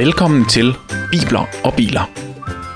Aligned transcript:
Velkommen 0.00 0.44
til 0.48 0.76
Bibler 1.10 1.46
og 1.64 1.74
Biler. 1.74 2.10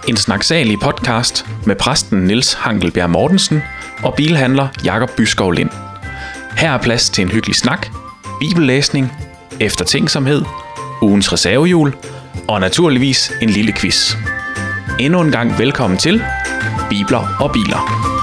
En 0.08 0.16
snaksalig 0.16 0.80
podcast 0.80 1.46
med 1.66 1.76
præsten 1.76 2.18
Niels 2.18 2.54
Hankelbjerg 2.54 3.10
Mortensen 3.10 3.62
og 4.02 4.14
bilhandler 4.14 4.68
Jakob 4.84 5.10
Byskov 5.16 5.52
Lind. 5.52 5.70
Her 6.56 6.70
er 6.70 6.82
plads 6.82 7.10
til 7.10 7.22
en 7.22 7.30
hyggelig 7.30 7.56
snak, 7.56 7.86
bibellæsning, 8.40 9.12
eftertænksomhed, 9.60 10.42
ugens 11.02 11.32
reservehjul 11.32 11.94
og 12.48 12.60
naturligvis 12.60 13.32
en 13.42 13.50
lille 13.50 13.72
quiz. 13.72 14.16
Endnu 15.00 15.20
en 15.20 15.30
gang 15.30 15.58
velkommen 15.58 15.98
til 15.98 16.22
Bibler 16.90 17.36
og 17.40 17.52
Biler. 17.52 18.13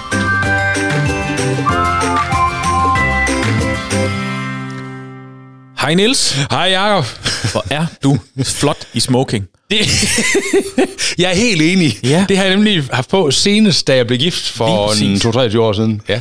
Hej 5.81 5.93
Niels. 5.93 6.31
Hej 6.51 6.59
Jacob. 6.71 7.05
Hvor 7.51 7.65
er 7.69 7.85
du 8.03 8.17
flot 8.43 8.77
i 8.93 8.99
smoking. 8.99 9.47
Det, 9.71 9.77
jeg 11.17 11.31
er 11.31 11.35
helt 11.35 11.61
enig. 11.61 11.97
Ja. 12.03 12.25
Det 12.29 12.37
har 12.37 12.43
jeg 12.43 12.55
nemlig 12.55 12.83
haft 12.91 13.09
på 13.09 13.31
senest, 13.31 13.87
da 13.87 13.95
jeg 13.95 14.07
blev 14.07 14.19
gift 14.19 14.47
for 14.49 14.87
præcis. 14.87 15.25
en 15.25 15.31
2-23 15.31 15.59
år 15.59 15.73
siden. 15.73 16.01
Ja. 16.09 16.19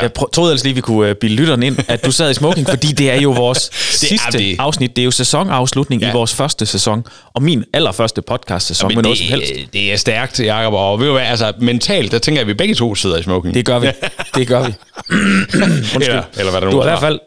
Jeg 0.00 0.10
prø- 0.18 0.30
troede 0.32 0.50
ellers 0.52 0.64
lige, 0.64 0.74
vi 0.74 0.80
kunne 0.80 1.10
uh, 1.10 1.16
bilde 1.20 1.36
lytteren 1.36 1.62
ind, 1.62 1.76
at 1.88 2.04
du 2.04 2.12
sad 2.12 2.30
i 2.30 2.34
smoking, 2.34 2.68
fordi 2.70 2.86
det 2.86 3.10
er 3.10 3.20
jo 3.20 3.30
vores 3.30 3.70
sidste 4.08 4.38
det. 4.38 4.56
afsnit. 4.58 4.96
Det 4.96 5.02
er 5.02 5.04
jo 5.04 5.10
sæsonafslutning 5.10 6.02
ja. 6.02 6.06
Ja. 6.08 6.12
i 6.12 6.14
vores 6.16 6.34
første 6.34 6.66
sæson, 6.66 7.04
og 7.34 7.42
min 7.42 7.64
allerførste 7.74 8.22
podcast-sæson 8.22 8.94
med 8.94 9.02
noget 9.02 9.18
som 9.18 9.26
helst. 9.26 9.52
det, 9.54 9.72
det 9.72 9.92
er 9.92 9.96
stærkt, 9.96 10.40
Jacob. 10.40 10.72
Og 10.74 11.00
ved 11.00 11.06
du 11.06 11.12
hvad, 11.12 11.22
altså 11.22 11.52
mentalt, 11.60 12.12
der 12.12 12.18
tænker 12.18 12.38
jeg, 12.40 12.42
at 12.42 12.48
vi 12.48 12.54
begge 12.54 12.74
to 12.74 12.94
sidder 12.94 13.16
i 13.18 13.22
smoking. 13.22 13.54
Det 13.54 13.64
gør 13.66 13.78
vi. 13.78 13.86
Det 14.34 14.48
gør 14.48 14.62
vi. 14.66 14.72
Undskyld. 15.14 16.02
eller, 16.02 16.22
eller 16.38 16.50
hvad 16.50 16.60
der 16.60 16.66
Du 16.66 16.72
nu 16.72 16.76
har 16.76 16.82
i 16.88 16.90
hvert 16.90 17.00
fald... 17.00 17.18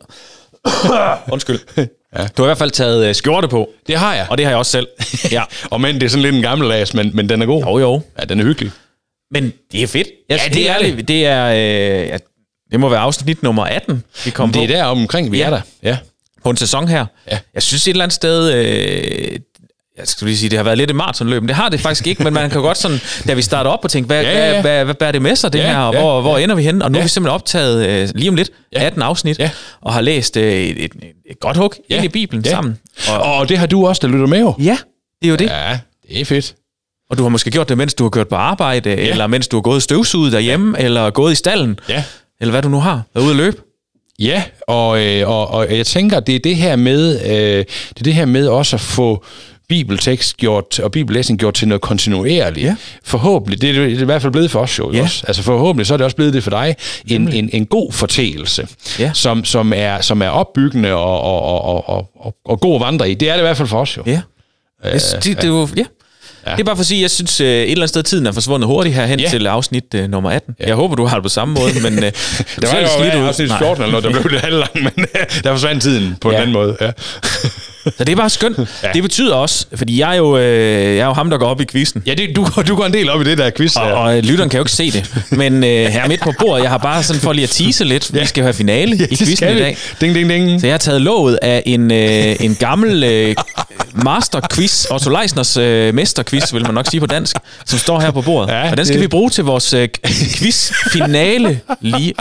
Undskyld. 1.34 1.60
Ja. 2.18 2.28
Du 2.38 2.42
har 2.42 2.44
i 2.44 2.48
hvert 2.48 2.58
fald 2.58 2.72
taget 2.72 3.10
uh, 3.10 3.16
skjorte 3.16 3.48
på, 3.48 3.70
Det 3.88 3.96
har 3.98 4.16
jeg. 4.16 4.28
og 4.30 4.38
det 4.38 4.46
har 4.46 4.52
jeg 4.52 4.58
også 4.58 4.72
selv. 4.72 4.88
Ja. 5.32 5.44
og 5.72 5.82
men 5.82 5.96
det 5.96 6.04
er 6.04 6.08
sådan 6.10 6.22
lidt 6.22 6.36
en 6.36 6.42
gammeldags, 6.42 6.94
men, 6.94 7.12
men 7.16 7.30
den 7.30 7.42
er 7.42 7.46
god. 7.46 7.64
Jo, 7.64 7.78
jo. 7.80 8.02
Ja, 8.20 8.24
den 8.26 8.40
er 8.40 8.44
hyggelig. 8.44 8.72
Men 9.32 9.54
det 9.72 9.84
er 9.84 9.88
fedt. 9.88 10.08
Jeg, 10.30 10.40
Ja, 10.48 10.54
det 10.54 10.70
er 10.70 10.78
det. 10.96 11.08
Det 11.08 11.26
er... 11.26 11.46
Øh, 11.48 12.08
ja, 12.08 12.18
det 12.72 12.80
må 12.80 12.90
være 12.90 13.00
afsnit 13.00 13.44
nummer 13.44 13.64
18, 13.66 14.04
vi 14.26 14.32
kom 14.32 14.52
Det 14.52 14.60
på. 14.60 14.64
er 14.64 14.68
der 14.78 14.84
omkring, 14.84 15.32
vi 15.32 15.38
Ja. 15.38 15.46
er 15.46 15.50
der. 15.50 15.62
Ja. 15.84 15.98
på 16.44 16.50
en 16.50 16.58
sæson 16.58 16.88
her. 16.88 17.06
Ja. 17.32 17.40
Jeg 17.54 17.64
synes 17.64 17.88
et 17.88 17.92
eller 17.92 18.04
andet 18.04 18.16
sted, 18.16 18.54
øh, 18.54 19.40
jeg 19.98 20.08
skal 20.08 20.26
lige 20.28 20.38
sige, 20.38 20.50
det 20.50 20.58
har 20.60 20.64
været 20.64 20.78
lidt 20.78 20.90
et 20.90 20.96
maratonløb, 20.96 21.42
men 21.42 21.48
det 21.48 21.56
har 21.56 21.70
det 21.70 21.80
faktisk 21.80 22.08
ikke, 22.08 22.24
men 22.24 22.34
man 22.34 22.50
kan 22.50 22.62
godt 22.62 22.78
sådan, 22.78 23.00
da 23.28 23.34
vi 23.34 23.42
starter 23.42 23.70
op 23.72 23.80
og 23.84 23.92
tænke, 23.92 24.08
hvad, 24.08 24.22
Ja, 24.24 24.32
ja, 24.32 24.46
ja. 24.46 24.52
Hvad, 24.52 24.72
hvad, 24.72 24.86
hvad 24.86 24.96
bærer 24.96 25.12
det 25.12 25.22
med 25.22 25.36
sig, 25.36 25.54
det 25.54 25.60
Ja, 25.60 25.66
her, 25.72 25.78
og 25.78 25.94
ja, 25.94 26.00
hvor, 26.00 26.22
hvor 26.22 26.38
ja. 26.38 26.44
ender 26.44 26.56
vi 26.56 26.64
henne? 26.64 26.86
Og 26.86 26.92
nu 26.92 26.98
ja. 26.98 27.02
Er 27.02 27.04
vi 27.06 27.10
simpelthen 27.10 27.34
optaget 27.36 27.88
øh, 27.88 28.10
lige 28.16 28.30
om 28.30 28.36
lidt, 28.36 28.50
Ja. 28.74 28.84
18 28.86 29.02
afsnit, 29.02 29.40
Ja. 29.40 29.50
og 29.82 29.94
har 29.94 30.02
læst 30.02 30.38
øh, 30.38 30.54
et, 30.54 30.86
et, 30.86 30.92
et 31.32 31.40
godt 31.40 31.58
hug 31.58 31.74
ja. 31.90 31.96
ind 31.96 32.06
i 32.06 32.08
Bibelen 32.08 32.44
Ja. 32.46 32.50
sammen. 32.52 32.78
Og, 33.10 33.18
Og, 33.18 33.36
og 33.36 33.50
det 33.50 33.58
har 33.58 33.68
du 33.68 33.88
også, 33.88 34.00
der 34.08 34.08
lytter 34.14 34.28
med 34.28 34.40
jo. 34.40 34.54
ja, 34.60 34.78
det 35.22 35.28
er 35.28 35.30
jo 35.32 35.36
det. 35.36 35.46
Ja, 35.46 35.80
det 36.10 36.22
er 36.22 36.26
fedt. 36.26 36.56
Og 37.10 37.18
du 37.18 37.24
har 37.24 37.30
måske 37.30 37.52
gjort 37.52 37.70
det, 37.70 37.78
mens 37.78 37.94
du 37.94 38.04
har 38.04 38.10
kørt 38.10 38.28
på 38.28 38.36
arbejde, 38.36 38.90
ja. 38.90 38.96
eller 38.96 39.28
mens 39.28 39.48
du 39.48 39.58
har 39.58 39.62
gået 39.62 39.84
støvsuget 39.84 40.32
derhjemme, 40.32 40.78
ja. 40.80 40.86
eller 40.86 41.10
gået 41.10 41.32
i 41.32 41.36
stallen, 41.36 41.80
Ja. 41.90 42.04
eller 42.42 42.52
hvad 42.52 42.62
du 42.62 42.70
nu 42.70 42.80
har, 42.80 43.02
været 43.14 43.24
ude 43.26 43.32
at 43.32 43.38
løbe. 43.38 43.58
Ja, 44.20 44.44
og, 44.68 45.06
øh, 45.06 45.30
og, 45.30 45.48
og 45.48 45.78
jeg 45.78 45.86
tænker, 45.86 46.20
det 46.20 46.36
er 46.36 46.40
det 46.40 46.56
her 46.56 46.76
med, 46.76 47.20
øh, 47.26 47.32
det 47.90 48.00
er 48.00 48.04
det 48.04 48.14
her 48.14 48.26
med 48.26 48.48
også 48.48 48.76
at 48.76 48.82
få 48.82 49.26
bibeltekst 49.74 50.38
gjort, 50.38 50.80
og 50.80 50.92
bibellæsning 50.92 51.40
gjort 51.40 51.54
til 51.54 51.68
noget 51.68 51.82
kontinuerligt. 51.82 52.66
Ja. 52.66 52.76
Forhåbentlig, 53.04 53.62
det 53.62 53.70
er, 53.70 53.74
det 53.74 53.98
er 53.98 54.02
i 54.02 54.06
hvert 54.06 54.22
fald 54.22 54.32
blevet 54.32 54.52
for 54.52 54.60
os 54.60 54.80
jo. 54.80 54.92
Ja. 54.94 55.02
Også? 55.02 55.24
Altså 55.28 55.44
forhåbentlig, 55.44 55.88
så 55.88 55.94
er 55.94 55.98
det 55.98 56.06
også 56.06 56.16
blevet 56.16 56.34
det 56.34 56.44
for 56.44 56.50
dig, 56.50 56.76
en, 57.08 57.34
en, 57.34 57.50
en 57.54 57.66
god 57.66 57.92
fortælelse, 57.92 58.68
Ja. 59.00 59.12
som, 59.14 59.46
som, 59.46 59.74
er, 59.76 60.02
som 60.02 60.22
er 60.22 60.30
opbyggende 60.30 60.94
og, 60.94 61.22
og, 61.22 61.42
og, 61.42 61.90
og, 61.90 62.10
og, 62.20 62.36
og, 62.46 62.60
god 62.60 62.76
at 62.76 62.82
vandre 62.82 63.12
i. 63.12 63.14
Det 63.14 63.30
er 63.30 63.34
det 63.34 63.40
i 63.40 63.42
hvert 63.42 63.58
fald 63.58 63.68
for 63.68 63.80
os 63.82 63.98
jo. 63.98 64.04
Ja. 64.06 64.22
Øh, 64.86 64.94
det, 64.94 65.02
det, 65.24 65.24
det, 65.38 65.44
er 65.44 65.48
jo, 65.48 65.68
ja. 65.78 65.84
Ja. 66.48 66.52
Det 66.52 66.60
er 66.60 66.64
bare 66.64 66.76
for 66.76 66.82
at 66.82 66.86
sige, 66.88 66.98
at 66.98 67.02
jeg 67.02 67.12
synes 67.12 67.42
øh, 67.42 67.48
et 67.48 67.62
eller 67.62 67.76
andet 67.76 67.90
sted, 67.90 68.04
tiden 68.04 68.26
er 68.26 68.32
forsvundet 68.32 68.68
hurtigt 68.68 68.96
herhen 68.96 69.20
ja. 69.20 69.24
Ja. 69.26 69.30
til 69.30 69.48
afsnit 69.48 69.94
øh, 69.96 70.10
nummer 70.10 70.30
18. 70.32 70.56
Ja. 70.60 70.68
Jeg 70.68 70.76
håber, 70.76 70.96
du 70.96 71.06
har 71.06 71.16
det 71.16 71.24
på 71.24 71.30
samme 71.30 71.54
måde, 71.54 71.72
men 71.90 71.94
øh, 71.94 72.02
Det 72.02 72.14
var 72.62 72.80
jo 73.20 73.28
afsnit 73.28 73.48
Nej. 73.50 73.58
14 73.60 73.84
eller 73.84 74.02
noget, 74.02 74.04
der 74.16 74.22
blev 74.22 74.32
lidt 74.32 74.42
halvlang, 74.42 74.72
men 74.74 75.06
der 75.44 75.52
forsvandt 75.52 75.84
tiden 75.84 76.16
på 76.22 76.30
Ja. 76.32 76.36
en 76.36 76.42
anden 76.42 76.54
måde. 76.54 76.78
Ja. 76.82 76.92
Så 77.98 78.04
det 78.04 78.10
er 78.10 78.16
bare 78.16 78.30
skønt. 78.30 78.58
ja. 78.84 78.88
Det 78.94 79.04
betyder 79.04 79.36
også, 79.36 79.66
fordi 79.76 80.00
jeg 80.00 80.12
er, 80.12 80.18
jo, 80.18 80.38
øh, 80.38 80.44
jeg 80.96 80.98
er 80.98 81.06
jo 81.06 81.14
ham, 81.14 81.30
der 81.30 81.38
går 81.38 81.46
op 81.48 81.62
i 81.62 81.66
quizzen. 81.72 82.04
Ja, 82.06 82.14
det, 82.14 82.30
du, 82.36 82.48
du 82.68 82.76
går 82.76 82.86
en 82.86 82.94
del 82.94 83.10
op 83.10 83.22
i 83.22 83.24
det 83.24 83.38
der 83.38 83.50
quiz. 83.58 83.76
Og, 83.76 83.84
og 83.94 84.18
øh, 84.18 84.24
lytteren 84.24 84.50
kan 84.50 84.58
jo 84.58 84.62
ikke 84.62 84.72
se 84.72 84.92
det. 84.92 85.12
Men 85.32 85.64
øh, 85.64 85.70
her 85.86 86.08
midt 86.08 86.22
på 86.22 86.34
bordet, 86.40 86.64
jeg 86.64 86.72
har 86.72 86.78
bare 86.78 87.04
sådan 87.04 87.22
for 87.22 87.34
lige 87.34 87.44
at 87.44 87.50
tease 87.50 87.84
lidt. 87.84 88.14
Vi 88.14 88.26
skal 88.26 88.42
jo 88.42 88.46
have 88.46 88.54
finale 88.54 88.96
ja, 89.00 89.04
i 89.12 89.16
quizzen 89.16 89.48
i 89.50 89.60
dag. 89.60 89.78
Ding, 90.02 90.16
ding, 90.16 90.30
ding. 90.30 90.62
Så 90.62 90.68
jeg 90.68 90.74
har 90.74 90.78
taget 90.78 91.02
låget 91.02 91.40
af 91.42 91.64
en, 91.66 91.92
øh, 91.92 92.36
en 92.40 92.56
gammel 92.56 93.04
øh, 93.04 93.36
masterquiz, 93.94 94.86
Otto 94.92 95.10
Leisners 95.10 95.58
øh, 95.58 95.94
mesterquiz, 95.96 96.54
vil 96.54 96.62
man 96.64 96.74
nok 96.74 96.86
sige 96.92 97.02
på 97.02 97.08
dansk, 97.08 97.36
som 97.66 97.80
står 97.80 98.00
her 98.00 98.12
på 98.12 98.22
bordet. 98.22 98.54
Ja, 98.54 98.72
og 98.72 98.78
den 98.78 98.86
skal 98.86 98.96
det- 98.96 99.02
vi 99.04 99.08
bruge 99.08 99.30
til 99.30 99.44
vores 99.44 99.74
øh, 99.74 99.88
quizfinale 100.38 101.60
lige, 101.82 102.14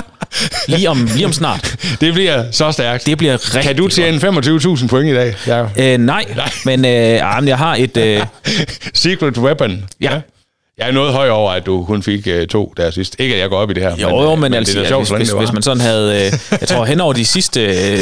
lige, 0.69 0.91
om, 0.91 1.09
lige 1.15 1.27
om 1.27 1.33
snart. 1.33 1.77
Det 2.01 2.15
bliver 2.15 2.45
så 2.53 2.73
stærkt. 2.73 3.07
Det 3.07 3.19
bliver 3.19 3.33
rigtig 3.55 3.63
Kan 3.63 3.77
du 3.77 3.89
tjene 3.89 4.19
25.000 4.19 4.87
point 4.87 5.11
i 5.11 5.15
dag? 5.15 5.35
Ja. 5.53 5.95
Øh, 5.95 5.99
nej, 5.99 6.25
men 6.65 6.85
øh, 6.85 7.37
ah, 7.37 7.43
men 7.43 7.49
jeg 7.49 7.59
har 7.59 7.77
et... 7.79 7.97
Øh, 7.97 8.27
Secret 8.95 9.39
weapon. 9.39 9.85
Ja. 10.01 10.21
Jeg 10.79 10.89
er 10.89 10.93
noget 10.93 11.13
høj 11.13 11.29
over, 11.29 11.51
at 11.51 11.67
du 11.67 11.85
kun 11.85 12.03
fik 12.03 12.27
uh, 12.27 12.47
to 12.47 12.73
der 12.77 12.91
sidst. 12.91 13.17
Ikke, 13.19 13.35
at 13.35 13.41
jeg 13.41 13.49
går 13.49 13.57
op 13.57 13.71
i 13.71 13.75
det 13.75 13.83
her. 13.83 13.97
jo, 13.97 14.23
jo, 14.23 14.35
men, 14.35 14.55
altså, 14.55 14.75
det 14.75 14.85
er 14.85 14.89
sjovt, 14.89 15.09
hvis, 15.09 15.19
hvis, 15.19 15.31
hvis 15.31 15.53
man 15.53 15.63
sådan 15.63 15.81
havde... 15.81 16.27
Øh, 16.27 16.33
jeg 16.61 16.69
tror, 16.69 16.85
hen 16.85 17.01
over 17.01 17.13
de 17.13 17.25
sidste 17.25 17.61
øh, 17.65 17.99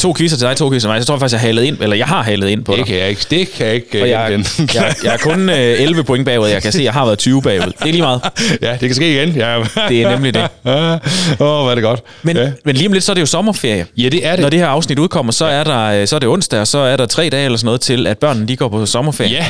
to 0.00 0.14
quizzer 0.14 0.38
til 0.38 0.48
dig, 0.48 0.56
to 0.56 0.70
quizzer 0.70 0.88
til 0.88 0.94
mig, 0.94 1.02
så 1.02 1.06
tror 1.06 1.14
jeg 1.14 1.20
faktisk, 1.20 1.32
jeg 1.32 1.40
halet 1.40 1.62
ind, 1.62 1.78
eller 1.80 1.96
jeg 1.96 2.06
har 2.06 2.22
halet 2.22 2.48
ind 2.48 2.64
på 2.64 2.72
dig. 2.72 2.78
Det 2.78 2.86
kan 2.86 2.96
jeg 2.96 3.08
ikke. 3.08 3.26
Det 3.30 3.52
kan 3.52 3.66
jeg 3.66 3.74
ikke. 3.74 4.02
Uh, 4.02 4.08
jeg, 4.08 4.44
jeg, 4.74 4.94
jeg 5.04 5.14
er 5.14 5.18
kun 5.18 5.48
øh, 5.50 5.56
11 5.56 6.04
point 6.04 6.24
bagud. 6.24 6.48
Jeg 6.48 6.62
kan 6.62 6.72
se, 6.72 6.78
at 6.78 6.84
jeg 6.84 6.92
har 6.92 7.04
været 7.04 7.18
20 7.18 7.42
bagud. 7.42 7.66
Det 7.66 7.74
er 7.80 7.84
lige 7.84 8.02
meget. 8.02 8.20
ja, 8.62 8.70
det 8.70 8.80
kan 8.80 8.94
ske 8.94 9.12
igen. 9.12 9.28
Ja. 9.28 9.62
Det 9.88 10.02
er 10.02 10.10
nemlig 10.10 10.34
det. 10.34 10.42
Åh, 10.64 10.72
oh, 10.74 11.36
hvor 11.38 11.70
er 11.70 11.74
det 11.74 11.84
godt. 11.84 12.02
Men, 12.22 12.36
ja. 12.36 12.42
ja. 12.42 12.52
men 12.64 12.76
lige 12.76 12.86
om 12.86 12.92
lidt, 12.92 13.04
så 13.04 13.12
er 13.12 13.14
det 13.14 13.20
jo 13.20 13.26
sommerferie. 13.26 13.86
ja, 13.96 14.08
det 14.08 14.26
er 14.26 14.30
det. 14.30 14.40
Når 14.40 14.48
det 14.48 14.58
her 14.58 14.66
afsnit 14.66 14.98
udkommer, 14.98 15.32
så 15.32 15.44
er, 15.44 15.64
der, 15.64 15.84
øh, 15.84 16.06
så 16.06 16.16
er 16.16 16.20
det 16.20 16.28
onsdag, 16.28 16.60
og 16.60 16.66
så 16.66 16.78
er 16.78 16.96
der 16.96 17.06
tre 17.06 17.28
dage 17.28 17.44
eller 17.44 17.58
sådan 17.58 17.66
noget 17.66 17.80
til, 17.80 18.06
at 18.06 18.18
børnene 18.18 18.48
de 18.48 18.56
går 18.56 18.68
på 18.68 18.86
sommerferie. 18.86 19.30
Ja. 19.30 19.46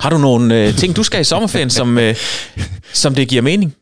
Har 0.00 0.10
du 0.10 0.18
nogle 0.18 0.54
øh, 0.54 0.74
ting, 0.76 0.96
du 0.96 1.02
skal 1.02 1.20
i 1.20 1.24
sommerferien, 1.24 1.70
som, 1.70 1.98
øh, 1.98 2.16
som 2.92 3.14
det 3.14 3.28
giver 3.28 3.42
mening? 3.42 3.74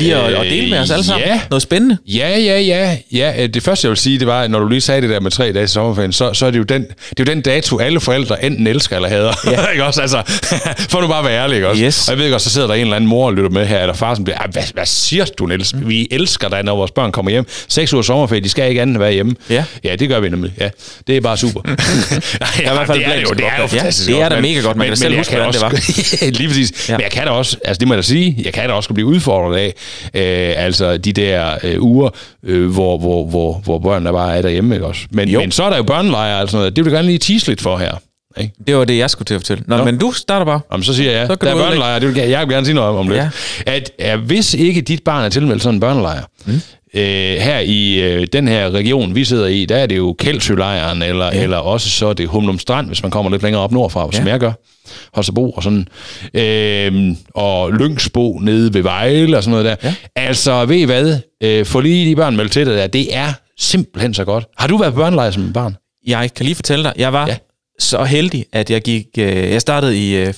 Lige 0.00 0.16
at, 0.16 0.34
at 0.34 0.42
dele 0.50 0.70
med 0.70 0.78
os 0.78 0.90
alle 0.90 1.04
sammen? 1.04 1.28
ja. 1.28 1.40
Noget 1.50 1.62
spændende? 1.62 1.96
Ja, 2.06 2.38
ja, 2.38 2.60
ja, 2.60 2.96
ja. 3.12 3.42
øh, 3.42 3.48
Det 3.48 3.62
første, 3.62 3.86
jeg 3.86 3.90
vil 3.90 3.96
sige, 3.98 4.18
det 4.18 4.26
var, 4.26 4.48
når 4.48 4.58
du 4.58 4.68
lige 4.68 4.80
sagde 4.80 5.02
det 5.02 5.10
der 5.10 5.20
med 5.20 5.30
tre 5.30 5.44
dage 5.52 5.62
til 5.62 5.68
sommerferien, 5.68 6.12
så, 6.12 6.34
så 6.34 6.46
er 6.46 6.50
det 6.50 6.58
jo 6.58 6.62
den, 6.62 6.82
det 6.82 6.90
er 6.90 7.14
jo 7.18 7.24
den 7.24 7.40
dato, 7.40 7.78
alle 7.78 8.00
forældre 8.00 8.44
enten 8.44 8.66
elsker 8.66 8.96
eller 8.96 9.08
hader. 9.08 9.32
Ja. 9.46 9.66
ikke 9.72 9.84
også? 9.84 10.00
Altså, 10.02 10.22
for 10.90 11.00
nu 11.00 11.06
bare 11.08 11.24
være 11.24 11.42
ærlig, 11.42 11.54
ikke 11.54 11.68
også? 11.68 11.82
Yes. 11.82 12.08
Og 12.08 12.14
jeg 12.16 12.24
ved 12.24 12.30
godt, 12.30 12.42
så 12.42 12.50
sidder 12.50 12.66
der 12.66 12.74
en 12.74 12.80
eller 12.80 12.96
anden 12.96 13.08
mor 13.10 13.26
og 13.26 13.34
lytter 13.34 13.50
med 13.50 13.66
her, 13.66 13.80
eller 13.80 13.94
far, 13.94 14.14
som 14.14 14.24
bliver, 14.24 14.38
"Ah, 14.44 14.50
hvad, 14.52 14.62
hvad 14.74 14.86
siger 14.86 15.24
du, 15.24 15.46
Niels? 15.46 15.74
Vi 15.86 16.08
elsker 16.10 16.48
dig, 16.48 16.62
når 16.62 16.76
vores 16.76 16.90
børn 16.90 17.12
kommer 17.12 17.30
hjem. 17.30 17.46
Seks 17.68 17.92
uger 17.92 18.02
sommerferie, 18.02 18.40
de 18.42 18.48
skal 18.48 18.68
ikke 18.68 18.82
andet 18.82 18.94
end 18.94 19.02
være 19.02 19.12
hjemme. 19.12 19.34
Ja. 19.50 19.64
Ja, 19.84 19.96
det 19.96 20.08
gør 20.08 20.20
vi 20.20 20.28
nemlig. 20.28 20.52
Ja, 20.60 20.68
det 21.06 21.16
er 21.16 21.20
bare 21.20 21.36
super. 21.36 21.60
Nej, 21.66 21.74
i 21.78 22.74
hvert 22.74 22.86
fald 22.86 22.98
det 22.98 23.06
er 23.06 23.14
det 23.16 23.22
jo, 23.22 23.30
det 23.34 23.44
er 23.44 23.56
jo 23.56 23.60
godt. 23.62 23.72
Ja, 23.72 23.78
fantastisk 23.78 24.08
det 24.08 24.20
er 24.20 24.28
da 24.28 24.34
men- 24.34 24.42
mega 24.42 24.60
godt. 24.60 24.76
Man 24.76 24.86
kan 24.86 24.96
selv 24.96 25.10
jeg 25.12 25.20
huske, 25.20 25.34
hvordan 25.36 25.52
det 25.52 25.62
også- 25.62 26.30
Lige 26.30 26.48
præcis. 26.48 26.88
Ja. 26.88 26.92
Ja. 26.92 26.96
Men 26.98 27.02
jeg 27.02 27.10
kan 27.10 27.24
da 27.24 27.30
også, 27.30 27.56
altså 27.64 27.78
det 27.80 27.88
må 27.88 27.94
jeg 27.94 28.02
da 28.02 28.06
sige, 28.06 28.36
jeg 28.44 28.52
kan 28.52 28.68
da 28.68 28.74
også 28.74 28.94
blive 28.94 29.06
udfordret 29.06 29.58
af, 29.58 29.74
øh, 30.14 30.52
altså 30.56 30.96
de 30.96 31.12
der 31.12 31.58
øh, 31.62 31.82
uger, 31.82 32.10
øh, 32.44 32.70
hvor, 32.70 32.98
hvor, 32.98 33.24
hvor, 33.26 33.60
hvor 33.64 33.78
børnene 33.78 34.12
bare 34.12 34.36
er 34.36 34.42
derhjemme, 34.42 34.74
ikke 34.74 34.86
også? 34.86 35.02
Men, 35.10 35.28
Jo. 35.28 35.40
men 35.40 35.50
så 35.50 35.62
er 35.64 35.70
der 35.70 35.76
jo 35.76 35.82
børnelejre 35.82 36.42
og 36.42 36.48
sådan 36.48 36.58
noget, 36.58 36.76
det 36.76 36.84
vil 36.84 36.90
jeg 36.90 36.96
gerne 36.98 37.08
lige 37.08 37.18
tease 37.18 37.46
lidt 37.48 37.60
for 37.60 37.76
her. 37.76 37.92
Ikke? 38.40 38.54
Det 38.66 38.76
var 38.76 38.84
det, 38.84 38.98
jeg 38.98 39.10
skulle 39.10 39.26
til 39.26 39.34
at 39.34 39.40
fortælle. 39.40 39.64
Nå, 39.66 39.76
Nå. 39.76 39.84
men 39.84 39.98
du 39.98 40.12
starter 40.12 40.46
bare. 40.46 40.60
Om 40.70 40.82
så 40.82 40.94
siger 40.94 41.12
jeg, 41.12 41.26
Så 41.26 41.34
der 41.34 41.50
er 41.50 41.54
børnelejre, 41.54 42.00
det 42.00 42.08
vil 42.08 42.16
jeg, 42.16 42.30
jeg 42.30 42.40
vil 42.40 42.48
gerne 42.48 42.66
sige 42.66 42.74
noget 42.74 42.90
om, 42.90 42.96
om 42.96 43.08
lidt. 43.08 43.18
Ja. 43.18 43.28
At, 43.66 43.90
at 43.98 44.18
hvis 44.18 44.54
ikke 44.54 44.80
dit 44.80 45.02
barn 45.04 45.24
er 45.24 45.28
tilmeldt 45.28 45.62
sådan 45.62 45.74
en 45.74 45.80
børnelejr, 45.80 46.22
mm. 46.46 46.60
Øh, 46.94 47.36
her 47.36 47.58
i 47.58 48.00
øh, 48.00 48.26
den 48.32 48.48
her 48.48 48.70
region, 48.70 49.14
vi 49.14 49.24
sidder 49.24 49.46
i, 49.46 49.64
der 49.64 49.76
er 49.76 49.86
det 49.86 49.96
jo 49.96 50.14
Kældsølejren, 50.18 51.02
eller, 51.02 51.26
ja. 51.26 51.42
eller 51.42 51.56
også 51.56 51.90
så 51.90 52.06
er 52.06 52.12
det 52.12 52.28
Humlum 52.28 52.58
Strand, 52.58 52.86
hvis 52.86 53.02
man 53.02 53.10
kommer 53.10 53.30
lidt 53.30 53.42
længere 53.42 53.62
op 53.62 53.72
nordfra, 53.72 54.08
ja. 54.12 54.18
som 54.18 54.26
jeg 54.26 54.40
gør. 54.40 54.52
Holstebro 55.14 55.50
og 55.50 55.62
sådan. 55.62 55.88
Øh, 56.34 57.16
og 57.34 57.72
Lyngsbo 57.72 58.38
nede 58.38 58.74
ved 58.74 58.82
Vejle 58.82 59.36
og 59.36 59.42
sådan 59.42 59.50
noget 59.50 59.64
der. 59.64 59.88
Ja. 59.88 59.94
Altså, 60.16 60.64
ved 60.64 60.76
I 60.76 60.84
hvad? 60.84 61.18
Øh, 61.42 61.66
få 61.66 61.80
lige 61.80 62.10
de 62.10 62.16
børn 62.16 62.36
meldt 62.36 62.52
til 62.52 62.66
det 62.66 62.78
der. 62.78 62.86
Det 62.86 63.16
er 63.16 63.32
simpelthen 63.58 64.14
så 64.14 64.24
godt. 64.24 64.44
Har 64.58 64.68
du 64.68 64.76
været 64.76 64.92
på 64.94 65.00
børnelejr 65.00 65.30
som 65.30 65.52
barn? 65.52 65.76
Jeg 66.06 66.34
kan 66.34 66.44
lige 66.44 66.54
fortælle 66.54 66.84
dig, 66.84 66.92
jeg 66.96 67.12
var. 67.12 67.26
Ja. 67.26 67.36
så 67.78 68.04
heldig, 68.04 68.44
at 68.52 68.70
jeg 68.70 68.82
gik... 68.82 69.06
Øh, 69.18 69.50
jeg 69.50 69.60
startede 69.60 69.98
i... 69.98 70.16
Øh, 70.16 70.34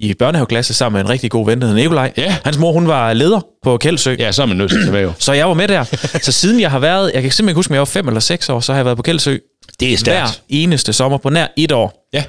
i 0.00 0.14
børnehaveklasse 0.14 0.74
sammen 0.74 0.98
med 0.98 1.04
en 1.04 1.10
rigtig 1.10 1.30
god 1.30 1.46
ven, 1.46 1.60
der 1.60 1.66
hed 1.66 1.74
Nikolaj. 1.74 2.12
Ja. 2.16 2.36
Hans 2.44 2.58
mor, 2.58 2.72
hun 2.72 2.88
var 2.88 3.12
leder 3.12 3.40
på 3.62 3.76
Kældsø. 3.76 4.16
Ja, 4.18 4.32
så 4.32 4.42
er 4.42 4.46
man 4.46 4.56
nødt 4.56 4.70
til 4.70 4.86
at 4.86 4.92
være 4.92 5.02
jo. 5.02 5.12
Så 5.26 5.32
jeg 5.32 5.48
var 5.48 5.54
med 5.54 5.68
der. 5.68 5.84
Så 6.22 6.32
siden 6.32 6.60
jeg 6.60 6.70
har 6.70 6.78
været, 6.78 7.10
jeg 7.14 7.22
kan 7.22 7.30
simpelthen 7.32 7.48
ikke 7.48 7.58
huske, 7.58 7.70
om 7.70 7.74
jeg 7.74 7.80
var 7.80 7.84
fem 7.84 8.08
eller 8.08 8.20
seks 8.20 8.48
år, 8.48 8.60
så 8.60 8.72
har 8.72 8.78
jeg 8.78 8.84
været 8.84 8.96
på 8.96 9.02
Kældsø 9.02 9.36
Det 9.80 9.92
er 9.92 10.04
hver 10.04 10.26
eneste 10.48 10.92
sommer 10.92 11.18
på 11.18 11.28
nær 11.28 11.46
et 11.56 11.72
år. 11.72 12.08
Ja. 12.12 12.24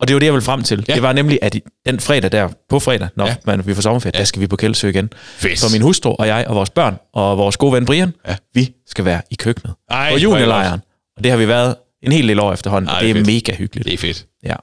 Og 0.00 0.08
det 0.08 0.14
var 0.14 0.20
det, 0.20 0.26
jeg 0.26 0.32
ville 0.32 0.44
frem 0.44 0.62
til. 0.62 0.84
Ja. 0.88 0.94
Det 0.94 1.02
var 1.02 1.12
nemlig, 1.12 1.38
at 1.42 1.56
den 1.86 2.00
fredag 2.00 2.32
der, 2.32 2.48
på 2.68 2.80
fredag, 2.80 3.08
når 3.16 3.26
ja. 3.26 3.36
Man, 3.44 3.66
vi 3.66 3.74
får 3.74 3.82
sommerferie, 3.82 4.12
ja. 4.14 4.18
der 4.18 4.24
skal 4.24 4.40
vi 4.40 4.46
på 4.46 4.56
Kældsø 4.56 4.88
igen. 4.88 5.10
Fedt. 5.36 5.58
Så 5.58 5.66
min 5.72 5.82
hustru 5.82 6.10
og 6.10 6.26
jeg 6.26 6.44
og 6.48 6.54
vores 6.54 6.70
børn 6.70 6.96
og 7.14 7.38
vores 7.38 7.56
gode 7.56 7.72
ven 7.72 7.84
Brian, 7.86 8.14
ja. 8.28 8.36
Vi 8.54 8.70
skal 8.86 9.04
være 9.04 9.22
i 9.30 9.34
køkkenet. 9.34 9.74
Ej, 9.90 10.12
på 10.12 10.18
junelejren. 10.18 10.80
Og 11.16 11.24
det 11.24 11.30
har 11.30 11.38
vi 11.38 11.48
været 11.48 11.74
en 12.02 12.12
hel 12.12 12.28
del 12.28 12.40
år 12.40 12.52
efterhånden. 12.52 12.88
Ej, 12.88 13.00
det 13.00 13.10
er 13.10 13.14
det 13.14 13.20
er 13.20 13.26
mega 13.26 13.54
hyggeligt. 13.54 13.86
Det 13.86 13.94
er 13.94 13.98
fedt. 13.98 14.26
Ja. 14.44 14.54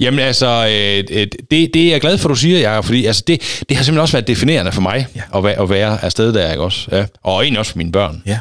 Jamen 0.00 0.20
altså, 0.20 0.46
øh, 0.46 1.18
øh, 1.20 1.26
det, 1.50 1.74
det 1.74 1.76
er 1.76 1.90
jeg 1.90 2.00
glad 2.00 2.18
for, 2.18 2.28
du 2.28 2.34
siger, 2.34 2.58
Jacob, 2.70 2.84
fordi 2.84 3.06
altså, 3.06 3.22
det, 3.26 3.62
det 3.68 3.76
har 3.76 3.84
simpelthen 3.84 4.02
også 4.02 4.12
været 4.12 4.26
definerende 4.26 4.72
for 4.72 4.80
mig 4.80 5.06
ja. 5.16 5.38
at, 5.38 5.44
være, 5.44 5.62
at 5.62 5.70
være 5.70 6.04
afsted 6.04 6.32
der, 6.32 6.50
ikke 6.50 6.62
også? 6.62 6.88
Ja. 6.92 7.04
Og 7.22 7.42
egentlig 7.42 7.58
også 7.58 7.72
for 7.72 7.78
mine 7.78 7.92
børn. 7.92 8.22
Ja. 8.26 8.38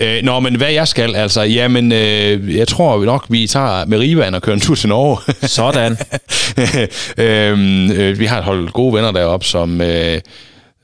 Øh, 0.00 0.22
nå, 0.22 0.40
men 0.40 0.56
hvad 0.56 0.72
jeg 0.72 0.88
skal, 0.88 1.14
altså, 1.16 1.42
jamen, 1.42 1.92
øh, 1.92 2.56
jeg 2.56 2.68
tror 2.68 3.04
nok, 3.04 3.26
vi 3.28 3.46
tager 3.46 3.84
med 3.84 3.98
Rivan 3.98 4.34
og 4.34 4.42
kører 4.42 4.54
en 4.54 4.60
tur 4.60 4.74
til 4.74 4.88
Norge. 4.88 5.18
Sådan. 5.48 5.96
øhm, 7.24 7.92
øh, 7.92 8.18
vi 8.18 8.26
har 8.26 8.38
et 8.38 8.44
hold 8.44 8.68
gode 8.68 8.94
venner 8.94 9.12
deroppe, 9.12 9.46
som... 9.46 9.80
Øh, 9.80 10.20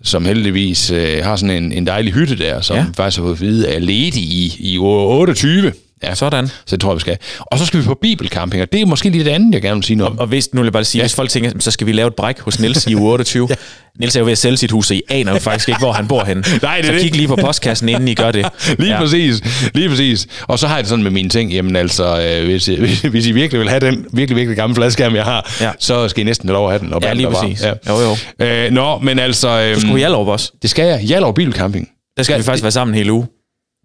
som 0.03 0.25
heldigvis 0.25 0.91
øh, 0.91 1.25
har 1.25 1.37
sådan 1.37 1.63
en, 1.63 1.73
en 1.73 1.87
dejlig 1.87 2.13
hytte 2.13 2.39
der, 2.39 2.61
som 2.61 2.77
ja. 2.77 2.85
faktisk 2.97 3.19
har 3.19 3.25
fået 3.25 3.35
at 3.35 3.41
vide 3.41 3.69
er 3.69 3.79
ledig 3.79 4.23
i, 4.23 4.57
i 4.59 4.79
28. 4.79 5.73
Ja, 6.03 6.15
sådan. 6.15 6.49
Så 6.49 6.77
det 6.77 6.81
tror 6.81 6.91
jeg, 6.91 6.97
vi 6.97 7.01
skal. 7.01 7.17
Og 7.41 7.59
så 7.59 7.67
skal 7.67 7.81
vi 7.81 7.85
på 7.85 7.99
bibelcamping, 8.03 8.63
og 8.63 8.73
det 8.73 8.81
er 8.81 8.87
måske 8.87 9.11
lige 9.11 9.25
det 9.25 9.31
andet, 9.31 9.55
jeg 9.55 9.63
gerne 9.63 9.75
vil 9.75 9.85
sige 9.85 9.97
noget 9.97 10.11
om. 10.11 10.19
Og, 10.19 10.23
og 10.23 10.27
hvis, 10.29 10.55
nu 10.55 10.61
vil 10.61 10.67
jeg 10.67 10.73
bare 10.73 10.85
sige, 10.85 11.01
ja. 11.01 11.03
hvis 11.03 11.15
folk 11.15 11.31
tænker, 11.31 11.51
så 11.59 11.71
skal 11.71 11.87
vi 11.87 11.93
lave 11.93 12.09
et 12.09 12.15
bræk 12.15 12.41
hos 12.41 12.61
Niels 12.61 12.87
i 12.87 12.95
uge 12.95 13.13
28. 13.13 13.47
ja. 13.51 13.55
Niels 13.99 14.17
er 14.17 14.21
jo 14.21 14.25
ved 14.25 14.33
at 14.33 14.39
sælge 14.39 14.57
sit 14.57 14.71
hus, 14.71 14.87
så 14.87 14.95
I 14.95 15.03
aner 15.09 15.33
jo 15.33 15.39
faktisk 15.39 15.69
ikke, 15.69 15.79
hvor 15.79 15.93
han 15.93 16.09
bor 16.09 16.25
henne. 16.25 16.45
Nej, 16.63 16.77
det 16.77 16.87
så 16.87 16.93
det. 16.93 17.01
kig 17.01 17.17
lige 17.17 17.29
på 17.29 17.37
postkassen, 17.37 17.89
inden 17.89 18.09
I 18.09 18.15
gør 18.15 18.31
det. 18.31 18.47
lige 18.79 18.93
ja. 18.93 19.01
præcis, 19.01 19.41
lige 19.75 19.89
præcis. 19.89 20.27
Og 20.43 20.59
så 20.59 20.69
har 20.69 20.75
jeg 20.75 20.83
det 20.83 20.89
sådan 20.89 21.03
med 21.03 21.11
mine 21.11 21.29
ting, 21.29 21.53
jamen 21.53 21.77
altså, 21.77 22.23
øh, 22.23 22.45
hvis, 22.45 22.67
hvis, 22.67 23.01
hvis 23.01 23.27
I 23.27 23.33
virkelig 23.33 23.61
vil 23.61 23.69
have 23.69 23.81
den 23.81 24.07
virkelig, 24.13 24.37
virkelig 24.37 24.57
gamle 24.57 24.75
fladskærm, 24.75 25.15
jeg 25.15 25.25
har, 25.25 25.53
ja. 25.61 25.71
så 25.79 26.09
skal 26.09 26.21
I 26.21 26.25
næsten 26.25 26.49
have 26.49 26.55
lov 26.55 26.67
at 26.67 26.73
have 26.73 26.81
den. 26.85 26.93
Og 26.93 27.03
ja, 27.03 27.13
lige 27.13 27.31
præcis. 27.31 27.65
Ja. 27.65 27.73
Jo, 27.89 28.01
jo. 28.01 28.47
Øh, 28.47 28.71
nå, 28.71 28.99
men 28.99 29.19
altså... 29.19 29.61
Øh, 29.61 29.75
du 29.75 29.81
skulle 29.81 29.99
Hjallerup 29.99 30.29
også. 30.29 30.53
Det 30.63 30.71
skal 30.71 30.87
jeg. 30.87 31.01
Hjallerup 31.01 31.35
Bibelcamping. 31.35 31.89
Der 32.17 32.23
skal 32.23 32.39
vi 32.39 32.43
faktisk 32.43 32.63
være 32.63 32.73
sammen 32.73 32.95
hele 32.95 33.13
uge. 33.13 33.27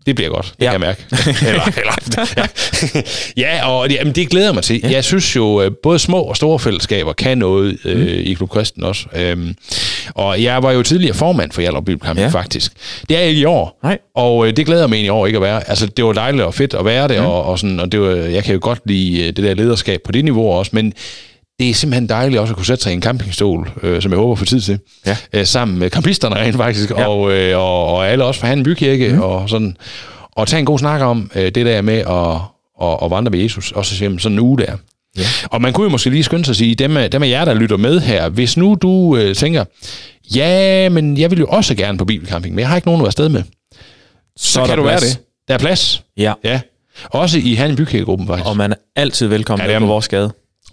Det 0.05 0.15
bliver 0.15 0.29
godt, 0.29 0.53
det 0.59 0.65
ja. 0.65 0.71
kan 0.71 0.81
jeg 0.81 0.87
mærke. 0.87 1.05
eller, 1.49 1.63
eller, 1.77 2.25
ja. 2.37 2.45
ja, 3.59 3.67
og 3.67 3.89
det, 3.89 3.95
jamen, 3.95 4.13
det 4.13 4.29
glæder 4.29 4.53
mig 4.53 4.63
til. 4.63 4.79
Ja. 4.83 4.91
Jeg 4.91 5.03
synes 5.03 5.35
jo, 5.35 5.61
øh, 5.61 5.71
både 5.83 5.99
små 5.99 6.21
og 6.21 6.35
store 6.35 6.59
fællesskaber 6.59 7.13
kan 7.13 7.37
noget 7.37 7.77
øh, 7.85 7.97
mm. 7.97 8.07
i 8.07 8.33
Klub 8.33 8.49
Kristen 8.49 8.83
også. 8.83 9.05
Øhm, 9.15 9.55
og 10.15 10.43
jeg 10.43 10.63
var 10.63 10.71
jo 10.71 10.83
tidligere 10.83 11.13
formand 11.13 11.51
for 11.51 11.61
Hjallerup 11.61 11.85
Bibelkamp, 11.85 12.19
ja. 12.19 12.27
faktisk. 12.27 12.71
Det 13.09 13.15
er 13.15 13.19
jeg 13.19 13.29
ikke 13.29 13.41
i 13.41 13.45
år. 13.45 13.79
Nej. 13.83 13.97
Og 14.15 14.47
øh, 14.47 14.57
det 14.57 14.65
glæder 14.65 14.87
mig 14.87 14.95
egentlig 14.95 15.11
over 15.11 15.27
ikke 15.27 15.37
at 15.37 15.43
være. 15.43 15.69
Altså, 15.69 15.85
det 15.85 16.05
var 16.05 16.13
dejligt 16.13 16.43
og 16.43 16.53
fedt 16.53 16.73
at 16.73 16.85
være 16.85 17.07
det, 17.07 17.19
mm. 17.19 17.25
og, 17.25 17.43
og, 17.43 17.59
sådan, 17.59 17.79
og 17.79 17.91
det 17.91 18.01
var, 18.01 18.09
jeg 18.09 18.43
kan 18.43 18.53
jo 18.53 18.59
godt 18.61 18.79
lide 18.85 19.19
øh, 19.19 19.27
det 19.27 19.37
der 19.37 19.53
lederskab 19.53 20.01
på 20.05 20.11
det 20.11 20.25
niveau 20.25 20.51
også, 20.51 20.71
men 20.73 20.93
det 21.59 21.69
er 21.69 21.73
simpelthen 21.73 22.09
dejligt 22.09 22.39
også 22.39 22.53
at 22.53 22.57
kunne 22.57 22.65
sætte 22.65 22.83
sig 22.83 22.91
i 22.91 22.95
en 22.95 23.01
campingstol, 23.01 23.71
øh, 23.83 24.01
som 24.01 24.11
jeg 24.11 24.17
håber 24.17 24.35
for 24.35 24.45
tid 24.45 24.61
til, 24.61 24.79
ja. 25.05 25.17
øh, 25.33 25.45
sammen 25.45 25.79
med 25.79 25.89
campisterne 25.89 26.35
rent 26.35 26.55
faktisk, 26.55 26.91
ja. 26.91 27.07
og, 27.07 27.31
øh, 27.31 27.57
og, 27.57 27.85
og 27.85 28.07
alle 28.09 28.23
også 28.23 28.39
fra 28.39 28.47
Handen 28.47 28.63
Bykirke, 28.63 29.09
mm. 29.09 29.21
og 29.21 29.49
sådan, 29.49 29.77
og 30.31 30.47
tage 30.47 30.59
en 30.59 30.65
god 30.65 30.79
snak 30.79 31.01
om 31.01 31.31
øh, 31.35 31.43
det 31.43 31.65
der 31.65 31.81
med 31.81 31.97
at, 31.97 32.35
at, 32.87 32.97
at 33.03 33.11
vandre 33.11 33.29
med 33.29 33.39
Jesus, 33.39 33.71
også 33.71 33.95
sådan 33.95 34.31
en 34.31 34.39
uge 34.39 34.57
der. 34.57 34.75
Ja. 35.17 35.23
Og 35.43 35.61
man 35.61 35.73
kunne 35.73 35.83
jo 35.83 35.89
måske 35.89 36.09
lige 36.09 36.23
skynde 36.23 36.45
sig 36.45 36.51
at 36.51 36.57
sige, 36.57 36.75
dem 36.75 36.97
af, 36.97 37.11
dem 37.11 37.23
af 37.23 37.29
jer, 37.29 37.45
der 37.45 37.53
lytter 37.53 37.77
med 37.77 37.99
her, 37.99 38.29
hvis 38.29 38.57
nu 38.57 38.77
du 38.81 39.17
øh, 39.17 39.35
tænker, 39.35 39.65
ja, 40.35 40.89
men 40.89 41.17
jeg 41.17 41.31
vil 41.31 41.39
jo 41.39 41.45
også 41.45 41.75
gerne 41.75 41.97
på 41.97 42.05
bibelcamping, 42.05 42.55
men 42.55 42.59
jeg 42.59 42.69
har 42.69 42.75
ikke 42.75 42.87
nogen 42.87 43.01
at 43.01 43.03
være 43.03 43.11
sted 43.11 43.29
med. 43.29 43.43
Så, 44.37 44.51
så 44.51 44.65
kan 44.65 44.77
du 44.77 44.83
plads. 44.83 45.01
være 45.01 45.09
det. 45.09 45.19
Der 45.47 45.53
er 45.53 45.57
plads. 45.57 46.03
Ja. 46.17 46.33
ja. 46.43 46.61
Også 47.05 47.39
i 47.43 47.53
Handen 47.53 47.77
Bykirkegruppen 47.77 48.27
faktisk. 48.27 48.47
Og 48.47 48.57
man 48.57 48.71
er 48.71 48.75
altid 48.95 49.27
velkommen 49.27 49.69
ja, 49.69 49.79
på 49.79 49.85
vores 49.85 50.07
gade. 50.07 50.31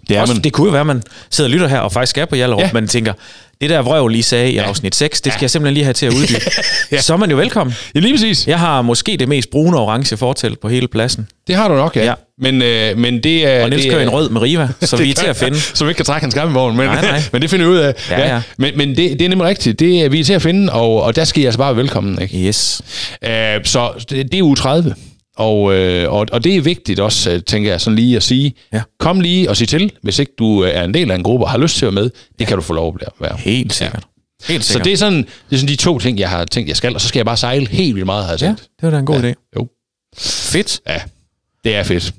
Det, 0.09 0.17
er 0.17 0.21
Også, 0.21 0.33
man. 0.33 0.43
det 0.43 0.53
kunne 0.53 0.65
jo 0.65 0.71
være, 0.71 0.81
at 0.81 0.87
man 0.87 1.03
sidder 1.29 1.47
og 1.47 1.51
lytter 1.51 1.67
her 1.67 1.79
og 1.79 1.91
faktisk 1.91 2.17
er 2.17 2.25
på 2.25 2.35
Hjallerup, 2.35 2.61
ja. 2.61 2.69
men 2.73 2.87
tænker, 2.87 3.13
det 3.61 3.69
der 3.69 3.81
vrøv 3.81 4.07
lige 4.07 4.23
sagde 4.23 4.51
i 4.51 4.55
ja. 4.55 4.61
afsnit 4.61 4.95
6, 4.95 5.21
det 5.21 5.33
skal 5.33 5.39
ja. 5.39 5.43
jeg 5.43 5.49
simpelthen 5.49 5.73
lige 5.73 5.83
have 5.83 5.93
til 5.93 6.05
at 6.05 6.13
uddybe. 6.13 6.41
ja. 6.91 7.01
Så 7.01 7.13
er 7.13 7.17
man 7.17 7.31
jo 7.31 7.37
velkommen. 7.37 7.75
Ja, 7.95 7.99
lige 7.99 8.13
præcis. 8.13 8.47
Jeg 8.47 8.59
har 8.59 8.81
måske 8.81 9.17
det 9.17 9.27
mest 9.27 9.49
brune 9.51 9.77
og 9.77 9.83
orange 9.85 10.17
fortæl 10.17 10.55
på 10.55 10.69
hele 10.69 10.87
pladsen. 10.87 11.27
Det 11.47 11.55
har 11.55 11.67
du 11.67 11.75
nok, 11.75 11.95
ja. 11.95 12.05
ja. 12.05 12.13
Men, 12.39 12.61
øh, 12.61 12.97
men 12.97 13.23
det 13.23 13.47
er... 13.47 13.63
Og 13.63 13.69
Niels 13.69 13.85
kører 13.85 14.03
en 14.03 14.09
rød 14.09 14.29
med 14.29 14.41
Riva, 14.41 14.69
så 14.81 14.97
vi 15.03 15.09
er 15.09 15.13
til 15.13 15.27
at 15.27 15.35
finde. 15.35 15.59
Så 15.59 15.85
vi 15.85 15.89
ikke 15.89 15.97
kan 15.97 16.05
trække 16.05 16.23
hans 16.23 16.35
vogn, 16.53 16.77
men, 16.77 16.85
nej, 16.85 17.01
nej. 17.01 17.21
men 17.31 17.41
det 17.41 17.49
finder 17.49 17.65
vi 17.65 17.71
ud 17.71 17.77
af. 17.77 17.93
Ja, 18.09 18.33
ja. 18.33 18.41
Men, 18.57 18.77
men 18.77 18.89
det, 18.89 18.97
det 18.97 19.21
er 19.21 19.29
nemlig 19.29 19.47
rigtigt. 19.47 19.79
Det 19.79 20.01
er 20.05 20.09
vi 20.09 20.19
er 20.19 20.23
til 20.23 20.33
at 20.33 20.41
finde, 20.41 20.73
og, 20.73 21.03
og 21.03 21.15
der 21.15 21.23
skal 21.23 21.43
I 21.43 21.45
altså 21.45 21.57
bare 21.57 21.75
være 21.75 21.81
velkommen. 21.83 22.21
Ikke? 22.21 22.47
Yes. 22.47 22.81
Uh, 23.25 23.29
så 23.63 23.91
det, 24.09 24.31
det 24.31 24.37
er 24.37 24.43
uge 24.43 24.55
30. 24.55 24.95
Og, 25.37 25.73
øh, 25.73 26.11
og, 26.11 26.27
og 26.31 26.43
det 26.43 26.55
er 26.55 26.61
vigtigt 26.61 26.99
også, 26.99 27.31
øh, 27.31 27.43
tænker 27.43 27.71
jeg, 27.71 27.81
sådan 27.81 27.95
lige 27.95 28.15
at 28.15 28.23
sige, 28.23 28.53
ja. 28.73 28.81
kom 28.99 29.19
lige 29.19 29.49
og 29.49 29.57
sig 29.57 29.67
til, 29.67 29.91
hvis 30.01 30.19
ikke 30.19 30.31
du 30.39 30.63
øh, 30.63 30.71
er 30.73 30.83
en 30.83 30.93
del 30.93 31.11
af 31.11 31.15
en 31.15 31.23
gruppe 31.23 31.45
og 31.45 31.51
har 31.51 31.57
lyst 31.57 31.77
til 31.77 31.85
at 31.85 31.95
være 31.95 32.03
med, 32.03 32.09
det 32.09 32.39
ja. 32.39 32.45
kan 32.45 32.57
du 32.57 32.61
få 32.61 32.73
lov 32.73 32.97
at 33.01 33.07
være. 33.19 33.37
Helt 33.37 33.73
sikkert. 33.73 34.03
Ja. 34.47 34.53
Helt 34.53 34.63
sikkert. 34.63 34.83
Så 34.83 34.83
det 34.83 34.93
er, 34.93 34.97
sådan, 34.97 35.17
det 35.17 35.55
er 35.55 35.57
sådan 35.57 35.67
de 35.67 35.75
to 35.75 35.99
ting, 35.99 36.19
jeg 36.19 36.29
har 36.29 36.45
tænkt, 36.45 36.69
jeg 36.69 36.77
skal, 36.77 36.95
og 36.95 37.01
så 37.01 37.07
skal 37.07 37.19
jeg 37.19 37.25
bare 37.25 37.37
sejle 37.37 37.67
helt 37.67 37.95
vildt 37.95 38.05
meget, 38.05 38.23
har 38.23 38.31
jeg 38.31 38.39
tænkt. 38.39 38.59
Ja, 38.61 38.63
det 38.63 38.83
var 38.83 38.89
da 38.89 38.99
en 38.99 39.05
god 39.05 39.21
ja. 39.21 39.31
idé. 39.31 39.51
Jo. 39.55 39.67
Fedt. 40.17 40.81
Ja, 40.87 41.01
det 41.63 41.75
er 41.75 41.83
fedt. 41.83 42.13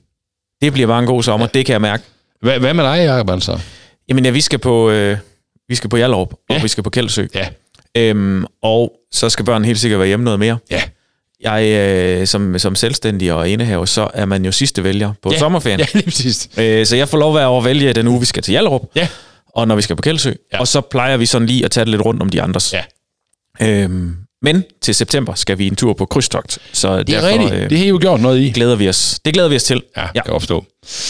Det 0.62 0.72
bliver 0.72 0.86
bare 0.86 0.98
en 0.98 1.06
god 1.06 1.22
sommer, 1.22 1.46
ja. 1.46 1.58
det 1.58 1.66
kan 1.66 1.72
jeg 1.72 1.80
mærke. 1.80 2.02
Hvad, 2.40 2.58
hvad 2.58 2.74
med 2.74 2.84
dig, 2.84 3.04
Jacob, 3.04 3.30
altså? 3.30 3.60
Jamen 4.08 4.24
ja, 4.24 4.30
vi 4.30 4.40
skal 4.40 4.58
på, 4.58 4.90
øh, 4.90 5.18
vi 5.68 5.74
skal 5.74 5.90
på 5.90 5.96
Hjallerup, 5.96 6.34
ja. 6.50 6.54
og 6.54 6.62
vi 6.62 6.68
skal 6.68 6.84
på 6.84 6.90
Kældsø. 6.90 7.26
Ja. 7.34 7.48
Øhm, 7.96 8.44
og 8.62 8.92
så 9.12 9.28
skal 9.28 9.44
børnene 9.44 9.66
helt 9.66 9.78
sikkert 9.78 9.98
være 9.98 10.08
hjemme 10.08 10.24
noget 10.24 10.38
mere. 10.38 10.58
Ja. 10.70 10.82
Jeg, 11.40 11.64
øh, 11.64 12.26
som, 12.26 12.58
som 12.58 12.74
selvstændig 12.74 13.32
og 13.32 13.48
indehaver, 13.48 13.84
så 13.84 14.10
er 14.14 14.24
man 14.24 14.44
jo 14.44 14.52
sidste 14.52 14.84
vælger 14.84 15.12
på 15.22 15.32
ja, 15.32 15.38
sommerferien. 15.38 15.80
Ja, 15.80 15.86
lige 15.94 16.04
præcis. 16.04 16.48
Øh, 16.58 16.86
så 16.86 16.96
jeg 16.96 17.08
får 17.08 17.18
lov 17.18 17.30
at 17.30 17.40
være 17.40 17.56
at 17.56 17.64
vælge 17.64 17.92
den 17.92 18.08
uge, 18.08 18.20
vi 18.20 18.26
skal 18.26 18.42
til 18.42 18.52
Hjallerup. 18.52 18.82
Ja. 18.94 19.08
Og 19.54 19.68
når 19.68 19.76
vi 19.76 19.82
skal 19.82 19.96
på 19.96 20.02
Kældsø. 20.02 20.32
Ja. 20.52 20.60
Og 20.60 20.68
så 20.68 20.80
plejer 20.80 21.16
vi 21.16 21.26
sådan 21.26 21.46
lige 21.46 21.64
at 21.64 21.70
tage 21.70 21.84
det 21.84 21.90
lidt 21.90 22.02
rundt 22.02 22.22
om 22.22 22.28
de 22.28 22.42
andres. 22.42 22.74
Ja. 22.74 22.84
Øhm, 23.60 24.16
men 24.42 24.64
til 24.82 24.94
september 24.94 25.34
skal 25.34 25.58
vi 25.58 25.66
en 25.66 25.76
tur 25.76 25.92
på 25.92 26.06
krydstogt. 26.06 26.58
Så 26.72 27.02
det 27.02 27.14
er 27.14 27.20
derfor, 27.20 27.42
rigtigt. 27.42 27.62
Øh, 27.62 27.70
det 27.70 27.78
har 27.78 27.84
I 27.84 27.88
jo 27.88 27.98
gjort 28.00 28.20
noget 28.20 28.40
i. 28.40 28.50
Glæder 28.50 28.76
vi 28.76 28.88
os. 28.88 29.20
Det 29.24 29.34
glæder 29.34 29.48
vi 29.48 29.56
os 29.56 29.64
til. 29.64 29.82
Ja, 29.96 30.06
ja. 30.14 30.22
kan 30.22 30.32
forstå. 30.32 30.64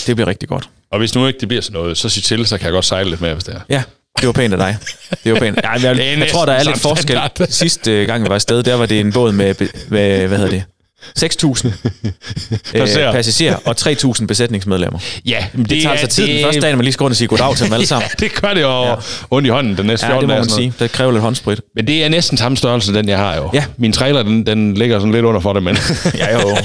Det 0.06 0.16
bliver 0.16 0.28
rigtig 0.28 0.48
godt. 0.48 0.68
Og 0.90 0.98
hvis 0.98 1.14
nu 1.14 1.26
ikke 1.26 1.40
det 1.40 1.48
bliver 1.48 1.62
sådan 1.62 1.80
noget, 1.80 1.98
så 1.98 2.08
sig 2.08 2.22
til, 2.22 2.46
så 2.46 2.58
kan 2.58 2.64
jeg 2.64 2.72
godt 2.72 2.84
sejle 2.84 3.10
lidt 3.10 3.20
mere, 3.20 3.34
hvis 3.34 3.44
det 3.44 3.54
er. 3.54 3.60
Ja, 3.68 3.82
det 4.20 4.26
var 4.26 4.32
pænt 4.32 4.52
af 4.54 4.58
dig. 4.58 4.76
Det 5.24 5.32
var 5.32 5.38
pænt. 5.40 5.58
Ja, 5.64 5.70
jeg, 5.70 5.98
jeg, 5.98 6.18
jeg 6.18 6.28
tror, 6.32 6.44
der 6.46 6.52
er 6.52 6.64
lidt 6.64 6.78
forskel. 6.78 7.18
Sidste 7.48 7.90
gang, 7.92 8.24
vi 8.24 8.28
var 8.28 8.34
afsted, 8.34 8.62
der 8.62 8.74
var 8.74 8.86
det 8.86 9.00
en 9.00 9.12
båd 9.12 9.32
med, 9.32 9.54
med 9.88 10.28
hvad 10.28 10.38
hedder 10.38 10.50
det, 10.50 10.64
6.000 11.18 11.68
øh, 12.74 13.12
passagerer 13.12 13.56
og 13.64 13.74
3.000 13.80 14.26
besætningsmedlemmer. 14.26 14.98
Ja, 15.24 15.46
det, 15.56 15.70
det 15.70 15.82
tager 15.82 15.90
altså 15.90 16.06
tid 16.06 16.26
det... 16.26 16.34
den 16.34 16.44
første 16.44 16.60
dag, 16.60 16.76
man 16.76 16.84
lige 16.84 16.92
skal 16.92 17.04
rundt 17.04 17.12
og 17.12 17.16
sige 17.16 17.28
goddag 17.28 17.56
til 17.56 17.64
dem 17.66 17.72
alle 17.72 17.86
sammen. 17.94 18.08
ja, 18.20 18.24
det 18.26 18.34
gør 18.40 18.54
det 18.54 18.60
jo 18.62 18.84
ja. 18.84 18.94
ondt 19.30 19.46
i 19.46 19.50
hånden 19.50 19.76
den 19.76 19.86
næste 19.86 20.06
14 20.06 20.30
Ja, 20.30 20.34
det 20.34 20.40
må 20.40 20.44
man 20.44 20.50
sige. 20.50 20.72
Det 20.78 20.92
kræver 20.92 21.12
lidt 21.12 21.22
håndsprit. 21.22 21.60
Men 21.76 21.86
det 21.86 22.04
er 22.04 22.08
næsten 22.08 22.38
samme 22.38 22.56
størrelse, 22.56 22.94
den 22.94 23.08
jeg 23.08 23.18
har 23.18 23.36
jo. 23.36 23.50
Ja. 23.54 23.64
Min 23.76 23.92
trailer, 23.92 24.22
den, 24.22 24.46
den 24.46 24.74
ligger 24.74 24.98
sådan 24.98 25.12
lidt 25.12 25.24
under 25.24 25.40
for 25.40 25.52
det, 25.52 25.62
men... 25.62 25.76
ja, 26.14 26.40
jo. 26.40 26.56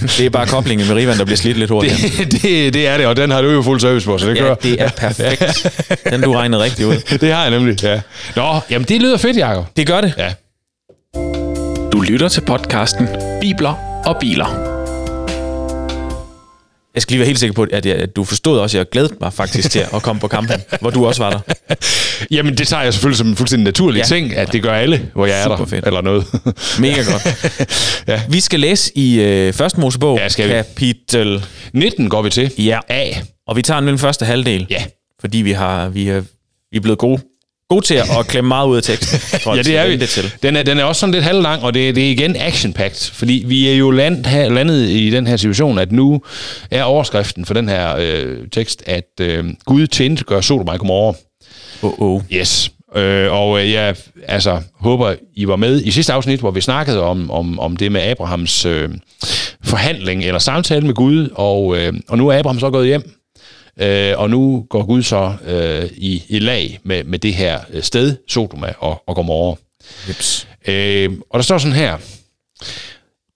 Det 0.00 0.20
er 0.20 0.30
bare 0.30 0.46
koblingen 0.46 0.88
med 0.88 0.96
Rivan, 0.96 1.18
der 1.18 1.24
bliver 1.24 1.36
slidt 1.36 1.58
lidt 1.58 1.70
hurtigt. 1.70 1.94
Det, 2.18 2.42
det, 2.42 2.74
det, 2.74 2.86
er 2.86 2.96
det, 2.96 3.06
og 3.06 3.16
den 3.16 3.30
har 3.30 3.42
du 3.42 3.50
jo 3.50 3.62
fuld 3.62 3.80
service 3.80 4.06
på, 4.06 4.18
så 4.18 4.26
det 4.26 4.34
ja, 4.34 4.40
kører. 4.40 4.54
det 4.54 4.82
er 4.82 4.88
perfekt. 4.88 5.66
Den 6.10 6.20
du 6.22 6.32
regnet 6.32 6.60
rigtig 6.60 6.86
ud. 6.86 7.18
det 7.20 7.32
har 7.32 7.42
jeg 7.42 7.50
nemlig, 7.50 7.82
ja. 7.82 8.00
Nå, 8.36 8.60
jamen 8.70 8.88
det 8.88 9.02
lyder 9.02 9.16
fedt, 9.16 9.36
Jacob. 9.36 9.66
Det 9.76 9.86
gør 9.86 10.00
det. 10.00 10.14
Ja. 10.18 11.45
Du 11.96 12.00
lytter 12.00 12.28
til 12.28 12.40
podcasten 12.40 13.08
Bibler 13.40 14.02
og 14.06 14.16
Biler. 14.20 14.46
Jeg 16.94 17.02
skal 17.02 17.12
lige 17.12 17.18
være 17.18 17.26
helt 17.26 17.38
sikker 17.38 17.54
på, 17.54 17.66
at, 17.72 17.86
jeg, 17.86 17.94
at 17.96 18.16
du 18.16 18.24
forstod 18.24 18.58
også, 18.58 18.76
at 18.76 18.78
jeg 18.78 18.90
glædede 18.90 19.14
mig 19.20 19.32
faktisk 19.32 19.70
til 19.70 19.78
at 19.94 20.02
komme 20.02 20.20
på 20.20 20.28
kampen, 20.28 20.60
hvor 20.80 20.90
du 20.90 21.06
også 21.06 21.22
var 21.22 21.30
der. 21.30 21.74
Jamen, 22.30 22.58
det 22.58 22.68
tager 22.68 22.82
jeg 22.82 22.92
selvfølgelig 22.92 23.18
som 23.18 23.26
en 23.28 23.36
fuldstændig 23.36 23.64
naturlig 23.64 23.98
ja. 23.98 24.04
ting, 24.04 24.34
at 24.34 24.52
det 24.52 24.62
gør 24.62 24.74
alle, 24.74 25.10
hvor 25.14 25.26
jeg 25.26 25.42
Super 25.44 25.54
er 25.54 25.58
der. 25.58 25.66
Fedt. 25.66 25.86
Eller 25.86 26.00
noget. 26.00 26.26
Mega 26.80 27.02
godt. 27.02 27.58
ja. 28.08 28.22
Vi 28.28 28.40
skal 28.40 28.60
læse 28.60 28.92
i 28.98 29.20
øh, 29.20 29.52
første 29.52 29.80
Mosebog, 29.80 30.18
ja, 30.18 30.28
skal 30.28 30.48
vi. 30.48 30.52
kapitel 30.52 31.44
19 31.72 32.08
går 32.08 32.22
vi 32.22 32.30
til. 32.30 32.52
Ja. 32.58 32.78
A. 32.88 33.12
Og 33.46 33.56
vi 33.56 33.62
tager 33.62 33.80
den 33.80 33.98
første 33.98 34.24
halvdel. 34.24 34.66
Ja. 34.70 34.84
Fordi 35.20 35.38
vi, 35.38 35.52
har, 35.52 35.88
vi, 35.88 36.08
er, 36.08 36.20
vi 36.70 36.76
er 36.76 36.80
blevet 36.80 36.98
gode 36.98 37.22
god 37.68 37.82
til 37.82 37.94
at 37.94 38.26
klemme 38.28 38.48
meget 38.48 38.68
ud 38.68 38.76
af 38.76 38.82
teksten. 38.82 39.20
ja, 39.56 39.62
det 39.62 39.76
er 39.76 39.86
vi. 39.86 39.96
Det 39.96 40.08
til. 40.08 40.32
Den, 40.42 40.56
er, 40.56 40.62
den 40.62 40.78
er 40.78 40.84
også 40.84 41.00
sådan 41.00 41.14
lidt 41.14 41.24
halvlang, 41.24 41.62
og 41.62 41.74
det, 41.74 41.94
det 41.94 42.06
er 42.06 42.10
igen 42.10 42.36
action-packed, 42.36 43.12
fordi 43.12 43.44
vi 43.46 43.68
er 43.68 43.74
jo 43.74 43.90
land, 43.90 44.26
her, 44.26 44.48
landet 44.48 44.88
i 44.88 45.10
den 45.10 45.26
her 45.26 45.36
situation, 45.36 45.78
at 45.78 45.92
nu 45.92 46.22
er 46.70 46.82
overskriften 46.82 47.44
for 47.44 47.54
den 47.54 47.68
her 47.68 47.96
øh, 47.98 48.38
tekst, 48.52 48.82
at 48.86 49.10
øh, 49.20 49.44
Gud 49.64 49.86
tjente 49.86 50.24
gør 50.24 50.40
Sodom 50.40 50.68
og 50.68 50.78
Gomorra. 50.78 51.14
Oh, 51.82 52.00
oh. 52.00 52.22
Yes. 52.32 52.70
Øh, 52.96 53.32
og 53.32 53.60
øh, 53.60 53.72
jeg 53.72 53.96
altså, 54.28 54.60
håber, 54.80 55.14
I 55.34 55.48
var 55.48 55.56
med 55.56 55.82
i 55.82 55.90
sidste 55.90 56.12
afsnit, 56.12 56.40
hvor 56.40 56.50
vi 56.50 56.60
snakkede 56.60 57.02
om, 57.02 57.30
om, 57.30 57.58
om 57.60 57.76
det 57.76 57.92
med 57.92 58.02
Abrahams 58.02 58.64
øh, 58.64 58.88
forhandling 59.64 60.24
eller 60.24 60.38
samtale 60.38 60.86
med 60.86 60.94
Gud, 60.94 61.28
og, 61.34 61.78
øh, 61.78 61.92
og 62.08 62.18
nu 62.18 62.28
er 62.28 62.38
Abraham 62.38 62.60
så 62.60 62.70
gået 62.70 62.86
hjem, 62.86 63.12
Øh, 63.80 64.18
og 64.18 64.30
nu 64.30 64.66
går 64.70 64.86
Gud 64.86 65.02
så 65.02 65.36
øh, 65.44 65.90
i, 65.96 66.22
i 66.28 66.38
lag 66.38 66.80
med, 66.82 67.04
med 67.04 67.18
det 67.18 67.34
her 67.34 67.60
øh, 67.70 67.82
sted, 67.82 68.16
Sodoma 68.28 68.72
og, 68.78 69.02
og 69.06 69.16
Gomorra. 69.16 69.56
Jeps. 70.08 70.48
Øh, 70.66 71.10
og 71.30 71.38
der 71.38 71.42
står 71.42 71.58
sådan 71.58 71.76
her. 71.76 71.96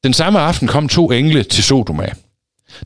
Den 0.05 0.13
samme 0.13 0.39
aften 0.39 0.69
kom 0.69 0.89
to 0.89 1.11
engle 1.11 1.43
til 1.43 1.65
Sodoma. 1.65 2.13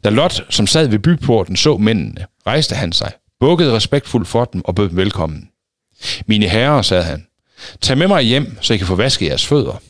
Da 0.04 0.11
Lot, 0.11 0.44
som 0.50 0.66
sad 0.66 0.88
ved 0.88 0.99
byporten, 0.99 1.56
så 1.56 1.76
mændene, 1.76 2.26
rejste 2.46 2.75
han 2.75 2.92
sig, 2.92 3.12
bukkede 3.40 3.73
respektfuldt 3.73 4.28
for 4.28 4.44
dem 4.44 4.62
og 4.64 4.75
bød 4.75 4.88
dem 4.88 4.96
velkommen. 4.96 5.49
Mine 6.26 6.49
herrer, 6.49 6.82
sagde 6.82 7.04
han, 7.04 7.26
tag 7.80 7.99
med 7.99 8.08
mig 8.08 8.23
hjem, 8.23 8.58
så 8.61 8.75
I 8.75 8.76
kan 8.76 8.87
få 8.87 8.94
vasket 8.94 9.26
jeres 9.28 9.46
fødder. 9.46 9.82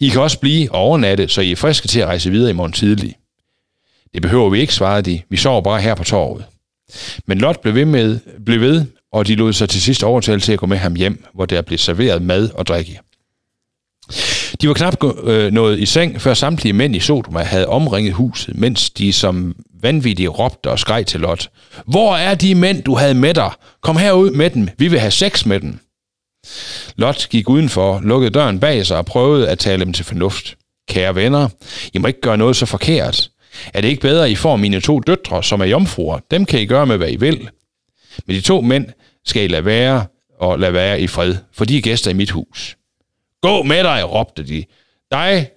I 0.00 0.08
kan 0.08 0.20
også 0.20 0.38
blive 0.38 0.72
overnatte, 0.74 1.28
så 1.28 1.40
I 1.40 1.52
er 1.52 1.56
friske 1.56 1.88
til 1.88 2.00
at 2.00 2.06
rejse 2.06 2.30
videre 2.30 2.50
i 2.50 2.54
morgen 2.54 2.72
tidlig. 2.72 3.16
Det 4.14 4.22
behøver 4.22 4.50
vi 4.50 4.60
ikke, 4.60 4.74
svarede 4.74 5.02
de. 5.02 5.22
Vi 5.28 5.36
sover 5.36 5.60
bare 5.60 5.80
her 5.80 5.94
på 5.94 6.04
torvet. 6.04 6.44
Men 7.26 7.38
Lot 7.38 7.60
blev 7.60 7.74
ved, 7.74 7.84
med, 7.84 8.18
blev 8.46 8.60
ved, 8.60 8.84
og 9.12 9.26
de 9.26 9.34
lod 9.34 9.52
sig 9.52 9.68
til 9.68 9.82
sidst 9.82 10.04
overtale 10.04 10.40
til 10.40 10.52
at 10.52 10.58
gå 10.58 10.66
med 10.66 10.76
ham 10.76 10.94
hjem, 10.94 11.24
hvor 11.34 11.46
der 11.46 11.62
blev 11.62 11.78
serveret 11.78 12.22
mad 12.22 12.50
og 12.54 12.66
drikke. 12.66 13.00
De 14.60 14.68
var 14.68 14.74
knap 14.74 15.04
øh, 15.24 15.52
nået 15.52 15.78
i 15.78 15.86
seng, 15.86 16.20
før 16.20 16.34
samtlige 16.34 16.72
mænd 16.72 16.96
i 16.96 17.00
Sodoma 17.00 17.42
havde 17.42 17.66
omringet 17.66 18.12
huset, 18.12 18.56
mens 18.56 18.90
de 18.90 19.12
som 19.12 19.56
vanvittige 19.82 20.28
råbte 20.28 20.70
og 20.70 20.78
skreg 20.78 21.06
til 21.06 21.20
Lot. 21.20 21.50
Hvor 21.86 22.16
er 22.16 22.34
de 22.34 22.54
mænd, 22.54 22.82
du 22.82 22.94
havde 22.94 23.14
med 23.14 23.34
dig? 23.34 23.50
Kom 23.82 23.96
herud 23.96 24.30
med 24.30 24.50
dem. 24.50 24.68
Vi 24.78 24.88
vil 24.88 25.00
have 25.00 25.10
sex 25.10 25.46
med 25.46 25.60
dem. 25.60 25.78
Lot 26.96 27.26
gik 27.30 27.48
udenfor, 27.48 28.00
lukkede 28.04 28.30
døren 28.30 28.60
bag 28.60 28.86
sig 28.86 28.96
og 28.96 29.06
prøvede 29.06 29.48
at 29.48 29.58
tale 29.58 29.84
dem 29.84 29.92
til 29.92 30.04
fornuft. 30.04 30.56
Kære 30.88 31.14
venner, 31.14 31.48
I 31.94 31.98
må 31.98 32.06
ikke 32.06 32.20
gøre 32.20 32.38
noget 32.38 32.56
så 32.56 32.66
forkert. 32.66 33.30
Er 33.74 33.80
det 33.80 33.88
ikke 33.88 34.00
bedre, 34.00 34.24
at 34.24 34.30
I 34.30 34.34
får 34.34 34.56
mine 34.56 34.80
to 34.80 35.00
døtre, 35.00 35.42
som 35.42 35.60
er 35.60 35.64
jomfruer? 35.64 36.18
Dem 36.30 36.44
kan 36.44 36.60
I 36.60 36.66
gøre 36.66 36.86
med, 36.86 36.96
hvad 36.96 37.10
I 37.10 37.16
vil. 37.16 37.48
Men 38.26 38.36
de 38.36 38.40
to 38.40 38.60
mænd 38.60 38.86
skal 39.24 39.44
I 39.44 39.48
lade 39.48 39.64
være 39.64 40.06
og 40.40 40.58
lade 40.58 40.72
være 40.72 41.00
i 41.00 41.06
fred, 41.06 41.36
for 41.52 41.64
de 41.64 41.76
er 41.78 41.82
gæster 41.82 42.10
i 42.10 42.14
mit 42.14 42.30
hus. 42.30 42.76
Gå 43.42 43.62
med 43.62 43.84
dig, 43.84 44.12
råbte 44.12 44.42
de. 44.42 44.64
Dig, 45.12 45.48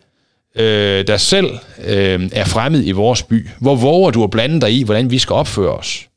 øh, 0.55 1.07
der 1.07 1.17
selv 1.17 1.57
øh, 1.85 2.29
er 2.33 2.45
fremmed 2.45 2.85
i 2.85 2.91
vores 2.91 3.23
by. 3.23 3.49
Hvor 3.59 3.75
våger 3.75 4.11
du 4.11 4.23
at 4.23 4.29
blande 4.29 4.61
dig 4.61 4.73
i, 4.73 4.83
hvordan 4.83 5.11
vi 5.11 5.19
skal 5.19 5.33
opføre 5.33 5.73
os? 5.73 6.07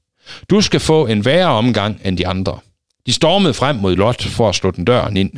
Du 0.50 0.60
skal 0.60 0.80
få 0.80 1.06
en 1.06 1.24
værre 1.24 1.48
omgang 1.48 2.00
end 2.04 2.18
de 2.18 2.26
andre. 2.26 2.58
De 3.06 3.12
stormede 3.12 3.54
frem 3.54 3.76
mod 3.76 3.96
Lot 3.96 4.22
for 4.22 4.48
at 4.48 4.54
slå 4.54 4.70
den 4.70 4.84
døren 4.84 5.16
ind. 5.16 5.30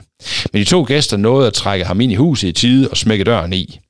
Men 0.53 0.61
de 0.61 0.65
to 0.65 0.83
gæster 0.83 1.17
nåede 1.17 1.47
at 1.47 1.53
trække 1.53 1.85
ham 1.85 2.01
ind 2.01 2.13
i 2.13 2.15
huset 2.15 2.49
i 2.49 2.53
tide 2.53 2.89
og 2.89 2.97
smække 2.97 3.25
døren 3.25 3.53
i. 3.53 3.81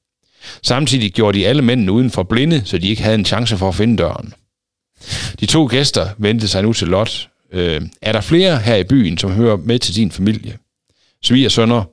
Samtidig 0.62 1.12
gjorde 1.12 1.38
de 1.38 1.46
alle 1.46 1.62
mændene 1.62 1.92
uden 1.92 2.10
for 2.10 2.22
blinde, 2.22 2.62
så 2.64 2.78
de 2.78 2.88
ikke 2.88 3.02
havde 3.02 3.14
en 3.14 3.24
chance 3.24 3.56
for 3.56 3.68
at 3.68 3.74
finde 3.74 3.96
døren. 3.96 4.32
De 5.40 5.46
to 5.46 5.66
gæster 5.66 6.08
vendte 6.18 6.48
sig 6.48 6.62
nu 6.62 6.72
til 6.72 6.88
Lot. 6.88 7.28
Øh, 7.52 7.80
er 8.02 8.12
der 8.12 8.20
flere 8.20 8.58
her 8.58 8.76
i 8.76 8.84
byen, 8.84 9.18
som 9.18 9.32
hører 9.32 9.56
med 9.56 9.78
til 9.78 9.94
din 9.94 10.10
familie? 10.10 10.58
Sviger 11.22 11.48
sønner, 11.48 11.84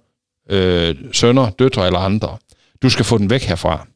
øh, 0.50 0.96
sønner, 1.14 1.50
døtre 1.50 1.86
eller 1.86 2.00
andre. 2.00 2.38
Du 2.82 2.90
skal 2.90 3.06
få 3.06 3.18
den 3.18 3.30
væk 3.30 3.44
herfra. 3.44 3.88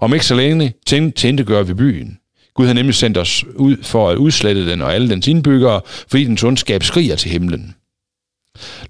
Om 0.00 0.14
ikke 0.14 0.26
så 0.26 0.34
længe 0.34 0.74
tændte 0.86 1.44
gør 1.44 1.62
vi 1.62 1.74
byen. 1.74 2.18
Gud 2.54 2.66
har 2.66 2.74
nemlig 2.74 2.94
sendt 2.94 3.18
os 3.18 3.44
ud 3.54 3.76
for 3.82 4.10
at 4.10 4.16
udslette 4.16 4.70
den 4.70 4.82
og 4.82 4.94
alle 4.94 5.10
dens 5.10 5.28
indbyggere, 5.28 5.80
fordi 6.08 6.24
dens 6.24 6.44
ondskab 6.44 6.82
skriger 6.82 7.16
til 7.16 7.30
himlen. 7.30 7.74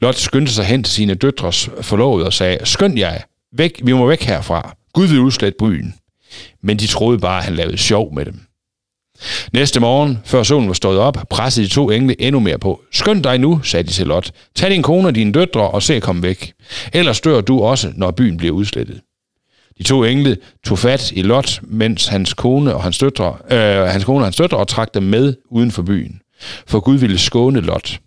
Lot 0.00 0.14
skyndte 0.14 0.52
sig 0.52 0.64
hen 0.64 0.84
til 0.84 0.94
sine 0.94 1.14
døtres 1.14 1.70
forlovede 1.80 2.26
og 2.26 2.32
sagde, 2.32 2.58
skynd 2.64 2.98
jer, 2.98 3.18
væk, 3.52 3.80
vi 3.84 3.92
må 3.92 4.06
væk 4.06 4.22
herfra. 4.22 4.76
Gud 4.96 5.06
vil 5.06 5.20
udslætte 5.20 5.56
byen. 5.58 5.94
Men 6.62 6.76
de 6.78 6.86
troede 6.86 7.18
bare, 7.18 7.38
at 7.38 7.44
han 7.44 7.54
lavede 7.54 7.78
sjov 7.78 8.14
med 8.14 8.24
dem. 8.24 8.40
Næste 9.52 9.80
morgen, 9.80 10.18
før 10.24 10.42
solen 10.42 10.68
var 10.68 10.74
stået 10.74 10.98
op, 10.98 11.18
pressede 11.30 11.66
de 11.66 11.72
to 11.72 11.90
engle 11.90 12.20
endnu 12.22 12.40
mere 12.40 12.58
på. 12.58 12.80
Skynd 12.92 13.22
dig 13.22 13.38
nu, 13.38 13.60
sagde 13.62 13.82
de 13.82 13.92
til 13.92 14.06
Lot. 14.06 14.32
Tag 14.54 14.70
din 14.70 14.82
kone 14.82 15.08
og 15.08 15.14
dine 15.14 15.32
døtre 15.32 15.70
og 15.70 15.82
se 15.82 15.94
at 15.94 16.02
komme 16.02 16.22
væk. 16.22 16.52
Ellers 16.92 17.20
dør 17.20 17.40
du 17.40 17.60
også, 17.60 17.92
når 17.96 18.10
byen 18.10 18.36
bliver 18.36 18.54
udslettet. 18.54 19.00
De 19.78 19.82
to 19.82 20.04
engle 20.04 20.36
tog 20.66 20.78
fat 20.78 21.12
i 21.12 21.22
Lot, 21.22 21.60
mens 21.62 22.06
hans 22.06 22.34
kone 22.34 22.74
og 22.74 22.82
hans 22.82 22.98
døtre, 22.98 23.36
øh, 23.50 23.86
hans 23.86 24.04
kone 24.04 24.18
og 24.18 24.26
hans 24.26 24.36
døtre 24.36 24.58
og 24.58 24.68
trak 24.68 24.94
dem 24.94 25.02
med 25.02 25.34
uden 25.50 25.70
for 25.70 25.82
byen. 25.82 26.20
For 26.66 26.80
Gud 26.80 26.96
ville 26.96 27.18
skåne 27.18 27.60
Lot. 27.60 27.98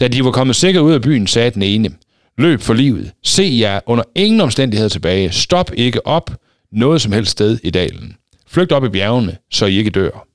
Da 0.00 0.08
de 0.08 0.24
var 0.24 0.30
kommet 0.30 0.56
sikkert 0.56 0.82
ud 0.82 0.92
af 0.92 1.02
byen, 1.02 1.26
sagde 1.26 1.50
den 1.50 1.62
ene, 1.62 1.90
Løb 2.38 2.60
for 2.60 2.74
livet. 2.74 3.12
Se 3.22 3.56
jer 3.60 3.80
under 3.86 4.04
ingen 4.14 4.40
omstændighed 4.40 4.90
tilbage. 4.90 5.30
Stop 5.32 5.70
ikke 5.74 6.06
op 6.06 6.30
noget 6.72 7.00
som 7.02 7.12
helst 7.12 7.30
sted 7.30 7.58
i 7.62 7.70
dalen. 7.70 8.16
Flygt 8.46 8.72
op 8.72 8.84
i 8.84 8.88
bjergene, 8.88 9.36
så 9.50 9.66
I 9.66 9.78
ikke 9.78 9.90
dør. 9.90 10.26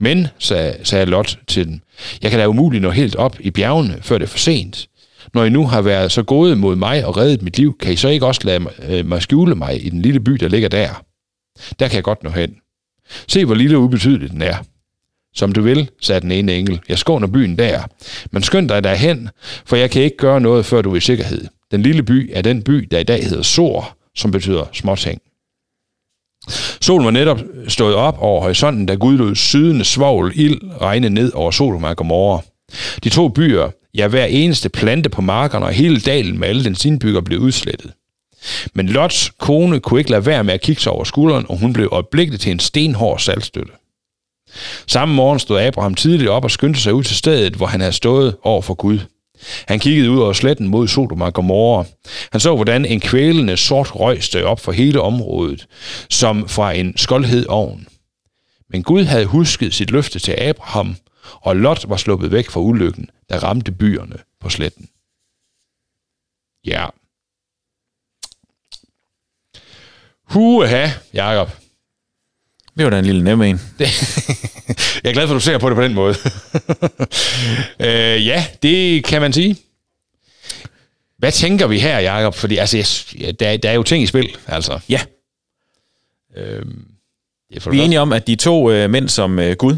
Men, 0.00 0.26
sagde, 0.38 0.76
sagde 0.82 1.06
Lot 1.06 1.38
til 1.46 1.66
dem, 1.66 1.80
jeg 2.22 2.30
kan 2.30 2.40
da 2.40 2.46
umuligt 2.46 2.82
nå 2.82 2.90
helt 2.90 3.16
op 3.16 3.36
i 3.40 3.50
bjergene, 3.50 3.98
før 4.02 4.18
det 4.18 4.24
er 4.24 4.28
for 4.28 4.38
sent. 4.38 4.88
Når 5.34 5.44
I 5.44 5.50
nu 5.50 5.66
har 5.66 5.82
været 5.82 6.12
så 6.12 6.22
gode 6.22 6.56
mod 6.56 6.76
mig 6.76 7.06
og 7.06 7.16
reddet 7.16 7.42
mit 7.42 7.58
liv, 7.58 7.78
kan 7.78 7.92
I 7.92 7.96
så 7.96 8.08
ikke 8.08 8.26
også 8.26 8.40
lade 8.44 8.60
mig, 8.60 8.72
øh, 8.88 9.06
mig 9.06 9.22
skjule 9.22 9.54
mig 9.54 9.86
i 9.86 9.88
den 9.88 10.02
lille 10.02 10.20
by, 10.20 10.32
der 10.32 10.48
ligger 10.48 10.68
der? 10.68 11.04
Der 11.78 11.88
kan 11.88 11.96
jeg 11.96 12.04
godt 12.04 12.22
nå 12.22 12.30
hen. 12.30 12.54
Se, 13.28 13.44
hvor 13.44 13.54
lille 13.54 13.76
og 13.76 13.82
ubetydelig 13.82 14.30
den 14.30 14.42
er. 14.42 14.56
Som 15.34 15.52
du 15.52 15.62
vil, 15.62 15.90
sagde 16.00 16.20
den 16.20 16.32
ene 16.32 16.54
engel. 16.54 16.80
Jeg 16.88 16.98
skåner 16.98 17.26
byen 17.26 17.58
der. 17.58 17.82
Men 18.30 18.42
skynd 18.42 18.68
dig 18.68 18.84
derhen, 18.84 19.28
for 19.64 19.76
jeg 19.76 19.90
kan 19.90 20.02
ikke 20.02 20.16
gøre 20.16 20.40
noget, 20.40 20.66
før 20.66 20.82
du 20.82 20.92
er 20.92 20.96
i 20.96 21.00
sikkerhed. 21.00 21.46
Den 21.70 21.82
lille 21.82 22.02
by 22.02 22.30
er 22.34 22.42
den 22.42 22.62
by, 22.62 22.88
der 22.90 22.98
i 22.98 23.02
dag 23.02 23.24
hedder 23.24 23.42
Sor, 23.42 23.96
som 24.14 24.30
betyder 24.30 24.64
småting. 24.72 25.20
Solen 26.80 27.04
var 27.04 27.10
netop 27.10 27.40
stået 27.68 27.94
op 27.94 28.18
over 28.18 28.40
horisonten, 28.40 28.86
da 28.86 28.94
Gud 28.94 29.18
lod 29.18 29.34
sydende 29.34 29.84
svovl 29.84 30.32
ild 30.34 30.60
regne 30.80 31.08
ned 31.08 31.32
over 31.32 31.50
Sodom 31.50 31.84
og 31.84 31.96
Gomorra. 31.96 32.42
De 33.04 33.08
to 33.08 33.28
byer, 33.28 33.70
ja 33.94 34.08
hver 34.08 34.24
eneste 34.24 34.68
plante 34.68 35.08
på 35.08 35.20
markerne 35.20 35.66
og 35.66 35.72
hele 35.72 36.00
dalen 36.00 36.38
med 36.38 36.48
alle 36.48 36.64
dens 36.64 36.84
indbygger 36.84 37.20
blev 37.20 37.38
udslettet. 37.38 37.92
Men 38.74 38.88
Lots 38.88 39.32
kone 39.38 39.80
kunne 39.80 40.00
ikke 40.00 40.10
lade 40.10 40.26
være 40.26 40.44
med 40.44 40.54
at 40.54 40.60
kigge 40.60 40.82
sig 40.82 40.92
over 40.92 41.04
skulderen, 41.04 41.46
og 41.48 41.58
hun 41.58 41.72
blev 41.72 41.88
øjeblikket 41.92 42.40
til 42.40 42.52
en 42.52 42.58
stenhård 42.58 43.18
saltstøtte. 43.18 43.72
Samme 44.86 45.14
morgen 45.14 45.38
stod 45.38 45.60
Abraham 45.60 45.94
tidligt 45.94 46.30
op 46.30 46.44
og 46.44 46.50
skyndte 46.50 46.80
sig 46.80 46.94
ud 46.94 47.04
til 47.04 47.16
stedet, 47.16 47.54
hvor 47.54 47.66
han 47.66 47.80
havde 47.80 47.92
stået 47.92 48.36
over 48.42 48.62
for 48.62 48.74
Gud. 48.74 48.98
Han 49.68 49.80
kiggede 49.80 50.10
ud 50.10 50.20
over 50.20 50.32
sletten 50.32 50.68
mod 50.68 50.88
Sodom 50.88 51.20
og 51.20 51.34
Gomorra. 51.34 51.84
Han 52.32 52.40
så, 52.40 52.54
hvordan 52.54 52.84
en 52.84 53.00
kvælende 53.00 53.56
sort 53.56 53.94
røg 53.94 54.22
steg 54.22 54.44
op 54.44 54.60
for 54.60 54.72
hele 54.72 55.00
området, 55.00 55.66
som 56.10 56.48
fra 56.48 56.72
en 56.72 56.96
skoldhed 56.96 57.46
ovn. 57.48 57.86
Men 58.68 58.82
Gud 58.82 59.04
havde 59.04 59.26
husket 59.26 59.74
sit 59.74 59.90
løfte 59.90 60.18
til 60.18 60.32
Abraham, 60.32 60.96
og 61.40 61.56
Lot 61.56 61.84
var 61.88 61.96
sluppet 61.96 62.32
væk 62.32 62.50
fra 62.50 62.60
ulykken, 62.60 63.10
der 63.28 63.38
ramte 63.38 63.72
byerne 63.72 64.16
på 64.40 64.48
sletten. 64.48 64.88
Ja. 66.66 66.86
Huha, 70.24 70.88
Jakob. 71.14 71.61
Det 72.76 72.84
var 72.84 72.90
da 72.90 72.98
en 72.98 73.04
lille 73.04 73.24
nem 73.24 73.42
en. 73.42 73.60
jeg 75.04 75.10
er 75.10 75.12
glad 75.12 75.26
for, 75.26 75.34
at 75.34 75.40
du 75.40 75.40
ser 75.40 75.58
på 75.58 75.68
det 75.68 75.76
på 75.76 75.82
den 75.82 75.94
måde. 75.94 76.14
øh, 77.88 78.26
ja, 78.26 78.46
det 78.62 79.04
kan 79.04 79.20
man 79.20 79.32
sige. 79.32 79.56
Hvad 81.18 81.32
tænker 81.32 81.66
vi 81.66 81.78
her, 81.78 81.98
Jacob? 81.98 82.34
Fordi 82.34 82.56
altså, 82.56 83.04
jeg, 83.18 83.40
der, 83.40 83.56
der 83.56 83.70
er 83.70 83.74
jo 83.74 83.82
ting 83.82 84.02
i 84.02 84.06
spil, 84.06 84.36
altså. 84.46 84.80
Ja. 84.88 85.00
Øhm, 86.36 86.86
det 87.50 87.66
er 87.66 87.70
vi 87.70 87.80
er 87.80 87.84
enige 87.84 88.00
om, 88.00 88.12
at 88.12 88.26
de 88.26 88.36
to 88.36 88.70
øh, 88.70 88.90
mænd 88.90 89.08
som 89.08 89.38
øh, 89.38 89.56
Gud, 89.56 89.76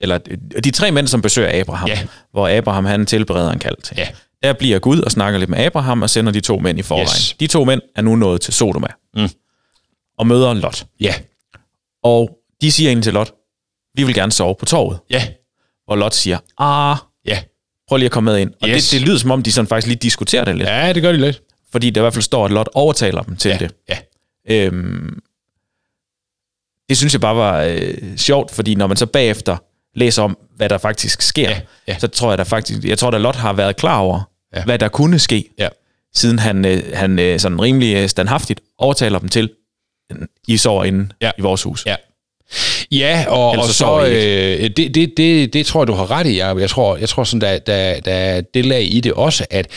eller 0.00 0.18
øh, 0.30 0.62
de 0.64 0.70
tre 0.70 0.90
mænd, 0.90 1.06
som 1.06 1.22
besøger 1.22 1.60
Abraham, 1.60 1.88
ja. 1.88 1.98
hvor 2.32 2.58
Abraham 2.58 2.84
han 2.84 3.06
tilbereder 3.06 3.50
en 3.50 3.58
kald 3.58 3.76
til. 3.82 3.94
Ja. 3.98 4.08
Der 4.42 4.52
bliver 4.52 4.78
Gud 4.78 5.00
og 5.00 5.10
snakker 5.10 5.38
lidt 5.38 5.50
med 5.50 5.58
Abraham 5.58 6.02
og 6.02 6.10
sender 6.10 6.32
de 6.32 6.40
to 6.40 6.58
mænd 6.58 6.78
i 6.78 6.82
forvejen. 6.82 7.06
Yes. 7.06 7.36
De 7.40 7.46
to 7.46 7.64
mænd 7.64 7.80
er 7.96 8.02
nu 8.02 8.16
nået 8.16 8.40
til 8.40 8.54
Sodoma. 8.54 8.88
Mm. 9.16 9.28
Og 10.18 10.26
møder 10.26 10.54
Lot. 10.54 10.86
Ja. 11.00 11.14
Og 12.02 12.38
de 12.60 12.72
siger 12.72 12.90
egentlig 12.90 13.04
til 13.04 13.12
Lot, 13.12 13.32
vi 13.94 14.04
vil 14.04 14.14
gerne 14.14 14.32
sove 14.32 14.54
på 14.58 14.64
torvet. 14.64 14.98
Ja. 15.10 15.28
Og 15.88 15.98
Lot 15.98 16.14
siger, 16.14 16.38
ah, 16.58 16.96
ja. 17.26 17.42
prøv 17.88 17.96
lige 17.96 18.06
at 18.06 18.12
komme 18.12 18.30
med 18.32 18.40
ind. 18.40 18.52
Og 18.62 18.68
yes. 18.68 18.88
det, 18.88 19.00
det 19.00 19.08
lyder 19.08 19.18
som 19.18 19.30
om, 19.30 19.42
de 19.42 19.52
sådan 19.52 19.68
faktisk 19.68 19.86
lige 19.86 19.98
diskuterer 19.98 20.44
det 20.44 20.56
lidt. 20.56 20.68
Ja, 20.68 20.92
det 20.92 21.02
gør 21.02 21.12
de 21.12 21.18
lidt. 21.18 21.42
Fordi 21.72 21.90
der 21.90 22.00
i 22.00 22.02
hvert 22.02 22.12
fald 22.12 22.22
står, 22.22 22.44
at 22.44 22.50
Lot 22.50 22.68
overtaler 22.74 23.22
dem 23.22 23.36
til 23.36 23.48
ja. 23.48 23.56
det. 23.56 23.74
Ja. 23.88 23.98
Øhm, 24.50 25.22
det 26.88 26.96
synes 26.96 27.12
jeg 27.12 27.20
bare 27.20 27.36
var 27.36 27.62
øh, 27.62 28.16
sjovt, 28.16 28.50
fordi 28.50 28.74
når 28.74 28.86
man 28.86 28.96
så 28.96 29.06
bagefter 29.06 29.56
læser 29.94 30.22
om, 30.22 30.38
hvad 30.56 30.68
der 30.68 30.78
faktisk 30.78 31.22
sker, 31.22 31.50
ja. 31.50 31.60
Ja. 31.88 31.98
så 31.98 32.08
tror 32.08 32.30
jeg, 32.30 32.38
der 32.38 32.44
faktisk, 32.44 32.84
jeg 32.84 32.98
tror, 32.98 33.10
at 33.10 33.20
Lot 33.20 33.36
har 33.36 33.52
været 33.52 33.76
klar 33.76 33.98
over, 33.98 34.30
ja. 34.56 34.64
hvad 34.64 34.78
der 34.78 34.88
kunne 34.88 35.18
ske, 35.18 35.44
ja. 35.58 35.68
siden 36.14 36.38
han, 36.38 36.64
øh, 36.64 36.82
han 36.94 37.18
øh, 37.18 37.40
sådan 37.40 37.60
rimelig 37.60 38.10
standhaftigt 38.10 38.60
overtaler 38.78 39.18
dem 39.18 39.28
til, 39.28 39.50
I 40.48 40.56
sover 40.56 40.84
inde 40.84 41.08
ja. 41.20 41.30
i 41.38 41.40
vores 41.40 41.62
hus. 41.62 41.86
Ja. 41.86 41.96
Ja, 42.92 43.24
og, 43.28 43.50
og 43.50 43.64
så, 43.64 44.06
øh, 44.06 44.70
det, 44.76 44.94
det, 44.94 45.12
det, 45.16 45.52
det 45.52 45.66
tror 45.66 45.80
jeg, 45.80 45.86
du 45.86 45.92
har 45.92 46.10
ret 46.10 46.26
i, 46.26 46.38
Jeg 46.38 46.70
tror, 46.70 46.96
jeg 46.96 47.08
tror 47.08 47.24
sådan, 47.24 47.40
der, 47.40 47.58
der, 47.58 48.00
der 48.00 48.12
er 48.12 48.40
det 48.40 48.66
lag 48.66 48.94
i 48.94 49.00
det 49.00 49.12
også, 49.12 49.46
at, 49.50 49.68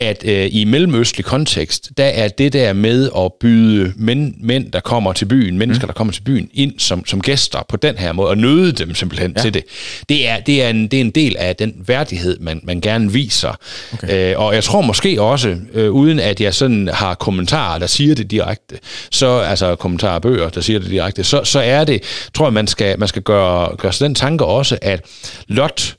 at 0.00 0.24
øh, 0.26 0.48
i 0.52 0.64
mellemøstlig 0.64 1.24
kontekst, 1.24 1.90
der 1.96 2.04
er 2.04 2.28
det 2.28 2.52
der 2.52 2.72
med 2.72 3.10
at 3.18 3.32
byde 3.40 3.92
mænd, 3.96 4.34
mænd 4.40 4.72
der 4.72 4.80
kommer 4.80 5.12
til 5.12 5.24
byen, 5.24 5.58
mennesker, 5.58 5.86
mm. 5.86 5.88
der 5.88 5.94
kommer 5.94 6.12
til 6.12 6.22
byen, 6.22 6.50
ind 6.54 6.78
som, 6.78 7.06
som 7.06 7.20
gæster 7.20 7.62
på 7.68 7.76
den 7.76 7.98
her 7.98 8.12
måde, 8.12 8.28
og 8.28 8.38
nøde 8.38 8.72
dem 8.72 8.94
simpelthen 8.94 9.32
ja. 9.36 9.42
til 9.42 9.54
det. 9.54 9.64
Det 10.08 10.28
er, 10.28 10.40
det, 10.40 10.62
er 10.62 10.68
en, 10.68 10.88
det 10.88 10.96
er 10.96 11.00
en 11.00 11.10
del 11.10 11.36
af 11.36 11.56
den 11.56 11.74
værdighed, 11.86 12.38
man, 12.40 12.60
man 12.64 12.80
gerne 12.80 13.12
viser. 13.12 13.56
Okay. 13.92 14.32
Øh, 14.32 14.40
og 14.40 14.54
jeg 14.54 14.64
tror 14.64 14.80
måske 14.80 15.22
også, 15.22 15.56
øh, 15.74 15.90
uden 15.90 16.18
at 16.18 16.40
jeg 16.40 16.54
sådan 16.54 16.88
har 16.88 17.14
kommentarer, 17.14 17.78
der 17.78 17.86
siger 17.86 18.14
det 18.14 18.30
direkte, 18.30 18.78
så, 19.10 19.38
altså 19.38 19.76
kommentarer 19.76 20.18
bøger, 20.18 20.48
der 20.48 20.60
siger 20.60 20.78
det 20.78 20.90
direkte, 20.90 21.24
så, 21.24 21.44
så 21.44 21.60
er 21.60 21.84
det, 21.84 22.02
tror 22.34 22.46
jeg, 22.46 22.52
man 22.52 22.66
skal, 22.66 22.98
man 22.98 23.08
skal 23.08 23.22
gøre, 23.22 23.76
gøre 23.76 23.92
sig 23.92 24.04
den 24.04 24.14
tanke 24.14 24.44
også, 24.44 24.78
at 24.82 25.04
Lot 25.48 25.96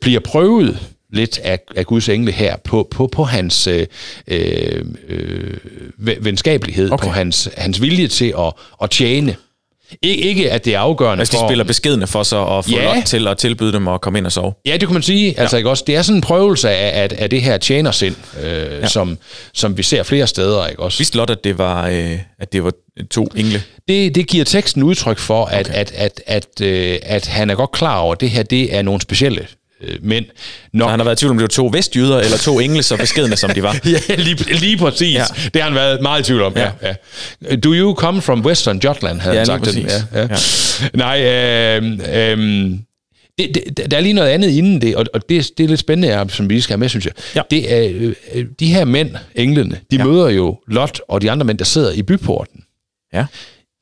bliver 0.00 0.20
prøvet 0.20 0.78
lidt 1.12 1.38
af, 1.38 1.58
af 1.76 1.86
Guds 1.86 2.08
engle 2.08 2.32
her 2.32 2.56
på, 2.56 2.88
på, 2.90 3.06
på 3.06 3.24
hans 3.24 3.66
øh, 3.66 3.86
øh, 4.28 4.84
venskabelighed, 6.20 6.92
okay. 6.92 7.04
på 7.04 7.10
hans, 7.10 7.48
hans 7.56 7.80
vilje 7.80 8.08
til 8.08 8.34
at, 8.38 8.52
at 8.82 8.90
tjene. 8.90 9.36
Ikke, 10.02 10.22
ikke 10.22 10.50
at 10.50 10.64
det 10.64 10.74
er 10.74 10.78
afgørende 10.78 11.22
Altså, 11.22 11.32
de 11.32 11.40
for... 11.40 11.48
spiller 11.48 11.64
beskedende 11.64 12.06
for 12.06 12.22
så 12.22 12.44
at 12.46 12.64
få 12.64 12.70
Ja. 12.70 12.82
ja. 12.82 12.94
Lot 12.94 13.04
til 13.04 13.28
at 13.28 13.38
tilbyde 13.38 13.72
dem 13.72 13.88
at 13.88 14.00
komme 14.00 14.18
ind 14.18 14.26
og 14.26 14.32
sove. 14.32 14.52
Ja, 14.66 14.76
det 14.76 14.88
kunne 14.88 14.94
man 14.94 15.02
sige. 15.02 15.40
Altså, 15.40 15.56
ikke 15.56 15.70
også? 15.70 15.84
Det 15.86 15.96
er 15.96 16.02
sådan 16.02 16.16
en 16.16 16.20
prøvelse 16.22 16.70
af, 16.70 17.02
af, 17.02 17.08
af 17.18 17.30
det 17.30 17.42
her 17.42 17.58
tjenersind, 17.58 18.16
øh, 18.42 18.50
ja. 18.52 18.88
som, 18.88 19.18
som 19.54 19.76
vi 19.76 19.82
ser 19.82 20.02
flere 20.02 20.26
steder. 20.26 20.66
Ikke 20.66 20.82
også? 20.82 20.98
Vidste 20.98 21.16
Lot, 21.16 21.30
at 21.30 21.44
det 21.44 21.58
var, 21.58 21.88
øh, 21.88 22.18
at 22.38 22.52
det 22.52 22.64
var 22.64 22.72
to 23.10 23.28
engle? 23.36 23.62
Det, 23.88 24.14
det 24.14 24.28
giver 24.28 24.44
teksten 24.44 24.82
udtryk 24.82 25.18
for, 25.18 25.44
at, 25.44 25.68
okay. 25.68 25.78
at, 25.78 25.92
at, 25.96 26.22
at, 26.26 26.60
øh, 26.62 26.98
at 27.02 27.26
han 27.26 27.50
er 27.50 27.54
godt 27.54 27.72
klar 27.72 27.98
over, 27.98 28.12
at 28.12 28.20
det 28.20 28.30
her 28.30 28.42
det 28.42 28.74
er 28.74 28.82
nogle 28.82 29.00
specielle 29.00 29.46
øh, 29.82 29.96
mænd. 30.02 30.24
Nok, 30.72 30.86
Så 30.86 30.90
han 30.90 30.98
har 30.98 31.04
været 31.04 31.16
i 31.16 31.20
tvivl 31.20 31.30
om, 31.30 31.36
det 31.38 31.42
var 31.42 31.48
to 31.48 31.70
vestjyder 31.72 32.18
eller 32.18 32.38
to 32.38 32.60
engle, 32.60 32.82
så 32.82 32.96
beskedende 32.96 33.36
som 33.36 33.50
de 33.50 33.62
var. 33.62 33.76
ja, 34.08 34.14
lige, 34.14 34.54
lige 34.60 34.76
præcis. 34.76 35.14
Ja. 35.14 35.24
Det 35.54 35.62
har 35.62 35.68
han 35.68 35.74
været 35.74 36.02
meget 36.02 36.20
i 36.20 36.24
tvivl 36.24 36.42
om. 36.42 36.52
Ja. 36.56 36.70
Ja, 36.82 36.94
ja. 37.50 37.56
Do 37.56 37.74
you 37.74 37.94
come 37.94 38.22
from 38.22 38.46
Western 38.46 38.80
Jutland, 38.84 39.20
havde 39.20 39.34
Ja, 39.34 39.40
han 39.40 39.46
sagt 39.46 39.62
præcis. 39.64 39.92
Ja, 40.14 40.20
ja. 40.20 40.28
Ja. 40.30 40.88
Nej, 40.94 41.22
øh, 41.24 41.82
øh, 42.14 42.78
det, 43.38 43.76
det, 43.76 43.90
der 43.90 43.96
er 43.96 44.00
lige 44.00 44.12
noget 44.12 44.28
andet 44.28 44.50
inden 44.50 44.80
det, 44.80 44.96
og, 44.96 45.06
og 45.14 45.28
det, 45.28 45.50
det 45.58 45.64
er 45.64 45.68
lidt 45.68 45.80
spændende, 45.80 46.30
som 46.30 46.50
vi 46.50 46.60
skal 46.60 46.72
have 46.72 46.78
med, 46.78 46.88
synes 46.88 47.06
jeg. 47.06 47.12
Ja. 47.36 47.42
Det 47.50 47.72
er, 47.72 47.90
øh, 47.94 48.14
øh, 48.34 48.46
de 48.60 48.66
her 48.66 48.84
mænd, 48.84 49.10
englene, 49.34 49.80
de 49.90 49.96
ja. 49.96 50.04
Møder 50.04 50.28
jo 50.28 50.58
Lot 50.68 51.00
og 51.08 51.22
de 51.22 51.30
andre 51.30 51.44
mænd, 51.46 51.58
der 51.58 51.64
sidder 51.64 51.92
i 51.92 52.02
byporten. 52.02 52.64
Ja. 53.14 53.24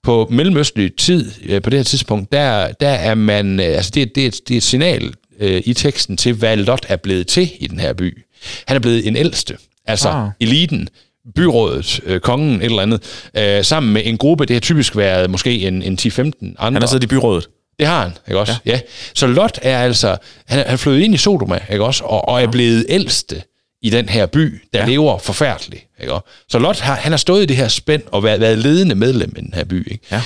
På 0.02 0.28
mellemøstlig 0.30 0.96
tid, 0.96 1.30
øh, 1.46 1.62
på 1.62 1.70
det 1.70 1.78
her 1.78 1.84
tidspunkt, 1.84 2.32
der, 2.32 2.72
der 2.72 2.88
er 2.88 3.14
man, 3.14 3.60
øh, 3.60 3.66
altså 3.66 3.90
det, 3.94 4.14
det, 4.14 4.22
er 4.22 4.28
et, 4.28 4.40
det 4.48 4.54
er 4.54 4.58
et 4.58 4.62
signal 4.62 5.12
øh, 5.40 5.62
i 5.64 5.74
teksten 5.74 6.16
til, 6.16 6.32
hvad 6.32 6.56
Lot 6.56 6.86
er 6.88 6.96
blevet 6.96 7.26
til 7.26 7.50
i 7.58 7.66
den 7.66 7.80
her 7.80 7.92
by. 7.92 8.24
Han 8.66 8.76
er 8.76 8.80
blevet 8.80 9.06
en 9.06 9.16
ældste, 9.16 9.56
altså 9.86 10.08
ah. 10.08 10.28
Eliten, 10.40 10.88
byrådet, 11.34 12.00
øh, 12.04 12.20
kongen, 12.20 12.56
et 12.56 12.64
eller 12.64 12.82
andet, 12.82 13.28
øh, 13.36 13.64
sammen 13.64 13.92
med 13.92 14.02
en 14.04 14.18
gruppe, 14.18 14.46
det 14.46 14.56
har 14.56 14.60
typisk 14.60 14.96
været 14.96 15.30
måske 15.30 15.66
en, 15.66 15.82
en 15.82 15.98
10-15 16.00 16.20
andre. 16.20 16.54
Han 16.58 16.74
har 16.74 16.86
siddet 16.86 17.04
i 17.04 17.06
byrådet. 17.06 17.48
Det 17.78 17.88
har 17.88 18.02
han, 18.02 18.12
ikke 18.28 18.38
også? 18.38 18.54
Ja. 18.66 18.70
ja. 18.70 18.80
Så 19.14 19.26
Lot 19.26 19.58
er 19.62 19.78
altså, 19.78 20.16
han, 20.46 20.66
han 20.66 20.78
flyttet 20.78 21.02
ind 21.02 21.14
i 21.14 21.16
Sodoma, 21.16 21.58
ikke 21.70 21.84
også? 21.84 22.04
Og, 22.04 22.28
og 22.28 22.42
er 22.42 22.46
blevet 22.46 22.86
ældste 22.88 23.42
i 23.82 23.90
den 23.90 24.08
her 24.08 24.26
by, 24.26 24.62
der. 24.72 24.80
Ja. 24.80 24.86
lever 24.86 25.18
forfærdeligt, 25.18 25.86
ikke 26.00 26.12
også? 26.12 26.26
Så 26.48 26.58
Lot 26.58 26.80
har, 26.80 26.94
han 26.94 27.12
har 27.12 27.16
stået 27.16 27.42
i 27.42 27.46
det 27.46 27.56
her 27.56 27.68
spænd 27.68 28.02
og 28.06 28.24
været, 28.24 28.40
været 28.40 28.58
ledende 28.58 28.94
medlem 28.94 29.34
i 29.36 29.40
den 29.40 29.54
her 29.54 29.64
by, 29.64 29.92
ikke? 29.92 30.06
Ja. 30.12 30.22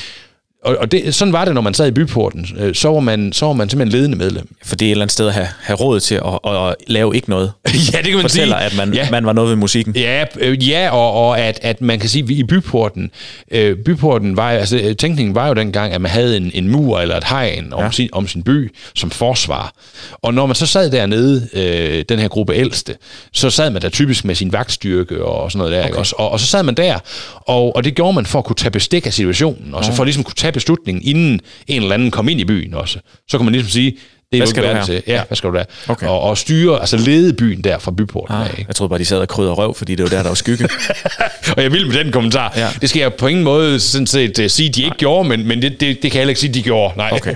Og, 0.64 0.76
og 0.80 0.92
det, 0.92 1.14
sådan 1.14 1.32
var 1.32 1.44
det, 1.44 1.54
når 1.54 1.60
man 1.60 1.74
sad 1.74 1.88
i 1.88 1.90
byporten. 1.90 2.46
Øh, 2.58 2.74
Så 2.74 2.88
var 2.88 3.00
man, 3.00 3.32
så 3.32 3.46
var 3.46 3.52
man 3.52 3.68
simpelthen 3.68 3.98
ledende 3.98 4.18
medlem. 4.18 4.48
For 4.64 4.76
det 4.76 4.86
er 4.86 4.88
et 4.88 4.90
eller 4.90 5.04
andet 5.04 5.12
sted 5.12 5.26
at 5.26 5.34
have, 5.34 5.48
have 5.60 5.76
råd 5.76 6.00
til 6.00 6.14
at, 6.14 6.38
at, 6.46 6.68
at 6.68 6.74
lave 6.86 7.14
ikke 7.16 7.30
noget. 7.30 7.52
ja, 7.92 7.98
det 7.98 8.04
kan 8.04 8.12
man 8.14 8.20
Fortæller, 8.20 8.56
at 8.56 8.76
man, 8.76 8.94
ja. 8.94 9.04
ja. 9.04 9.10
man 9.10 9.26
var 9.26 9.32
noget 9.32 9.50
ved 9.50 9.56
musikken. 9.56 9.96
Ja, 9.96 10.24
øh, 10.40 10.68
ja 10.68 10.90
og, 10.90 11.12
og 11.12 11.38
at, 11.38 11.58
at 11.62 11.80
man 11.80 11.98
kan 11.98 12.08
sige, 12.08 12.22
at 12.22 12.28
vi 12.28 12.34
i 12.34 12.42
byporten, 12.42 13.10
øh, 13.50 13.76
byporten 13.76 14.36
var, 14.36 14.50
altså 14.50 14.76
øh, 14.76 14.96
tænkningen 14.96 15.34
var 15.34 15.48
jo 15.48 15.54
dengang, 15.54 15.92
at 15.92 16.00
man 16.00 16.10
havde 16.10 16.36
en, 16.36 16.50
en 16.54 16.68
mur 16.68 17.00
eller 17.00 17.16
et 17.16 17.24
hegn 17.24 17.72
om, 17.72 17.78
ja. 17.78 17.84
Ja. 17.84 17.90
sin, 17.90 18.08
om 18.12 18.28
sin 18.28 18.42
by 18.42 18.74
som 18.94 19.10
forsvar. 19.10 19.72
Og 20.12 20.34
når 20.34 20.46
man 20.46 20.54
så 20.54 20.66
sad 20.66 20.90
dernede, 20.90 21.48
øh, 21.52 22.04
den 22.08 22.18
her 22.18 22.28
gruppe 22.28 22.54
ældste, 22.54 22.96
så 23.32 23.50
sad 23.50 23.70
man 23.70 23.82
der 23.82 23.88
typisk 23.88 24.24
med 24.24 24.34
sin 24.34 24.52
vagtstyrke 24.52 25.24
og 25.24 25.52
sådan 25.52 25.58
noget 25.58 25.72
der, 25.72 25.78
okay. 25.78 25.88
ikke 25.88 25.98
også? 25.98 26.14
Og, 26.18 26.30
og 26.30 26.40
så 26.40 26.46
sad 26.46 26.62
man 26.62 26.74
der, 26.74 26.98
og, 27.36 27.76
og 27.76 27.84
det 27.84 27.94
gjorde 27.94 28.12
man 28.12 28.26
for 28.26 28.38
at 28.38 28.44
kunne 28.44 28.56
tage 28.56 28.70
bestik 28.70 29.06
af 29.06 29.12
situationen, 29.12 29.74
og 29.74 29.84
så 29.84 29.92
for 29.92 30.02
at 30.02 30.06
ligesom 30.06 30.24
kunne 30.24 30.34
tage 30.34 30.52
beslutningen, 30.54 31.02
inden 31.04 31.40
en 31.66 31.82
eller 31.82 31.94
anden 31.94 32.10
kom 32.10 32.28
ind 32.28 32.40
i 32.40 32.44
byen 32.44 32.74
også. 32.74 32.98
Så 33.28 33.38
kan 33.38 33.44
man 33.44 33.52
ligesom 33.52 33.70
sige, 33.70 33.96
det 34.34 34.38
er 34.38 34.40
Hvad 34.40 34.46
skal 34.46 34.76
du 34.80 34.86
til. 34.86 35.02
Ja, 35.06 35.22
hvad 35.28 35.36
skal 35.36 35.50
du 35.50 35.56
der? 35.56 35.64
Okay. 35.88 36.06
Og, 36.06 36.20
og 36.20 36.38
styre, 36.38 36.80
altså 36.80 36.96
lede 36.96 37.32
byen 37.32 37.64
der 37.64 37.78
fra 37.78 37.90
byporten 37.90 38.34
Ah, 38.34 38.46
af, 38.46 38.50
ikke? 38.50 38.64
jeg 38.68 38.76
troede 38.76 38.88
bare, 38.88 38.98
de 38.98 39.04
sad 39.04 39.18
og 39.18 39.28
krydder 39.28 39.52
røv, 39.52 39.74
fordi 39.74 39.94
det 39.94 40.02
var 40.02 40.08
der, 40.08 40.22
der 40.22 40.28
var 40.28 40.34
skygge. 40.34 40.68
og 41.56 41.62
jeg 41.62 41.72
vil 41.72 41.86
med 41.86 42.04
den 42.04 42.12
kommentar. 42.12 42.52
Ja. 42.56 42.68
Det 42.80 42.88
skal 42.88 43.00
jeg 43.00 43.14
på 43.14 43.26
ingen 43.26 43.44
måde 43.44 43.80
sådan 43.80 44.06
set 44.06 44.38
uh, 44.38 44.46
sige, 44.46 44.68
de 44.68 44.84
ikke 44.84 44.96
gjorde, 44.96 45.28
men, 45.28 45.48
men 45.48 45.62
det, 45.62 45.80
det, 45.80 45.80
det 45.80 46.00
kan 46.00 46.12
jeg 46.14 46.20
heller 46.20 46.30
ikke 46.30 46.40
sige, 46.40 46.54
de 46.54 46.62
gjorde. 46.62 46.94
Nej. 46.96 47.10
Okay. 47.12 47.34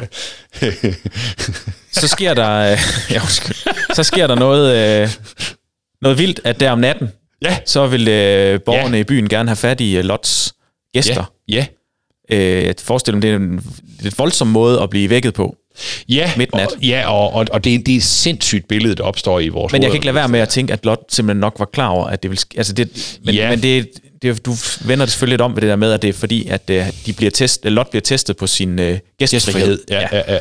så 2.00 2.08
sker 2.08 2.34
der, 2.34 2.72
øh, 2.72 2.78
ja, 3.14 3.20
så 3.94 4.02
sker 4.02 4.26
der 4.26 4.34
noget, 4.34 4.76
øh, 5.02 5.08
noget 6.02 6.18
vildt, 6.18 6.40
at 6.44 6.60
der 6.60 6.70
om 6.70 6.78
natten, 6.78 7.08
ja. 7.42 7.58
så 7.66 7.86
vil 7.86 8.08
øh, 8.08 8.60
borgerne 8.60 8.96
ja. 8.96 9.00
i 9.00 9.04
byen 9.04 9.28
gerne 9.28 9.48
have 9.48 9.56
fat 9.56 9.80
i 9.80 9.96
øh, 9.96 10.04
Lots 10.04 10.54
gæster. 10.94 11.32
Ja. 11.48 11.54
Ja. 11.54 11.66
Øh, 12.30 12.40
jeg 12.40 12.74
forestiller 12.82 13.16
mig, 13.16 13.22
det 13.22 13.30
er 13.30 13.36
en, 13.36 13.60
en 14.04 14.12
voldsom 14.18 14.46
måde 14.46 14.80
at 14.80 14.90
blive 14.90 15.10
vækket 15.10 15.34
på. 15.34 15.56
Ja, 16.08 16.30
Midnat. 16.36 16.66
og, 16.66 16.82
ja, 16.82 17.10
og, 17.10 17.32
og, 17.32 17.46
og 17.52 17.64
det, 17.64 17.74
er, 17.74 17.78
det 17.78 17.92
er 17.92 17.96
et 17.96 18.02
sindssygt 18.02 18.68
billede, 18.68 18.94
der 18.94 19.02
opstår 19.02 19.40
i 19.40 19.48
vores 19.48 19.72
Men 19.72 19.82
jeg 19.82 19.86
hoveder. 19.86 19.92
kan 19.92 19.96
ikke 19.96 20.06
lade 20.06 20.14
være 20.14 20.28
med 20.28 20.40
at 20.40 20.48
tænke, 20.48 20.72
at 20.72 20.84
Lot 20.84 20.98
simpelthen 21.08 21.40
nok 21.40 21.54
var 21.58 21.64
klar 21.64 21.88
over, 21.88 22.06
at 22.06 22.22
det 22.22 22.30
vil. 22.30 22.40
Altså 22.56 22.72
det, 22.72 23.18
men, 23.24 23.34
ja. 23.34 23.50
men 23.50 23.62
det, 23.62 23.88
det, 24.22 24.46
du 24.46 24.54
vender 24.80 25.04
det 25.04 25.12
selvfølgelig 25.12 25.32
lidt 25.32 25.40
om 25.40 25.54
ved 25.56 25.60
det 25.60 25.68
der 25.68 25.76
med, 25.76 25.92
at 25.92 26.02
det 26.02 26.08
er 26.08 26.12
fordi, 26.12 26.48
at 26.48 26.70
øh, 26.70 26.86
de 27.06 27.12
bliver 27.12 27.30
test, 27.30 27.64
Lot 27.64 27.88
bliver 27.90 28.00
testet 28.02 28.36
på 28.36 28.46
sin 28.46 28.78
øh, 28.78 28.98
gæstfrihed. 29.18 29.84
Ja, 29.90 30.00
ja, 30.00 30.08
ja, 30.12 30.38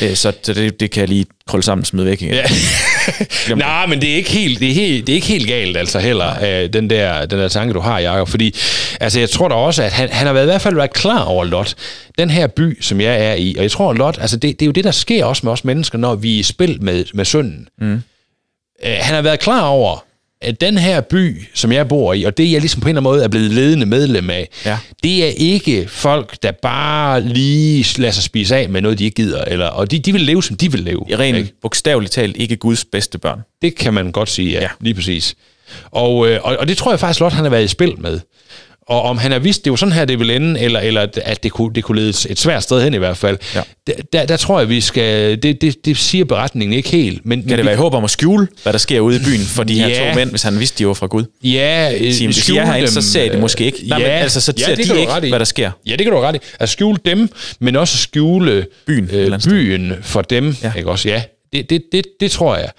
ja. 0.00 0.08
Øh, 0.08 0.16
Så 0.16 0.32
så 0.42 0.52
det, 0.52 0.80
det 0.80 0.90
kan 0.90 1.00
jeg 1.00 1.08
lige 1.08 1.26
krølle 1.46 1.64
sammen 1.64 1.82
og 1.82 1.86
smide 1.86 2.06
væk 2.06 2.22
igen. 2.22 2.34
Ja. 2.34 2.44
Nej, 3.56 3.86
men 3.86 4.00
det 4.00 4.10
er 4.10 4.14
ikke 4.16 4.30
helt, 4.30 4.60
det 4.60 4.70
er 4.70 4.74
helt, 4.74 5.06
det 5.06 5.12
er 5.12 5.14
ikke 5.14 5.26
helt 5.26 5.46
galt 5.46 5.76
altså 5.76 5.98
heller, 5.98 6.62
øh, 6.64 6.72
den, 6.72 6.90
der, 6.90 7.26
den 7.26 7.38
der 7.38 7.48
tanke, 7.48 7.74
du 7.74 7.80
har, 7.80 7.98
Jacob. 7.98 8.28
Fordi 8.28 8.54
altså, 9.00 9.20
jeg 9.20 9.30
tror 9.30 9.48
da 9.48 9.54
også, 9.54 9.82
at 9.82 9.92
han, 9.92 10.08
han 10.08 10.26
har 10.26 10.32
været, 10.34 10.44
i 10.44 10.50
hvert 10.50 10.60
fald 10.62 10.74
været 10.74 10.92
klar 10.92 11.22
over 11.24 11.44
Lot. 11.44 11.74
Den 12.18 12.30
her 12.30 12.46
by, 12.46 12.82
som 12.82 13.00
jeg 13.00 13.24
er 13.24 13.34
i. 13.34 13.54
Og 13.56 13.62
jeg 13.62 13.70
tror, 13.70 13.92
Lot, 13.92 14.18
altså 14.20 14.36
det, 14.36 14.60
det 14.60 14.62
er 14.62 14.66
jo 14.66 14.72
det, 14.72 14.84
der 14.84 14.90
sker 14.90 15.24
også 15.24 15.40
med 15.44 15.52
os 15.52 15.64
mennesker, 15.64 15.98
når 15.98 16.14
vi 16.14 16.34
er 16.34 16.40
i 16.40 16.42
spil 16.42 16.82
med, 16.82 17.04
med 17.14 17.24
synden. 17.24 17.68
Mm. 17.80 17.92
Øh, 18.84 18.96
han 19.00 19.14
har 19.14 19.22
været 19.22 19.40
klar 19.40 19.62
over, 19.62 20.04
at 20.40 20.60
den 20.60 20.78
her 20.78 21.00
by, 21.00 21.42
som 21.54 21.72
jeg 21.72 21.88
bor 21.88 22.12
i, 22.12 22.22
og 22.24 22.36
det 22.36 22.52
jeg 22.52 22.60
ligesom 22.60 22.80
på 22.80 22.88
en 22.88 22.96
eller 22.96 23.00
anden 23.00 23.10
måde 23.12 23.24
er 23.24 23.28
blevet 23.28 23.50
ledende 23.50 23.86
medlem 23.86 24.30
af, 24.30 24.48
Ja. 24.64 24.78
det 25.02 25.24
er 25.24 25.30
ikke 25.36 25.86
folk, 25.88 26.42
der 26.42 26.52
bare 26.62 27.20
lige 27.20 28.00
lader 28.00 28.12
sig 28.12 28.22
spise 28.22 28.56
af 28.56 28.68
med 28.68 28.80
noget, 28.80 28.98
de 28.98 29.04
ikke 29.04 29.14
gider. 29.14 29.44
Eller, 29.44 29.66
og 29.66 29.90
de, 29.90 29.98
de 29.98 30.12
vil 30.12 30.20
leve, 30.22 30.42
som 30.42 30.56
de 30.56 30.72
vil 30.72 30.80
leve. 30.80 31.04
I 31.08 31.16
rent 31.16 31.52
bogstaveligt 31.62 32.12
talt 32.12 32.36
ikke 32.36 32.56
Guds 32.56 32.84
bedste 32.84 33.18
børn. 33.18 33.40
Det 33.62 33.74
kan 33.76 33.94
man 33.94 34.12
godt 34.12 34.28
sige, 34.30 34.50
ja. 34.50 34.56
ja. 34.56 34.62
Ja. 34.62 34.68
Lige 34.80 34.94
præcis. 34.94 35.34
Og, 35.90 36.28
øh, 36.28 36.40
og, 36.42 36.56
og 36.60 36.68
det 36.68 36.76
tror 36.76 36.92
jeg 36.92 37.00
faktisk, 37.00 37.20
Lot 37.20 37.32
han 37.32 37.44
har 37.44 37.50
været 37.50 37.64
i 37.64 37.68
spil 37.68 37.92
med. 37.98 38.20
Og 38.88 39.02
om 39.02 39.18
han 39.18 39.32
har 39.32 39.38
vidst, 39.38 39.64
det 39.64 39.70
var 39.70 39.76
sådan 39.76 39.92
her, 39.92 40.04
det 40.04 40.18
ville 40.18 40.36
ende, 40.36 40.60
eller, 40.60 40.80
eller 40.80 41.06
at 41.24 41.42
det 41.42 41.52
kunne, 41.52 41.74
det 41.74 41.84
kunne 41.84 42.00
lede 42.00 42.08
et 42.30 42.38
svært 42.38 42.62
sted 42.62 42.82
hen 42.82 42.94
i 42.94 42.96
hvert 42.96 43.16
fald, 43.16 43.38
Ja. 43.54 43.60
der, 43.86 43.92
der, 44.12 44.26
der 44.26 44.36
tror 44.36 44.58
jeg, 44.58 44.68
vi 44.68 44.80
skal... 44.80 45.42
Det, 45.42 45.60
det, 45.60 45.84
det 45.84 45.96
siger 45.98 46.24
beretningen 46.24 46.76
ikke 46.76 46.88
helt. 46.88 47.26
Men, 47.26 47.42
Kan 47.48 47.56
det 47.58 47.64
være 47.64 47.74
i 47.74 47.76
håb 47.76 47.94
om 47.94 48.04
at 48.04 48.10
skjule, 48.10 48.48
hvad 48.62 48.72
der 48.72 48.78
sker 48.78 49.00
ude 49.00 49.16
i 49.16 49.18
byen 49.18 49.40
for 49.40 49.64
de 49.64 49.74
her 49.74 49.88
Ja. 49.88 50.08
to 50.10 50.14
mænd, 50.14 50.30
hvis 50.30 50.42
han 50.42 50.58
vidste, 50.60 50.78
de 50.78 50.86
var 50.86 50.94
fra 50.94 51.06
Gud? 51.06 51.24
Ja, 51.44 51.92
øh, 52.00 52.12
Sige, 52.12 52.26
hvis 52.28 52.48
jeg 52.50 52.56
er 52.56 52.66
herinde, 52.66 52.90
så 52.90 53.02
ser 53.02 53.22
I 53.22 53.28
det 53.28 53.40
måske 53.40 53.64
ikke. 53.64 53.78
Nej, 53.88 53.98
men 53.98 54.06
altså, 54.06 54.40
så 54.40 54.52
ser 54.58 54.74
det 54.74 54.90
de 54.90 55.00
ikke, 55.00 55.12
hvad 55.28 55.38
der 55.38 55.44
sker. 55.44 55.70
Ja, 55.86 55.90
det 55.96 56.00
kan 56.04 56.12
du 56.12 56.18
ret 56.18 56.36
i. 56.36 56.38
At 56.60 56.68
skjule 56.68 56.98
dem, 57.04 57.28
men 57.60 57.76
også 57.76 57.98
skjule 57.98 58.66
Byen 58.86 59.08
øh, 59.12 59.40
byen 59.44 59.92
for 60.02 60.22
dem. 60.22 60.56
Ja. 60.62 60.68
Ja. 60.74 60.78
Ikke 60.78 60.90
også? 60.90 61.08
Ja, 61.08 61.22
det, 61.52 61.70
det, 61.70 61.82
det, 61.92 62.04
det 62.20 62.30
tror 62.30 62.56
jeg. 62.56 62.70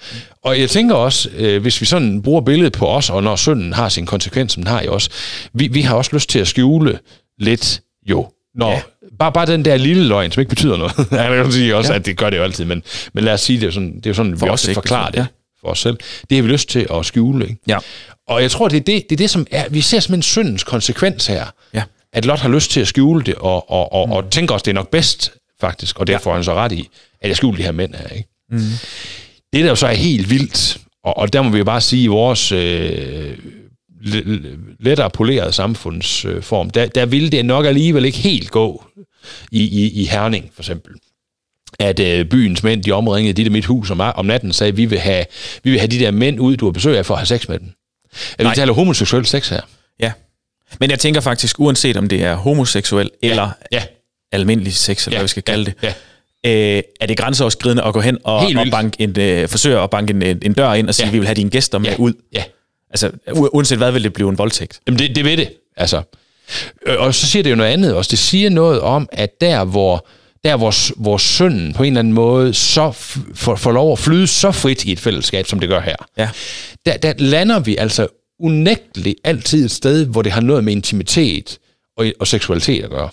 Og 0.44 0.60
jeg 0.60 0.70
tænker 0.70 0.94
også, 0.94 1.30
øh, 1.36 1.62
hvis 1.62 1.80
vi 1.80 1.86
sådan 1.86 2.22
bruger 2.22 2.40
billedet 2.40 2.72
på 2.72 2.88
os, 2.88 3.10
og 3.10 3.22
når 3.22 3.36
synden 3.36 3.72
har 3.72 3.88
sin 3.88 4.06
konsekvens, 4.06 4.52
som 4.52 4.62
den 4.62 4.70
har 4.70 4.82
i 4.82 4.88
os, 4.88 5.08
vi, 5.52 5.68
vi 5.68 5.80
har 5.80 5.96
også 5.96 6.10
lyst 6.14 6.30
til 6.30 6.38
at 6.38 6.48
skjule 6.48 6.98
lidt 7.38 7.80
jo. 8.06 8.28
Når, 8.54 8.70
ja. 8.70 8.74
Ja. 8.74 8.82
bare, 9.18 9.32
bare 9.32 9.46
den 9.46 9.64
der 9.64 9.76
lille 9.76 10.04
løgn, 10.04 10.32
som 10.32 10.40
ikke 10.40 10.50
betyder 10.50 10.76
noget. 10.76 10.92
jeg 11.12 11.44
kan 11.44 11.52
sige 11.52 11.76
også, 11.76 11.92
ja. 11.92 11.98
at 11.98 12.06
det 12.06 12.16
gør 12.16 12.30
det 12.30 12.36
jo 12.36 12.42
altid, 12.42 12.64
men, 12.64 12.82
men 13.12 13.24
lad 13.24 13.32
os 13.32 13.40
sige, 13.40 13.60
det 13.60 13.66
er 13.66 13.70
sådan, 13.70 14.00
det 14.00 14.06
er 14.06 14.14
sådan 14.14 14.38
For 14.38 14.46
vi 14.46 14.50
også 14.50 14.74
forklarer 14.74 15.04
det 15.04 15.14
betyder, 15.14 15.26
for 15.60 15.68
os 15.68 15.78
selv. 15.78 15.96
Det 16.30 16.36
har 16.36 16.42
vi 16.42 16.48
lyst 16.48 16.68
til 16.68 16.86
at 16.94 17.06
skjule. 17.06 17.48
Ikke? 17.48 17.60
Ja. 17.66 17.78
Og 18.28 18.42
jeg 18.42 18.50
tror, 18.50 18.68
det 18.68 18.76
er 18.76 18.80
det, 18.80 19.04
det, 19.10 19.12
er 19.12 19.16
det 19.16 19.30
som 19.30 19.46
er, 19.50 19.68
vi 19.68 19.80
ser 19.80 20.00
simpelthen 20.00 20.22
syndens 20.22 20.64
konsekvens 20.64 21.26
her. 21.26 21.46
Ja. 21.74 21.82
At 22.12 22.24
Lot 22.24 22.38
har 22.38 22.48
lyst 22.48 22.70
til 22.70 22.80
at 22.80 22.88
skjule 22.88 23.22
det, 23.22 23.34
og, 23.34 23.70
og, 23.70 23.92
og, 23.92 24.06
mm. 24.06 24.12
og 24.12 24.30
tænker 24.30 24.54
også, 24.54 24.64
det 24.64 24.70
er 24.70 24.74
nok 24.74 24.90
bedst, 24.90 25.32
faktisk, 25.60 25.98
og 25.98 26.06
derfor 26.06 26.30
ja. 26.30 26.34
han 26.34 26.44
så 26.44 26.54
ret 26.54 26.72
i, 26.72 26.88
at 27.20 27.28
jeg 27.28 27.36
skjuler 27.36 27.56
de 27.56 27.62
her 27.62 27.72
mænd 27.72 27.94
her. 27.94 28.08
Ikke? 28.08 28.28
Mm. 28.50 28.58
Det, 29.52 29.64
der 29.64 29.68
jo 29.68 29.74
så 29.74 29.86
er 29.86 29.92
helt 29.94 30.30
vildt, 30.30 30.78
og, 31.04 31.16
og 31.16 31.32
der 31.32 31.42
må 31.42 31.50
vi 31.50 31.58
jo 31.58 31.64
bare 31.64 31.80
sige, 31.80 32.02
i 32.02 32.06
vores 32.06 32.52
øh, 32.52 33.38
lettere 34.80 35.10
polerede 35.10 35.52
samfundsform, 35.52 36.70
der, 36.70 36.86
der 36.86 37.06
ville 37.06 37.30
det 37.30 37.44
nok 37.44 37.66
alligevel 37.66 38.04
ikke 38.04 38.18
helt 38.18 38.50
gå 38.50 38.84
i, 39.52 39.62
i, 39.62 39.90
i 40.02 40.04
Herning, 40.04 40.50
for 40.54 40.62
eksempel 40.62 40.94
at 41.78 42.00
øh, 42.00 42.24
byens 42.24 42.62
mænd, 42.62 42.82
de 42.82 42.92
omringede 42.92 43.32
dit 43.32 43.46
og 43.46 43.52
mit 43.52 43.64
hus 43.64 43.90
om, 43.90 44.00
om 44.00 44.26
natten, 44.26 44.52
sagde, 44.52 44.76
vi 44.76 44.84
vil, 44.84 44.98
have, 44.98 45.24
vi 45.64 45.70
vil 45.70 45.78
have 45.80 45.88
de 45.88 45.98
der 45.98 46.10
mænd 46.10 46.40
ud, 46.40 46.56
du 46.56 46.64
har 46.64 46.72
besøg 46.72 46.98
af, 46.98 47.06
for 47.06 47.14
at 47.14 47.18
have 47.20 47.26
sex 47.26 47.48
med 47.48 47.58
dem. 47.58 47.68
At 48.32 48.38
vi 48.38 48.44
Nej. 48.44 48.54
taler 48.54 48.72
homoseksuel 48.72 49.26
sex 49.26 49.48
her. 49.48 49.60
Ja. 50.00 50.12
Men 50.80 50.90
jeg 50.90 50.98
tænker 50.98 51.20
faktisk, 51.20 51.60
uanset 51.60 51.96
om 51.96 52.08
det 52.08 52.22
er 52.24 52.34
homoseksuel 52.34 53.10
eller 53.22 53.50
Ja. 53.72 53.82
almindelig 54.32 54.74
sex, 54.74 55.06
eller 55.06 55.16
Ja. 55.16 55.18
hvad 55.20 55.24
vi 55.24 55.28
skal 55.28 55.42
kalde 55.42 55.64
det, 55.64 55.74
Ja. 55.82 55.92
Øh, 56.46 56.82
er 57.00 57.06
det 57.06 57.16
grænseoverskridende 57.18 57.82
at 57.82 57.92
gå 57.94 58.00
hen 58.00 58.18
og, 58.24 58.36
og 58.36 58.66
banke 58.70 59.02
en, 59.02 59.20
øh, 59.20 59.48
forsøge 59.48 59.78
at 59.80 59.90
banke 59.90 60.10
en, 60.10 60.22
en 60.42 60.52
dør 60.52 60.72
ind 60.72 60.88
og 60.88 60.94
sige, 60.94 61.06
Ja. 61.06 61.12
vi 61.12 61.18
vil 61.18 61.26
have 61.26 61.34
dine 61.34 61.50
gæster 61.50 61.78
med 61.78 61.88
Ja. 61.90 61.96
ud. 61.98 62.12
Ja. 62.32 62.42
Altså, 62.90 63.10
uanset 63.32 63.78
hvad, 63.78 63.92
vil 63.92 64.04
det 64.04 64.12
blive 64.12 64.28
en 64.28 64.38
voldtægt. 64.38 64.80
Jamen, 64.86 64.98
det, 64.98 65.16
det 65.16 65.24
ved 65.24 65.36
det. 65.36 65.48
Altså. 65.76 66.02
Øh, 66.86 66.96
Og 67.00 67.14
så 67.14 67.26
siger 67.26 67.42
det 67.42 67.50
jo 67.50 67.56
noget 67.56 67.70
andet 67.70 67.94
også. 67.94 68.08
Det 68.10 68.18
siger 68.18 68.50
noget 68.50 68.80
om, 68.80 69.08
at 69.12 69.40
der, 69.40 69.64
hvor 69.64 70.06
der 70.44 70.56
hvor, 70.56 71.00
hvor 71.02 71.18
synden 71.18 71.72
på 71.72 71.82
en 71.82 71.86
eller 71.92 71.98
anden 71.98 72.14
måde 72.14 72.54
så 72.54 72.92
får, 73.34 73.56
får 73.56 73.72
lov 73.72 73.92
at 73.92 73.98
flyde 73.98 74.26
så 74.26 74.52
frit 74.52 74.84
i 74.84 74.92
et 74.92 75.00
fællesskab, 75.00 75.46
som 75.46 75.60
det 75.60 75.68
gør 75.68 75.80
her, 75.80 75.96
Ja. 76.18 76.28
der, 76.86 76.96
der 76.96 77.12
lander 77.18 77.58
vi 77.60 77.76
altså 77.76 78.06
unægteligt 78.42 79.16
altid 79.24 79.64
et 79.64 79.70
sted, 79.70 80.06
hvor 80.06 80.22
det 80.22 80.32
har 80.32 80.40
noget 80.40 80.64
med 80.64 80.72
intimitet 80.72 81.58
og, 81.96 82.06
og 82.20 82.26
seksualitet 82.26 82.84
at 82.84 82.90
gøre. 82.90 83.08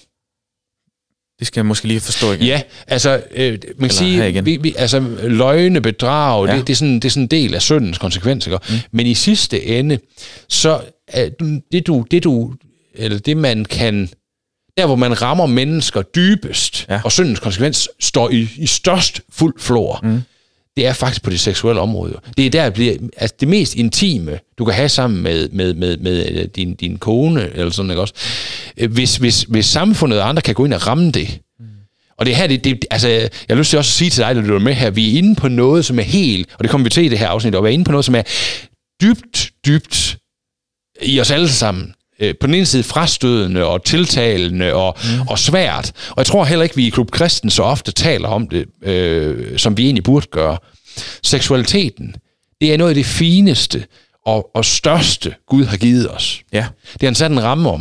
Det 1.39 1.47
skal 1.47 1.60
jeg 1.62 1.65
måske 1.65 1.88
lige 1.88 2.00
forstå 2.00 2.32
igen. 2.32 2.45
Ja, 2.45 2.62
altså, 2.88 3.23
øh, 3.36 3.52
man 3.52 3.60
kan 3.60 3.82
her 3.82 3.88
sige, 3.89 4.43
vi, 4.43 4.58
vi, 4.58 4.76
altså, 4.78 5.00
løgne, 5.23 5.82
bedrag, 5.82 6.47
Ja. 6.47 6.56
det, 6.56 6.67
det, 6.67 6.73
er 6.73 6.78
sådan, 6.78 6.95
det 6.95 7.06
er 7.06 7.10
sådan 7.10 7.23
en 7.23 7.28
del 7.28 7.56
af 7.56 7.62
syndens 7.62 7.97
konsekvenser. 7.97 8.58
Mm. 8.69 8.76
Men 8.91 9.06
i 9.08 9.13
sidste 9.13 9.63
ende, 9.65 10.00
så 10.50 10.82
er 11.08 11.30
det 11.71 11.88
du, 11.88 12.06
det 12.12 12.23
du, 12.23 12.54
eller 12.95 13.19
det 13.19 13.38
man 13.38 13.65
kan, 13.65 14.10
der 14.78 14.86
hvor 14.86 14.95
man 14.95 15.21
rammer 15.21 15.45
mennesker 15.45 16.02
dybest, 16.02 16.86
ja. 16.89 17.02
og 17.04 17.12
syndens 17.12 17.39
konsekvens 17.39 17.89
står 18.00 18.30
i, 18.30 18.50
i 18.58 18.67
størst 18.67 19.21
fuld 19.30 19.54
flor, 19.60 20.00
mm 20.04 20.21
det 20.78 20.86
er 20.86 20.94
faktisk 20.94 21.24
på 21.24 21.30
det 21.30 21.40
seksuelle 21.40 21.82
område. 21.82 22.12
jo. 22.12 22.20
Det 22.38 22.46
er 22.46 22.50
der, 22.50 22.63
det 22.63 22.74
bliver, 22.74 22.94
altså 23.18 23.36
det 23.40 23.48
mest 23.48 23.76
intime, 23.76 24.40
du 24.58 24.66
kan 24.66 24.74
have 24.74 24.90
sammen 24.90 25.24
med, 25.24 25.50
med, 25.50 25.74
med, 25.74 25.98
med 25.98 26.32
øh, 26.32 26.46
din, 26.56 26.76
din 26.76 26.98
kone, 26.98 27.50
eller 27.56 27.72
sådan, 27.72 27.92
ikke 27.92 28.02
også? 28.02 28.13
Øh, 28.78 28.92
hvis, 28.92 29.18
hvis, 29.18 29.42
hvis 29.42 29.66
samfundet 29.66 30.22
og 30.22 30.30
andre 30.30 30.42
kan 30.42 30.56
gå 30.56 30.66
ind 30.66 30.74
og 30.74 30.88
ramme 30.88 31.12
det, 31.12 31.40
og 32.18 32.26
det 32.26 32.36
her, 32.36 32.48
det, 32.48 32.63
det, 32.63 32.86
altså, 32.92 33.08
jeg 33.08 33.30
har 33.50 33.56
lyst 33.56 33.70
til 33.70 33.80
også 33.80 33.90
at 33.90 33.94
sige 33.94 34.10
til 34.10 34.24
dig, 34.24 34.36
der 34.36 34.42
lytter 34.42 34.60
med 34.60 34.74
her, 34.74 34.90
vi 34.90 35.13
er 35.13 35.18
inde 35.18 35.36
på 35.36 35.48
noget, 35.48 35.86
som 35.86 36.00
er 36.00 36.04
helt, 36.04 36.50
og 36.58 36.63
det 36.63 36.72
kommer 36.72 36.84
vi 36.84 36.90
til 36.90 37.04
i 37.04 37.10
det 37.10 37.20
her 37.20 37.28
afsnit, 37.28 37.56
og 37.56 37.63
vi 37.63 37.70
er 37.70 37.74
inde 37.74 37.86
på 37.86 37.92
noget, 37.92 38.06
som 38.06 38.16
er 38.16 38.24
dybt, 39.02 39.52
dybt 39.66 40.18
i 41.02 41.20
os 41.20 41.32
alle 41.32 41.50
sammen. 41.50 41.94
Øh, 42.19 42.36
På 42.41 42.47
den 42.47 42.56
ene 42.56 42.65
side 42.65 42.84
frastødende 42.84 43.65
og 43.65 43.84
tiltalende 43.86 44.73
og, 44.73 44.97
mm. 45.03 45.27
og 45.27 45.39
svært. 45.39 45.91
Og 46.10 46.15
jeg 46.17 46.25
tror 46.25 46.45
heller 46.45 46.63
ikke, 46.63 46.75
vi 46.75 46.88
i 46.88 46.89
Klub 46.89 47.12
Kristen 47.12 47.49
så 47.49 47.63
ofte 47.63 47.91
taler 47.91 48.27
om 48.27 48.47
det, 48.49 48.65
øh, 48.84 49.58
som 49.60 49.77
vi 49.77 49.86
egentlig 49.86 50.03
burde 50.03 50.27
gøre. 50.32 50.58
Seksualiteten, 51.23 52.15
det 52.62 52.73
er 52.73 52.77
noget 52.77 52.91
af 52.91 52.95
det 52.95 53.06
fineste 53.06 53.86
og, 54.25 54.49
og 54.56 54.65
største, 54.65 55.36
Gud 55.47 55.65
har 55.65 55.77
givet 55.77 56.12
os. 56.12 56.41
Ja. 56.53 56.65
Det 56.93 57.01
har 57.01 57.08
han 57.08 57.15
sat 57.15 57.32
en 57.32 57.43
ramme 57.43 57.69
om. 57.69 57.80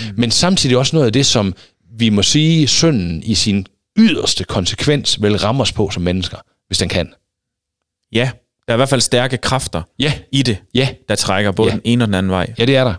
Mm. 0.00 0.06
Men 0.16 0.30
samtidig 0.30 0.76
også 0.78 0.96
noget 0.96 1.06
af 1.06 1.12
det, 1.12 1.26
som 1.26 1.54
vi 1.98 2.08
må 2.08 2.22
sige, 2.22 2.66
synden 2.68 3.22
i 3.22 3.34
sin 3.34 3.66
yderste 3.98 4.44
konsekvens 4.44 5.22
vil 5.22 5.38
ramme 5.38 5.62
os 5.62 5.72
på 5.72 5.90
som 5.90 6.02
mennesker, 6.02 6.36
hvis 6.66 6.78
den 6.78 6.88
kan. 6.88 7.12
Ja, 8.12 8.30
der 8.68 8.72
er 8.72 8.76
i 8.76 8.78
hvert 8.78 8.88
fald 8.88 9.00
stærke 9.00 9.36
kræfter 9.36 9.82
Ja, 9.98 10.12
i 10.32 10.42
det, 10.42 10.56
ja, 10.74 10.88
der 11.08 11.14
trækker 11.14 11.52
både 11.52 11.68
Ja. 11.70 11.72
den 11.74 11.82
ene 11.84 12.04
og 12.04 12.08
den 12.08 12.14
anden 12.14 12.32
vej. 12.32 12.52
ja, 12.58 12.64
det 12.64 12.76
er 12.76 12.84
der. 12.84 12.94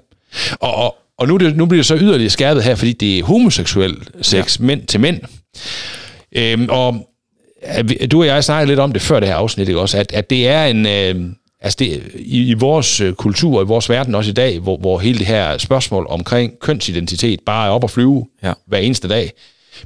Og, 0.59 0.75
og, 0.75 0.95
og 1.17 1.27
nu, 1.27 1.37
det, 1.37 1.57
nu 1.57 1.65
bliver 1.65 1.79
det 1.79 1.85
så 1.85 1.95
yderligere 1.95 2.29
skærpet 2.29 2.63
her, 2.63 2.75
fordi 2.75 2.93
det 2.93 3.19
er 3.19 3.23
homoseksuel 3.23 3.97
sex, 4.21 4.59
ja. 4.59 4.65
mænd 4.65 4.87
til 4.87 4.99
mænd. 4.99 5.21
Øhm, 6.35 6.67
og 6.69 7.09
du 8.11 8.19
og 8.21 8.27
jeg 8.27 8.43
snakkede 8.43 8.71
lidt 8.71 8.79
om 8.79 8.91
det 8.91 9.01
før 9.01 9.19
det 9.19 9.29
her 9.29 9.35
afsnit, 9.35 9.67
ikke 9.67 9.79
også? 9.79 9.97
At, 9.97 10.11
at 10.13 10.29
det 10.29 10.47
er 10.47 10.65
en... 10.65 10.85
Øh, 10.85 11.15
altså 11.61 11.75
det, 11.79 12.03
i, 12.15 12.49
i 12.49 12.53
vores 12.53 13.01
øh, 13.01 13.13
kultur, 13.13 13.61
i 13.61 13.65
vores 13.65 13.89
verden 13.89 14.15
også 14.15 14.29
i 14.29 14.33
dag, 14.33 14.59
hvor, 14.59 14.77
hvor 14.77 14.99
hele 14.99 15.19
det 15.19 15.27
her 15.27 15.57
spørgsmål 15.57 16.07
omkring 16.09 16.59
kønsidentitet 16.59 17.39
bare 17.45 17.67
er 17.67 17.71
op 17.71 17.83
at 17.83 17.91
flyve 17.91 18.25
Ja. 18.43 18.53
hver 18.67 18.77
eneste 18.77 19.07
dag, 19.07 19.31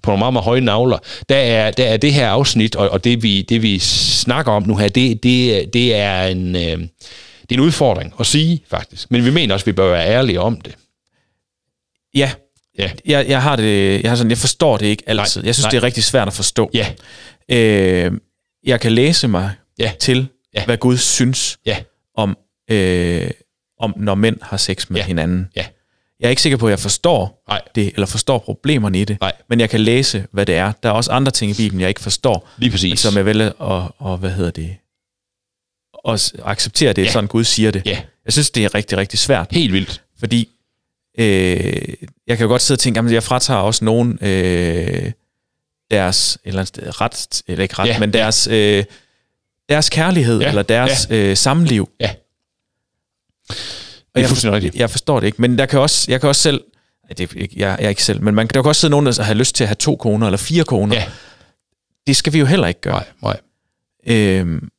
på 0.02 0.12
nogle 0.12 0.20
meget, 0.20 0.34
meget 0.34 0.46
høje 0.46 0.62
navler, 0.62 0.98
der 1.30 1.36
er, 1.36 1.72
der 1.72 1.86
er 1.86 1.98
det 1.98 2.14
her 2.14 2.30
afsnit, 2.30 2.76
og, 2.76 2.90
og 2.90 3.04
det, 3.04 3.24
vi, 3.24 3.42
det 3.42 3.62
vi 3.62 3.80
snakker 3.80 4.52
om 4.52 4.64
nu 4.68 4.76
her, 4.76 4.88
det, 4.88 5.24
det, 5.24 5.74
det 5.74 5.96
er 5.96 6.24
en... 6.24 6.56
Øh, 6.56 6.80
det 7.50 7.56
er 7.56 7.60
en 7.60 7.66
udfordring 7.66 8.14
at 8.20 8.26
sige, 8.26 8.64
faktisk. 8.70 9.12
Men 9.12 9.26
vi 9.26 9.30
mener 9.32 9.54
også, 9.54 9.64
at 9.64 9.68
vi 9.68 9.72
bør 9.72 9.92
være 9.92 10.08
ærlige 10.08 10.42
om 10.42 10.62
det. 10.62 10.76
Ja, 12.16 12.32
Ja. 12.78 12.92
jeg, 13.06 13.28
jeg 13.30 13.42
har 13.42 13.56
det, 13.56 14.02
jeg 14.04 14.12
har 14.12 14.16
sådan, 14.16 14.30
jeg 14.30 14.38
forstår 14.38 14.78
det 14.78 14.86
ikke 14.86 15.04
altid. 15.08 15.42
Nej, 15.42 15.48
jeg 15.48 15.56
synes, 15.56 15.64
nej. 15.66 15.72
det 15.72 15.78
er 15.78 15.84
rigtig 15.84 16.04
svært 16.04 16.28
at 16.28 16.34
forstå. 16.34 16.72
Ja. 16.74 16.88
Øh, 17.52 18.12
jeg 18.64 18.80
kan 18.82 18.92
læse 18.92 19.28
mig 19.28 19.52
Ja. 19.80 19.92
til, 20.00 20.28
Ja. 20.56 20.66
hvad 20.66 20.78
Gud 20.78 20.98
synes 20.98 21.58
Ja. 21.66 21.78
om, 22.16 22.38
øh, 22.72 23.32
om, 23.80 23.94
når 23.98 24.16
mænd 24.16 24.38
har 24.42 24.58
sex 24.58 24.90
med 24.90 25.00
Ja. 25.02 25.06
hinanden. 25.06 25.48
Ja. 25.56 25.66
Jeg 26.20 26.26
er 26.26 26.30
ikke 26.30 26.42
sikker 26.42 26.58
på, 26.58 26.68
at 26.68 26.72
jeg 26.72 26.80
forstår 26.80 27.44
Nej. 27.50 27.62
det, 27.76 27.92
eller 27.94 28.06
forstår 28.08 28.38
problemerne 28.38 29.02
i 29.02 29.04
det, 29.06 29.18
Nej. 29.22 29.32
men 29.50 29.60
jeg 29.60 29.70
kan 29.70 29.80
læse, 29.82 30.26
hvad 30.32 30.46
det 30.46 30.56
er. 30.56 30.72
Der 30.84 30.90
er 30.90 30.94
også 30.94 31.12
andre 31.12 31.32
ting 31.32 31.52
i 31.52 31.56
Bibelen, 31.56 31.82
jeg 31.82 31.90
ikke 31.90 32.02
forstår, 32.02 32.50
Lige 32.58 32.72
præcis. 32.72 33.00
som 33.00 33.16
jeg 33.18 33.26
vælger 33.26 33.48
at, 33.48 33.92
og, 33.98 34.18
hvad 34.18 34.30
hedder 34.32 34.52
det, 34.52 34.76
at 36.08 36.20
s- 36.20 36.34
acceptere 36.46 36.94
det, 36.94 37.06
Ja. 37.06 37.12
sådan 37.12 37.28
Gud 37.28 37.44
siger 37.44 37.72
det. 37.72 37.82
Ja, 37.86 38.02
Jeg 38.26 38.34
synes, 38.34 38.50
det 38.52 38.66
er 38.66 38.76
rigtig, 38.76 38.98
rigtig 38.98 39.20
svært. 39.20 39.48
helt 39.52 39.74
vildt. 39.74 40.02
Fordi 40.20 40.50
øh, 41.20 41.26
jeg 42.28 42.38
kan 42.38 42.40
jo 42.42 42.48
godt 42.48 42.62
sidde 42.62 42.76
og 42.76 42.80
tænke, 42.80 43.00
at 43.00 43.12
jeg 43.12 43.24
fratager 43.24 43.60
også 43.60 43.86
nogen 43.86 44.20
øh, 44.22 45.12
deres 45.92 46.36
et 46.36 46.40
eller 46.46 46.60
andet 46.60 46.68
sted, 46.68 47.02
ret, 47.02 47.42
eller 47.48 47.64
ikke 47.64 47.76
ret, 47.80 47.88
ja, 47.88 48.00
men 48.00 48.14
deres, 48.14 48.48
øh, 48.48 48.84
deres 49.70 49.90
kærlighed, 49.90 50.40
ja, 50.42 50.48
eller 50.50 50.62
deres 50.64 51.08
ja. 51.10 51.16
øh, 51.16 51.38
samliv. 51.38 51.90
Ja. 52.00 52.10
Og 53.50 53.56
Det 53.56 53.56
er 54.16 54.20
jeg, 54.22 54.30
fuldstændig 54.30 54.56
rigtigt. 54.56 54.76
jeg 54.76 54.90
forstår 54.90 55.20
det 55.20 55.28
ikke, 55.28 55.42
men 55.42 55.58
der 55.58 55.66
kan 55.66 55.80
også, 55.80 56.06
jeg 56.12 56.20
kan 56.20 56.30
også 56.30 56.42
selv, 56.42 56.64
det, 57.18 57.34
jeg, 57.36 57.50
jeg 57.56 57.78
er 57.80 57.90
ikke 57.90 58.04
selv, 58.04 58.22
men 58.22 58.36
man, 58.36 58.48
der 58.48 58.62
kan 58.62 58.70
også 58.70 58.80
sidde 58.82 58.92
nogen, 58.92 59.06
der 59.06 59.24
har 59.24 59.34
lyst 59.34 59.56
til 59.56 59.64
at 59.64 59.68
have 59.68 59.76
to 59.76 59.96
koner 59.96 60.28
eller 60.28 60.38
fire 60.38 60.64
koner. 60.64 60.96
Ja. 60.96 61.06
Det 62.08 62.16
skal 62.16 62.34
vi 62.34 62.40
jo 62.40 62.46
heller 62.46 62.68
ikke 62.68 62.82
gøre. 62.82 63.04
Nej, 63.22 63.40
nej. 64.06 64.16
Øhm, 64.16 64.70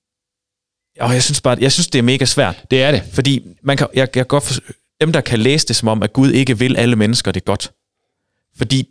og 1.01 1.15
jeg 1.15 1.23
synes 1.23 1.41
bare, 1.41 1.57
jeg 1.61 1.73
synes, 1.73 1.87
det 1.87 1.99
er 1.99 2.03
mega 2.03 2.25
svært. 2.25 2.65
Det 2.71 2.83
er 2.83 2.91
det. 2.91 3.03
Fordi 3.13 3.43
man 3.63 3.77
kan, 3.77 3.87
jeg, 3.95 4.17
jeg 4.17 4.27
godt 4.29 4.45
for, 4.45 4.55
dem, 5.01 5.13
der 5.13 5.21
kan 5.21 5.39
læse 5.39 5.67
det 5.69 5.77
som 5.77 5.89
om, 5.89 6.03
at 6.03 6.13
Gud 6.13 6.31
ikke 6.31 6.59
vil 6.59 6.77
alle 6.77 6.97
mennesker 6.97 7.33
det 7.33 7.45
godt. 7.45 7.71
Fordi 8.57 8.89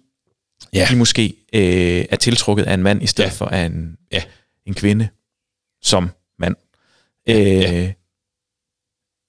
Ja. 0.74 0.88
de 0.92 0.96
måske 0.96 1.34
øh, 1.54 2.06
er 2.10 2.16
tiltrukket 2.16 2.64
af 2.64 2.74
en 2.74 2.84
mand, 2.84 3.04
i 3.04 3.08
stedet 3.08 3.30
Ja. 3.30 3.34
for 3.34 3.46
af 3.46 3.66
en, 3.66 3.98
Ja. 4.12 4.22
en 4.66 4.74
kvinde 4.74 5.08
som 5.82 6.10
mand. 6.40 6.56
Øh, 7.30 7.36
ja. 7.38 7.92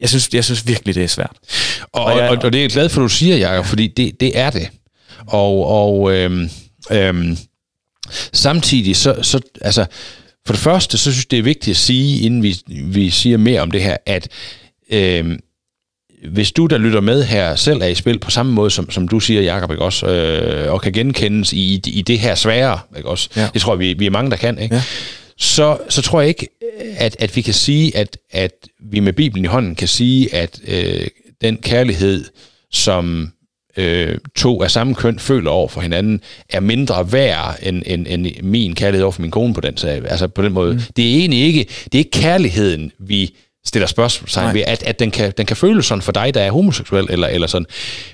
jeg, 0.01 0.09
synes, 0.09 0.29
jeg 0.35 0.45
synes 0.45 0.67
virkelig, 0.67 0.95
det 0.95 1.03
er 1.05 1.09
svært. 1.09 1.37
Og, 1.93 2.05
Og 2.05 2.19
jeg- 2.19 2.29
og, 2.31 2.37
og 2.43 2.53
det 2.53 2.59
er 2.59 2.63
jeg 2.63 2.71
glad 2.71 2.89
for, 2.89 3.01
du 3.01 3.09
siger, 3.09 3.37
Jacob, 3.37 3.67
fordi 3.67 3.87
det, 3.87 4.21
det 4.21 4.39
er 4.39 4.51
det. 4.51 4.71
Og, 5.27 5.67
og 5.67 6.13
øhm, 6.13 6.51
øhm, 6.91 7.37
samtidig, 8.33 8.97
så, 8.97 9.23
så, 9.23 9.41
altså, 9.61 9.87
for 10.47 10.53
det 10.53 10.63
første, 10.63 10.99
så 10.99 11.13
synes 11.13 11.25
jeg, 11.25 11.31
det 11.31 11.39
er 11.39 11.43
vigtigt 11.43 11.75
at 11.75 11.77
sige, 11.77 12.21
inden 12.27 12.43
vi, 12.43 12.57
vi 12.67 13.11
siger 13.11 13.37
mere 13.37 13.61
om 13.61 13.71
det 13.71 13.83
her, 13.83 13.97
at 14.07 14.29
øhm, 14.93 15.39
hvis 16.33 16.53
du, 16.53 16.67
der 16.67 16.79
lytter 16.79 17.01
med 17.01 17.25
her, 17.25 17.55
selv 17.57 17.83
er 17.83 17.87
i 17.87 17.95
spil 17.95 18.19
på 18.19 18.31
samme 18.31 18.53
måde, 18.53 18.71
som, 18.71 18.91
som 18.91 19.09
du 19.09 19.21
siger, 19.21 19.43
Jacob, 19.43 19.71
ikke 19.71 19.85
også, 19.85 20.07
øh, 20.07 20.73
og 20.73 20.83
kan 20.83 20.93
genkendes 20.93 21.53
i, 21.53 21.81
i 21.87 22.03
det 22.03 22.19
her 22.19 22.35
svære, 22.35 22.79
ikke 22.97 23.09
også, 23.09 23.29
Ja. 23.37 23.49
det 23.55 23.61
tror 23.63 23.73
jeg, 23.75 23.79
vi, 23.79 23.93
vi 23.93 24.07
er 24.07 24.11
mange, 24.11 24.31
der 24.31 24.37
kan, 24.37 24.59
ikke? 24.59 24.75
Ja. 24.75 24.83
så, 25.39 25.79
så 25.89 26.03
tror 26.03 26.21
jeg 26.21 26.29
ikke, 26.29 26.49
at, 26.97 27.17
at 27.19 27.37
vi 27.37 27.41
kan 27.41 27.55
sige, 27.55 27.97
at, 27.97 28.17
at 28.31 28.53
vi 28.91 29.01
med 29.01 29.13
Bibelen 29.13 29.45
i 29.45 29.49
hånden 29.49 29.75
kan 29.75 29.89
sige, 29.89 30.35
at 30.35 30.61
øh, 30.69 31.07
den 31.41 31.57
kærlighed, 31.57 32.25
som 32.73 33.33
øh, 33.77 34.19
to 34.37 34.63
af 34.63 34.71
samme 34.71 34.95
køn 34.95 35.19
føler 35.19 35.51
over 35.51 35.69
for 35.69 35.81
hinanden, 35.81 36.21
er 36.49 36.61
mindre 36.61 37.13
værd 37.13 37.59
end, 37.63 37.83
end, 37.87 38.07
end 38.09 38.27
min 38.43 38.75
kærlighed 38.75 39.05
over 39.05 39.13
for 39.13 39.23
min 39.23 39.31
kone 39.31 39.55
på 39.55 39.61
den 39.61 39.77
sag. 39.77 40.03
Altså 40.11 40.29
på 40.29 40.43
den 40.43 40.53
måde. 40.53 40.73
Mm. 40.73 40.81
Det 40.97 41.11
er 41.11 41.19
egentlig 41.19 41.41
ikke, 41.41 41.67
det 41.85 41.95
er 41.95 41.99
ikke 41.99 42.11
kærligheden, 42.11 42.93
vi 42.99 43.35
stiller 43.67 43.87
spørgsmålstegn 43.87 44.45
Nej. 44.45 44.53
ved, 44.53 44.63
at, 44.67 44.83
at 44.83 44.99
den, 44.99 45.11
kan, 45.11 45.33
den 45.39 45.47
kan 45.47 45.57
føles 45.57 45.87
sådan 45.87 46.03
for 46.03 46.13
dig, 46.13 46.35
der 46.35 46.41
er 46.41 46.51
homoseksuel, 46.51 47.07
eller, 47.11 47.29
eller 47.29 47.47
sådan. 47.47 47.67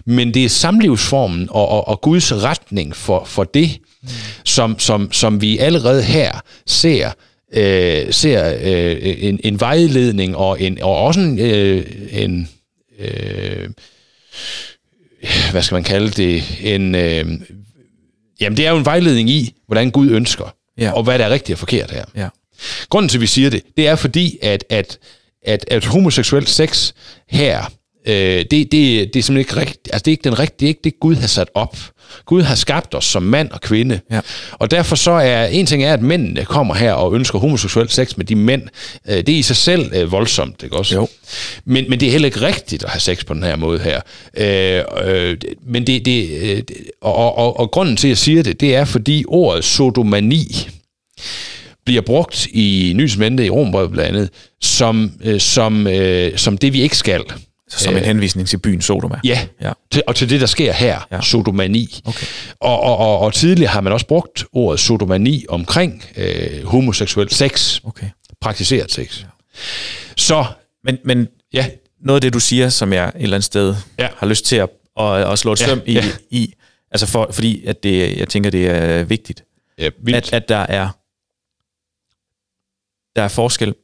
Men 0.06 0.34
det 0.34 0.44
er 0.44 0.48
samlivsformen 0.48 1.48
og, 1.50 1.68
og, 1.68 1.88
og 1.88 2.00
Guds 2.00 2.32
retning 2.32 2.96
for, 2.96 3.24
for 3.24 3.44
det, 3.44 3.78
mm. 4.02 4.08
som, 4.44 4.78
som, 4.78 5.12
som 5.12 5.40
vi 5.40 5.58
allerede 5.58 6.02
her 6.02 6.40
ser 6.66 7.10
øh, 7.52 8.12
ser 8.12 8.58
øh, 8.62 8.96
en, 9.02 9.40
en 9.44 9.60
vejledning 9.60 10.36
og, 10.36 10.60
en, 10.60 10.82
og 10.82 10.96
også 10.96 11.20
en, 11.20 11.38
øh, 11.38 11.84
en 12.10 12.48
øh, 12.98 13.68
hvad 15.50 15.62
skal 15.62 15.74
man 15.74 15.84
kalde 15.84 16.10
det, 16.10 16.44
en, 16.60 16.94
øh, 16.94 17.26
jamen 18.40 18.56
det 18.56 18.66
er 18.66 18.70
jo 18.70 18.76
en 18.76 18.84
vejledning 18.84 19.30
i, 19.30 19.54
hvordan 19.66 19.90
Gud 19.90 20.10
ønsker, 20.10 20.54
Ja. 20.78 20.92
og 20.92 21.02
hvad 21.02 21.18
der 21.18 21.24
er 21.24 21.30
rigtigt 21.30 21.54
og 21.54 21.58
forkert 21.58 21.90
her. 21.90 22.04
Ja. 22.16 22.28
Grunden 22.88 23.08
til, 23.08 23.16
at 23.18 23.20
vi 23.22 23.26
siger 23.26 23.50
det, 23.50 23.62
det 23.76 23.88
er 23.88 23.96
fordi, 23.96 24.38
at, 24.42 24.64
at, 24.70 24.98
at, 25.44 25.64
at 25.70 25.84
homoseksuel 25.84 26.46
sex 26.46 26.92
her, 27.28 27.72
øh, 28.06 28.14
det, 28.14 28.50
det, 28.50 28.72
det 28.72 29.16
er 29.16 29.22
simpelthen 29.22 29.36
ikke 29.36 29.56
rigtigt. 29.56 29.88
Altså, 29.92 30.02
det 30.04 30.08
er 30.08 30.12
ikke, 30.12 30.24
den 30.24 30.38
rigtige, 30.38 30.58
det 30.60 30.66
er 30.66 30.68
ikke 30.68 30.80
det, 30.84 31.00
Gud 31.00 31.14
har 31.14 31.26
sat 31.26 31.48
op. 31.54 31.76
Gud 32.24 32.42
har 32.42 32.54
skabt 32.54 32.94
os 32.94 33.04
som 33.04 33.22
mand 33.22 33.50
og 33.50 33.60
kvinde. 33.60 34.00
Ja. 34.10 34.20
Og 34.52 34.70
derfor 34.70 34.96
så 34.96 35.10
er, 35.10 35.46
en 35.46 35.66
ting 35.66 35.84
er, 35.84 35.92
at 35.92 36.02
mændene 36.02 36.44
kommer 36.44 36.74
her 36.74 36.92
og 36.92 37.14
ønsker 37.14 37.38
homoseksuel 37.38 37.88
sex 37.88 38.16
med 38.16 38.24
de 38.24 38.34
mænd. 38.34 38.62
Øh, 39.08 39.16
det 39.16 39.28
er 39.28 39.38
i 39.38 39.42
sig 39.42 39.56
selv 39.56 39.92
øh, 39.94 40.12
voldsomt, 40.12 40.62
ikke 40.62 40.76
også? 40.76 40.94
Jo. 40.94 41.08
Men, 41.64 41.90
men 41.90 42.00
det 42.00 42.08
er 42.08 42.12
heller 42.12 42.26
ikke 42.26 42.40
rigtigt 42.40 42.84
at 42.84 42.90
have 42.90 43.00
sex 43.00 43.24
på 43.24 43.34
den 43.34 43.42
her 43.42 43.56
måde 43.56 43.78
her. 43.78 44.00
Øh, 44.36 44.84
øh, 45.04 45.36
men 45.66 45.86
det, 45.86 46.04
det, 46.04 46.28
øh, 46.42 46.62
og, 47.00 47.14
og, 47.14 47.38
og, 47.38 47.60
og 47.60 47.70
grunden 47.70 47.96
til, 47.96 48.08
at 48.08 48.10
jeg 48.10 48.18
siger 48.18 48.42
det, 48.42 48.60
det 48.60 48.74
er, 48.74 48.84
fordi 48.84 49.24
ordet 49.28 49.64
sodomani 49.64 50.68
bliver 51.84 52.02
brugt 52.02 52.46
i 52.46 52.92
Nysmente 52.96 53.46
i 53.46 53.50
Rombrevet 53.50 53.90
blandt 53.90 54.16
andet, 54.16 54.30
som, 54.60 55.12
øh, 55.24 55.40
som, 55.40 55.86
øh, 55.86 56.38
som 56.38 56.58
det, 56.58 56.72
vi 56.72 56.82
ikke 56.82 56.96
skal. 56.96 57.22
Så 57.68 57.78
som 57.78 57.96
en 57.96 58.02
henvisning 58.04 58.48
til 58.48 58.58
byen 58.58 58.80
Sodoma. 58.82 59.20
Ja, 59.24 59.48
Ja. 59.60 59.72
til, 59.90 60.02
og 60.06 60.16
til 60.16 60.30
det, 60.30 60.40
der 60.40 60.46
sker 60.46 60.72
her, 60.72 61.00
Ja. 61.10 61.16
ja. 61.16 61.22
sodomani. 61.22 62.00
Okay. 62.04 62.26
Og, 62.60 62.80
og, 62.80 62.96
og, 62.96 63.18
og 63.18 63.34
tidligere 63.34 63.70
har 63.72 63.80
man 63.80 63.92
også 63.92 64.06
brugt 64.06 64.44
ordet 64.52 64.80
sodomani 64.80 65.44
omkring 65.48 66.04
øh, 66.16 66.64
homoseksuel 66.64 67.30
sex, 67.30 67.80
okay. 67.84 68.06
praktiseret 68.40 68.92
sex. 68.92 69.24
Så, 70.16 70.44
Men, 70.84 70.98
men 71.04 71.28
ja, 71.52 71.70
noget 72.00 72.16
af 72.16 72.20
det, 72.20 72.32
du 72.34 72.40
siger, 72.40 72.68
som 72.68 72.92
jeg 72.92 73.08
et 73.08 73.12
eller 73.22 73.36
andet 73.36 73.44
sted 73.44 73.74
Ja. 73.98 74.08
har 74.16 74.26
lyst 74.26 74.44
til 74.44 74.56
at, 74.56 74.68
at, 75.00 75.32
at 75.32 75.38
slå 75.38 75.52
et 75.52 75.60
Ja, 75.60 75.66
søm 75.66 75.80
i, 75.86 75.92
ja. 75.92 76.04
i, 76.30 76.54
Altså 76.90 77.06
for, 77.06 77.28
fordi 77.32 77.64
at 77.64 77.82
det, 77.82 78.16
jeg 78.18 78.28
tænker, 78.28 78.50
det 78.50 78.66
er 78.66 79.02
vigtigt, 79.02 79.44
Ja, 79.78 79.88
at, 80.14 80.32
at 80.32 80.48
der 80.48 80.56
er 80.58 80.88
der 83.16 83.22
er 83.22 83.28
forskel. 83.28 83.74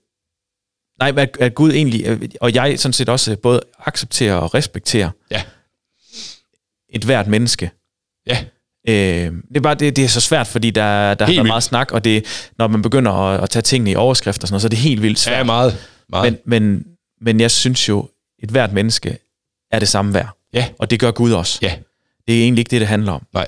Nej, 1.11 1.23
at, 1.23 1.37
at 1.41 1.55
Gud 1.55 1.73
egentlig, 1.73 2.31
og 2.41 2.55
jeg 2.55 2.79
sådan 2.79 2.93
set 2.93 3.09
også 3.09 3.37
både 3.37 3.61
accepterer 3.87 4.35
og 4.35 4.55
respekterer 4.55 5.11
Ja. 5.31 5.43
et 6.89 7.05
hvert 7.05 7.27
menneske. 7.27 7.71
Ja. 8.27 8.45
Øh, 8.89 9.33
det 9.49 9.57
er 9.57 9.61
bare 9.61 9.75
det, 9.75 9.97
det 9.97 10.05
er 10.05 10.09
så 10.09 10.21
svært, 10.21 10.47
fordi 10.47 10.71
der, 10.71 10.83
der 10.83 10.89
har 10.89 11.09
Helt 11.11 11.19
været 11.21 11.29
vildt. 11.29 11.47
meget 11.47 11.63
snak, 11.63 11.93
og 11.93 12.05
det, 12.05 12.49
når 12.59 12.67
man 12.69 12.83
begynder 12.83 13.13
at, 13.13 13.43
at 13.43 13.51
tage 13.51 13.63
tingene 13.63 13.91
i 13.91 13.95
overskrifter 13.97 14.43
og 14.45 14.49
sådan 14.49 14.55
noget, 14.55 14.63
så 14.63 14.67
er 14.67 14.71
det 14.71 14.79
helt 14.79 15.03
vildt 15.03 15.19
svært. 15.19 15.39
Ja, 15.39 15.45
meget. 15.45 15.79
meget. 16.09 16.33
Men, 16.45 16.63
men, 16.63 16.85
men 17.21 17.41
jeg 17.41 17.51
synes 17.51 17.89
jo, 17.89 18.09
et 18.43 18.49
hvert 18.51 18.73
menneske 18.73 19.19
er 19.71 19.79
det 19.79 19.89
samme 19.89 20.15
værd. 20.15 20.29
Ja. 20.53 20.69
Og 20.79 20.91
det 20.91 21.01
gør 21.01 21.11
Gud 21.11 21.33
også. 21.33 21.59
Ja. 21.63 21.75
Det 22.29 22.39
er 22.39 22.43
egentlig 22.43 22.61
ikke 22.61 22.71
det, 22.71 22.81
det 22.81 22.89
handler 22.89 23.13
om. 23.13 23.27
Nej. 23.35 23.47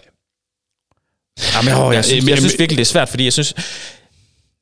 Jamen, 1.54 1.74
åh, 1.74 1.94
jeg, 1.94 2.04
synes, 2.04 2.28
jeg 2.28 2.38
synes 2.38 2.58
virkelig, 2.58 2.76
det 2.78 2.84
er 2.84 2.92
svært, 2.92 3.08
fordi 3.08 3.24
jeg 3.24 3.32
synes, 3.32 3.54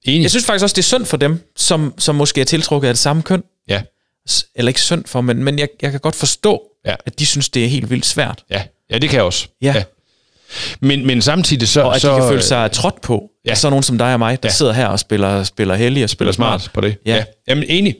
Enig. 0.04 0.22
jeg 0.22 0.30
synes 0.30 0.46
faktisk 0.46 0.62
også, 0.62 0.74
det 0.74 0.82
er 0.82 0.86
synd 0.86 1.04
for 1.04 1.16
dem, 1.16 1.52
som, 1.56 1.94
som 1.98 2.14
måske 2.14 2.40
er 2.40 2.44
tiltrukket 2.44 2.88
af 2.88 2.94
det 2.94 2.98
samme 2.98 3.22
køn. 3.22 3.42
Ja. 3.68 3.82
Eller 4.54 4.68
ikke 4.68 4.80
synd 4.80 5.04
for, 5.06 5.20
men, 5.20 5.44
men 5.44 5.58
jeg, 5.58 5.68
jeg 5.82 5.90
kan 5.90 6.00
godt 6.00 6.14
forstå, 6.16 6.62
Ja. 6.86 6.94
at 7.06 7.18
de 7.18 7.26
synes, 7.26 7.48
det 7.48 7.64
er 7.64 7.68
helt 7.68 7.90
vildt 7.90 8.06
svært. 8.06 8.44
Ja, 8.50 8.62
ja 8.90 8.98
det 8.98 9.10
kan 9.10 9.16
jeg 9.16 9.24
også. 9.24 9.48
Ja. 9.62 9.82
Men, 10.80 11.06
men 11.06 11.22
samtidig 11.22 11.68
så... 11.68 11.80
Og 11.82 11.94
at 11.94 12.00
så, 12.00 12.14
de 12.14 12.20
kan 12.20 12.28
føle 12.28 12.42
sig 12.42 12.72
trådt 12.72 13.00
på. 13.00 13.30
ja. 13.44 13.50
Ja. 13.50 13.54
Så 13.54 13.70
nogen 13.70 13.82
som 13.82 13.98
dig 13.98 14.12
og 14.12 14.18
mig, 14.18 14.42
der 14.42 14.48
Ja. 14.48 14.50
ja. 14.50 14.54
sidder 14.56 14.72
her 14.72 14.86
og 14.86 14.98
spiller, 14.98 15.44
spiller 15.44 15.74
heldig 15.74 16.04
og 16.04 16.10
spiller, 16.10 16.32
spiller 16.32 16.58
smart 16.58 16.70
på 16.74 16.80
det. 16.80 16.96
Ja. 17.06 17.14
ja. 17.16 17.24
Jamen, 17.48 17.64
enig. 17.68 17.96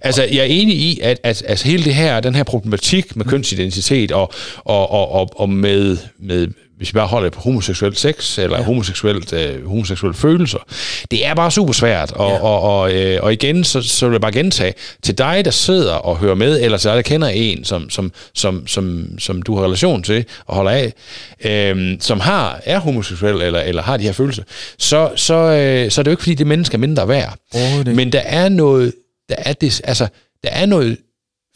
Altså, 0.00 0.22
jeg 0.22 0.36
er 0.38 0.44
enig 0.44 0.76
i, 0.76 1.00
at, 1.02 1.20
at, 1.22 1.42
at 1.42 1.62
hele 1.62 1.84
det 1.84 1.94
her, 1.94 2.20
den 2.20 2.34
her 2.34 2.42
problematik 2.44 3.16
med 3.16 3.26
kønsidentitet 3.26 4.12
og, 4.12 4.32
og, 4.58 4.90
og, 4.90 5.08
og, 5.12 5.30
og 5.40 5.48
med, 5.50 5.96
med, 6.18 6.48
hvis 6.82 6.94
vi 6.94 6.96
bare 6.96 7.06
holder 7.06 7.30
det 7.30 7.32
på 7.32 7.40
homoseksuel 7.40 7.96
sex, 7.96 8.38
eller 8.38 8.58
ja. 8.58 8.64
homoseksuelt, 8.64 9.32
øh, 9.32 9.66
homoseksuelle 9.66 10.14
følelser, 10.14 10.58
det 11.10 11.26
er 11.26 11.34
bare 11.34 11.50
super 11.50 11.72
svært. 11.72 12.12
Og, 12.12 12.30
ja. 12.30 12.38
Og, 12.38 12.60
og, 12.60 12.94
øh, 12.94 13.22
og 13.22 13.32
igen, 13.32 13.64
så, 13.64 13.82
så 13.82 14.06
vil 14.06 14.14
jeg 14.14 14.20
bare 14.20 14.32
gentage, 14.32 14.74
til 15.02 15.18
dig, 15.18 15.44
der 15.44 15.50
sidder 15.50 15.94
og 15.94 16.16
hører 16.16 16.34
med, 16.34 16.60
eller 16.60 16.78
til 16.78 16.88
dig, 16.88 16.96
der 16.96 17.02
kender 17.02 17.28
en, 17.28 17.64
som, 17.64 17.90
som, 17.90 18.12
som, 18.34 18.66
som, 18.66 19.18
som 19.18 19.42
du 19.42 19.56
har 19.56 19.64
relation 19.64 20.02
til 20.02 20.24
og 20.46 20.54
holder 20.54 20.70
af, 20.70 20.92
øh, 21.44 21.96
som 22.00 22.20
har, 22.20 22.60
er 22.64 22.78
homoseksuel, 22.78 23.42
eller, 23.42 23.60
eller 23.60 23.82
har 23.82 23.96
de 23.96 24.02
her 24.02 24.12
følelser, 24.12 24.42
så, 24.78 25.10
så, 25.16 25.34
øh, 25.34 25.90
så 25.90 26.00
er 26.00 26.02
det 26.02 26.10
jo 26.10 26.12
ikke, 26.12 26.22
fordi 26.22 26.34
det 26.34 26.46
menneske 26.46 26.74
er 26.74 26.78
mindre 26.78 27.08
værd. 27.08 27.38
Ikke. 27.54 27.94
Men 27.94 28.12
der 28.12 28.20
er 28.20 28.48
noget, 28.48 28.92
der 29.28 29.36
er, 29.38 29.52
det, 29.52 29.80
altså, 29.84 30.08
der 30.42 30.50
er 30.50 30.66
noget 30.66 30.96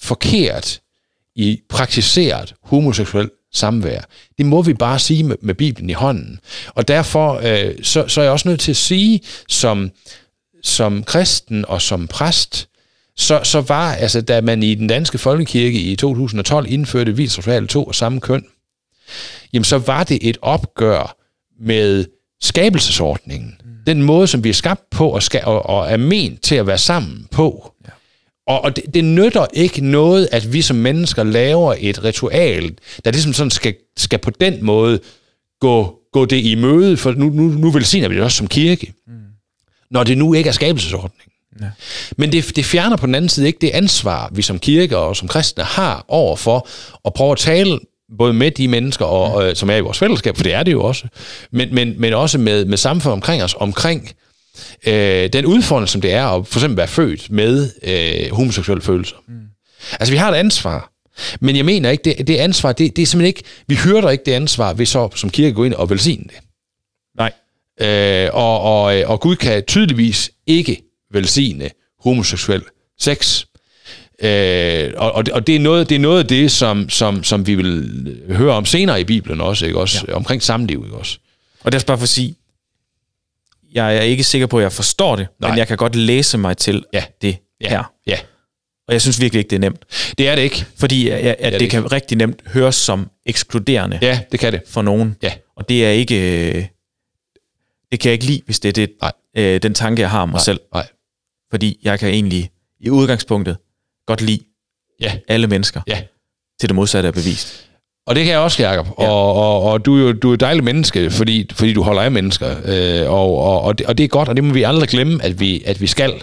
forkert 0.02 0.80
i 1.36 1.60
praktiseret 1.68 2.54
homoseksuel 2.62 3.30
samvær. 3.56 4.00
Det 4.38 4.46
må 4.46 4.62
vi 4.62 4.74
bare 4.74 4.98
sige 4.98 5.24
med, 5.24 5.36
med 5.40 5.54
Bibelen 5.54 5.90
i 5.90 5.92
hånden. 5.92 6.40
Og 6.74 6.88
derfor 6.88 7.40
øh, 7.44 7.74
så, 7.82 8.08
så 8.08 8.20
er 8.20 8.24
jeg 8.24 8.32
også 8.32 8.48
nødt 8.48 8.60
til 8.60 8.72
at 8.72 8.76
sige, 8.76 9.20
som, 9.48 9.90
som 10.62 11.04
kristen 11.04 11.64
og 11.68 11.82
som 11.82 12.08
præst, 12.08 12.68
så, 13.16 13.40
så 13.44 13.60
var, 13.60 13.94
altså 13.94 14.20
da 14.20 14.40
man 14.40 14.62
i 14.62 14.74
den 14.74 14.86
danske 14.86 15.18
folkekirke 15.18 15.80
i 15.80 15.96
2012 15.96 16.66
indførte 16.72 17.16
vildsritual 17.16 17.68
to 17.68 17.84
og 17.84 17.94
samme 17.94 18.20
køn, 18.20 18.44
jamen 19.52 19.64
så 19.64 19.78
var 19.78 20.04
det 20.04 20.28
et 20.28 20.38
opgør 20.42 21.16
med 21.60 22.04
skabelsesordningen. 22.40 23.54
Mm. 23.64 23.70
Den 23.86 24.02
måde, 24.02 24.26
som 24.26 24.44
vi 24.44 24.48
er 24.48 24.54
skabt 24.54 24.90
på 24.90 25.08
og, 25.08 25.22
skal, 25.22 25.44
og, 25.44 25.66
og 25.66 25.90
er 25.92 25.96
ment 25.96 26.42
til 26.42 26.54
at 26.54 26.66
være 26.66 26.78
sammen 26.78 27.28
på. 27.30 27.72
Ja. 27.86 27.90
Og, 28.46 28.64
og 28.64 28.76
det, 28.76 28.84
det 28.94 29.04
nytter 29.04 29.46
ikke 29.52 29.80
noget, 29.80 30.28
at 30.32 30.52
vi 30.52 30.62
som 30.62 30.76
mennesker 30.76 31.24
laver 31.24 31.74
et 31.78 32.04
ritual, 32.04 32.74
der 33.04 33.10
ligesom 33.10 33.32
sådan 33.32 33.50
skal, 33.50 33.74
skal 33.96 34.18
på 34.18 34.30
den 34.30 34.64
måde 34.64 35.00
gå, 35.60 35.98
gå 36.12 36.24
det 36.24 36.44
i 36.44 36.54
møde, 36.54 36.96
for 36.96 37.12
nu, 37.12 37.28
nu, 37.28 37.42
nu 37.42 37.70
velsigner 37.70 38.08
vi 38.08 38.14
det 38.14 38.22
også 38.22 38.36
som 38.36 38.46
kirke, 38.46 38.92
mm. 39.06 39.12
når 39.90 40.04
det 40.04 40.18
nu 40.18 40.34
ikke 40.34 40.48
er 40.48 40.52
skabelsesordningen. 40.52 41.32
Ja. 41.60 41.66
Men 42.16 42.32
det, 42.32 42.56
det 42.56 42.64
fjerner 42.64 42.96
på 42.96 43.06
den 43.06 43.14
anden 43.14 43.28
side 43.28 43.46
ikke 43.46 43.58
det 43.60 43.70
ansvar, 43.70 44.30
vi 44.32 44.42
som 44.42 44.58
kirke 44.58 44.98
og 44.98 45.16
som 45.16 45.28
kristne 45.28 45.64
har 45.64 46.04
over 46.08 46.36
for 46.36 46.68
at 47.06 47.14
prøve 47.14 47.32
at 47.32 47.38
tale 47.38 47.78
både 48.18 48.32
med 48.32 48.50
de 48.50 48.68
mennesker, 48.68 49.04
og, 49.04 49.42
mm. 49.42 49.48
øh, 49.48 49.56
som 49.56 49.70
er 49.70 49.76
i 49.76 49.80
vores 49.80 49.98
fællesskab, 49.98 50.36
for 50.36 50.42
det 50.42 50.54
er 50.54 50.62
det 50.62 50.72
jo 50.72 50.84
også, 50.84 51.06
men, 51.50 51.74
men, 51.74 52.00
men 52.00 52.12
også 52.12 52.38
med, 52.38 52.64
med 52.64 52.76
samfundet 52.76 53.12
omkring 53.12 53.42
os, 53.42 53.54
omkring 53.54 54.10
øh, 54.86 55.32
den 55.32 55.46
udfordring, 55.46 55.88
som 55.88 56.00
det 56.00 56.12
er 56.12 56.26
at 56.26 56.46
for 56.46 56.58
eksempel 56.58 56.76
være 56.76 56.88
født 56.88 57.30
med 57.30 57.70
øh, 57.82 58.36
homoseksuelle 58.36 58.82
følelser. 58.82 59.16
Mm. 59.28 59.34
Altså, 59.92 60.12
vi 60.12 60.16
har 60.16 60.30
et 60.30 60.36
ansvar, 60.36 60.92
men 61.40 61.56
jeg 61.56 61.64
mener 61.64 61.90
ikke, 61.90 62.04
det, 62.04 62.26
det 62.26 62.36
ansvar, 62.36 62.72
det, 62.72 62.96
det 62.96 63.02
er 63.02 63.06
simpelthen 63.06 63.26
ikke, 63.26 63.42
vi 63.66 63.74
hørter 63.74 64.10
ikke 64.10 64.24
det 64.24 64.32
ansvar 64.32 64.72
ved 64.72 64.86
så 64.86 65.08
som 65.14 65.30
kirke 65.30 65.54
gå 65.54 65.64
ind 65.64 65.74
og 65.74 65.90
velsigne 65.90 66.24
det. 66.24 66.38
Nej. 67.16 67.32
Øh, 67.80 68.28
og, 68.32 68.60
og, 68.60 68.94
og 69.04 69.20
Gud 69.20 69.36
kan 69.36 69.62
tydeligvis 69.64 70.30
ikke 70.46 70.82
velsigne 71.10 71.70
homoseksuel 72.00 72.62
sex. 72.98 73.44
Øh, 74.22 74.92
og, 74.96 75.12
og, 75.12 75.26
det, 75.26 75.34
og 75.34 75.46
det 75.46 75.56
er 75.56 75.60
noget, 75.60 75.88
det 75.88 75.94
er 75.94 75.98
noget 75.98 76.18
af 76.18 76.26
det, 76.26 76.50
som, 76.50 76.88
som, 76.88 77.24
som 77.24 77.46
vi 77.46 77.54
vil 77.54 78.20
høre 78.28 78.54
om 78.54 78.64
senere 78.64 79.00
i 79.00 79.04
Bibelen 79.04 79.40
også, 79.40 79.66
ikke 79.66 79.78
også? 79.78 80.04
Ja. 80.08 80.14
Omkring 80.14 80.42
samliv, 80.42 80.82
ikke 80.84 80.96
også? 80.96 81.18
Og 81.64 81.72
det 81.72 81.82
er 81.82 81.86
bare 81.86 81.98
for 81.98 82.02
at 82.02 82.08
sige, 82.08 82.34
jeg 83.76 83.96
er 83.96 84.00
ikke 84.00 84.24
sikker 84.24 84.46
på, 84.46 84.58
at 84.58 84.62
jeg 84.62 84.72
forstår 84.72 85.16
det, 85.16 85.26
Nej. 85.40 85.50
men 85.50 85.58
jeg 85.58 85.68
kan 85.68 85.76
godt 85.76 85.94
læse 85.96 86.38
mig 86.38 86.56
til 86.56 86.84
Ja. 86.92 87.04
det 87.22 87.36
Ja. 87.60 87.68
her. 87.68 87.92
Ja, 88.06 88.18
Og 88.88 88.92
jeg 88.92 89.02
synes 89.02 89.20
virkelig 89.20 89.38
ikke, 89.40 89.48
det 89.50 89.56
er 89.56 89.60
nemt. 89.60 89.84
det 90.18 90.28
er 90.28 90.34
det 90.34 90.42
ikke. 90.42 90.64
Fordi 90.76 91.08
at, 91.08 91.18
at 91.20 91.38
det 91.38 91.52
det, 91.52 91.60
det 91.60 91.70
kan 91.70 91.92
rigtig 91.92 92.18
nemt 92.18 92.42
høres 92.46 92.74
som 92.74 93.10
ekskluderende 93.26 93.98
Ja, 94.02 94.20
det 94.32 94.40
kan 94.40 94.52
det. 94.52 94.62
for 94.68 94.82
nogen. 94.82 95.16
Ja. 95.22 95.32
Og 95.56 95.68
det 95.68 95.86
er 95.86 95.90
ikke... 95.90 96.48
øh, 96.56 96.66
Det 97.92 98.00
kan 98.00 98.08
jeg 98.08 98.12
ikke 98.12 98.24
lide, 98.24 98.42
hvis 98.44 98.60
det 98.60 98.68
er 98.68 98.72
det, 98.72 98.90
Nej. 99.02 99.12
øh, 99.36 99.62
den 99.62 99.74
tanke, 99.74 100.02
jeg 100.02 100.10
har 100.10 100.22
om 100.22 100.28
mig 100.28 100.34
Nej, 100.36 100.44
selv. 100.44 100.60
Nej. 100.74 100.86
Fordi 101.50 101.78
jeg 101.82 101.98
kan 101.98 102.08
egentlig 102.08 102.50
i 102.80 102.90
udgangspunktet 102.90 103.56
godt 104.06 104.20
lide 104.20 104.40
Ja, 105.00 105.12
alle 105.28 105.46
mennesker, 105.46 105.80
ja. 105.86 106.02
til 106.60 106.68
det 106.68 106.74
modsatte 106.76 107.06
er 107.06 107.12
bevist. 107.12 107.65
Og 108.06 108.14
det 108.14 108.24
kan 108.24 108.32
jeg 108.32 108.40
også, 108.40 108.62
Jacob. 108.62 108.86
Ja. 108.98 109.08
Og, 109.08 109.34
og, 109.34 109.62
og 109.62 109.84
du 109.84 109.96
er 109.96 110.00
jo 110.00 110.12
du 110.12 110.30
er 110.30 110.34
et 110.34 110.40
dejligt 110.40 110.64
menneske, 110.64 111.10
fordi, 111.10 111.50
fordi 111.54 111.72
du 111.72 111.82
holder 111.82 112.02
af 112.02 112.10
mennesker. 112.10 112.56
Øh, 112.64 113.10
og, 113.10 113.38
og, 113.38 113.62
og, 113.62 113.78
det, 113.78 113.86
og 113.86 113.98
det 113.98 114.04
er 114.04 114.08
godt, 114.08 114.28
og 114.28 114.36
det 114.36 114.44
må 114.44 114.52
vi 114.52 114.62
aldrig 114.62 114.88
glemme, 114.88 115.24
at 115.24 115.40
vi, 115.40 115.62
at 115.66 115.80
vi 115.80 115.86
skal. 115.86 116.22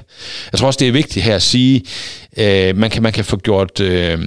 Jeg 0.51 0.59
tror 0.59 0.67
også, 0.67 0.77
det 0.77 0.87
er 0.87 0.91
vigtigt 0.91 1.25
her 1.25 1.35
at 1.35 1.41
sige, 1.41 1.83
øh, 2.37 2.77
man, 2.77 2.89
kan, 2.89 3.03
man 3.03 3.13
kan 3.13 3.25
få 3.25 3.37
gjort 3.37 3.79
øh, 3.79 4.19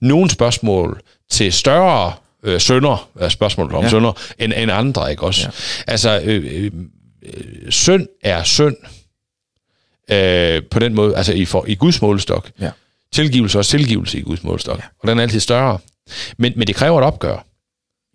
nogle 0.00 0.30
spørgsmål 0.30 1.00
til 1.30 1.52
større 1.52 2.12
øh, 2.42 2.60
sønder, 2.60 3.08
spørgsmål 3.28 3.74
om 3.74 3.82
ja. 3.84 3.90
Sønder, 3.90 4.12
end, 4.38 4.52
end 4.56 4.70
andre, 4.70 5.10
ikke 5.10 5.22
også? 5.22 5.42
Ja. 5.44 5.92
Altså, 5.92 6.20
øh, 6.24 6.44
øh, 6.50 6.70
øh, 7.22 7.70
synd 7.70 8.06
er 8.22 8.42
synd 8.42 8.76
øh, 10.10 10.62
på 10.70 10.78
den 10.78 10.94
måde, 10.94 11.16
altså 11.16 11.32
i, 11.32 11.44
for, 11.44 11.64
i 11.68 11.74
Guds 11.74 12.02
målestok. 12.02 12.50
Ja. 12.60 12.70
Tilgivelse 13.12 13.56
er 13.56 13.58
også 13.58 13.70
tilgivelse 13.70 14.18
i 14.18 14.22
Guds 14.22 14.44
målestok. 14.44 14.78
Ja. 14.78 14.82
Og 15.02 15.08
den 15.08 15.18
er 15.18 15.22
altid 15.22 15.40
større. 15.40 15.78
Men, 16.36 16.52
men 16.56 16.66
det 16.66 16.76
kræver 16.76 16.98
et 16.98 17.04
opgør. 17.04 17.44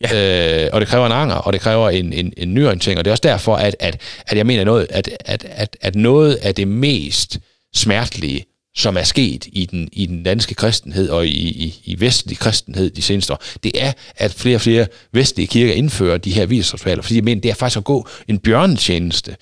Ja. 0.01 0.65
Øh, 0.65 0.69
og 0.73 0.81
det 0.81 0.87
kræver 0.87 1.05
en 1.05 1.11
anger, 1.11 1.35
og 1.35 1.53
det 1.53 1.61
kræver 1.61 1.89
en, 1.89 2.13
en, 2.13 2.33
en 2.37 2.53
nyorientering. 2.53 2.99
Og 2.99 3.05
det 3.05 3.11
er 3.11 3.13
også 3.13 3.21
derfor, 3.23 3.55
at, 3.55 3.75
at, 3.79 4.01
at 4.27 4.37
jeg 4.37 4.45
mener 4.45 4.63
noget, 4.63 4.87
at, 4.89 5.09
at, 5.25 5.45
at, 5.49 5.77
at 5.81 5.95
noget 5.95 6.35
af 6.35 6.55
det 6.55 6.67
mest 6.67 7.39
smertelige, 7.75 8.45
som 8.75 8.97
er 8.97 9.03
sket 9.03 9.47
i 9.51 9.65
den, 9.65 9.89
i 9.91 10.05
den 10.05 10.23
danske 10.23 10.55
kristenhed 10.55 11.09
og 11.09 11.27
i, 11.27 11.47
i, 11.47 11.81
i 11.83 11.99
vestlig 11.99 12.37
kristenhed 12.37 12.89
de 12.89 13.01
seneste 13.01 13.33
år, 13.33 13.43
det 13.63 13.71
er, 13.75 13.91
at 14.15 14.33
flere 14.33 14.57
og 14.57 14.61
flere 14.61 14.87
vestlige 15.11 15.47
kirker 15.47 15.73
indfører 15.73 16.17
de 16.17 16.31
her 16.31 16.45
visritualer, 16.45 17.01
fordi 17.01 17.15
jeg 17.15 17.23
mener, 17.23 17.41
det 17.41 17.51
er 17.51 17.55
faktisk 17.55 17.77
at 17.77 17.83
gå 17.83 18.07
en 18.27 18.39
bjørnetjeneste. 18.39 19.35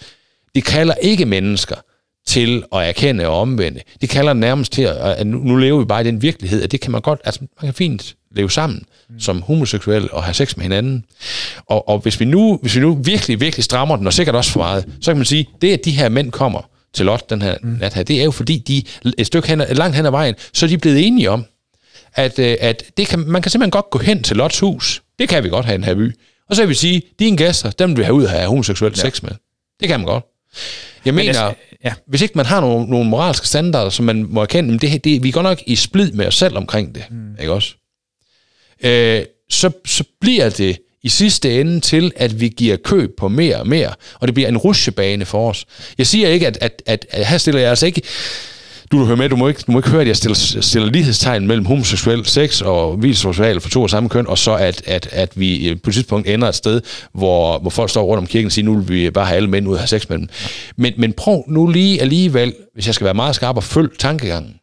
Det 0.55 0.63
kalder 0.63 0.93
ikke 0.93 1.25
mennesker 1.25 1.75
til 2.27 2.63
at 2.75 2.87
erkende 2.87 3.27
og 3.27 3.39
omvende. 3.41 3.81
Det 4.01 4.09
kalder 4.09 4.33
nærmest 4.33 4.71
til, 4.71 4.81
at, 4.81 4.95
at 4.95 5.27
nu, 5.27 5.37
nu 5.37 5.55
lever 5.55 5.79
vi 5.79 5.85
bare 5.85 6.01
i 6.01 6.05
den 6.07 6.21
virkelighed, 6.21 6.63
at 6.63 6.71
det 6.71 6.81
kan 6.81 6.91
man 6.91 7.01
godt, 7.01 7.21
altså 7.23 7.39
man 7.41 7.67
kan 7.67 7.73
fint 7.73 8.15
leve 8.35 8.51
sammen 8.51 8.83
mm. 9.09 9.19
som 9.19 9.41
homoseksuel 9.41 10.11
og 10.11 10.23
have 10.23 10.33
sex 10.33 10.57
med 10.57 10.63
hinanden. 10.63 11.05
Og, 11.65 11.89
og 11.89 11.99
hvis, 11.99 12.19
vi 12.19 12.25
nu, 12.25 12.59
hvis 12.61 12.75
vi 12.75 12.81
nu 12.81 12.95
virkelig, 12.95 13.39
virkelig 13.39 13.63
strammer 13.63 13.95
den, 13.95 14.07
og 14.07 14.13
sikkert 14.13 14.35
også 14.35 14.51
for 14.51 14.59
meget, 14.59 14.85
så 15.01 15.11
kan 15.11 15.17
man 15.17 15.25
sige, 15.25 15.49
det 15.61 15.73
at 15.73 15.85
de 15.85 15.91
her 15.91 16.09
mænd 16.09 16.31
kommer 16.31 16.69
til 16.93 17.05
Lot 17.05 17.29
den 17.29 17.41
her 17.41 17.55
mm. 17.63 17.69
nat 17.69 17.93
her, 17.93 18.03
det 18.03 18.19
er 18.19 18.23
jo 18.23 18.31
fordi, 18.31 18.57
de 18.57 18.83
et 19.17 19.27
stykke 19.27 19.47
hen, 19.47 19.63
langt 19.71 19.95
hen 19.95 20.05
ad 20.05 20.11
vejen, 20.11 20.35
så 20.53 20.65
er 20.65 20.67
de 20.67 20.77
blevet 20.77 21.07
enige 21.07 21.29
om, 21.29 21.45
at, 22.15 22.39
øh, 22.39 22.57
at 22.59 22.83
det 22.97 23.07
kan, 23.07 23.19
man 23.19 23.41
kan 23.41 23.51
simpelthen 23.51 23.71
godt 23.71 23.89
gå 23.89 23.99
hen 23.99 24.23
til 24.23 24.37
Lots 24.37 24.59
hus. 24.59 25.01
Det 25.19 25.29
kan 25.29 25.43
vi 25.43 25.49
godt 25.49 25.65
have 25.65 25.73
i 25.73 25.77
den 25.77 25.83
her 25.83 25.95
by. 25.95 26.15
Og 26.49 26.55
så 26.55 26.61
vil 26.61 26.69
vi 26.69 26.73
sige, 26.73 27.01
dine 27.19 27.37
gæster, 27.37 27.71
dem 27.71 27.89
vil 27.89 27.97
vi 27.97 28.03
have 28.03 28.13
ud 28.13 28.23
af 28.23 28.47
homoseksuel 28.47 28.93
ja. 28.95 29.01
sex 29.01 29.23
med. 29.23 29.31
Det 29.79 29.87
kan 29.87 29.99
man 29.99 30.07
godt. 30.07 30.25
Jeg 31.05 31.13
mener, 31.13 31.27
altså, 31.27 31.53
ja. 31.83 31.93
hvis 32.07 32.21
ikke 32.21 32.33
man 32.35 32.45
har 32.45 32.61
nogle, 32.61 32.85
nogle 32.85 33.09
moralske 33.09 33.47
standarder, 33.47 33.89
som 33.89 34.05
man 34.05 34.25
må 34.29 34.41
erkende, 34.41 34.69
men 34.69 34.79
det, 34.79 35.03
det, 35.03 35.23
vi 35.23 35.27
er 35.27 35.31
godt 35.31 35.43
nok 35.43 35.61
i 35.67 35.75
splid 35.75 36.11
med 36.11 36.27
os 36.27 36.35
selv 36.35 36.57
omkring 36.57 36.95
det, 36.95 37.03
mm. 37.11 37.35
ikke 37.39 37.53
også? 37.53 37.75
Øh, 38.83 39.21
så, 39.49 39.71
så 39.85 40.03
bliver 40.21 40.49
det 40.49 40.77
i 41.03 41.09
sidste 41.09 41.59
ende 41.61 41.79
til, 41.79 42.11
at 42.15 42.39
vi 42.39 42.47
giver 42.47 42.77
køb 42.77 43.11
på 43.17 43.27
mere 43.27 43.55
og 43.55 43.67
mere, 43.67 43.93
og 44.19 44.27
det 44.27 44.33
bliver 44.33 44.49
en 44.49 44.57
rutsjebane 44.57 45.25
for 45.25 45.49
os. 45.49 45.65
Jeg 45.97 46.07
siger 46.07 46.27
ikke, 46.27 46.47
at, 46.47 46.57
at, 46.61 46.81
at, 46.85 47.05
at 47.09 47.25
her 47.25 47.37
stiller 47.37 47.61
jeg 47.61 47.69
altså 47.69 47.85
ikke 47.85 48.01
du, 48.91 48.99
du 48.99 49.05
hører 49.05 49.17
med, 49.17 49.29
du 49.29 49.35
må 49.35 49.47
ikke, 49.47 49.63
du 49.67 49.71
må 49.71 49.79
ikke 49.79 49.89
høre, 49.89 50.01
at 50.01 50.07
jeg 50.07 50.17
stiller, 50.17 50.61
stiller 50.61 50.91
lighedstegn 50.91 51.47
mellem 51.47 51.65
homoseksuel 51.65 52.25
sex 52.25 52.61
og 52.61 53.03
viseseksual 53.03 53.61
for 53.61 53.69
to 53.69 53.81
og 53.81 53.89
samme 53.89 54.09
køn, 54.09 54.27
og 54.27 54.37
så 54.37 54.55
at, 54.55 54.81
at, 54.85 55.09
at 55.11 55.39
vi 55.39 55.69
øh, 55.69 55.81
på 55.83 55.89
et 55.89 55.93
tidspunkt 55.93 56.27
ender 56.27 56.47
et 56.47 56.55
sted, 56.55 56.81
hvor, 57.13 57.59
hvor 57.59 57.69
folk 57.69 57.89
står 57.89 58.03
rundt 58.03 58.17
om 58.17 58.27
kirken 58.27 58.45
og 58.45 58.51
siger, 58.51 58.65
nu 58.65 58.77
vil 58.77 59.03
vi 59.03 59.09
bare 59.09 59.25
have 59.25 59.35
alle 59.35 59.49
mænd 59.49 59.67
ud 59.67 59.73
og 59.73 59.79
have 59.79 59.87
sex 59.87 60.09
med 60.09 60.17
dem. 60.17 60.29
Men, 60.75 60.93
men 60.97 61.13
prøv 61.13 61.43
nu 61.47 61.67
lige 61.67 62.01
alligevel, 62.01 62.53
hvis 62.73 62.87
jeg 62.87 62.95
skal 62.95 63.05
være 63.05 63.13
meget 63.13 63.35
skarp 63.35 63.55
og 63.55 63.63
følg 63.63 63.89
tankegangen. 63.99 64.55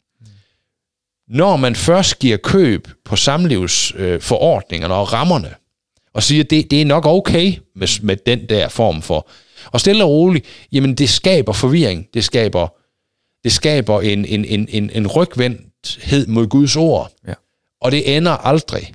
Når 1.30 1.56
man 1.56 1.76
først 1.76 2.18
giver 2.18 2.36
køb 2.36 2.88
på 3.04 3.16
samlivsforordningerne 3.16 4.94
øh, 4.94 5.00
og 5.00 5.12
rammerne, 5.12 5.54
og 6.14 6.22
siger, 6.22 6.44
at 6.44 6.50
det, 6.50 6.70
det 6.70 6.80
er 6.80 6.84
nok 6.84 7.06
okay 7.06 7.52
med, 7.76 8.02
med 8.02 8.16
den 8.16 8.48
der 8.48 8.68
form 8.68 9.02
for... 9.02 9.28
Og 9.72 9.80
stille 9.80 10.04
og 10.04 10.10
roligt, 10.10 10.46
jamen 10.72 10.94
det 10.94 11.08
skaber 11.08 11.52
forvirring, 11.52 12.06
det 12.14 12.24
skaber, 12.24 12.68
det 13.44 13.52
skaber 13.52 14.00
en, 14.00 14.24
en, 14.24 14.44
en, 14.44 14.68
en, 14.70 14.90
en 14.94 15.06
rygvendthed 15.06 16.26
mod 16.26 16.46
Guds 16.46 16.76
ord. 16.76 17.12
Ja. 17.28 17.34
Og 17.80 17.92
det 17.92 18.16
ender 18.16 18.32
aldrig. 18.32 18.92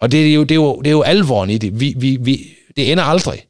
Og 0.00 0.12
det 0.12 0.30
er 0.30 0.34
jo, 0.34 0.42
det 0.42 0.50
er 0.50 0.54
jo, 0.54 0.78
det 0.78 0.86
er 0.86 0.92
jo 0.92 1.02
alvoren 1.02 1.50
i 1.50 1.58
det. 1.58 1.80
Vi, 1.80 1.94
vi, 1.96 2.18
vi, 2.20 2.46
det 2.76 2.92
ender 2.92 3.04
aldrig. 3.04 3.46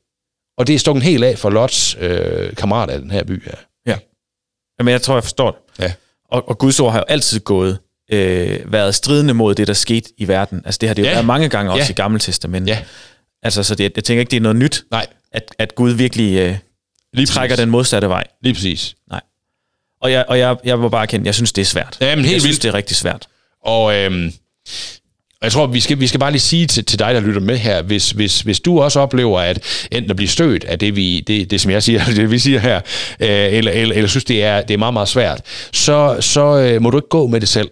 Og 0.59 0.67
det 0.67 0.75
er 0.75 0.79
stukket 0.79 1.03
helt 1.03 1.25
af 1.25 1.39
for 1.39 1.51
Lots 1.51 1.97
øh, 2.01 2.55
kammerat 2.57 2.91
af 2.91 3.01
den 3.01 3.11
her 3.11 3.25
by 3.25 3.45
her. 3.45 3.55
Ja. 3.87 3.99
Jamen, 4.79 4.93
jeg 4.93 5.03
tror, 5.03 5.15
jeg 5.15 5.25
forstår 5.25 5.51
det. 5.51 5.85
Ja. 5.85 5.93
Og, 6.31 6.49
og 6.49 6.59
Guds 6.59 6.81
ord 6.81 6.93
har 6.93 6.99
jo 6.99 7.05
altid 7.09 7.41
gået, 7.41 7.79
øh, 8.13 8.73
været 8.73 8.95
stridende 8.95 9.35
mod 9.35 9.55
det, 9.55 9.67
der 9.67 9.73
skete 9.73 10.11
i 10.19 10.29
verden. 10.29 10.63
Altså, 10.65 10.79
det 10.81 10.89
har 10.89 10.95
det 10.95 11.03
jo 11.03 11.07
Ja. 11.07 11.13
været 11.13 11.27
mange 11.27 11.49
gange 11.49 11.73
også 11.73 11.85
Ja. 11.85 11.91
i 11.91 11.95
Gamle 11.95 12.19
Testament. 12.19 12.69
Ja. 12.69 12.79
Altså, 13.43 13.63
så 13.63 13.75
det, 13.75 13.93
jeg 13.97 14.05
tænker 14.05 14.21
ikke, 14.21 14.31
det 14.31 14.37
er 14.37 14.41
noget 14.41 14.57
nyt, 14.57 14.85
Nej, 14.91 15.07
at, 15.33 15.43
at 15.59 15.75
Gud 15.75 15.91
virkelig 15.91 16.39
øh, 16.39 16.57
lige 17.13 17.27
trækker 17.27 17.57
præcis. 17.57 17.63
den 17.63 17.71
modsatte 17.71 18.09
vej. 18.09 18.25
Lige 18.43 18.55
præcis. 18.55 18.95
Og 20.03 20.13
jeg, 20.13 20.25
og 20.29 20.39
jeg, 20.39 20.57
jeg 20.65 20.79
må 20.79 20.89
bare 20.89 21.03
erkende, 21.03 21.27
jeg 21.27 21.35
synes, 21.35 21.53
det 21.53 21.63
er 21.63 21.67
svært. 21.67 21.97
Jamen, 22.01 22.25
helt 22.25 22.33
jeg 22.35 22.41
synes, 22.41 22.53
vildt. 22.55 22.63
det 22.63 22.69
er 22.69 22.75
rigtig 22.75 22.97
svært. 22.97 23.27
Og 23.65 23.95
øhm, 23.97 24.33
jeg 25.43 25.53
tror, 25.53 25.67
vi 25.67 25.81
skal, 25.81 26.01
vi 26.01 26.07
skal 26.07 26.21
bare 26.21 26.31
lige 26.31 26.41
sige 26.41 26.67
til, 26.67 26.85
til 26.85 26.99
dig, 26.99 27.15
der 27.15 27.21
lytter 27.21 27.41
med 27.41 27.57
her, 27.59 27.83
hvis, 27.83 28.11
hvis, 28.11 28.41
hvis 28.41 28.61
du 28.61 28.81
også 28.81 29.01
oplever, 29.01 29.41
at 29.41 29.61
enten 29.93 30.11
at 30.11 30.17
blive 30.17 30.29
stødt 30.29 30.65
af 30.65 30.79
det, 30.79 30.97
vi, 30.97 31.21
det, 31.21 31.51
det 31.51 31.61
som 31.61 31.71
jeg 31.71 31.83
siger, 31.83 32.05
det 32.17 32.31
vi 32.31 32.39
siger 32.39 32.61
her, 32.61 32.77
øh, 33.21 33.29
eller, 33.31 33.73
eller, 33.73 33.95
eller 33.95 34.09
synes, 34.09 34.25
det 34.25 34.43
er, 34.43 34.61
det 34.63 34.75
er 34.75 34.79
meget, 34.79 34.93
meget 34.95 35.09
svært, 35.09 35.41
så, 35.73 36.17
så 36.21 36.57
øh, 36.59 36.83
må 36.83 36.91
du 36.91 36.99
ikke 36.99 37.09
gå 37.09 37.27
med 37.27 37.41
det 37.41 37.49
selv. 37.49 37.69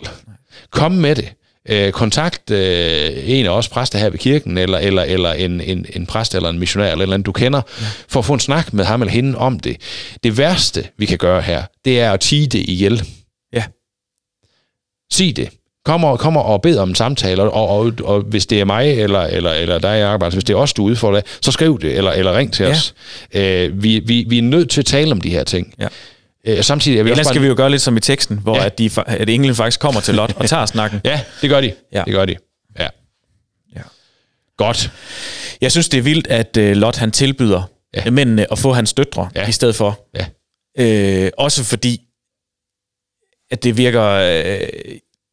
Kom 0.77 0.93
med 0.93 1.15
det. 1.15 1.33
Øh, 1.69 1.93
kontakt 1.93 2.51
øh, 2.51 3.11
en 3.25 3.47
af 3.47 3.51
os 3.51 3.69
præster 3.69 3.99
her 3.99 4.11
ved 4.11 4.19
kirken, 4.19 4.59
eller, 4.59 4.79
eller, 4.79 5.03
eller 5.03 5.33
en, 5.33 5.61
en, 5.61 5.87
en 5.95 6.07
præst 6.07 6.35
eller 6.35 6.49
en 6.51 6.59
missionær, 6.59 6.85
eller 6.93 6.99
et 6.99 7.03
eller 7.03 7.17
du 7.19 7.33
kender, 7.33 7.63
ja. 7.81 7.87
for 8.09 8.21
at 8.21 8.25
få 8.27 8.33
en 8.35 8.41
snak 8.41 8.73
med 8.73 8.85
ham 8.85 9.03
eller 9.03 9.13
hende 9.13 9.39
om 9.39 9.61
det. 9.61 9.77
Det 10.25 10.39
værste, 10.39 10.85
vi 10.99 11.07
kan 11.07 11.19
gøre 11.19 11.43
her, 11.43 11.63
det 11.85 12.01
er 12.01 12.13
at 12.13 12.21
tige 12.21 12.47
det 12.47 12.59
ihjel. 12.59 13.03
Ja. 13.53 13.65
Sig 15.13 15.37
det. 15.37 15.49
Kommer, 15.85 16.17
kommer 16.17 16.41
og 16.41 16.63
bed 16.63 16.79
om 16.79 16.89
en 16.89 16.95
samtale, 16.95 17.43
og, 17.43 17.69
og, 17.69 17.93
og 18.05 18.21
hvis 18.21 18.47
det 18.47 18.61
er 18.61 18.65
mig 18.65 19.01
eller, 19.01 19.21
eller, 19.21 19.53
eller 19.53 19.79
dig, 19.79 19.99
Jacob, 20.01 20.23
altså 20.23 20.37
hvis 20.37 20.45
det 20.45 20.53
er 20.55 20.59
os, 20.59 20.73
du 20.73 20.87
er 20.87 20.91
udfordret, 20.91 21.19
af, 21.19 21.25
så 21.43 21.53
skriv 21.53 21.81
det, 21.81 21.97
eller, 21.97 22.11
eller 22.11 22.37
ring 22.37 22.53
til 22.53 22.65
Ja. 22.65 22.71
os. 22.71 22.95
Øh, 23.35 23.83
vi, 23.83 23.99
vi, 23.99 24.25
vi 24.29 24.39
er 24.39 24.43
nødt 24.43 24.71
til 24.71 24.81
at 24.81 24.87
tale 24.87 25.13
om 25.13 25.21
de 25.21 25.31
her 25.31 25.45
ting. 25.45 25.75
Ja. 25.79 25.89
Øh, 26.47 26.65
samtidig 26.65 26.99
er 26.99 27.03
vi 27.03 27.11
Ellers 27.11 27.27
skal 27.27 27.43
vi 27.43 27.47
jo 27.47 27.55
gøre 27.57 27.71
lidt 27.71 27.83
som 27.83 27.97
i 27.97 28.01
teksten, 28.01 28.39
hvor 28.39 28.57
Ja. 28.57 28.65
at, 28.67 28.79
de, 28.79 28.91
at 29.07 29.29
englen 29.29 29.55
faktisk 29.55 29.81
kommer 29.81 30.01
til 30.01 30.15
Lot 30.15 30.33
og 30.37 30.49
tager 30.49 30.67
snakken. 30.67 31.01
Ja, 31.05 31.21
det 31.43 31.51
gør 31.51 31.61
de. 31.61 31.73
Ja. 31.93 32.03
Det 32.07 32.13
gør 32.13 32.25
de. 32.25 32.37
Ja. 32.79 32.89
Ja. 33.77 33.81
Godt. 34.57 34.91
Jeg 35.61 35.71
synes, 35.71 35.89
det 35.89 35.99
er 35.99 36.03
vildt, 36.03 36.27
at 36.27 36.57
uh, 36.57 36.63
Lot 36.65 36.97
han 36.97 37.11
tilbyder 37.11 37.63
Ja. 37.95 38.11
mændene 38.11 38.53
at 38.53 38.59
få 38.59 38.73
hans 38.73 38.93
døtre 38.93 39.29
ja. 39.35 39.49
i 39.49 39.53
stedet 39.53 39.77
for. 39.77 40.07
Ja. 40.17 40.27
Øh, 41.25 41.31
også 41.39 41.65
fordi, 41.65 42.01
at 43.51 43.65
det 43.65 43.77
virker, 43.77 44.03
øh, 44.05 44.69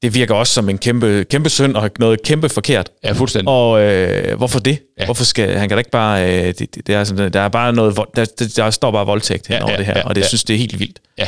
det 0.03 0.13
virker 0.13 0.35
også 0.35 0.53
som 0.53 0.69
en 0.69 0.77
kæmpe, 0.77 1.25
kæmpe 1.29 1.49
synd 1.49 1.75
og 1.75 1.91
noget 1.99 2.23
kæmpe 2.23 2.49
forkert. 2.49 2.89
Ja, 3.03 3.11
fuldstændig. 3.11 3.47
Og 3.49 3.81
øh, 3.81 4.37
hvorfor 4.37 4.59
det? 4.59 4.79
Ja. 4.99 5.05
Hvorfor 5.05 5.23
skal 5.23 5.57
han 5.57 5.69
kan 5.69 5.77
da 5.77 5.79
ikke 5.79 5.91
bare 5.91 6.23
øh, 6.39 6.45
det, 6.45 6.59
det, 6.59 6.87
det 6.87 6.95
er 6.95 7.03
sådan, 7.03 7.33
der 7.33 7.39
er 7.41 7.49
bare 7.49 7.73
noget 7.73 7.97
der, 8.15 8.25
der, 8.55 8.69
står 8.69 8.91
bare 8.91 9.05
voldtægt 9.05 9.49
Ja, 9.49 9.63
over 9.63 9.71
ja, 9.71 9.77
det 9.77 9.85
her, 9.85 9.93
ja, 9.97 10.07
og 10.07 10.15
det 10.15 10.21
ja. 10.21 10.27
synes 10.27 10.43
det 10.43 10.53
er 10.53 10.57
helt 10.57 10.79
vildt. 10.79 10.99
Ja. 11.17 11.27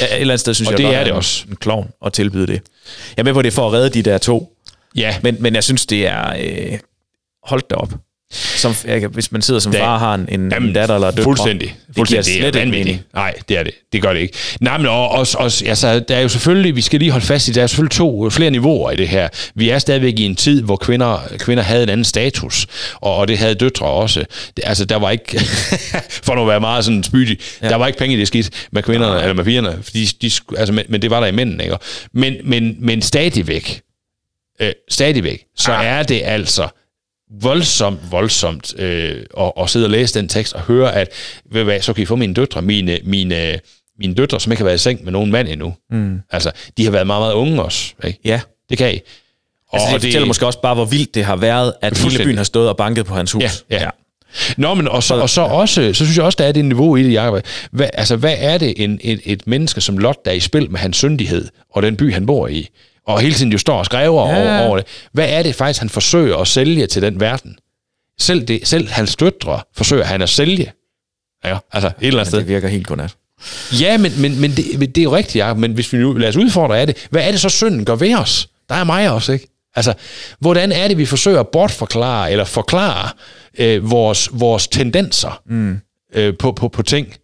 Ja, 0.00 0.06
et 0.06 0.20
eller 0.20 0.32
andet 0.34 0.40
sted 0.40 0.54
synes 0.54 0.68
Og 0.68 0.72
jeg 0.72 0.78
det 0.78 0.86
godt, 0.86 0.96
er 0.96 1.04
det 1.04 1.12
også. 1.12 1.44
en 1.50 1.56
klovn 1.56 1.90
at 2.06 2.12
tilbyde 2.12 2.46
det. 2.46 2.52
Jeg 3.16 3.22
er 3.22 3.24
med 3.24 3.34
på 3.34 3.42
det 3.42 3.52
for 3.52 3.66
at 3.66 3.72
redde 3.72 3.90
de 3.90 4.02
der 4.02 4.18
to, 4.18 4.52
Ja, 4.96 5.14
men, 5.22 5.36
men 5.40 5.54
jeg 5.54 5.64
synes 5.64 5.86
det 5.86 6.06
er 6.06 6.34
øh, 6.40 6.78
holdt 7.44 7.70
da 7.70 7.74
op. 7.74 7.92
Som, 8.32 8.74
jeg, 8.84 9.06
hvis 9.06 9.32
man 9.32 9.42
sidder 9.42 9.60
som 9.60 9.72
Det- 9.72 9.80
far 9.80 9.98
har 9.98 10.14
en, 10.14 10.20
en, 10.28 10.50
Jamen, 10.52 10.68
en 10.68 10.74
datter 10.74 10.94
eller 10.94 11.10
døtre, 11.10 11.22
Fuldstændig. 11.24 11.76
det 11.86 11.94
fuldstændig. 11.96 12.24
slet 12.24 12.46
ikke 12.46 12.58
vanvittigt. 12.58 12.86
mening. 12.86 13.04
Nej, 13.14 13.34
det 13.48 13.58
er 13.58 13.62
det. 13.62 13.72
Det 13.92 14.02
gør 14.02 14.12
det 14.12 14.20
ikke. 14.20 14.34
Nej, 14.60 14.78
men 14.78 14.86
og, 14.86 15.08
også, 15.08 15.38
også, 15.38 15.64
altså, 15.66 16.00
der 16.00 16.16
er 16.16 16.20
jo 16.20 16.28
selvfølgelig, 16.28 16.76
vi 16.76 16.80
skal 16.80 16.98
lige 17.00 17.10
holde 17.10 17.26
fast 17.26 17.48
i, 17.48 17.52
der 17.52 17.62
er 17.62 17.66
selvfølgelig 17.66 17.90
to, 17.96 18.30
flere 18.30 18.50
niveauer 18.50 18.90
i 18.90 18.96
det 18.96 19.08
her. 19.08 19.28
Vi 19.54 19.70
er 19.70 19.78
stadigvæk 19.78 20.18
i 20.18 20.22
en 20.24 20.36
tid, 20.36 20.62
hvor 20.62 20.76
kvinder, 20.76 21.18
kvinder 21.38 21.62
havde 21.62 21.82
en 21.82 21.88
anden 21.88 22.04
status, 22.04 22.66
og, 22.94 23.16
og 23.16 23.28
det 23.28 23.38
havde 23.38 23.54
døtre 23.54 23.86
også. 23.86 24.24
Det, 24.56 24.64
altså, 24.66 24.84
der 24.84 24.96
var 24.96 25.10
ikke, 25.10 25.40
for 26.26 26.34
nu 26.34 26.40
at 26.42 26.48
være 26.48 26.60
meget 26.60 26.84
sådan 26.84 27.02
spydig, 27.02 27.38
ja. 27.62 27.68
der 27.68 27.76
var 27.76 27.86
ikke 27.86 27.98
penge 27.98 28.16
i 28.16 28.18
det 28.18 28.26
skidt 28.28 28.66
med 28.72 28.82
kvinderne, 28.82 29.20
eller 29.20 29.34
med 29.34 29.44
pigerne, 29.44 29.78
fordi 29.82 30.04
de, 30.04 30.30
altså, 30.56 30.72
men, 30.72 30.84
men 30.88 31.02
det 31.02 31.10
var 31.10 31.20
der 31.20 31.26
i 31.26 31.32
mændene, 31.32 31.64
ikke? 31.64 31.76
Men, 32.12 32.34
men, 32.44 32.76
men 32.80 33.02
stadigvæk, 33.02 33.80
øh, 34.60 34.72
stadigvæk, 34.90 35.42
så 35.56 35.72
Ah. 35.72 35.86
er 35.86 36.02
det 36.02 36.22
altså 36.24 36.68
voldsomt, 37.30 38.00
voldsomt 38.10 38.80
øh, 38.80 39.22
at, 39.40 39.52
at 39.60 39.70
sidde 39.70 39.86
og 39.86 39.90
læse 39.90 40.18
den 40.18 40.28
tekst 40.28 40.52
og 40.52 40.60
høre, 40.60 40.94
at 40.94 41.08
ved 41.50 41.64
hvad, 41.64 41.80
så 41.80 41.92
kan 41.92 42.02
I 42.02 42.06
få 42.06 42.16
mine 42.16 42.34
døtre, 42.34 42.62
mine, 42.62 42.98
mine, 43.04 43.60
mine 43.98 44.14
døtre, 44.14 44.40
som 44.40 44.52
ikke 44.52 44.60
har 44.60 44.64
været 44.64 44.76
i 44.76 44.82
seng 44.82 45.04
med 45.04 45.12
nogen 45.12 45.30
mand 45.30 45.48
endnu. 45.48 45.74
Mm. 45.90 46.20
Altså, 46.30 46.50
de 46.76 46.84
har 46.84 46.90
været 46.90 47.06
meget, 47.06 47.20
meget 47.20 47.34
unge 47.34 47.62
også. 47.62 47.94
Ikke? 48.04 48.18
Ja, 48.24 48.40
Det 48.70 48.78
kan 48.78 48.94
I. 48.94 49.00
Og, 49.68 49.80
altså, 49.80 49.94
det, 49.94 50.02
det 50.02 50.08
fortæller 50.08 50.26
måske 50.26 50.46
også 50.46 50.60
bare, 50.60 50.74
hvor 50.74 50.84
vildt 50.84 51.14
det 51.14 51.24
har 51.24 51.36
været, 51.36 51.72
at 51.82 51.98
hele 51.98 52.24
byen 52.24 52.36
har 52.36 52.44
stået 52.44 52.68
og 52.68 52.76
banket 52.76 53.06
på 53.06 53.14
hans 53.14 53.32
hus. 53.32 53.42
Ja, 53.70 53.82
ja. 53.82 53.90
Nå, 54.56 54.74
men 54.74 54.88
og 54.88 55.02
så, 55.02 55.14
og 55.14 55.30
så 55.30 55.40
også, 55.40 55.92
så 55.92 56.04
synes 56.04 56.16
jeg 56.16 56.24
også, 56.24 56.36
der 56.36 56.44
er 56.44 56.52
det 56.52 56.64
niveau 56.64 56.96
i 56.96 57.02
det, 57.02 57.12
Jacob. 57.12 57.44
Hvad, 57.70 57.88
altså, 57.92 58.16
hvad 58.16 58.34
er 58.38 58.58
det 58.58 58.74
en, 58.76 59.00
et, 59.02 59.20
et 59.24 59.46
menneske 59.46 59.80
som 59.80 59.98
Lot, 59.98 60.24
der 60.24 60.30
er 60.30 60.34
i 60.34 60.40
spil 60.40 60.70
med 60.70 60.80
hans 60.80 60.96
syndighed, 60.96 61.48
og 61.74 61.82
den 61.82 61.96
by, 61.96 62.12
han 62.12 62.26
bor 62.26 62.48
i, 62.48 62.68
og 63.06 63.20
hele 63.20 63.34
tiden 63.34 63.52
jo 63.52 63.58
står 63.58 63.78
og 63.78 63.86
skriver 63.86 64.28
Ja. 64.28 64.36
over, 64.36 64.66
over 64.68 64.76
det. 64.76 64.86
Hvad 65.12 65.28
er 65.28 65.42
det 65.42 65.54
faktisk, 65.54 65.80
han 65.80 65.88
forsøger 65.88 66.36
at 66.36 66.48
sælge 66.48 66.86
til 66.86 67.02
den 67.02 67.20
verden? 67.20 67.58
Selv, 68.20 68.44
det, 68.48 68.68
selv 68.68 68.88
hans 68.88 69.16
døtre 69.16 69.60
forsøger 69.76 70.04
han 70.04 70.22
at 70.22 70.28
sælge. 70.28 70.72
Ja, 71.44 71.58
altså 71.72 71.88
et 71.88 72.06
eller 72.06 72.20
andet 72.20 72.28
sted. 72.28 72.38
Det 72.38 72.48
virker 72.48 72.68
helt 72.68 72.86
godnat. 72.86 73.14
Ja, 73.80 73.98
men, 73.98 74.12
men, 74.20 74.40
men, 74.40 74.50
det, 74.50 74.64
men 74.78 74.90
det 74.90 74.98
er 74.98 75.02
jo 75.04 75.16
rigtigt, 75.16 75.36
Jacob. 75.36 75.58
Men 75.58 75.72
hvis 75.72 75.92
vi 75.92 75.98
nu 75.98 76.12
lader 76.12 76.28
os 76.28 76.36
udfordre 76.36 76.78
af 76.78 76.86
det, 76.86 77.06
hvad 77.10 77.26
er 77.26 77.30
det 77.30 77.40
så 77.40 77.48
synden 77.48 77.84
gør 77.84 77.94
ved 77.94 78.14
os? 78.14 78.48
Der 78.68 78.74
er 78.74 78.84
mig 78.84 79.10
også, 79.10 79.32
ikke? 79.32 79.48
Altså, 79.74 79.94
hvordan 80.40 80.72
er 80.72 80.88
det, 80.88 80.98
vi 80.98 81.06
forsøger 81.06 81.40
at 81.40 81.48
bortforklare 81.48 82.32
eller 82.32 82.44
forklare 82.44 83.08
øh, 83.58 83.90
vores, 83.90 84.28
vores 84.32 84.68
tendenser 84.68 85.42
mm. 85.46 85.78
øh, 86.14 86.34
på, 86.38 86.52
på, 86.52 86.68
på 86.68 86.82
ting? 86.82 87.14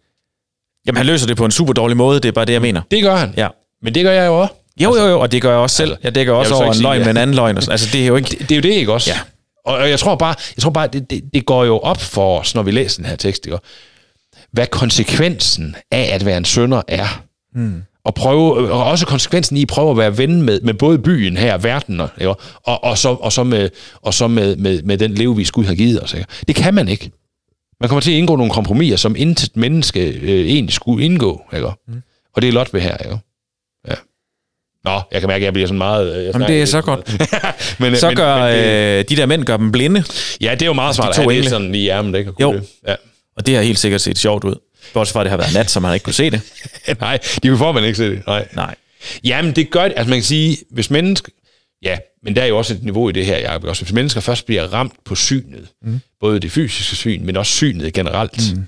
Jamen, 0.87 0.97
han 0.97 1.05
løser 1.05 1.27
det 1.27 1.37
på 1.37 1.45
en 1.45 1.51
super 1.51 1.73
dårlig 1.73 1.97
måde, 1.97 2.19
det 2.19 2.27
er 2.27 2.31
bare 2.31 2.45
det, 2.45 2.53
jeg 2.53 2.61
mener. 2.61 2.81
Det 2.91 3.03
gør 3.03 3.15
han. 3.15 3.33
Ja. 3.37 3.47
Men 3.81 3.95
det 3.95 4.03
gør 4.03 4.11
jeg 4.11 4.27
jo 4.27 4.41
også. 4.41 4.53
Jo, 4.81 4.95
jo, 4.95 5.07
jo, 5.07 5.19
og 5.19 5.31
det 5.31 5.41
gør 5.41 5.49
jeg 5.49 5.59
også 5.59 5.75
selv. 5.75 5.97
Jeg 6.03 6.15
dækker 6.15 6.33
også 6.33 6.55
jeg 6.55 6.63
over 6.63 6.73
en 6.73 6.81
løgn 6.81 6.99
med 7.01 7.09
en 7.09 7.17
anden 7.17 7.35
løgn. 7.35 7.57
og 7.57 7.63
sådan. 7.63 7.71
Altså, 7.71 7.89
det 7.93 8.03
er 8.03 8.07
jo 8.07 8.15
ikke... 8.15 8.29
Det, 8.29 8.39
det 8.39 8.51
er 8.51 8.55
jo 8.55 8.61
det, 8.61 8.69
ikke 8.69 8.93
også? 8.93 9.09
Ja. 9.09 9.19
Og, 9.65 9.77
og 9.77 9.89
jeg 9.89 9.99
tror 9.99 10.15
bare, 10.15 10.35
jeg 10.57 10.61
tror 10.61 10.69
bare 10.71 10.87
det, 10.87 11.09
det, 11.09 11.23
det 11.33 11.45
går 11.45 11.65
jo 11.65 11.77
op 11.79 12.01
for 12.01 12.39
os, 12.39 12.55
når 12.55 12.63
vi 12.63 12.71
læser 12.71 12.97
den 12.97 13.05
her 13.05 13.15
tekst, 13.15 13.45
ikke? 13.45 13.57
hvad 14.51 14.67
konsekvensen 14.67 15.75
af 15.91 16.09
at 16.13 16.25
være 16.25 16.37
en 16.37 16.45
sønder 16.45 16.81
er. 16.87 17.23
Mm. 17.55 17.83
Og, 18.05 18.13
prøve, 18.13 18.71
og 18.71 18.83
også 18.83 19.05
konsekvensen 19.05 19.57
i 19.57 19.61
at 19.61 19.67
prøve 19.67 19.91
at 19.91 19.97
være 19.97 20.17
ven 20.17 20.41
med, 20.41 20.61
med 20.61 20.73
både 20.73 20.99
byen 20.99 21.37
her, 21.37 21.57
verden, 21.57 21.99
og, 21.99 22.09
ikke? 22.17 22.33
og, 22.63 22.83
og 22.83 22.97
så, 22.97 23.09
og 23.09 23.31
så, 23.33 23.43
med, 23.43 23.69
og 24.01 24.13
så 24.13 24.27
med, 24.27 24.55
med, 24.55 24.81
med 24.83 24.97
den 24.97 25.13
levevis 25.13 25.51
Gud 25.51 25.65
har 25.65 25.75
givet 25.75 26.03
os. 26.03 26.13
Ikke? 26.13 26.25
Det 26.47 26.55
kan 26.55 26.73
man 26.73 26.87
ikke. 26.87 27.11
Man 27.79 27.89
kommer 27.89 28.01
til 28.01 28.11
at 28.11 28.17
indgå 28.17 28.35
nogle 28.35 28.51
kompromiser, 28.51 28.95
som 28.97 29.15
intet 29.15 29.57
menneske 29.57 30.09
øh, 30.09 30.47
egentlig 30.47 30.73
skulle 30.73 31.05
indgå. 31.05 31.41
Ikke? 31.53 31.67
Mm. 31.87 32.01
Og 32.35 32.41
det 32.41 32.47
er 32.47 32.51
Lot 32.51 32.73
ved 32.73 32.81
her. 32.81 32.97
Ikke? 32.97 33.17
Ja. 34.85 34.89
Nå, 34.91 35.01
jeg 35.11 35.21
kan 35.21 35.27
mærke, 35.27 35.41
at 35.41 35.45
jeg 35.45 35.53
bliver 35.53 35.67
sådan 35.67 35.77
meget... 35.77 36.15
øh, 36.17 36.25
Jeg 36.25 36.33
Jamen, 36.33 36.47
det 36.47 36.61
er 36.61 36.65
så 36.65 36.81
godt. 36.81 37.11
men, 37.79 37.95
Så 37.97 38.07
men- 38.07 38.15
gør 38.17 38.37
men 38.37 38.53
det- 38.57 38.99
øh, 38.99 39.05
de 39.09 39.15
der 39.15 39.25
mænd 39.25 39.43
gør 39.43 39.57
dem 39.57 39.71
blinde, 39.71 40.03
Ja, 40.41 40.51
det 40.51 40.61
er 40.61 40.65
jo 40.65 40.73
meget 40.73 40.95
smart 40.95 41.09
at 41.09 41.15
to 41.15 41.21
have 41.21 41.29
det 41.31 41.37
engle. 41.37 41.49
sådan 41.49 41.71
lige 41.71 41.83
i 41.83 41.89
ærmen, 41.89 42.15
ikke? 42.15 42.31
Jo. 42.41 42.53
Det. 42.53 42.63
Ja. 42.87 42.95
og 43.37 43.47
det 43.47 43.55
har 43.55 43.61
helt 43.61 43.79
sikkert 43.79 44.01
set 44.01 44.17
sjovt 44.17 44.43
ud. 44.43 44.55
Bortset 44.93 45.13
fra, 45.13 45.19
at 45.19 45.23
det 45.25 45.29
har 45.29 45.37
været 45.37 45.53
nat, 45.53 45.71
så 45.71 45.79
man 45.79 45.93
ikke 45.93 46.03
kunne 46.03 46.13
se 46.13 46.29
det. 46.29 46.41
Nej, 46.99 47.19
de 47.43 47.47
kunne 47.47 47.57
formand 47.57 47.85
ikke 47.85 47.97
se 47.97 48.09
det. 48.09 48.27
Nej. 48.27 48.47
Nej. 48.55 48.75
Jamen, 49.23 49.51
det 49.55 49.69
gør 49.69 49.83
det. 49.83 49.93
Altså, 49.97 50.09
man 50.09 50.17
kan 50.19 50.23
sige, 50.23 50.57
hvis 50.71 50.89
mennesker... 50.89 51.31
Ja, 51.83 51.97
men 52.23 52.35
der 52.35 52.41
er 52.41 52.45
jo 52.45 52.57
også 52.57 52.73
et 52.73 52.83
niveau 52.83 53.09
i 53.09 53.11
det 53.11 53.25
her, 53.25 53.37
Jacob. 53.37 53.63
Også 53.63 53.83
hvis 53.83 53.93
mennesker 53.93 54.21
først 54.21 54.45
bliver 54.45 54.63
ramt 54.73 54.93
på 55.05 55.15
synet, 55.15 55.67
mm. 55.81 55.99
både 56.19 56.39
det 56.39 56.51
fysiske 56.51 56.95
syn, 56.95 57.25
men 57.25 57.37
også 57.37 57.51
synet 57.51 57.93
generelt, 57.93 58.53
mm. 58.55 58.63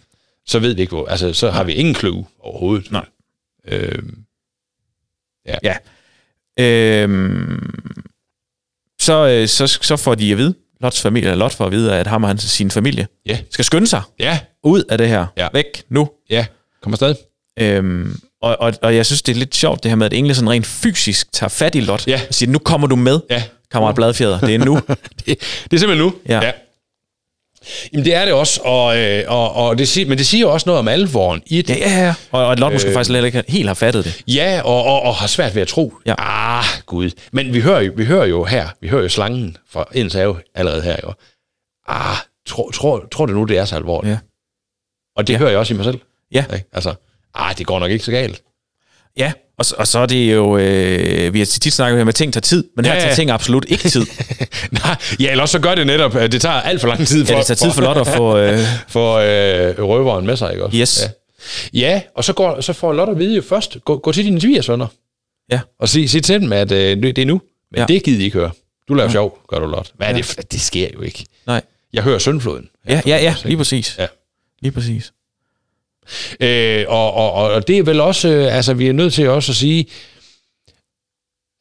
så 0.47 0.59
ved 0.59 0.73
vi 0.73 0.81
ikke, 0.81 0.91
hvor... 0.95 1.05
Altså, 1.07 1.33
så 1.33 1.51
har 1.51 1.63
vi 1.63 1.73
ingen 1.73 1.95
clue 1.95 2.25
overhovedet. 2.39 2.91
Nej. 2.91 3.05
Øhm, 3.67 4.17
Ja. 5.63 5.75
Øhm, 6.59 7.73
så, 9.01 9.27
øh, 9.27 9.47
så, 9.47 9.67
så 9.81 9.97
får 9.97 10.15
de 10.15 10.31
at 10.31 10.37
vide, 10.37 10.53
Lots 10.81 11.01
familie, 11.01 11.29
eller 11.31 11.45
Lot 11.45 11.53
får 11.53 11.65
at 11.65 11.71
vide, 11.71 11.93
at 11.95 12.07
ham 12.07 12.23
og 12.23 12.29
hans, 12.29 12.43
sin 12.43 12.71
familie 12.71 13.07
ja, 13.25 13.37
skal 13.51 13.65
skynde 13.65 13.87
sig 13.87 14.01
ja, 14.19 14.39
ud 14.63 14.83
af 14.89 14.97
det 14.97 15.07
her. 15.07 15.25
Ja. 15.37 15.47
Væk 15.53 15.83
nu. 15.89 16.09
ja. 16.29 16.45
Kom 16.83 16.93
afsted. 16.93 17.15
Øhm, 17.59 18.19
og, 18.41 18.57
og, 18.59 18.73
og 18.81 18.95
jeg 18.95 19.05
synes, 19.05 19.21
det 19.21 19.31
er 19.31 19.39
lidt 19.39 19.55
sjovt, 19.55 19.83
det 19.83 19.91
her 19.91 19.95
med, 19.95 20.05
at 20.05 20.13
engle 20.13 20.35
sådan 20.35 20.49
rent 20.49 20.65
fysisk 20.65 21.31
tager 21.31 21.49
fat 21.49 21.75
i 21.75 21.79
Lot 21.79 22.07
Ja. 22.07 22.21
og 22.27 22.33
siger, 22.33 22.49
nu 22.51 22.59
kommer 22.59 22.87
du 22.87 22.95
med, 22.95 23.19
Ja. 23.29 23.43
kammerat 23.71 23.95
Bladfjeder. 23.95 24.39
Det 24.39 24.55
er 24.55 24.59
nu. 24.59 24.75
det, 25.19 25.25
det 25.25 25.73
er 25.73 25.77
simpelthen 25.77 25.97
nu. 25.97 26.13
Ja. 26.29 26.39
ja. 26.45 26.51
Jamen, 27.93 28.05
det 28.05 28.15
er 28.15 28.25
det 28.25 28.33
også, 28.33 28.61
og, 28.63 28.97
øh, 28.97 29.23
og, 29.27 29.53
og 29.53 29.77
det 29.77 29.87
siger, 29.87 30.07
men 30.07 30.17
det 30.17 30.27
siger 30.27 30.41
jo 30.41 30.53
også 30.53 30.69
noget 30.69 30.79
om 30.79 30.87
alvoren 30.87 31.41
i 31.45 31.61
det. 31.61 31.77
ja, 31.77 31.89
ja, 31.89 32.05
ja. 32.05 32.13
Og, 32.31 32.45
og 32.45 32.51
at 32.51 32.59
Lot 32.59 32.73
måske 32.73 32.93
faktisk 32.93 33.11
heller 33.11 33.25
ikke 33.25 33.43
helt 33.47 33.67
har 33.67 33.73
fattet 33.73 34.05
det. 34.05 34.23
Ja, 34.27 34.61
og, 34.63 34.83
og, 34.83 35.01
og 35.01 35.15
har 35.15 35.27
svært 35.27 35.55
ved 35.55 35.61
at 35.61 35.67
tro. 35.67 35.93
Ja. 36.05 36.15
Ah, 36.17 36.63
gud. 36.85 37.11
Men 37.31 37.53
vi 37.53 37.59
hører, 37.61 37.81
jo, 37.81 37.93
vi 37.95 38.05
hører 38.05 38.25
jo 38.25 38.43
her, 38.43 38.67
vi 38.81 38.87
hører 38.87 39.01
jo 39.01 39.09
slangen 39.09 39.57
fra 39.69 39.85
Edens 39.93 40.13
have 40.13 40.35
allerede 40.55 40.81
her, 40.81 40.95
jo. 41.03 41.13
Ah, 41.87 42.17
tror, 42.47 42.71
tror, 42.71 43.07
tror 43.11 43.25
du 43.25 43.33
nu, 43.33 43.43
det 43.43 43.57
er 43.57 43.65
så 43.65 43.75
alvorligt? 43.75 44.11
Ja. 44.11 44.17
Og 45.15 45.27
det 45.27 45.33
ja. 45.33 45.37
hører 45.37 45.49
jeg 45.49 45.59
også 45.59 45.73
i 45.73 45.77
mig 45.77 45.85
selv. 45.85 45.99
Ja. 46.31 46.45
Ikke? 46.53 46.65
Altså, 46.73 46.93
ah, 47.33 47.57
det 47.57 47.65
går 47.65 47.79
nok 47.79 47.91
ikke 47.91 48.05
så 48.05 48.11
galt. 48.11 48.41
Ja, 49.17 49.31
og, 49.57 49.65
så- 49.65 49.75
og 49.77 49.87
så 49.87 49.99
er 49.99 50.05
det 50.05 50.33
jo, 50.33 50.57
øh, 50.57 51.33
vi 51.33 51.39
har 51.39 51.45
tit 51.45 51.73
snakket 51.73 52.01
om, 52.01 52.07
at 52.07 52.15
ting 52.15 52.33
tager 52.33 52.41
tid, 52.41 52.63
men 52.75 52.85
her 52.85 52.91
Ja, 52.91 52.97
ja. 52.97 53.03
tager 53.03 53.15
ting 53.15 53.29
absolut 53.31 53.65
ikke 53.67 53.89
tid. 53.89 54.05
Nej, 54.83 54.95
ja, 55.19 55.31
eller 55.31 55.45
så 55.45 55.59
gør 55.59 55.75
det 55.75 55.87
netop, 55.87 56.13
det 56.13 56.41
tager 56.41 56.55
alt 56.55 56.81
for 56.81 56.87
lang 56.87 57.07
tid 57.07 57.25
for, 57.25 57.33
Ja, 57.33 57.39
det 57.39 57.45
tager 57.47 57.55
tid 57.55 57.71
for 57.71 57.81
Lot 57.81 57.97
at 57.97 58.07
få... 58.07 58.37
Øh, 58.45 58.59
for 58.87 59.13
øh, 59.15 59.79
røveren 59.89 60.25
med 60.25 60.35
sig, 60.37 60.51
ikke 60.51 60.65
også? 60.65 60.77
Yes. 60.77 61.01
Ja, 61.73 61.79
ja 61.79 62.01
og 62.15 62.23
så, 62.23 62.33
går, 62.33 62.61
så 62.61 62.73
får 62.73 62.93
Lot 62.93 63.09
at 63.09 63.19
vide 63.19 63.35
jo 63.35 63.41
først, 63.41 63.77
gå, 63.85 63.97
gå 63.97 64.11
til 64.11 64.25
dine 64.25 64.41
svigersønner, 64.41 64.87
ja, 65.51 65.59
og 65.79 65.89
sig, 65.89 66.09
sig 66.09 66.23
til 66.23 66.41
dem, 66.41 66.53
at 66.53 66.71
øh, 66.71 67.03
det 67.03 67.17
er 67.17 67.25
nu. 67.25 67.41
Men 67.71 67.77
Ja. 67.77 67.81
ja. 67.81 67.85
det 67.93 68.03
gider 68.03 68.19
I 68.21 68.23
ikke 68.23 68.37
høre. 68.37 68.51
Du 68.87 68.93
laver 68.93 69.09
sjov, 69.09 69.39
gør 69.47 69.59
du 69.59 69.65
Lot. 69.65 69.91
Hvad 69.97 70.07
er 70.07 70.13
det? 70.13 70.25
for- 70.25 70.41
Det 70.41 70.61
sker 70.61 70.87
jo 70.93 71.01
ikke. 71.01 71.25
nej. 71.47 71.61
Jeg 71.93 72.03
hører 72.03 72.19
søndfloden. 72.19 72.67
Ja, 72.89 73.01
ja, 73.05 73.17
ja, 73.17 73.35
lige 73.45 73.57
præcis. 73.57 73.95
Ja. 73.99 74.07
Lige 74.61 74.71
præcis. 74.71 75.11
Øh, 76.39 76.85
og, 76.87 77.13
og, 77.13 77.33
og, 77.33 77.67
det 77.67 77.77
er 77.77 77.83
vel 77.83 77.99
også, 77.99 78.29
øh, 78.29 78.55
altså 78.55 78.73
vi 78.73 78.87
er 78.87 78.93
nødt 78.93 79.13
til 79.13 79.29
også 79.29 79.51
at 79.51 79.55
sige, 79.55 79.85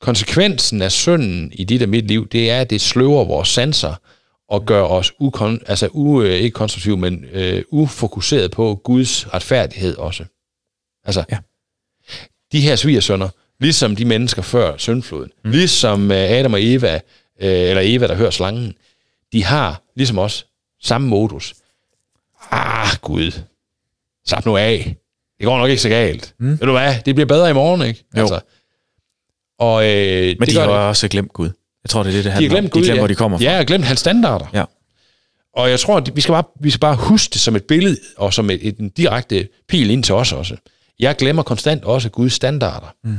konsekvensen 0.01 0.83
af 0.83 0.93
synden 0.93 1.53
i 1.55 1.65
dit 1.65 1.83
og 1.83 1.89
mit 1.89 2.07
liv, 2.07 2.29
det 2.29 2.51
er, 2.51 2.61
at 2.61 2.71
det 2.71 2.81
sløver 2.81 3.25
vores 3.25 3.49
sanser 3.49 3.95
og 4.49 4.67
gør 4.67 4.83
os 4.83 5.13
ukon, 5.19 5.61
altså 5.67 5.89
u, 5.93 6.23
øh, 6.23 6.35
ikke 6.35 6.55
konstruktive, 6.55 6.97
men 6.97 7.25
øh, 7.33 7.63
ufokuseret 7.71 8.51
på 8.51 8.81
Guds 8.85 9.35
retfærdighed 9.35 9.97
også. 9.97 10.25
Altså, 11.05 11.25
Ja. 11.31 11.39
de 12.53 12.61
her 12.61 12.77
svigersønner, 12.77 13.29
ligesom 13.61 13.97
de 13.97 14.05
mennesker 14.05 14.43
før 14.43 14.77
syndfloden, 14.77 15.31
mm. 15.45 15.51
ligesom 15.51 16.11
øh, 16.11 16.17
Adam 16.31 16.53
og 16.53 16.63
Eva, 16.63 16.95
øh, 17.41 17.51
eller 17.51 17.83
Eva, 17.85 18.07
der 18.07 18.15
hører 18.15 18.31
slangen, 18.31 18.75
de 19.33 19.45
har, 19.45 19.83
ligesom 19.97 20.19
os, 20.19 20.47
samme 20.83 21.09
modus. 21.09 21.55
Ah, 22.51 22.89
Gud, 23.03 23.33
slap 24.27 24.47
nu 24.47 24.57
af. 24.57 24.97
Det 25.39 25.47
går 25.47 25.59
nok 25.59 25.70
ikke 25.70 25.83
så 25.83 25.89
galt. 25.89 26.35
Mm. 26.39 26.51
Ved 26.51 26.59
du 26.59 26.72
hvad, 26.72 26.95
det 27.07 27.14
bliver 27.14 27.27
bedre 27.27 27.51
i 27.51 27.53
morgen, 27.53 27.83
ikke? 27.83 28.05
Jo. 28.18 28.29
og 29.59 29.85
øh, 29.85 30.27
Men 30.27 30.41
det 30.41 30.49
de 30.49 30.55
har 30.61 30.66
det. 30.66 30.77
også 30.77 31.09
glemt 31.09 31.33
Gud. 31.33 31.51
Jeg 31.85 31.91
tror, 31.91 32.03
det 32.03 32.11
er 32.11 32.12
det, 32.12 32.25
det 32.25 32.31
De 32.31 32.31
handler 32.31 32.51
har 32.51 32.57
glemt. 32.61 32.72
Gud, 32.72 32.81
de 32.81 32.85
glemmer, 32.87 32.97
ja. 32.97 33.01
hvor 33.01 33.07
de 33.09 33.14
kommer 33.14 33.39
fra. 33.39 33.45
Ja, 33.45 33.59
og 33.59 33.66
glemt 33.66 33.85
hans 33.85 34.01
standarder. 34.01 34.47
Ja. 34.53 34.64
Og 35.57 35.70
jeg 35.70 35.81
tror, 35.81 35.97
at 35.97 36.16
vi 36.16 36.20
skal 36.20 36.33
bare, 36.33 36.45
vi 36.61 36.70
skal 36.70 36.81
bare 36.81 36.97
huske 36.97 37.33
det 37.33 37.41
som 37.41 37.57
et 37.57 37.64
billede, 37.64 37.97
og 38.16 38.35
som 38.35 38.51
et, 38.51 38.68
et, 38.68 38.79
en 38.79 38.89
direkte 38.89 39.49
pil 39.68 39.91
ind 39.91 40.03
til 40.05 40.14
os 40.14 40.33
også. 40.33 40.57
Jeg 40.99 41.16
glemmer 41.16 41.43
konstant 41.43 41.85
også 41.85 42.09
Guds 42.09 42.33
standarder. 42.33 42.95
Mm. 43.05 43.16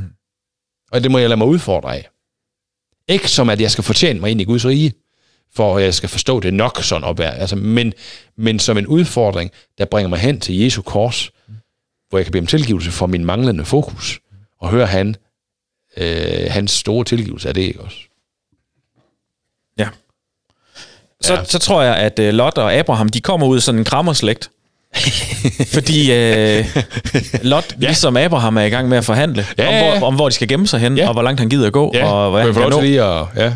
Og 0.91 1.03
det 1.03 1.11
må 1.11 1.17
jeg 1.17 1.29
lade 1.29 1.37
mig 1.37 1.47
udfordre 1.47 1.95
af. 1.95 2.09
Ikke 3.09 3.31
som, 3.31 3.49
at 3.49 3.61
jeg 3.61 3.71
skal 3.71 3.83
fortjene 3.83 4.19
mig 4.19 4.31
ind 4.31 4.41
i 4.41 4.43
Guds 4.43 4.65
rige, 4.65 4.93
for 5.55 5.77
at 5.77 5.83
jeg 5.83 5.93
skal 5.93 6.09
forstå 6.09 6.39
det 6.39 6.53
nok 6.53 6.83
sådan 6.83 7.03
op. 7.03 7.19
Altså, 7.19 7.55
men, 7.55 7.93
men 8.37 8.59
som 8.59 8.77
en 8.77 8.87
udfordring, 8.87 9.51
der 9.77 9.85
bringer 9.85 10.09
mig 10.09 10.19
hen 10.19 10.39
til 10.39 10.57
Jesu 10.59 10.81
kors, 10.81 11.31
hvor 12.09 12.17
jeg 12.19 12.25
kan 12.25 12.31
bede 12.31 12.41
om 12.41 12.47
tilgivelse 12.47 12.91
for 12.91 13.07
min 13.07 13.25
manglende 13.25 13.65
fokus, 13.65 14.19
og 14.61 14.69
høre 14.69 14.85
han, 14.85 15.15
øh, 15.97 16.47
hans 16.49 16.71
store 16.71 17.03
tilgivelse 17.05 17.47
af 17.47 17.53
det, 17.53 17.61
ikke 17.61 17.81
også? 17.81 17.97
Ja. 19.79 19.87
Så, 21.21 21.33
Ja. 21.33 21.43
så 21.43 21.59
tror 21.59 21.81
jeg, 21.81 21.95
at 21.95 22.19
uh, 22.19 22.25
Lot 22.25 22.57
og 22.57 22.73
Abraham, 22.73 23.09
de 23.09 23.21
kommer 23.21 23.47
ud 23.47 23.55
af 23.55 23.61
sådan 23.63 23.79
en 23.79 23.85
krammerslægt. 23.85 24.51
Fordi 25.73 26.01
uh, 26.01 26.65
Lot, 27.43 27.75
ja. 27.81 27.87
ligesom 27.87 28.17
Abraham, 28.17 28.57
er 28.57 28.61
i 28.61 28.69
gang 28.69 28.89
med 28.89 28.97
at 28.97 29.05
forhandle 29.05 29.45
Ja, 29.57 29.67
om, 29.67 29.73
ja, 29.73 29.85
ja. 29.85 29.97
hvor, 29.99 30.07
om, 30.07 30.15
hvor 30.15 30.29
de 30.29 30.35
skal 30.35 30.47
gemme 30.47 30.67
sig 30.67 30.79
hen, 30.79 30.97
Ja. 30.97 31.07
og 31.07 31.13
hvor 31.13 31.21
langt 31.21 31.39
han 31.39 31.49
gider 31.49 31.67
at 31.67 31.73
gå, 31.73 31.93
og 32.01 32.31
hvad 32.31 32.43
han 32.43 32.53
kan 32.53 32.69
nå. 32.69 32.81
lige 32.81 33.03
at, 33.03 33.25
ja. 33.35 33.55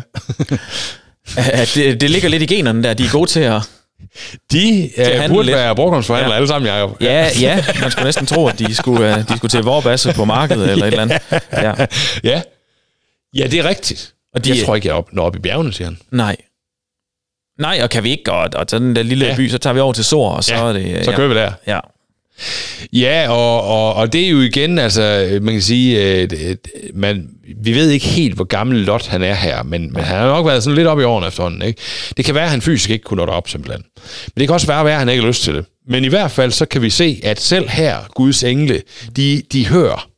Det, 1.74 2.00
det 2.00 2.10
ligger 2.10 2.28
lidt 2.28 2.42
i 2.42 2.46
generne 2.46 2.82
der. 2.82 2.94
De 2.94 3.04
er 3.04 3.10
gode 3.12 3.30
til 3.30 3.40
at... 3.40 3.62
De 4.52 4.90
handle 4.96 5.28
burde 5.28 5.46
lidt. 5.46 5.56
være 5.56 5.74
brugdomsforhandlere 5.76 6.30
Ja. 6.30 6.34
ja. 6.34 6.36
alle 6.36 6.48
sammen, 6.48 6.68
Jacob. 6.70 6.96
Ja, 7.02 7.28
ja, 7.40 7.64
man 7.80 7.90
skulle 7.90 8.04
næsten 8.04 8.26
tro, 8.26 8.46
at 8.48 8.58
de 8.58 8.74
skulle, 8.74 9.10
uh, 9.10 9.28
de 9.28 9.36
skulle 9.36 9.50
til 9.50 9.60
Vorbasse 9.62 10.12
på 10.14 10.24
markedet 10.24 10.70
eller 10.70 10.86
et 10.86 10.92
eller 10.92 11.02
andet. 11.02 11.20
Ja. 11.52 11.74
ja. 12.24 12.42
Ja, 13.34 13.46
det 13.46 13.54
er 13.58 13.64
rigtigt. 13.68 14.14
Og 14.34 14.44
de- 14.44 14.50
jeg 14.56 14.66
tror 14.66 14.74
ikke, 14.74 14.88
jeg 14.88 14.94
op, 14.94 15.12
når 15.12 15.22
op 15.22 15.36
i 15.36 15.38
bjergene, 15.38 15.72
siger 15.72 15.88
han. 15.88 15.98
Nej. 16.10 16.36
Nej, 17.58 17.80
og 17.82 17.90
kan 17.90 18.02
vi 18.04 18.10
ikke, 18.10 18.32
og, 18.32 18.48
og 18.54 18.70
den 18.70 18.94
lille 18.94 19.24
ja. 19.24 19.30
Ja. 19.30 19.36
by, 19.36 19.48
så 19.48 19.58
tager 19.58 19.74
vi 19.74 19.80
over 19.80 19.92
til 19.92 20.04
Sor, 20.04 20.30
og 20.30 20.44
så 20.44 20.54
Ja, 20.54 20.60
er 20.68 20.72
det... 20.72 21.04
Så 21.04 21.10
ja. 21.10 21.16
kører 21.16 21.28
vi 21.28 21.34
der. 21.34 21.52
Ja. 21.66 21.80
Ja, 22.92 23.26
og, 23.28 23.62
og, 23.64 23.94
og 23.94 24.12
det 24.12 24.24
er 24.24 24.28
jo 24.28 24.40
igen, 24.40 24.78
altså, 24.78 25.38
man 25.42 25.54
kan 25.54 25.62
sige, 25.62 26.02
øh, 26.22 26.30
det- 26.30 26.58
man, 26.94 27.28
vi 27.62 27.74
ved 27.74 27.90
ikke 27.90 28.06
helt, 28.06 28.34
hvor 28.34 28.44
gammel 28.44 28.78
Lot 28.78 29.06
han 29.06 29.22
er 29.22 29.34
her, 29.34 29.62
men, 29.62 29.92
men 29.92 30.02
han 30.04 30.16
har 30.16 30.26
nok 30.26 30.46
været 30.46 30.62
sådan 30.62 30.74
lidt 30.76 30.86
op 30.88 31.00
i 31.00 31.02
årene 31.02 31.26
efterhånden. 31.26 31.62
Ikke? 31.62 31.80
Det 32.16 32.24
kan 32.24 32.34
være, 32.34 32.44
at 32.44 32.50
han 32.50 32.62
fysisk 32.62 32.90
ikke 32.90 33.02
kunne 33.02 33.16
nå 33.20 33.26
derop, 33.26 33.48
simpelthen. 33.48 33.84
Men 34.26 34.40
det 34.40 34.48
kan 34.48 34.54
også 34.54 34.66
være, 34.66 34.92
at 34.92 34.98
han 34.98 35.08
ikke 35.08 35.22
har 35.22 35.28
lyst 35.28 35.42
til 35.42 35.54
det. 35.54 35.64
Men 35.88 36.04
i 36.04 36.08
hvert 36.08 36.30
fald, 36.30 36.52
så 36.52 36.66
kan 36.66 36.82
vi 36.82 36.90
se, 36.90 37.20
at 37.24 37.40
selv 37.40 37.68
her, 37.68 37.96
Guds 38.14 38.42
engle, 38.42 38.82
de, 39.16 39.42
de 39.52 39.66
hører 39.68 40.08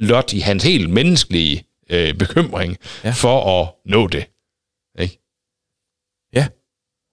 Lot 0.00 0.32
i 0.32 0.38
hans 0.40 0.64
helt 0.64 0.90
menneskelige 0.90 1.62
øh, 1.90 2.14
bekymring 2.14 2.76
ja. 3.04 3.10
for 3.10 3.60
at 3.62 3.68
nå 3.92 4.06
det. 4.06 4.24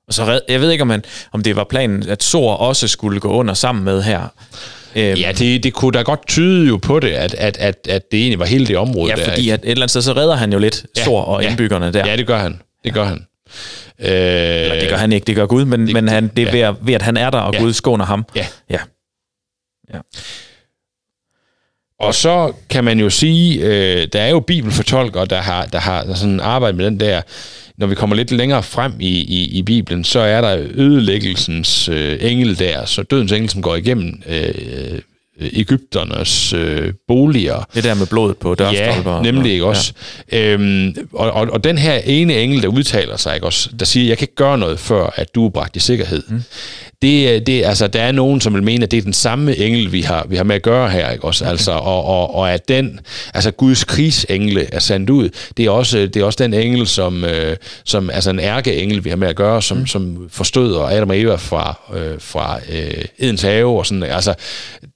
Ja. 0.09 0.11
Og 0.11 0.13
så 0.13 0.25
red, 0.25 0.39
jeg 0.49 0.61
ved 0.61 0.71
ikke, 0.71 0.81
om, 0.81 0.87
man, 0.87 1.03
om 1.31 1.43
det 1.43 1.55
var 1.55 1.63
planen, 1.63 2.09
at 2.09 2.23
Sor 2.23 2.53
også 2.53 2.87
skulle 2.87 3.19
gå 3.19 3.27
under 3.29 3.53
sammen 3.53 3.83
med 3.83 4.01
her. 4.01 4.19
Øhm, 4.95 5.17
Ja, 5.19 5.31
det, 5.31 5.63
det 5.63 5.73
kunne 5.73 5.91
da 5.91 6.01
godt 6.01 6.27
tyde 6.27 6.67
jo 6.67 6.77
på 6.77 6.99
det, 6.99 7.09
at, 7.09 7.33
at, 7.33 7.57
at, 7.57 7.87
at 7.89 8.11
det 8.11 8.19
egentlig 8.19 8.39
var 8.39 8.45
hele 8.45 8.65
det 8.67 8.77
område 8.77 9.11
ja 9.11 9.15
der. 9.17 9.23
fordi 9.29 9.41
ikke? 9.41 9.53
at 9.53 9.59
et 9.63 9.69
eller 9.69 9.81
andet 9.81 9.89
sted, 9.89 10.01
så 10.01 10.13
redder 10.13 10.35
han 10.35 10.53
jo 10.53 10.59
lidt 10.59 10.85
ja, 10.97 11.03
Sor 11.03 11.21
og 11.21 11.43
ja. 11.43 11.49
indbyggerne 11.49 11.93
der. 11.93 12.07
Ja, 12.07 12.17
det 12.17 12.27
gør 12.27 12.37
han. 12.37 12.61
Det 12.83 12.93
gør 12.93 13.03
han. 13.03 13.25
Øh, 13.99 14.07
Eller, 14.09 14.79
det 14.79 14.89
gør 14.89 14.97
han 14.97 15.11
ikke, 15.11 15.25
det 15.25 15.35
gør 15.35 15.45
Gud, 15.45 15.65
men, 15.65 15.85
det, 15.85 15.93
men 15.93 16.07
han, 16.07 16.27
det 16.27 16.41
er 16.41 16.45
ja. 16.45 16.51
ved, 16.51 16.59
at, 16.59 16.75
ved, 16.81 16.93
at 16.93 17.01
han 17.01 17.17
er 17.17 17.29
der, 17.29 17.37
og 17.39 17.53
Ja. 17.53 17.59
Gud 17.59 17.73
skåner 17.73 18.05
ham. 18.05 18.25
Ja. 18.35 18.45
ja. 18.69 18.79
Og 21.99 22.15
så 22.15 22.53
kan 22.69 22.83
man 22.83 22.99
jo 22.99 23.09
sige, 23.09 23.59
øh, 23.65 24.07
der 24.13 24.21
er 24.21 24.29
jo 24.29 24.39
bibelfortolkere, 24.39 25.25
der 25.25 25.41
har, 25.41 25.65
der 25.65 25.79
har 25.79 26.13
sådan 26.13 26.39
arbejdet 26.39 26.77
med 26.77 26.85
den 26.85 26.99
der, 26.99 27.21
når 27.79 27.87
vi 27.87 27.95
kommer 27.95 28.15
lidt 28.15 28.31
længere 28.31 28.63
frem 28.63 28.93
i, 28.99 29.19
i, 29.19 29.57
i 29.57 29.61
Bibelen, 29.61 30.03
så 30.03 30.19
er 30.19 30.41
der 30.41 30.67
ødelæggelsens 30.73 31.89
øh, 31.89 32.17
engel 32.21 32.59
der, 32.59 32.85
så 32.85 33.03
dødens 33.03 33.31
engel, 33.31 33.49
som 33.49 33.61
går 33.61 33.75
igennem 33.75 34.21
øh, 34.29 34.99
Ægypternes 35.41 36.53
øh, 36.53 36.93
boliger. 37.07 37.67
Det 37.73 37.83
der 37.83 37.93
med 37.93 38.07
blodet 38.07 38.37
på 38.37 38.55
dørstolper. 38.55 39.15
Ja, 39.15 39.21
nemlig 39.21 39.51
ikke 39.51 39.65
også. 39.65 39.93
Ja. 40.31 40.47
Øhm, 40.47 40.95
og, 41.13 41.31
og, 41.31 41.47
og 41.51 41.63
den 41.63 41.77
her 41.77 41.93
ene 41.93 42.35
engel, 42.35 42.61
der 42.61 42.67
udtaler 42.67 43.17
sig, 43.17 43.35
ikke 43.35 43.47
også, 43.47 43.69
der 43.79 43.85
siger, 43.85 44.07
jeg 44.07 44.17
kan 44.17 44.23
ikke 44.23 44.35
gøre 44.35 44.57
noget, 44.57 44.79
før 44.79 45.13
at 45.15 45.35
du 45.35 45.45
er 45.45 45.49
bragt 45.49 45.75
i 45.75 45.79
sikkerhed. 45.79 46.23
Mm. 46.27 46.41
Det, 47.01 47.47
det, 47.47 47.65
altså, 47.65 47.87
der 47.87 48.01
er 48.01 48.11
nogen, 48.11 48.41
som 48.41 48.53
vil 48.53 48.63
mene, 48.63 48.83
at 48.83 48.91
det 48.91 48.97
er 48.97 49.01
den 49.01 49.13
samme 49.13 49.57
engel, 49.57 49.91
vi 49.91 50.01
har, 50.01 50.25
vi 50.29 50.35
har 50.35 50.43
med 50.43 50.55
at 50.55 50.61
gøre 50.61 50.89
her, 50.89 51.11
ikke 51.11 51.25
også? 51.25 51.45
Okay. 51.45 51.51
Altså, 51.51 51.71
og, 51.71 52.05
og, 52.05 52.35
og 52.35 52.53
at 52.53 52.67
den, 52.67 52.99
altså 53.33 53.51
Guds 53.51 53.83
krigsengle 53.83 54.73
er 54.73 54.79
sendt 54.79 55.09
ud, 55.09 55.29
det 55.57 55.65
er 55.65 55.69
også, 55.69 55.97
det 55.97 56.15
er 56.15 56.23
også 56.23 56.43
den 56.43 56.53
engel, 56.53 56.87
som, 56.87 57.25
øh, 57.25 57.57
som 57.85 58.09
altså 58.09 58.29
en 58.29 58.39
ærkeengel, 58.39 59.05
vi 59.05 59.09
har 59.09 59.17
med 59.17 59.27
at 59.27 59.35
gøre, 59.35 59.61
som, 59.61 59.77
mm. 59.77 59.87
som 59.87 60.29
forstøder 60.31 60.79
Adam 60.79 61.09
og 61.09 61.19
Eva 61.19 61.35
fra, 61.35 61.79
øh, 61.97 62.21
fra 62.21 62.59
øh, 62.69 63.05
Edens 63.19 63.41
have 63.41 63.77
og 63.77 63.85
sådan, 63.85 64.03
altså, 64.03 64.33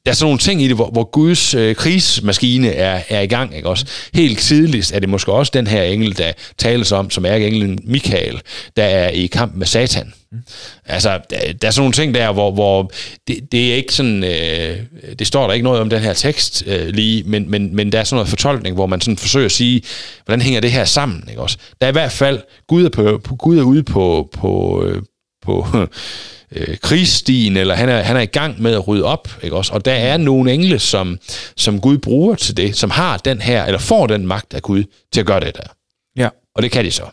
der 0.06 0.12
er 0.12 0.16
sådan 0.16 0.26
nogle 0.26 0.40
ting 0.40 0.62
i 0.62 0.68
det, 0.68 0.76
hvor, 0.76 0.90
hvor 0.90 1.04
Guds 1.12 1.54
øh, 1.54 1.76
krigsmaskine 1.76 2.72
er, 2.72 3.02
er 3.10 3.22
i 3.22 3.28
gang, 3.28 3.56
ikke 3.56 3.70
også? 3.70 3.86
Helt 4.14 4.40
tidligst 4.40 4.94
er 4.94 5.00
det 5.00 5.10
måske 5.10 5.32
også 5.32 5.52
den 5.54 5.68
her 5.68 5.84
engel, 5.84 6.18
der 6.18 6.32
tales 6.58 6.92
om, 6.92 7.10
som 7.10 7.26
er 7.26 7.36
englen 7.36 7.80
Michael, 7.84 8.42
der 8.78 8.84
er 8.84 9.10
i 9.10 9.26
kamp 9.26 9.56
med 9.56 9.68
Satan. 9.68 10.14
Mm. 10.34 10.40
Altså, 10.86 11.20
der, 11.30 11.54
der 11.54 11.68
er 11.68 11.72
sådan 11.72 11.82
nogle 11.82 11.94
ting 11.94 12.14
der, 12.14 12.32
hvor, 12.32 12.52
hvor 12.52 12.92
det, 13.28 13.52
det 13.52 13.72
er 13.72 13.76
ikke 13.76 13.94
sådan, 13.94 14.24
øh, 14.24 14.80
det 15.20 15.28
står 15.28 15.48
der 15.48 15.54
ikke 15.54 15.64
noget 15.64 15.82
om 15.82 15.90
den 15.90 16.00
her 16.00 16.14
tekst 16.14 16.64
øh, 16.68 16.88
lige, 16.88 17.24
men, 17.24 17.52
men, 17.52 17.76
men 17.76 17.92
der 17.92 18.00
er 18.00 18.04
sådan 18.04 18.16
noget 18.16 18.30
fortolkning, 18.30 18.76
hvor 18.76 18.86
man 18.86 19.02
sådan 19.02 19.18
forsøger 19.18 19.46
at 19.46 19.52
sige, 19.52 19.82
hvordan 20.26 20.42
hænger 20.42 20.62
det 20.62 20.72
her 20.72 20.86
sammen, 20.86 21.24
ikke 21.30 21.42
også? 21.42 21.58
Der 21.82 21.88
er 21.88 21.92
i 21.92 21.94
hvert 21.94 22.12
fald, 22.12 22.42
Gud 22.68 22.86
er, 22.86 22.90
på, 22.90 23.22
på, 23.24 23.36
Gud 23.36 23.58
er 23.58 23.64
ude 23.64 23.84
på, 23.84 24.30
på, 24.34 24.84
øh, 24.86 25.02
på 25.42 25.68
øh, 26.56 26.78
krigsstien, 26.78 27.58
eller 27.58 27.76
han 27.76 27.90
er, 27.90 28.02
han 28.02 28.16
er 28.16 28.22
i 28.22 28.26
gang 28.26 28.62
med 28.62 28.74
at 28.74 28.88
rydde 28.88 29.04
op, 29.04 29.30
ikke 29.42 29.56
også? 29.56 29.74
Og 29.74 29.86
der 29.86 29.94
er 29.94 30.18
nogle 30.18 30.54
engle, 30.54 30.80
som, 30.80 31.20
som 31.58 31.82
Gud 31.82 31.98
bruger 31.98 32.36
til 32.36 32.58
det, 32.58 32.78
som 32.78 32.90
har 32.90 33.18
den 33.18 33.42
her, 33.42 33.66
eller 33.66 33.80
får 33.80 34.08
den 34.08 34.28
magt 34.28 34.54
af 34.54 34.62
Gud 34.62 34.84
til 35.12 35.20
at 35.20 35.26
gøre 35.26 35.40
det 35.40 35.56
der. 35.56 35.74
Ja. 36.16 36.30
Og 36.56 36.64
det 36.64 36.72
kan 36.72 36.86
de 36.86 36.92
så, 36.92 37.06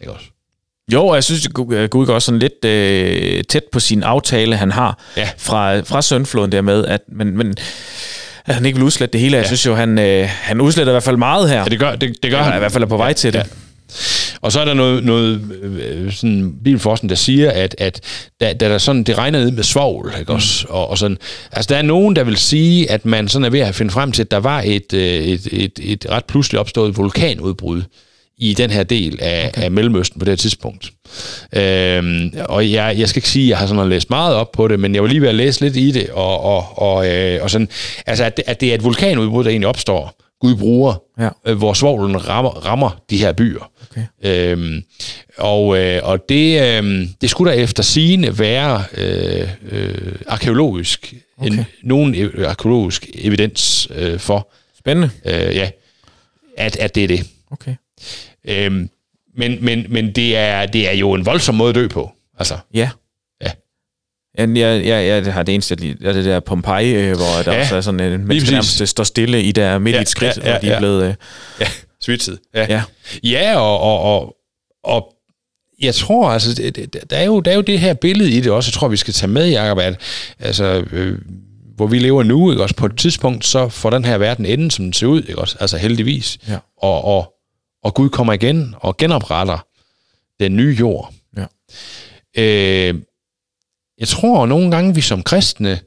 ikke 0.00 0.12
også? 0.12 0.31
Jo, 0.92 1.06
og 1.06 1.14
jeg 1.14 1.24
synes, 1.24 1.46
at 1.46 1.52
Gud 1.90 2.06
går 2.06 2.14
også 2.14 2.26
sådan 2.26 2.38
lidt 2.38 2.64
øh, 2.64 3.44
tæt 3.48 3.62
på 3.72 3.80
sin 3.80 4.02
aftale, 4.02 4.56
han 4.56 4.70
har 4.72 4.98
Ja. 5.16 5.28
fra, 5.38 5.80
fra 5.80 6.02
søndfloden 6.02 6.52
der 6.52 6.60
med, 6.62 6.84
at 6.86 7.00
men, 7.12 7.36
men 7.36 7.54
at 8.46 8.54
han 8.54 8.66
ikke 8.66 8.76
vil 8.78 8.84
udslette 8.86 9.12
det 9.12 9.20
hele. 9.20 9.36
Jeg 9.36 9.46
synes 9.46 9.66
jo, 9.66 9.74
han, 9.74 9.98
øh, 9.98 10.28
han 10.30 10.60
udsletter 10.60 10.92
i 10.92 10.94
hvert 10.94 11.02
fald 11.02 11.16
meget 11.16 11.48
her. 11.50 11.58
Ja, 11.58 11.64
det 11.64 11.78
gør, 11.78 11.90
det, 11.96 12.00
det 12.22 12.30
gør 12.30 12.38
Eller 12.38 12.42
han. 12.50 12.56
i 12.56 12.58
hvert 12.58 12.72
fald 12.72 12.82
er 12.84 12.88
på 12.88 12.96
vej 12.96 13.06
Ja, 13.06 13.12
til 13.12 13.32
det. 13.32 13.38
ja. 13.38 13.44
Og 14.40 14.52
så 14.52 14.60
er 14.60 14.64
der 14.64 14.74
noget, 14.74 15.04
noget 15.04 15.40
øh, 15.62 16.12
sådan 16.12 16.54
bibelforskning, 16.64 17.08
der 17.10 17.16
siger, 17.16 17.50
at, 17.50 17.74
at 17.78 18.00
da, 18.40 18.52
da 18.52 18.68
der 18.68 18.78
sådan, 18.78 19.02
det 19.04 19.18
regner 19.18 19.38
ned 19.38 19.50
med 19.50 19.62
svovl, 19.64 20.12
ikke 20.20 20.32
også? 20.32 20.66
Og, 20.68 20.88
og 20.90 20.98
sådan, 20.98 21.18
altså 21.52 21.68
der 21.74 21.76
er 21.78 21.82
nogen, 21.82 22.16
der 22.16 22.24
vil 22.24 22.36
sige, 22.36 22.90
at 22.90 23.04
man 23.06 23.28
sådan 23.28 23.44
er 23.44 23.50
ved 23.50 23.60
at 23.60 23.74
finde 23.74 23.90
frem 23.92 24.12
til, 24.12 24.22
at 24.22 24.30
der 24.30 24.36
var 24.36 24.62
et, 24.66 24.92
øh, 24.94 25.00
et, 25.02 25.48
et, 25.52 25.72
et 25.82 26.06
ret 26.10 26.24
pludseligt 26.24 26.60
opstået 26.60 26.96
vulkanudbrud 26.96 27.82
i 28.38 28.54
den 28.54 28.70
her 28.70 28.82
del 28.82 29.18
af, 29.22 29.48
okay. 29.48 29.62
af 29.62 29.70
Mellemøsten 29.70 30.18
på 30.18 30.24
det 30.24 30.32
her 30.32 30.36
tidspunkt. 30.36 30.90
Øhm, 31.52 32.32
og 32.48 32.70
jeg, 32.72 32.94
jeg 32.98 33.08
skal 33.08 33.18
ikke 33.18 33.28
sige, 33.28 33.44
at 33.44 33.48
jeg 33.48 33.58
har 33.58 33.66
sådan 33.66 33.88
læst 33.88 34.10
meget 34.10 34.34
op 34.34 34.52
på 34.52 34.68
det, 34.68 34.80
men 34.80 34.94
jeg 34.94 35.02
var 35.02 35.08
lige 35.08 35.20
ved 35.20 35.28
at 35.28 35.34
læse 35.34 35.60
lidt 35.60 35.76
i 35.76 35.90
det, 35.90 36.10
og, 36.10 36.40
og, 36.40 36.78
og, 36.78 37.08
øh, 37.08 37.42
og 37.42 37.50
sådan, 37.50 37.68
altså 38.06 38.24
at 38.24 38.36
det, 38.36 38.44
at 38.46 38.60
det 38.60 38.70
er 38.70 38.74
et 38.74 38.84
vulkanudbrud, 38.84 39.44
der 39.44 39.50
egentlig 39.50 39.68
opstår, 39.68 40.18
Gud 40.40 40.56
bruger, 40.56 41.02
Ja. 41.18 41.28
øh, 41.46 41.56
hvor 41.58 41.72
svovlen 41.72 42.28
rammer, 42.28 42.50
rammer 42.50 43.02
de 43.10 43.16
her 43.16 43.32
byer. 43.32 43.70
Okay. 43.90 44.02
Øhm, 44.24 44.82
og, 45.38 45.78
øh, 45.78 46.00
og 46.02 46.28
det, 46.28 46.62
øh, 46.82 47.06
det 47.20 47.30
skulle 47.30 47.52
der 47.52 47.58
efter 47.62 47.82
sigende 47.82 48.38
være 48.38 48.84
øh, 48.96 49.48
øh, 49.70 50.12
arkeologisk, 50.28 51.14
okay. 51.38 51.50
en, 51.50 51.64
nogen 51.82 52.14
e- 52.14 52.44
arkeologisk 52.46 53.06
evidens 53.14 53.88
øh, 53.94 54.18
for, 54.18 54.48
Spændende. 54.78 55.10
øh, 55.24 55.56
ja, 55.56 55.70
at, 56.56 56.76
at 56.76 56.94
det 56.94 57.04
er 57.04 57.08
det. 57.08 57.26
Okay. 57.50 57.74
Øhm, 58.48 58.88
men 59.36 59.64
men, 59.64 59.86
men 59.88 60.12
det, 60.12 60.36
er, 60.36 60.66
det 60.66 60.88
er 60.88 60.92
jo 60.92 61.12
en 61.12 61.26
voldsom 61.26 61.54
måde 61.54 61.68
at 61.68 61.74
dø 61.74 61.88
på. 61.88 62.12
Altså, 62.38 62.54
Ja. 62.74 62.90
Ja. 63.42 63.50
Ja, 64.38 64.46
jeg, 64.48 64.86
jeg, 64.86 65.24
jeg 65.24 65.34
har 65.34 65.42
det 65.42 65.54
eneste, 65.54 65.96
jeg 66.00 66.08
er 66.08 66.12
det 66.12 66.24
der 66.24 66.40
Pompeji, 66.40 66.94
øh, 66.94 67.16
hvor 67.16 67.42
der 67.44 67.52
Ja, 67.52 67.60
også 67.60 67.76
er 67.76 67.80
sådan 67.80 68.00
en 68.00 68.26
menneske 68.26 68.50
nærmest 68.50 68.88
står 68.88 69.04
stille 69.04 69.42
i 69.42 69.52
der 69.52 69.78
midt 69.78 69.94
i 69.94 69.96
Ja, 69.96 70.02
et 70.02 70.08
skridt, 70.08 70.36
ja, 70.36 70.42
ja, 70.44 70.50
hvor 70.50 70.60
de 70.60 70.66
er 70.66 70.72
ja. 70.72 70.78
blevet... 70.78 71.04
Øh, 71.08 71.14
ja, 71.60 71.66
svitset. 72.00 72.38
Ja, 72.54 72.66
ja. 72.68 72.82
ja 73.22 73.56
og, 73.58 73.80
og, 73.80 74.00
og, 74.00 74.36
og 74.84 75.14
jeg 75.82 75.94
tror, 75.94 76.28
altså, 76.28 76.54
det, 76.54 76.76
det, 76.76 77.10
der, 77.10 77.16
er 77.16 77.24
jo, 77.24 77.40
der 77.40 77.50
er 77.50 77.54
jo 77.54 77.60
det 77.60 77.80
her 77.80 77.94
billede 77.94 78.30
i 78.30 78.40
det 78.40 78.52
også, 78.52 78.68
jeg 78.68 78.72
tror, 78.72 78.88
vi 78.88 78.96
skal 78.96 79.14
tage 79.14 79.30
med, 79.30 79.48
Jacob, 79.50 79.78
at 79.78 80.00
altså, 80.38 80.84
øh, 80.92 81.18
hvor 81.76 81.86
vi 81.86 81.98
lever 81.98 82.22
nu, 82.22 82.50
ikke 82.50 82.62
også, 82.62 82.74
på 82.74 82.86
et 82.86 82.96
tidspunkt, 82.96 83.44
så 83.44 83.68
får 83.68 83.90
den 83.90 84.04
her 84.04 84.18
verden 84.18 84.46
enden, 84.46 84.70
som 84.70 84.84
den 84.84 84.92
ser 84.92 85.06
ud, 85.06 85.22
ikke 85.22 85.38
også, 85.38 85.56
altså 85.60 85.76
heldigvis. 85.76 86.38
Ja. 86.48 86.58
Og, 86.82 87.04
og, 87.04 87.32
og 87.82 87.94
Gud 87.94 88.08
kommer 88.08 88.32
igen 88.32 88.74
og 88.80 88.96
genopretter 88.96 89.66
den 90.40 90.56
nye 90.56 90.76
jord. 90.80 91.14
Ja. 91.36 91.46
Øh, 92.38 92.94
jeg 93.98 94.08
tror 94.08 94.46
nogle 94.46 94.70
gange, 94.70 94.94
vi 94.94 95.00
som 95.00 95.22
kristne 95.22 95.80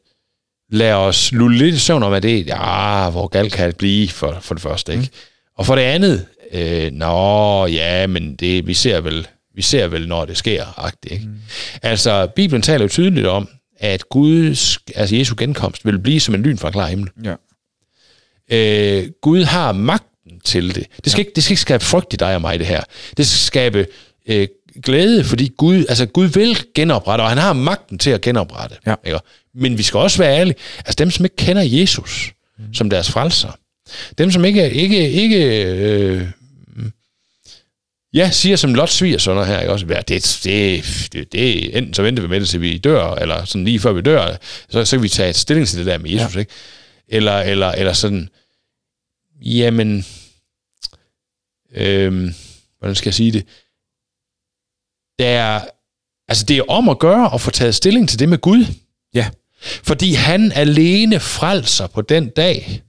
lader 0.70 0.96
os 0.96 1.32
lulle 1.32 1.58
lidt 1.58 1.76
i 1.76 1.80
søvn 1.80 2.04
om, 2.04 2.14
at 2.14 2.24
det 2.24 2.48
ja, 2.48 3.10
hvor 3.10 3.28
galt 3.28 3.54
kan 3.54 3.68
det 3.68 3.78
blive 3.78 4.10
for, 4.10 4.38
for 4.42 4.56
det 4.56 4.62
første, 4.62 4.92
ikke? 4.92 5.04
Mm. 5.04 5.10
Og 5.58 5.66
for 5.66 5.76
det 5.76 5.82
andet, 5.82 6.26
øh, 6.52 6.92
nå, 6.92 7.66
ja, 7.66 8.08
men 8.08 8.36
det, 8.36 8.68
vi 8.68 8.74
ser 8.74 9.02
vel, 9.02 9.28
vi 9.56 9.62
ser 9.62 9.88
vel, 9.88 10.08
når 10.08 10.26
det 10.26 10.38
sker, 10.38 10.80
agtigt, 10.80 11.14
ikke? 11.14 11.26
Mm. 11.26 11.40
Altså, 11.82 12.28
Bibelen 12.36 12.62
taler 12.62 12.86
jo 12.86 12.90
tydeligt 12.90 13.28
om, 13.28 13.50
at 13.80 14.10
Guds, 14.10 14.80
altså 14.96 15.16
Jesu 15.16 15.36
genkomst, 15.38 15.86
vil 15.86 16.00
blive 16.00 16.20
som 16.20 16.36
en 16.36 16.44
lyn 16.44 16.58
fra 16.58 16.72
klar 16.72 16.88
himmel. 16.88 17.10
Ja. 17.24 17.36
Øh, 18.52 19.10
Gud 19.22 19.44
har 19.44 19.72
magten 19.72 20.15
til 20.46 20.76
det. 20.76 20.86
Det 21.04 21.12
skal, 21.12 21.22
ja. 21.22 21.26
ikke, 21.28 21.32
det 21.36 21.44
skal 21.44 21.54
ikke 21.54 21.62
skabe 21.62 21.84
frygt 21.84 22.14
i 22.14 22.16
dig 22.16 22.36
og 22.36 22.42
mig, 22.42 22.60
det 22.60 22.68
her. 22.68 22.82
Det 23.18 23.28
skal 23.28 23.38
skabe 23.38 23.88
øh, 24.28 24.48
glæde, 24.84 25.24
fordi 25.24 25.52
Gud, 25.58 25.86
altså 25.90 26.06
Gud 26.06 26.28
vil 26.28 26.58
genoprette, 26.76 27.22
og 27.22 27.30
han 27.30 27.38
har 27.38 27.54
magten 27.54 27.98
til 27.98 28.10
at 28.10 28.22
genoprette. 28.22 28.76
Ja. 28.86 28.96
Ikke? 29.06 29.20
Men 29.54 29.78
vi 29.78 29.84
skal 29.84 29.98
også 29.98 30.18
være 30.18 30.40
ærlige. 30.40 30.56
Altså 30.78 30.96
dem, 30.98 31.12
som 31.12 31.26
ikke 31.26 31.36
kender 31.36 31.62
Jesus 31.62 32.32
mm. 32.58 32.74
som 32.74 32.90
deres 32.90 33.12
frelser, 33.12 33.58
dem, 34.18 34.32
som 34.32 34.46
ikke, 34.46 34.72
ikke, 34.72 35.12
ikke 35.12 35.66
øh, 35.66 36.28
ja, 38.14 38.30
siger 38.32 38.56
som 38.56 38.74
Lot 38.74 38.90
svigersønner 38.90 39.44
her, 39.44 39.60
ikke? 39.60 39.72
Også, 39.72 39.86
ja, 39.90 40.02
det, 40.08 40.40
det, 40.44 40.84
det, 41.14 41.32
det, 41.32 41.78
enten 41.78 41.94
så 41.94 42.02
venter 42.02 42.24
vi 42.24 42.30
med 42.30 42.40
det, 42.40 42.50
til 42.50 42.62
vi 42.62 42.78
dør, 42.78 43.16
eller 43.16 43.46
sådan 43.46 43.66
lige 43.66 43.80
før 43.80 43.92
vi 43.92 44.02
dør, 44.02 44.38
så, 44.70 44.86
så 44.86 44.96
kan 44.96 45.04
vi 45.04 45.10
tage 45.10 45.30
et 45.30 45.36
stilling 45.36 45.68
til 45.68 45.78
det 45.78 45.86
der 45.86 45.98
med 45.98 46.10
Jesus, 46.10 46.36
ja. 46.36 46.40
ikke? 46.40 46.52
Eller, 47.08 47.40
eller, 47.40 47.72
eller 47.72 47.94
sådan, 47.94 48.30
jamen, 49.42 50.06
øhm, 51.76 52.34
hvordan 52.80 52.96
skal 52.96 53.08
jeg 53.10 53.14
sige 53.14 53.32
det? 53.32 53.46
Det 55.20 55.28
er, 55.28 55.60
altså 56.28 56.46
det 56.48 56.58
er 56.58 56.64
om 56.70 56.90
at 56.90 57.00
gøre 57.00 57.34
at 57.34 57.42
få 57.42 57.52
taget 57.52 57.76
stilling 57.76 58.10
til 58.10 58.20
det 58.20 58.30
med 58.30 58.38
Gud. 58.38 58.66
Ja. 59.14 59.30
Fordi 59.62 60.14
han 60.14 60.52
alene 60.52 61.20
frelser 61.20 61.88
på 61.88 62.02
den 62.02 62.30
dag. 62.30 62.82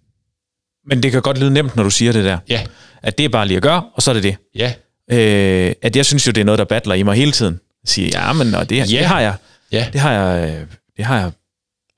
Men 0.89 1.03
det 1.03 1.12
kan 1.12 1.22
godt 1.22 1.39
lyde 1.39 1.51
nemt, 1.51 1.76
når 1.76 1.82
du 1.82 1.91
siger 1.91 2.12
det 2.12 2.24
der. 2.24 2.39
Ja. 2.49 2.66
At 3.03 3.18
det 3.18 3.24
er 3.24 3.28
bare 3.28 3.47
lige 3.47 3.57
at 3.57 3.62
gøre, 3.62 3.91
og 3.95 4.03
så 4.03 4.11
er 4.11 4.14
det 4.14 4.22
det. 4.22 4.37
Ja. 4.55 4.74
Øh, 5.11 5.74
at 5.82 5.97
jeg 5.97 6.07
synes 6.07 6.26
jo, 6.26 6.32
det 6.32 6.41
er 6.41 6.45
noget, 6.45 6.59
der 6.59 6.64
battler 6.64 6.95
i 6.95 7.03
mig 7.03 7.16
hele 7.16 7.32
tiden. 7.32 7.55
Jeg 7.82 7.89
siger, 7.89 8.20
ja, 8.26 8.32
men 8.32 8.55
og 8.55 8.70
det, 8.70 8.76
Ja. 8.76 8.99
det 8.99 9.07
har 9.07 9.20
jeg, 9.20 9.34
Ja. 9.72 9.89
det 9.93 10.01
har 10.01 10.12
jeg, 10.12 10.51
øh, 10.61 10.66
det 10.97 11.05
har 11.05 11.18
jeg 11.20 11.30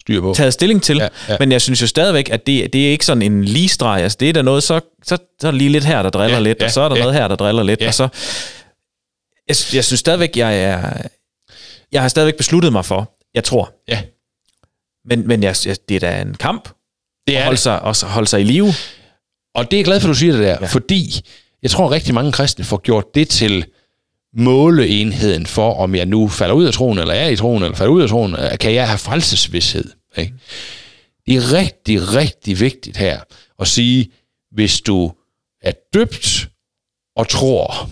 Styr 0.09 0.21
på. 0.21 0.35
taget 0.37 0.53
stilling 0.53 0.83
til. 0.83 0.97
Ja, 0.97 1.09
ja. 1.29 1.37
Men 1.41 1.53
jeg 1.53 1.61
synes 1.61 1.83
jo 1.83 1.87
stadigvæk, 1.87 2.31
at 2.31 2.47
det, 2.47 2.73
det 2.73 2.87
er 2.87 2.91
ikke 2.91 3.05
sådan 3.05 3.23
en 3.23 3.45
ligestreg. 3.45 4.03
Altså, 4.03 4.17
det 4.21 4.29
er 4.29 4.33
der 4.33 4.43
noget, 4.43 4.63
så, 4.63 4.81
så, 5.03 5.17
så 5.41 5.47
er 5.47 5.51
der 5.51 5.59
lige 5.59 5.71
lidt 5.71 5.85
her, 5.85 6.03
der 6.03 6.11
driller 6.11 6.37
Ja, 6.37 6.43
lidt, 6.43 6.59
ja, 6.61 6.65
og 6.65 6.71
så 6.71 6.81
er 6.81 6.89
der 6.89 6.97
ja. 6.97 7.03
noget 7.03 7.17
her, 7.17 7.29
der 7.29 7.37
driller 7.37 7.63
lidt, 7.63 7.81
Ja. 7.81 7.87
og 7.87 7.95
så... 7.95 8.09
Jeg, 9.49 9.57
jeg 9.75 9.85
synes 9.85 10.01
stadigvæk, 10.01 10.37
jeg 10.37 10.63
er... 10.63 10.93
Jeg 11.93 12.01
har 12.03 12.09
stadigvæk 12.09 12.35
besluttet 12.37 12.73
mig 12.73 12.85
for, 12.85 13.17
jeg 13.35 13.45
tror. 13.45 13.73
Ja. 13.89 14.03
Men, 15.05 15.29
men 15.29 15.43
jeg, 15.43 15.57
jeg, 15.67 15.77
det 15.89 15.95
er 15.97 16.01
da 16.01 16.21
en 16.21 16.35
kamp 16.35 16.69
Det 17.27 17.33
at 17.35 17.39
er 17.41 17.45
holde 17.45 17.57
det. 17.57 17.63
sig, 17.63 17.83
også 17.83 18.07
holde 18.07 18.29
sig 18.29 18.41
i 18.41 18.45
live. 18.45 18.73
Og 19.55 19.65
det 19.71 19.77
er 19.77 19.79
jeg 19.79 19.85
glad 19.85 20.01
for, 20.01 20.09
at 20.09 20.13
du 20.15 20.19
siger 20.19 20.33
det 20.33 20.43
der, 20.43 20.57
Ja. 20.61 20.67
fordi 20.67 21.21
jeg 21.63 21.71
tror, 21.71 21.85
at 21.87 21.91
rigtig 21.91 22.15
mange 22.15 22.33
kristne 22.33 22.65
får 22.65 22.77
gjort 22.79 23.05
det 23.15 23.29
til 23.29 23.65
måleenheden 24.37 25.47
for, 25.47 25.75
om 25.75 25.95
jeg 25.95 26.07
nu 26.07 26.29
falder 26.29 26.55
ud 26.55 26.65
af 26.65 26.73
troen, 26.73 26.99
eller 26.99 27.15
er 27.15 27.29
i 27.29 27.37
troen, 27.37 27.63
eller 27.63 27.77
falder 27.77 27.93
ud 27.93 28.03
af 28.03 28.09
troen, 28.09 28.37
kan 28.61 28.75
jeg 28.75 28.89
have 28.89 28.99
frelsesvidshed. 28.99 29.85
Ikke? 30.19 30.35
Det 31.27 31.37
er 31.37 31.53
rigtig, 31.53 32.15
rigtig 32.15 32.61
vigtigt 32.61 32.97
her 32.97 33.21
at 33.61 33.69
sige, 33.69 34.11
hvis 34.53 34.81
du 34.81 35.13
er 35.63 35.73
døbt 35.95 36.49
og 37.17 37.29
tror, 37.29 37.91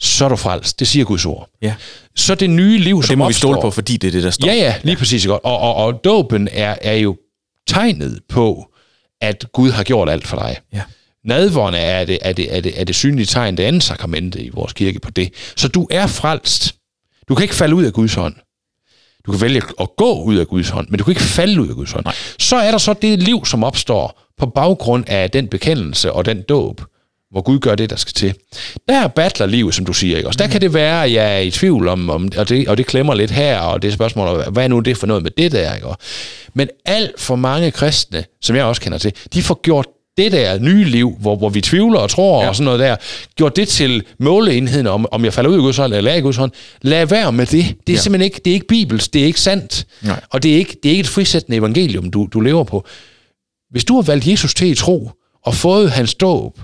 så 0.00 0.24
er 0.24 0.28
du 0.28 0.36
frelst. 0.36 0.80
Det 0.80 0.88
siger 0.88 1.04
Guds 1.04 1.26
ord. 1.26 1.50
Ja. 1.62 1.74
Så 2.16 2.34
det 2.34 2.50
nye 2.50 2.78
liv, 2.78 2.96
Og 2.96 3.04
som 3.04 3.12
det 3.12 3.18
må 3.18 3.24
vi 3.24 3.28
opstår, 3.28 3.48
stole 3.48 3.60
på, 3.60 3.70
fordi 3.70 3.96
det 3.96 4.08
er 4.08 4.12
det, 4.12 4.22
der 4.22 4.30
står. 4.30 4.48
Ja, 4.48 4.54
ja, 4.54 4.74
lige 4.82 4.96
præcis 4.96 5.26
godt. 5.26 5.44
Og, 5.44 5.58
og, 5.58 5.74
og 5.74 6.04
dåben 6.04 6.48
er, 6.52 6.76
er 6.82 6.94
jo 6.94 7.16
tegnet 7.66 8.20
på, 8.28 8.72
at 9.20 9.44
Gud 9.52 9.70
har 9.70 9.84
gjort 9.84 10.08
alt 10.08 10.26
for 10.26 10.36
dig. 10.36 10.56
Ja. 10.72 10.82
Nadvårene 11.24 11.78
er 11.78 12.04
det, 12.04 12.18
er, 12.22 12.32
det, 12.32 12.56
er, 12.56 12.60
det, 12.60 12.80
er 12.80 12.84
det 12.84 12.94
synlige 12.94 13.26
tegn, 13.26 13.56
det 13.56 13.62
andet 13.62 13.82
sakramente 13.82 14.42
i 14.42 14.48
vores 14.48 14.72
kirke 14.72 14.98
på 15.00 15.10
det. 15.10 15.34
Så 15.56 15.68
du 15.68 15.88
er 15.90 16.06
frelst. 16.06 16.74
Du 17.28 17.34
kan 17.34 17.42
ikke 17.42 17.54
falde 17.54 17.74
ud 17.74 17.84
af 17.84 17.92
Guds 17.92 18.14
hånd. 18.14 18.34
Du 19.26 19.32
kan 19.32 19.40
vælge 19.40 19.62
at 19.80 19.88
gå 19.96 20.22
ud 20.22 20.36
af 20.36 20.46
Guds 20.46 20.68
hånd, 20.68 20.88
men 20.88 20.98
du 20.98 21.04
kan 21.04 21.10
ikke 21.10 21.22
falde 21.22 21.60
ud 21.60 21.68
af 21.68 21.74
Guds 21.74 21.92
hånd. 21.92 22.04
Nej. 22.04 22.14
Så 22.38 22.56
er 22.56 22.70
der 22.70 22.78
så 22.78 22.92
det 22.92 23.22
liv, 23.22 23.44
som 23.44 23.64
opstår 23.64 24.20
på 24.38 24.46
baggrund 24.46 25.04
af 25.06 25.30
den 25.30 25.48
bekendelse 25.48 26.12
og 26.12 26.24
den 26.24 26.42
dåb, 26.42 26.80
hvor 27.30 27.40
Gud 27.40 27.58
gør 27.58 27.74
det, 27.74 27.90
der 27.90 27.96
skal 27.96 28.12
til. 28.12 28.34
Der 28.88 29.08
battler 29.08 29.46
livet, 29.46 29.74
som 29.74 29.86
du 29.86 29.92
siger, 29.92 30.16
ikke? 30.16 30.28
Også 30.28 30.38
der 30.38 30.46
kan 30.46 30.60
det 30.60 30.74
være, 30.74 31.04
at 31.04 31.12
jeg 31.12 31.36
er 31.36 31.38
i 31.38 31.50
tvivl 31.50 31.88
om, 31.88 32.10
om 32.10 32.28
og, 32.36 32.48
det, 32.48 32.68
og 32.68 32.76
det 32.76 32.86
klemmer 32.86 33.14
lidt 33.14 33.30
her, 33.30 33.60
og 33.60 33.82
det 33.82 33.88
er 33.88 33.92
spørgsmål, 33.92 34.50
hvad 34.50 34.64
er 34.64 34.68
nu 34.68 34.80
det 34.80 34.96
for 34.96 35.06
noget 35.06 35.22
med 35.22 35.30
det 35.30 35.52
der, 35.52 35.74
ikke? 35.74 35.88
Men 36.54 36.68
alt 36.84 37.20
for 37.20 37.36
mange 37.36 37.70
kristne, 37.70 38.24
som 38.42 38.56
jeg 38.56 38.64
også 38.64 38.82
kender 38.82 38.98
til, 38.98 39.12
de 39.34 39.42
får 39.42 39.60
gjort 39.62 39.86
det 40.16 40.32
der 40.32 40.58
nye 40.58 40.84
liv, 40.84 41.16
hvor, 41.20 41.36
hvor 41.36 41.48
vi 41.48 41.60
tvivler 41.60 41.98
og 41.98 42.10
tror 42.10 42.42
ja. 42.42 42.48
Og 42.48 42.56
sådan 42.56 42.64
noget 42.64 42.80
der, 42.80 42.96
gjort 43.36 43.56
det 43.56 43.68
til 43.68 44.02
måleenheden 44.18 44.86
om, 44.86 45.06
om 45.12 45.24
jeg 45.24 45.32
falder 45.32 45.50
ud 45.50 45.54
af 45.56 45.60
Guds 45.60 45.76
hånd, 45.76 45.94
eller 45.94 46.10
er 46.10 46.14
i 46.16 46.20
Guds 46.20 46.36
hånd. 46.36 46.52
Lad 46.82 47.06
være 47.06 47.32
med 47.32 47.46
det. 47.46 47.64
Det 47.86 47.92
er 47.92 47.96
ja. 47.96 48.00
Simpelthen 48.00 48.24
ikke, 48.24 48.40
det 48.44 48.50
er 48.50 48.54
ikke 48.54 48.66
bibelsk, 48.66 49.12
det 49.12 49.22
er 49.22 49.26
ikke 49.26 49.40
sandt. 49.40 49.86
Nej. 50.02 50.20
Og 50.30 50.42
det 50.42 50.52
er 50.52 50.56
ikke, 50.56 50.76
det 50.82 50.88
er 50.88 50.90
ikke 50.92 51.00
et 51.00 51.06
frisættende 51.08 51.56
evangelium, 51.58 52.10
du, 52.10 52.28
du 52.32 52.40
lever 52.40 52.64
på. 52.64 52.86
Hvis 53.70 53.84
du 53.84 53.94
har 53.94 54.02
valgt 54.02 54.26
Jesus 54.26 54.54
til 54.54 54.66
i 54.68 54.74
tro, 54.74 55.10
og 55.44 55.54
fået 55.54 55.90
hans 55.90 56.14
dåb, 56.14 56.60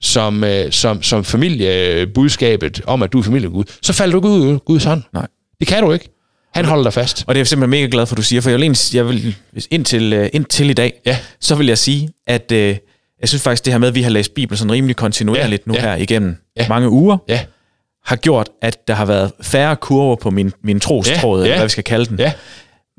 som, 0.00 0.44
øh, 0.44 0.72
som, 0.72 1.02
som 1.02 1.24
familiebudskabet 1.24 2.80
om, 2.86 3.02
at 3.02 3.12
du 3.12 3.18
er 3.18 3.22
familie 3.22 3.48
Gud, 3.48 3.64
så 3.82 3.92
falder 3.92 4.12
du 4.12 4.18
ikke 4.18 4.28
ud 4.46 4.52
af 4.54 4.64
Guds 4.64 4.84
hånd. 4.84 5.02
Nej. 5.14 5.26
Det 5.60 5.68
kan 5.68 5.82
du 5.82 5.92
ikke. 5.92 6.08
Han 6.54 6.64
holder 6.64 6.82
dig 6.82 6.92
fast. 6.92 7.24
Og 7.26 7.34
det 7.34 7.38
er 7.38 7.40
jeg 7.40 7.46
simpelthen 7.46 7.70
mega 7.70 7.88
glad 7.90 8.06
for, 8.06 8.14
at 8.14 8.16
du 8.16 8.22
siger, 8.22 8.40
for 8.40 8.50
jeg 8.50 8.58
vil, 8.60 8.78
jeg 8.94 9.08
vil 9.08 9.36
indtil, 9.70 10.12
øh, 10.12 10.28
indtil 10.32 10.70
i 10.70 10.72
dag, 10.72 10.92
Ja. 11.06 11.18
så 11.40 11.54
vil 11.54 11.66
jeg 11.66 11.78
sige, 11.78 12.08
at 12.26 12.52
øh, 12.52 12.76
jeg 13.20 13.28
synes 13.28 13.42
faktisk, 13.42 13.64
det 13.64 13.72
her 13.72 13.78
med, 13.78 13.88
at 13.88 13.94
vi 13.94 14.02
har 14.02 14.10
læst 14.10 14.34
Bibelen 14.34 14.56
sådan 14.58 14.72
rimelig 14.72 14.96
kontinuerligt 14.96 15.62
Ja, 15.66 15.70
nu 15.72 15.74
ja. 15.74 15.80
her 15.80 15.94
igennem 15.94 16.36
Ja. 16.56 16.68
mange 16.68 16.88
uger, 16.88 17.16
Ja, 17.28 17.40
har 18.06 18.16
gjort, 18.16 18.50
at 18.62 18.88
der 18.88 18.94
har 18.94 19.04
været 19.04 19.32
færre 19.42 19.76
kurver 19.76 20.16
på 20.16 20.30
min, 20.30 20.52
min 20.64 20.80
trostråd, 20.80 21.38
Ja, 21.40 21.44
eller 21.44 21.54
ja. 21.54 21.58
hvad 21.58 21.66
vi 21.66 21.70
skal 21.70 21.84
kalde 21.84 22.06
den. 22.06 22.18
ja, 22.18 22.32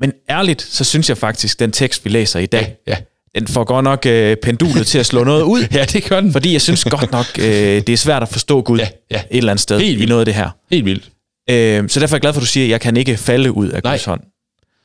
Men 0.00 0.12
ærligt, 0.30 0.62
så 0.62 0.84
synes 0.84 1.08
jeg 1.08 1.18
faktisk, 1.18 1.60
den 1.60 1.72
tekst, 1.72 2.04
vi 2.04 2.10
læser 2.10 2.40
i 2.40 2.46
dag, 2.46 2.76
ja. 2.86 2.96
den 3.34 3.46
får 3.48 3.64
godt 3.64 3.84
nok 3.84 4.06
øh, 4.06 4.36
pendulet 4.42 4.86
til 4.86 4.98
at 4.98 5.06
slå 5.06 5.24
noget 5.24 5.42
ud. 5.42 5.62
Ja, 5.74 5.84
det 5.84 6.04
gør 6.04 6.20
den. 6.20 6.32
Fordi 6.32 6.52
jeg 6.52 6.60
synes 6.60 6.84
godt 6.84 7.12
nok, 7.12 7.26
øh, 7.38 7.44
det 7.46 7.88
er 7.88 7.96
svært 7.96 8.22
at 8.22 8.28
forstå 8.28 8.62
Gud 8.62 8.78
Ja, 8.78 8.88
ja. 9.10 9.16
et 9.16 9.36
eller 9.38 9.50
andet 9.52 9.62
sted 9.62 9.80
Helt 9.80 9.92
i 9.92 9.94
vildt. 9.96 10.08
noget 10.08 10.20
af 10.20 10.24
det 10.24 10.34
her. 10.34 10.50
Helt 10.70 10.84
vildt. 10.84 11.10
Øh, 11.50 11.88
så 11.88 12.00
derfor 12.00 12.14
er 12.14 12.16
jeg 12.16 12.20
glad 12.20 12.32
for, 12.32 12.40
at 12.40 12.42
du 12.42 12.46
siger, 12.46 12.66
at 12.66 12.70
jeg 12.70 12.80
kan 12.80 12.96
ikke 12.96 13.16
falde 13.16 13.52
ud 13.52 13.68
af 13.68 13.80
Nej. 13.84 13.92
Guds 13.92 14.04
hånd. 14.04 14.20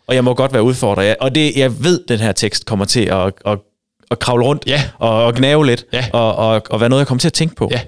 og 0.08 0.16
jeg 0.16 0.24
må 0.24 0.34
godt 0.34 0.54
være 0.54 0.64
udfordret. 0.64 1.16
Og 1.20 1.36
det, 1.36 1.56
jeg 1.56 1.84
ved, 1.84 2.00
den 2.08 2.20
her 2.20 2.32
tekst 2.32 2.66
kommer 2.66 2.86
til 2.86 3.06
at, 3.06 3.34
at, 3.46 3.58
at 4.12 4.20
kravle 4.20 4.46
rundt 4.46 4.64
Ja. 4.68 4.84
og, 5.00 5.26
og 5.26 5.36
gnave 5.36 5.66
lidt, 5.66 5.86
Ja. 5.94 6.06
og, 6.14 6.36
og, 6.36 6.62
og 6.70 6.80
være 6.80 6.90
noget, 6.90 7.00
jeg 7.00 7.08
kommer 7.08 7.20
til 7.20 7.28
at 7.30 7.34
tænke 7.34 7.56
på. 7.56 7.70
Ja. 7.72 7.80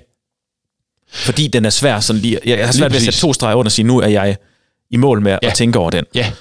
Fordi 1.11 1.47
den 1.47 1.65
er 1.65 1.70
svær 1.70 1.99
sådan 1.99 2.22
lige. 2.22 2.39
Jeg 2.45 2.65
har 2.65 2.74
svært 2.74 2.91
ved 2.91 2.97
at 2.97 3.03
sætte 3.03 3.20
to 3.20 3.34
streger 3.34 3.55
under 3.55 3.68
og 3.68 3.72
sige, 3.72 3.86
nu 3.86 3.99
er 4.01 4.07
jeg 4.07 4.36
i 4.91 4.97
mål 4.97 5.22
med 5.22 5.38
Ja. 5.43 5.47
at 5.47 5.53
tænke 5.53 5.80
over 5.80 5.89
den. 5.89 6.05
Ja. 6.15 6.32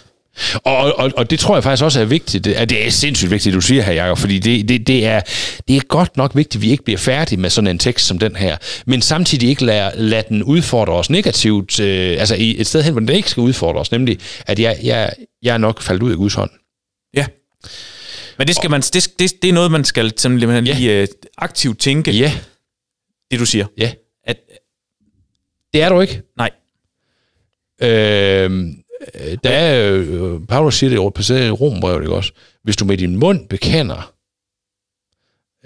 Og, 0.64 0.98
og, 0.98 1.10
og 1.16 1.30
det 1.30 1.38
tror 1.40 1.56
jeg 1.56 1.62
faktisk 1.62 1.84
også 1.84 2.00
er 2.00 2.04
vigtigt. 2.04 2.44
Det 2.44 2.60
er, 2.60 2.64
det 2.64 2.86
er 2.86 2.90
sindssygt 2.90 3.30
vigtigt, 3.30 3.54
du 3.54 3.60
siger 3.60 3.82
her, 3.82 3.92
Jacob, 3.92 4.18
fordi 4.18 4.38
det, 4.38 4.68
det, 4.68 4.86
det, 4.86 5.06
er, 5.06 5.20
det 5.68 5.76
er 5.76 5.80
godt 5.80 6.16
nok 6.16 6.34
vigtigt, 6.34 6.56
at 6.56 6.62
vi 6.62 6.70
ikke 6.70 6.84
bliver 6.84 6.98
færdige 6.98 7.40
med 7.40 7.50
sådan 7.50 7.68
en 7.68 7.78
tekst 7.78 8.06
som 8.06 8.18
den 8.18 8.36
her, 8.36 8.56
men 8.86 9.02
samtidig 9.02 9.48
ikke 9.48 9.64
lader, 9.64 9.90
lader 9.94 10.22
den 10.22 10.42
udfordre 10.42 10.92
os 10.92 11.10
negativt, 11.10 11.80
øh, 11.80 12.16
altså 12.20 12.34
i 12.34 12.60
et 12.60 12.66
sted 12.66 12.82
hen, 12.82 12.92
hvor 12.92 13.00
den 13.00 13.08
ikke 13.08 13.30
skal 13.30 13.40
udfordre 13.40 13.80
os, 13.80 13.92
nemlig 13.92 14.18
at 14.46 14.58
jeg, 14.58 14.76
jeg, 14.82 15.12
jeg 15.42 15.54
er 15.54 15.58
nok 15.58 15.82
faldet 15.82 16.02
ud 16.02 16.10
af 16.10 16.16
Guds 16.16 16.34
hånd. 16.34 16.50
Ja. 17.14 17.26
Men 18.38 18.46
det, 18.46 18.56
skal 18.56 18.70
man, 18.70 18.80
det, 18.80 19.08
det, 19.18 19.42
det 19.42 19.48
er 19.48 19.52
noget, 19.52 19.70
man 19.70 19.84
skal 19.84 20.18
simpelthen 20.18 20.64
lige 20.64 21.00
øh, 21.02 21.08
aktivt 21.38 21.78
tænke, 21.78 22.10
Ja, 22.10 22.32
det 23.30 23.40
du 23.40 23.46
siger. 23.46 23.66
ja. 23.78 23.92
At, 24.24 24.36
Det 25.72 25.82
er 25.82 25.88
du 25.88 26.00
ikke. 26.00 26.22
nej, 26.36 26.50
Øh, 27.82 28.50
der 29.44 29.50
er, 29.50 29.92
øh, 29.92 30.40
Paulus 30.48 30.74
siger 30.76 30.90
det 30.90 31.14
på 31.14 31.32
i 31.32 31.50
Rombrevet, 31.50 32.02
ikke 32.02 32.14
også? 32.14 32.32
Hvis 32.62 32.76
du 32.76 32.84
med 32.84 32.96
din 32.98 33.16
mund 33.16 33.48
bekender, 33.48 34.12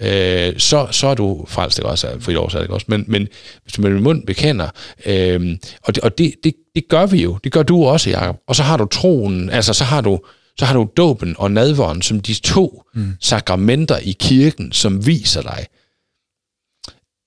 øh, 0.01 0.59
så, 0.59 0.87
så 0.91 1.07
er 1.07 1.15
du 1.15 1.45
frelst, 1.47 1.79
ikke 1.79 1.89
også? 1.89 2.17
Frit 2.19 2.37
oversat, 2.37 2.61
ikke 2.61 2.73
også? 2.73 2.85
Men, 2.89 3.05
men 3.07 3.27
hvis 3.63 3.73
du 3.73 3.81
med 3.81 3.91
din 3.91 4.03
mund 4.03 4.25
bekender, 4.25 4.69
øh, 5.05 5.57
og, 5.83 5.95
det, 5.95 6.03
og 6.03 6.17
det, 6.17 6.35
det, 6.43 6.53
det 6.75 6.83
gør 6.89 7.05
vi 7.05 7.21
jo, 7.23 7.37
det 7.43 7.51
gør 7.51 7.63
du 7.63 7.85
også, 7.85 8.09
Jacob. 8.09 8.37
Og 8.47 8.55
så 8.55 8.63
har 8.63 8.77
du 8.77 8.85
troen, 8.85 9.49
altså 9.49 9.73
så 9.73 9.83
har 9.83 10.01
du, 10.01 10.19
så 10.59 10.65
har 10.65 10.73
du 10.73 10.89
dåben 10.97 11.35
og 11.37 11.51
nadvåren 11.51 12.01
som 12.01 12.19
de 12.19 12.33
to 12.33 12.83
mm. 12.93 13.13
sakramenter 13.19 13.97
i 13.97 14.15
kirken, 14.19 14.71
som 14.71 15.05
viser 15.05 15.41
dig, 15.41 15.65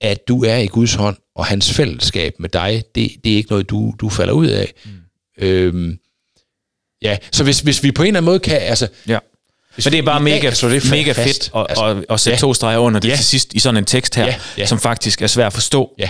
at 0.01 0.29
du 0.29 0.45
er 0.45 0.57
i 0.57 0.67
Guds 0.67 0.95
hånd, 0.95 1.17
og 1.37 1.47
hans 1.47 1.73
fællesskab 1.73 2.35
med 2.39 2.49
dig, 2.49 2.85
det, 2.95 3.11
det 3.25 3.33
er 3.33 3.37
ikke 3.37 3.51
noget, 3.51 3.71
du, 3.71 3.95
du 4.01 4.09
falder 4.09 4.33
ud 4.33 4.47
af. 4.47 4.73
Mm. 4.85 4.91
Øhm, 5.39 5.99
ja, 7.03 7.17
så 7.33 7.45
hvis, 7.45 7.61
hvis 7.61 7.83
vi 7.83 7.93
på 7.93 8.03
en 8.03 8.07
eller 8.07 8.19
anden 8.21 8.31
måde 8.31 8.39
kan, 8.39 8.57
altså... 8.61 8.89
ja. 9.09 9.19
Men 9.77 9.85
det 9.93 9.95
er 9.99 10.03
bare 10.03 10.21
mega, 10.21 10.37
ja, 10.47 10.55
slå 10.55 10.69
det 10.69 10.91
mega 10.91 11.13
fast. 11.13 11.27
fedt 11.29 11.51
at, 11.57 11.67
Altså, 11.69 11.85
at, 11.85 12.05
at 12.11 12.21
sætte 12.21 12.35
ja. 12.35 12.41
to 12.41 12.55
streger 12.55 12.79
under 12.79 13.01
det 13.01 13.09
Ja. 13.09 13.17
til 13.17 13.25
sidst 13.25 13.55
i 13.55 13.59
sådan 13.59 13.77
en 13.79 13.85
tekst 13.85 14.15
her, 14.15 14.25
Ja, 14.27 14.35
ja. 14.59 14.67
som 14.67 14.79
faktisk 14.79 15.23
er 15.23 15.27
svær 15.27 15.47
at 15.47 15.53
forstå. 15.53 15.95
Ja. 15.99 16.09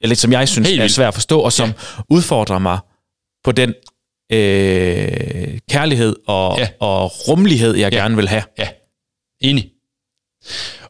Eller 0.00 0.16
som 0.16 0.32
jeg 0.32 0.48
synes 0.48 0.68
Helt 0.68 0.80
er 0.80 0.82
vildt. 0.82 0.94
svær 0.94 1.08
at 1.08 1.14
forstå, 1.14 1.40
og 1.40 1.52
som 1.52 1.72
udfordrer 2.10 2.58
mig 2.58 2.78
på 3.44 3.52
den 3.52 3.74
øh, 4.32 5.58
kærlighed 5.70 6.16
og, 6.26 6.58
Ja. 6.58 6.68
og 6.80 7.28
rummelighed, 7.28 7.74
jeg 7.76 7.92
Ja. 7.92 7.98
gerne 7.98 8.16
vil 8.16 8.28
have. 8.28 8.42
Ja, 8.58 8.68
enig. 9.40 9.70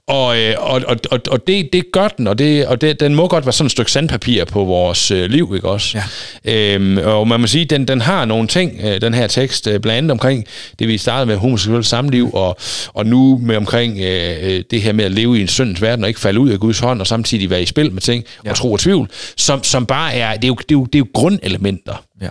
Og, 0.09 0.39
øh, 0.41 0.55
og, 0.59 0.83
og, 0.87 0.97
og, 1.11 1.21
og 1.31 1.47
det, 1.47 1.69
det 1.73 1.85
gør 1.93 2.09
den, 2.09 2.27
og, 2.27 2.39
det, 2.39 2.67
og 2.67 2.81
det, 2.81 3.01
den 3.01 3.15
må 3.15 3.29
godt 3.29 3.47
være 3.47 3.53
sådan 3.53 3.67
et 3.67 3.73
stykke 3.73 3.91
sandpapir 3.93 4.45
på 4.45 4.65
vores 4.65 5.11
øh, 5.11 5.31
liv, 5.31 5.53
ikke 5.55 5.69
også? 5.69 5.99
Ja. 6.45 6.75
Øhm, 6.75 6.99
og 6.99 7.29
man 7.29 7.41
må 7.41 7.47
sige, 7.47 7.65
den, 7.65 7.89
den 7.89 8.01
har 8.01 8.25
nogle 8.25 8.49
ting, 8.49 8.81
øh, 8.85 9.01
den 9.01 9.15
her 9.15 9.27
tekst, 9.27 9.67
øh, 9.67 9.81
blandt 9.81 9.99
andet 9.99 10.11
omkring 10.11 10.45
det, 10.79 10.89
vi 10.89 10.99
startede 10.99 11.27
med 11.27 11.37
homoseksuelt 11.37 11.87
samliv, 11.87 12.31
og, 12.35 12.57
og 12.89 13.07
nu 13.07 13.39
med 13.43 13.57
omkring 13.57 13.99
øh, 14.01 14.63
det 14.71 14.83
her 14.83 14.93
med 14.93 15.05
at 15.05 15.13
leve 15.13 15.39
i 15.39 15.41
en 15.41 15.49
syndens 15.49 15.83
verden, 15.83 16.05
og 16.05 16.09
ikke 16.09 16.21
falde 16.21 16.41
ud 16.41 16.51
af 16.51 16.61
Guds 16.61 16.79
hånd, 16.79 17.01
og 17.01 17.07
samtidig 17.07 17.51
være 17.51 17.63
i 17.63 17.67
spil 17.67 17.93
med 17.93 18.03
ting. 18.03 18.25
Ja. 18.45 18.51
og 18.51 18.57
tro 18.57 18.73
og 18.73 18.81
tvivl, 18.81 19.11
som, 19.37 19.65
som 19.65 19.87
bare 19.87 20.15
er, 20.15 20.35
det 20.35 20.45
er, 20.45 20.49
jo, 20.49 20.55
det, 20.55 20.71
er 20.71 20.75
jo, 20.79 20.85
det 20.85 20.95
er 20.95 20.99
jo 20.99 21.07
grundelementer 21.15 22.05
Ja. 22.23 22.29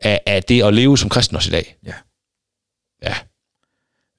Af, 0.00 0.20
af 0.26 0.42
det 0.42 0.62
at 0.62 0.74
leve 0.74 0.98
som 0.98 1.08
kristen 1.08 1.36
også 1.36 1.50
i 1.50 1.52
dag. 1.52 1.76
Ja. 1.86 1.92
Ja, 3.02 3.14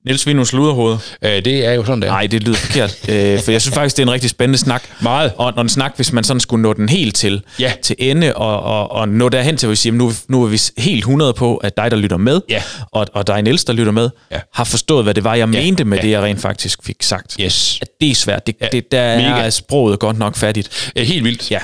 Niels 0.06 0.28
Vinus 0.28 0.54
Luderhoved. 0.54 0.98
øh, 1.22 1.46
det 1.46 1.66
er 1.66 1.72
jo 1.74 1.86
sådan, 1.86 2.02
der. 2.02 2.08
Nej, 2.08 2.28
det 2.28 2.44
lyder 2.44 2.58
forkert. 2.58 2.92
øh, 3.10 3.40
for 3.42 3.52
jeg 3.52 3.62
synes 3.62 3.76
faktisk, 3.76 3.98
det 3.98 4.04
er 4.04 4.08
en 4.08 4.12
rigtig 4.14 4.30
spændende 4.30 4.58
snak. 4.60 4.84
Meget. 5.02 5.34
Og, 5.38 5.54
og 5.56 5.62
en 5.62 5.70
snak, 5.70 5.96
hvis 5.96 6.12
man 6.12 6.24
sådan 6.24 6.40
skulle 6.40 6.62
nå 6.62 6.74
den 6.74 6.90
helt 6.90 7.16
til, 7.16 7.44
Ja. 7.60 7.74
til 7.84 7.96
ende, 8.00 8.36
og, 8.36 8.64
og, 8.64 8.92
og 8.92 9.10
nå 9.10 9.30
derhen 9.30 9.58
til, 9.58 9.68
at 9.68 9.72
vi 9.72 9.76
siger, 9.76 9.94
nu, 9.94 10.12
nu 10.28 10.44
er 10.44 10.48
vi 10.48 10.60
helt 10.78 11.00
100 11.00 11.34
på, 11.34 11.58
at 11.58 11.78
dig, 11.78 11.92
der 11.92 11.98
lytter 11.98 12.18
med, 12.18 12.42
Ja. 12.50 12.64
og, 12.92 13.08
og 13.14 13.28
dig, 13.28 13.42
Niels, 13.42 13.66
der 13.66 13.74
lytter 13.74 13.92
med, 13.92 14.10
Ja. 14.32 14.40
har 14.54 14.64
forstået, 14.64 15.04
hvad 15.04 15.14
det 15.14 15.24
var, 15.24 15.36
jeg 15.36 15.50
Ja. 15.54 15.62
mente 15.64 15.84
med 15.84 15.98
Ja. 15.98 16.04
det, 16.04 16.10
jeg 16.12 16.22
rent 16.24 16.42
faktisk 16.42 16.84
fik 16.84 17.04
sagt. 17.04 17.34
Yes. 17.42 17.80
At 17.82 17.88
det 18.02 18.12
er 18.12 18.16
svært. 18.16 18.48
Det, 18.48 18.56
Ja. 18.62 18.68
det, 18.72 18.92
der 18.92 19.18
Mega. 19.18 19.30
er 19.46 19.50
sproget 19.50 20.00
godt 20.00 20.18
nok 20.18 20.36
fattigt. 20.36 20.92
Ja, 20.96 21.04
helt 21.04 21.24
vildt. 21.24 21.52
Ja. 21.52 21.60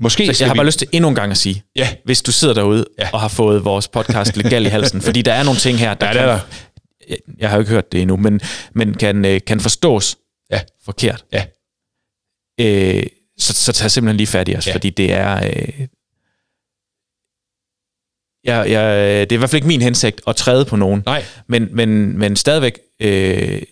Måske 0.00 0.34
Så 0.34 0.44
jeg 0.44 0.48
har 0.48 0.54
vi... 0.54 0.58
bare 0.58 0.66
lyst 0.66 0.78
til 0.78 0.88
endnu 0.92 1.08
en 1.08 1.14
gang 1.14 1.30
at 1.30 1.38
sige, 1.38 1.62
Ja. 1.76 1.88
hvis 2.04 2.22
du 2.22 2.32
sidder 2.32 2.54
derude 2.54 2.84
Ja. 2.98 3.08
og 3.12 3.20
har 3.20 3.28
fået 3.28 3.64
vores 3.64 3.88
podcast 3.88 4.36
lidt 4.36 4.50
galt 4.50 4.66
i 4.66 4.70
halsen, 4.70 5.00
fordi 5.08 5.22
der 5.22 5.32
er 5.32 5.42
nogle 5.42 5.58
ting 5.60 5.78
her, 5.78 5.94
der, 5.94 6.06
Ja, 6.06 6.12
er 6.12 6.16
kan, 6.18 6.28
der. 6.28 6.40
Jeg, 7.08 7.18
jeg 7.38 7.48
har 7.50 7.56
jo 7.56 7.60
ikke 7.60 7.72
hørt 7.72 7.92
det 7.92 8.00
endnu, 8.02 8.16
men, 8.16 8.40
men 8.74 8.94
kan, 8.94 9.24
øh, 9.24 9.40
kan 9.46 9.60
forstås 9.60 10.16
Ja. 10.50 10.60
forkert. 10.84 11.24
Ja. 11.32 11.44
Øh, 12.60 13.02
så, 13.38 13.52
så 13.52 13.72
tag 13.72 13.90
simpelthen 13.90 14.16
lige 14.16 14.26
fat 14.26 14.48
i 14.48 14.56
os, 14.56 14.66
Ja. 14.66 14.70
ja. 14.70 14.74
fordi 14.76 14.90
det 14.90 15.12
er... 15.12 15.46
Øh, 15.46 15.86
jeg, 18.44 18.70
jeg, 18.70 18.96
det 19.30 19.32
er 19.32 19.36
i 19.36 19.38
hvert 19.38 19.50
fald 19.50 19.58
ikke 19.58 19.68
min 19.68 19.82
hensigt 19.82 20.20
at 20.26 20.36
træde 20.36 20.64
på 20.64 20.76
nogen, 20.76 21.02
Nej. 21.06 21.24
men, 21.46 21.68
men, 21.72 22.18
men 22.18 22.36
stadigvæk 22.36 22.78
øh, 23.02 23.62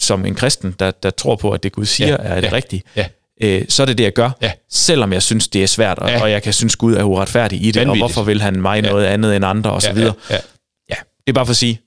som 0.00 0.26
en 0.26 0.34
kristen, 0.34 0.74
der, 0.78 0.90
der 0.90 1.10
tror 1.10 1.36
på, 1.36 1.50
at 1.52 1.62
det 1.62 1.72
Gud 1.72 1.84
siger, 1.84 2.08
Ja. 2.08 2.22
ja. 2.22 2.28
er 2.28 2.40
det 2.40 2.48
Ja. 2.48 2.52
rigtige, 2.52 2.82
Ja. 2.96 3.06
Øh, 3.42 3.64
så 3.68 3.82
er 3.82 3.86
det 3.86 3.98
det, 3.98 4.04
jeg 4.04 4.12
gør. 4.12 4.30
Ja. 4.42 4.52
Selvom 4.70 5.12
jeg 5.12 5.22
synes, 5.22 5.48
det 5.48 5.62
er 5.62 5.66
svært, 5.66 5.98
og, 5.98 6.08
Ja. 6.10 6.22
og 6.22 6.30
jeg 6.30 6.42
kan 6.42 6.52
synes, 6.52 6.76
Gud 6.76 6.94
er 6.94 7.02
uretfærdig 7.02 7.62
i 7.62 7.66
det, 7.66 7.74
Vanvittigt. 7.80 7.90
og 7.90 7.96
hvorfor 8.08 8.22
vil 8.22 8.42
han 8.42 8.60
mig 8.62 8.84
Ja. 8.84 8.90
noget 8.90 9.04
andet 9.06 9.36
end 9.36 9.44
andre, 9.44 9.72
og 9.72 9.82
så 9.82 9.92
videre. 9.92 10.14
Ja, 10.30 10.34
ja. 10.34 10.40
Ja, 10.90 10.94
det 10.94 11.28
er 11.28 11.32
bare 11.32 11.46
for 11.46 11.50
at 11.52 11.56
sige, 11.56 11.80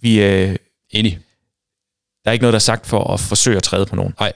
vi, 0.00 0.22
øh, 0.22 0.56
Enig. 0.90 1.18
der 2.24 2.30
er 2.30 2.32
ikke 2.32 2.42
noget, 2.42 2.52
der 2.52 2.58
er 2.58 2.60
sagt 2.60 2.86
for 2.86 3.04
at 3.14 3.20
forsøge 3.20 3.56
at 3.56 3.62
træde 3.62 3.86
på 3.86 3.96
nogen. 3.96 4.14
Nej. 4.20 4.32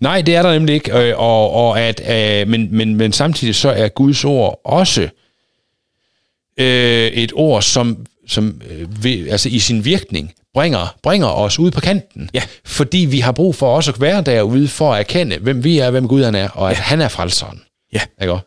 Nej, 0.00 0.22
det 0.22 0.34
er 0.36 0.42
der 0.42 0.52
nemlig 0.52 0.74
ikke. 0.74 0.98
Øh, 0.98 1.18
Og, 1.18 1.50
og 1.50 1.80
at, 1.80 2.00
øh, 2.42 2.48
men, 2.48 2.76
men, 2.76 2.94
men 2.94 3.12
samtidig 3.12 3.54
så 3.54 3.68
er 3.70 3.88
Guds 3.88 4.24
ord 4.24 4.60
også 4.64 5.08
øh, 6.60 7.06
et 7.06 7.32
ord, 7.34 7.62
som, 7.62 8.06
som 8.28 8.62
øh, 8.70 9.04
ved, 9.04 9.28
altså 9.28 9.48
i 9.48 9.58
sin 9.58 9.84
virkning 9.84 10.34
bringer, 10.58 10.96
bringer 11.02 11.26
os 11.26 11.58
ud 11.58 11.70
på 11.70 11.80
kanten. 11.80 12.30
Ja. 12.34 12.42
Fordi 12.64 12.98
vi 12.98 13.20
har 13.20 13.32
brug 13.32 13.54
for 13.54 13.76
også 13.76 13.90
at 13.92 14.00
være 14.00 14.22
derude 14.22 14.68
for 14.68 14.94
at 14.94 15.00
erkende, 15.00 15.38
hvem 15.38 15.64
vi 15.64 15.78
er, 15.78 15.90
hvem 15.90 16.08
Gud 16.08 16.24
han 16.24 16.34
er, 16.34 16.48
og 16.48 16.70
at 16.70 16.76
ja. 16.76 16.82
han 16.82 17.00
er 17.00 17.08
frelseren. 17.08 17.62
Ja. 17.92 18.00
Ikke 18.20 18.32
også? 18.32 18.44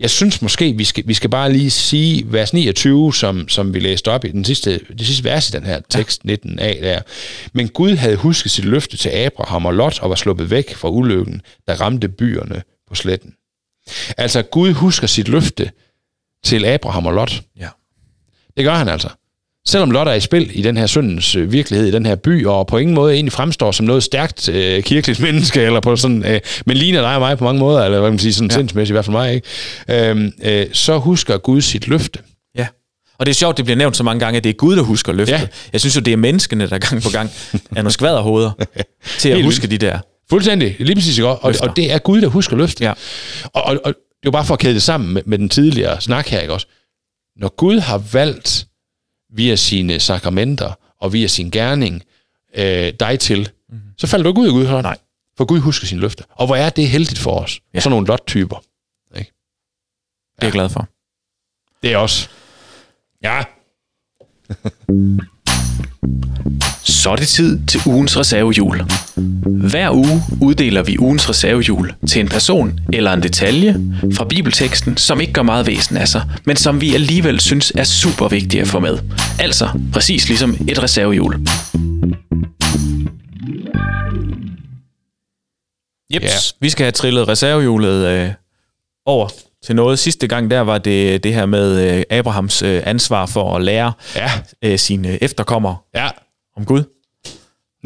Jeg 0.00 0.10
synes 0.10 0.42
måske, 0.42 0.72
vi 0.72 0.84
skal, 0.84 1.08
vi 1.08 1.14
skal 1.14 1.30
bare 1.30 1.52
lige 1.52 1.70
sige 1.70 2.32
vers 2.32 2.52
29, 2.52 3.14
som, 3.14 3.48
som 3.48 3.74
vi 3.74 3.78
læste 3.78 4.10
op 4.10 4.24
i 4.24 4.28
den 4.28 4.44
sidste, 4.44 4.80
det 4.98 5.06
sidste 5.06 5.24
vers 5.24 5.48
i 5.48 5.52
den 5.52 5.64
her 5.64 5.80
tekst, 5.88 6.22
ja. 6.24 6.34
19a 6.34 6.84
der. 6.84 7.00
Men 7.52 7.68
Gud 7.68 7.96
havde 7.96 8.16
husket 8.16 8.50
sit 8.50 8.64
løfte 8.64 8.96
til 8.96 9.08
Abraham 9.08 9.66
og 9.66 9.74
Lot 9.74 10.02
og 10.02 10.10
var 10.10 10.16
sluppet 10.16 10.50
væk 10.50 10.74
fra 10.74 10.88
ulykken, 10.88 11.42
der 11.66 11.80
ramte 11.80 12.08
byerne 12.08 12.62
på 12.88 12.94
sletten. 12.94 13.34
Altså, 14.16 14.42
Gud 14.42 14.72
husker 14.72 15.06
sit 15.06 15.28
løfte 15.28 15.70
til 16.44 16.64
Abraham 16.64 17.06
og 17.06 17.12
Lot. 17.12 17.42
Ja. 17.56 17.68
Det 18.56 18.64
gør 18.64 18.74
han 18.74 18.88
altså. 18.88 19.08
Selvom 19.68 19.90
Lot 19.90 20.08
er 20.08 20.12
i 20.12 20.20
spil 20.20 20.50
i 20.58 20.62
den 20.62 20.76
her 20.76 20.86
syndens 20.86 21.36
øh, 21.36 21.52
virkelighed, 21.52 21.86
i 21.86 21.90
den 21.90 22.06
her 22.06 22.14
by, 22.14 22.46
og 22.46 22.66
på 22.66 22.78
ingen 22.78 22.94
måde 22.94 23.14
egentlig 23.14 23.32
fremstår 23.32 23.72
som 23.72 23.86
noget 23.86 24.02
stærkt 24.02 24.48
øh, 24.48 24.82
kirkeligt 24.82 25.20
menneske, 25.26 25.60
eller 25.60 25.80
på 25.80 25.96
sådan, 25.96 26.24
øh, 26.24 26.40
men 26.66 26.76
ligner 26.76 27.00
dig 27.00 27.14
og 27.14 27.20
mig 27.20 27.38
på 27.38 27.44
mange 27.44 27.58
måder, 27.58 27.84
eller 27.84 28.00
hvad 28.00 28.10
man 28.10 28.18
siger, 28.18 28.32
sådan 28.32 28.50
ja. 28.50 28.54
sindsmæssigt 28.54 28.90
i 28.90 28.94
hvert 28.94 29.04
fald 29.04 29.16
mig, 29.16 29.34
ikke? 29.34 30.10
Øhm, 30.10 30.32
øh, 30.42 30.66
så 30.72 30.98
husker 30.98 31.38
Gud 31.38 31.60
sit 31.60 31.88
løfte. 31.88 32.18
Ja. 32.56 32.66
Og 33.18 33.26
det 33.26 33.32
er 33.32 33.34
sjovt, 33.34 33.56
det 33.56 33.64
bliver 33.64 33.76
nævnt 33.76 33.96
så 33.96 34.02
mange 34.02 34.20
gange, 34.20 34.36
at 34.36 34.44
det 34.44 34.50
er 34.50 34.54
Gud, 34.54 34.76
der 34.76 34.82
husker 34.82 35.12
løftet. 35.12 35.34
Ja. 35.34 35.46
Jeg 35.72 35.80
synes 35.80 35.96
jo, 35.96 36.00
det 36.00 36.12
er 36.12 36.16
menneskene, 36.16 36.68
der 36.68 36.78
gang 36.78 37.02
på 37.02 37.10
gang 37.10 37.30
er 37.52 37.74
nogle 37.74 37.90
skvaderhoveder 37.90 38.50
til 39.18 39.28
at 39.28 39.34
Helt 39.34 39.46
huske 39.46 39.66
de 39.66 39.78
der. 39.78 39.98
Fuldstændig, 40.30 40.76
lige 40.78 40.94
præcis, 40.94 41.18
ikke? 41.18 41.28
Og, 41.28 41.50
Løfter. 41.50 41.68
og 41.68 41.76
det 41.76 41.92
er 41.92 41.98
Gud, 41.98 42.20
der 42.20 42.28
husker 42.28 42.56
løftet. 42.56 42.84
Ja. 42.84 42.92
Og, 43.44 43.62
og, 43.64 43.80
og 43.84 43.94
det 43.94 44.26
er 44.26 44.26
jo 44.26 44.30
bare 44.30 44.44
for 44.44 44.54
at 44.54 44.60
kæde 44.60 44.74
det 44.74 44.82
sammen 44.82 45.14
med, 45.14 45.22
med 45.26 45.38
den 45.38 45.48
tidligere 45.48 46.00
snak 46.00 46.28
her, 46.28 46.40
ikke 46.40 46.52
også? 46.52 46.66
Når 47.36 47.56
Gud 47.56 47.78
har 47.78 47.98
valgt 48.12 48.67
via 49.30 49.56
sine 49.56 50.00
sakramenter 50.00 50.72
og 51.00 51.12
via 51.12 51.26
sin 51.26 51.50
gerning 51.50 52.02
øh, 52.54 52.92
dig 53.00 53.20
til, 53.20 53.38
mm-hmm. 53.68 53.90
så 53.98 54.06
falder 54.06 54.22
du 54.22 54.30
ikke 54.30 54.40
ud 54.40 54.46
af 54.46 54.52
Gud 54.52 54.66
hånd. 54.66 54.82
Nej. 54.82 54.98
For 55.36 55.44
Gud 55.44 55.60
husker 55.60 55.86
sin 55.86 55.98
løfte. 55.98 56.24
Og 56.30 56.46
hvor 56.46 56.56
er 56.56 56.70
det 56.70 56.88
heldigt 56.88 57.18
for 57.18 57.40
os? 57.40 57.60
Ja. 57.60 57.64
Ja. 57.74 57.80
Sådan 57.80 57.90
nogle 57.90 58.06
lot-typer. 58.06 58.62
Ikke? 59.18 59.32
Det 60.36 60.42
er 60.42 60.46
jeg 60.46 60.52
glad 60.52 60.68
for. 60.68 60.88
Det 61.82 61.92
er 61.92 61.96
også. 61.96 62.28
Ja. 63.22 63.44
Så 66.84 67.10
er 67.10 67.16
det 67.16 67.28
tid 67.28 67.66
til 67.66 67.80
ugens 67.86 68.16
reservehjul. 68.16 68.80
Hver 69.46 69.90
uge 69.90 70.22
uddeler 70.42 70.82
vi 70.82 70.98
ugens 70.98 71.28
reservehjul 71.28 71.94
til 72.08 72.20
en 72.20 72.28
person 72.28 72.80
eller 72.92 73.12
en 73.12 73.22
detalje 73.22 73.76
fra 74.14 74.24
bibelteksten, 74.24 74.96
som 74.96 75.20
ikke 75.20 75.32
gør 75.32 75.42
meget 75.42 75.66
væsen 75.66 75.96
af 75.96 76.08
sig, 76.08 76.22
men 76.44 76.56
som 76.56 76.80
vi 76.80 76.94
alligevel 76.94 77.40
synes 77.40 77.72
er 77.76 77.84
super 77.84 78.28
vigtige 78.28 78.60
at 78.60 78.68
få 78.68 78.80
med. 78.80 78.98
Altså 79.38 79.68
præcis 79.92 80.28
ligesom 80.28 80.56
et 80.68 80.82
reservehjul. 80.82 81.34
Jeps, 86.14 86.24
Ja. 86.24 86.56
vi 86.60 86.70
skal 86.70 86.84
have 86.84 86.92
trillet 86.92 87.28
reservehjulet 87.28 88.06
øh, 88.06 88.30
over 89.06 89.28
til 89.64 89.76
noget. 89.76 89.98
Sidste 89.98 90.26
gang 90.26 90.50
der 90.50 90.60
var 90.60 90.78
det 90.78 91.24
det 91.24 91.34
her 91.34 91.46
med 91.46 91.96
øh, 91.98 92.02
Abrahams 92.10 92.62
øh, 92.62 92.82
ansvar 92.86 93.26
for 93.26 93.56
at 93.56 93.62
lære 93.62 93.92
Ja, 94.16 94.30
øh, 94.62 94.78
sine 94.78 95.22
efterkommere 95.22 95.76
ja. 95.94 96.08
om 96.56 96.64
Gud. 96.64 96.82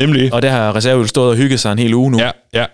Nemlig. 0.06 0.32
Og 0.34 0.42
der 0.42 0.50
har 0.50 0.74
reserveøl 0.76 1.08
stået 1.08 1.30
og 1.30 1.36
hygget 1.36 1.60
sig 1.60 1.72
en 1.72 1.78
hel 1.78 1.94
uge 1.94 2.10
nu. 2.10 2.18
Ja, 2.20 2.30
ja. 2.52 2.66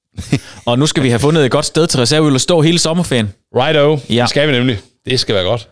Og 0.66 0.78
nu 0.78 0.86
skal 0.86 1.02
vi 1.02 1.08
have 1.08 1.18
fundet 1.20 1.44
et 1.44 1.50
godt 1.50 1.64
sted 1.66 1.86
til 1.86 2.00
reserveøl 2.00 2.34
at 2.34 2.40
stå 2.40 2.60
hele 2.60 2.78
sommerferien. 2.78 3.32
Righto. 3.56 3.98
Ja. 4.14 4.20
Det 4.22 4.30
skal 4.30 4.48
vi 4.48 4.52
nemlig. 4.52 4.78
Det 5.06 5.20
skal 5.20 5.34
være 5.34 5.44
godt. 5.44 5.68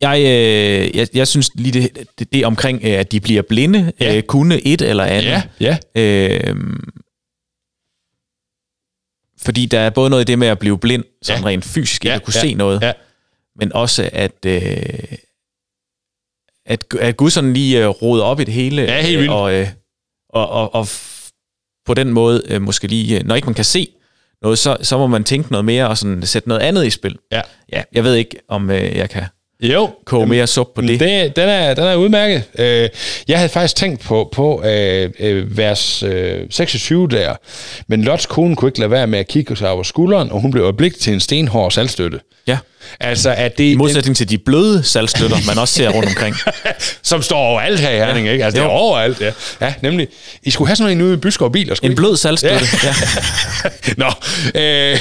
Jeg, 0.00 0.18
øh, 0.20 0.96
jeg, 0.96 1.08
jeg 1.14 1.28
synes 1.28 1.50
lige 1.54 1.72
det, 1.72 2.06
det, 2.18 2.32
det 2.32 2.46
omkring, 2.46 2.80
øh, 2.84 2.90
at 2.90 3.12
de 3.12 3.20
bliver 3.20 3.42
blinde, 3.42 3.92
Ja. 4.00 4.16
øh, 4.16 4.22
kunne 4.22 4.60
et 4.66 4.82
eller 4.82 5.04
andet. 5.04 5.42
Ja, 5.60 5.76
ja. 5.94 6.02
Øh, 6.50 6.56
fordi 9.40 9.66
der 9.66 9.80
er 9.80 9.90
både 9.90 10.10
noget 10.10 10.22
i 10.28 10.30
det 10.32 10.38
med 10.38 10.48
at 10.48 10.58
blive 10.58 10.78
blind, 10.78 11.04
sådan 11.22 11.42
Ja. 11.42 11.48
rent 11.48 11.64
fysisk, 11.64 12.04
Ja, 12.04 12.14
at 12.14 12.22
kunne 12.24 12.34
ja, 12.36 12.40
se 12.40 12.54
noget, 12.54 12.82
ja. 12.82 12.92
men 13.56 13.72
også 13.72 14.10
at, 14.12 14.44
øh, 14.46 14.62
at, 16.66 16.84
at 17.00 17.16
Gud 17.16 17.30
sådan 17.30 17.52
lige 17.52 17.82
øh, 17.82 17.88
roder 17.88 18.24
op 18.24 18.40
i 18.40 18.44
det 18.44 18.54
hele, 18.54 18.82
Ja, 18.82 19.02
helt 19.02 19.18
vildt. 19.18 19.32
og, 19.32 19.54
øh, 19.54 19.68
og, 20.38 20.74
og, 20.74 20.74
og 20.74 20.88
på 21.86 21.94
den 21.94 22.08
måde 22.12 22.42
øh, 22.48 22.62
måske 22.62 22.86
lige, 22.86 23.18
øh, 23.18 23.26
når 23.26 23.34
ikke 23.34 23.46
man 23.46 23.54
kan 23.54 23.64
se 23.64 23.88
noget, 24.42 24.58
så, 24.58 24.76
så 24.82 24.98
må 24.98 25.06
man 25.06 25.24
tænke 25.24 25.50
noget 25.52 25.64
mere 25.64 25.88
og 25.88 25.98
sådan 25.98 26.26
sætte 26.26 26.48
noget 26.48 26.62
andet 26.62 26.86
i 26.86 26.90
spil. 26.90 27.16
Ja. 27.32 27.40
Ja, 27.72 27.82
jeg 27.92 28.04
ved 28.04 28.14
ikke, 28.14 28.36
om 28.48 28.70
øh, 28.70 28.96
jeg 28.96 29.10
kan 29.10 29.22
Jo. 29.62 29.90
koge 30.06 30.26
mere 30.26 30.46
sup 30.46 30.66
på 30.74 30.80
det. 30.80 31.00
det 31.00 31.36
den, 31.36 31.48
er, 31.48 31.74
den 31.74 31.84
er 31.84 31.94
udmærket. 31.94 32.42
Øh, 32.58 32.88
jeg 33.28 33.38
havde 33.38 33.48
faktisk 33.48 33.76
tænkt 33.76 34.00
på, 34.00 34.28
på 34.32 34.62
øh, 34.64 35.10
øh, 35.18 35.56
vers 35.56 36.02
øh, 36.02 36.46
26 36.50 37.08
der, 37.08 37.34
men 37.88 38.02
Lots 38.04 38.26
kone 38.26 38.56
kunne 38.56 38.68
ikke 38.68 38.78
lade 38.78 38.90
være 38.90 39.06
med 39.06 39.18
at 39.18 39.28
kigge 39.28 39.56
sig 39.56 39.70
over 39.70 39.82
skulderen, 39.82 40.32
og 40.32 40.40
hun 40.40 40.50
blev 40.50 40.62
øjeblik 40.62 40.98
til 40.98 41.12
en 41.12 41.20
stenhård 41.20 41.70
salgstøtte. 41.70 42.20
Ja. 42.46 42.58
Altså, 43.00 43.30
at 43.30 43.58
det, 43.58 43.64
I 43.64 43.74
modsætning 43.74 44.16
til 44.16 44.30
de 44.30 44.38
bløde 44.38 44.82
salgstøtter, 44.82 45.36
man 45.46 45.58
også 45.58 45.74
ser 45.74 45.88
rundt 45.88 46.08
omkring. 46.08 46.36
som 47.02 47.22
står 47.22 47.38
overalt 47.38 47.80
her 47.80 47.90
i 47.90 47.96
Herning, 47.96 48.26
ja. 48.26 48.32
ikke? 48.32 48.44
Altså, 48.44 48.60
det 48.60 48.64
er 48.66 48.68
Jo. 48.72 48.76
overalt, 48.78 49.20
ja. 49.20 49.32
Ja, 49.60 49.74
nemlig. 49.82 50.08
I 50.42 50.50
skulle 50.50 50.68
have 50.68 50.76
sådan 50.76 50.92
en 50.92 51.02
ude 51.02 51.14
i 51.14 51.16
Byskov 51.16 51.52
Biler, 51.52 51.74
skulle 51.74 51.88
En 51.88 51.92
I? 51.92 51.96
blød 51.96 52.16
salgstøtte. 52.16 52.66
Ja. 52.84 52.94
Nå, 54.04 54.06
øh, 54.60 54.98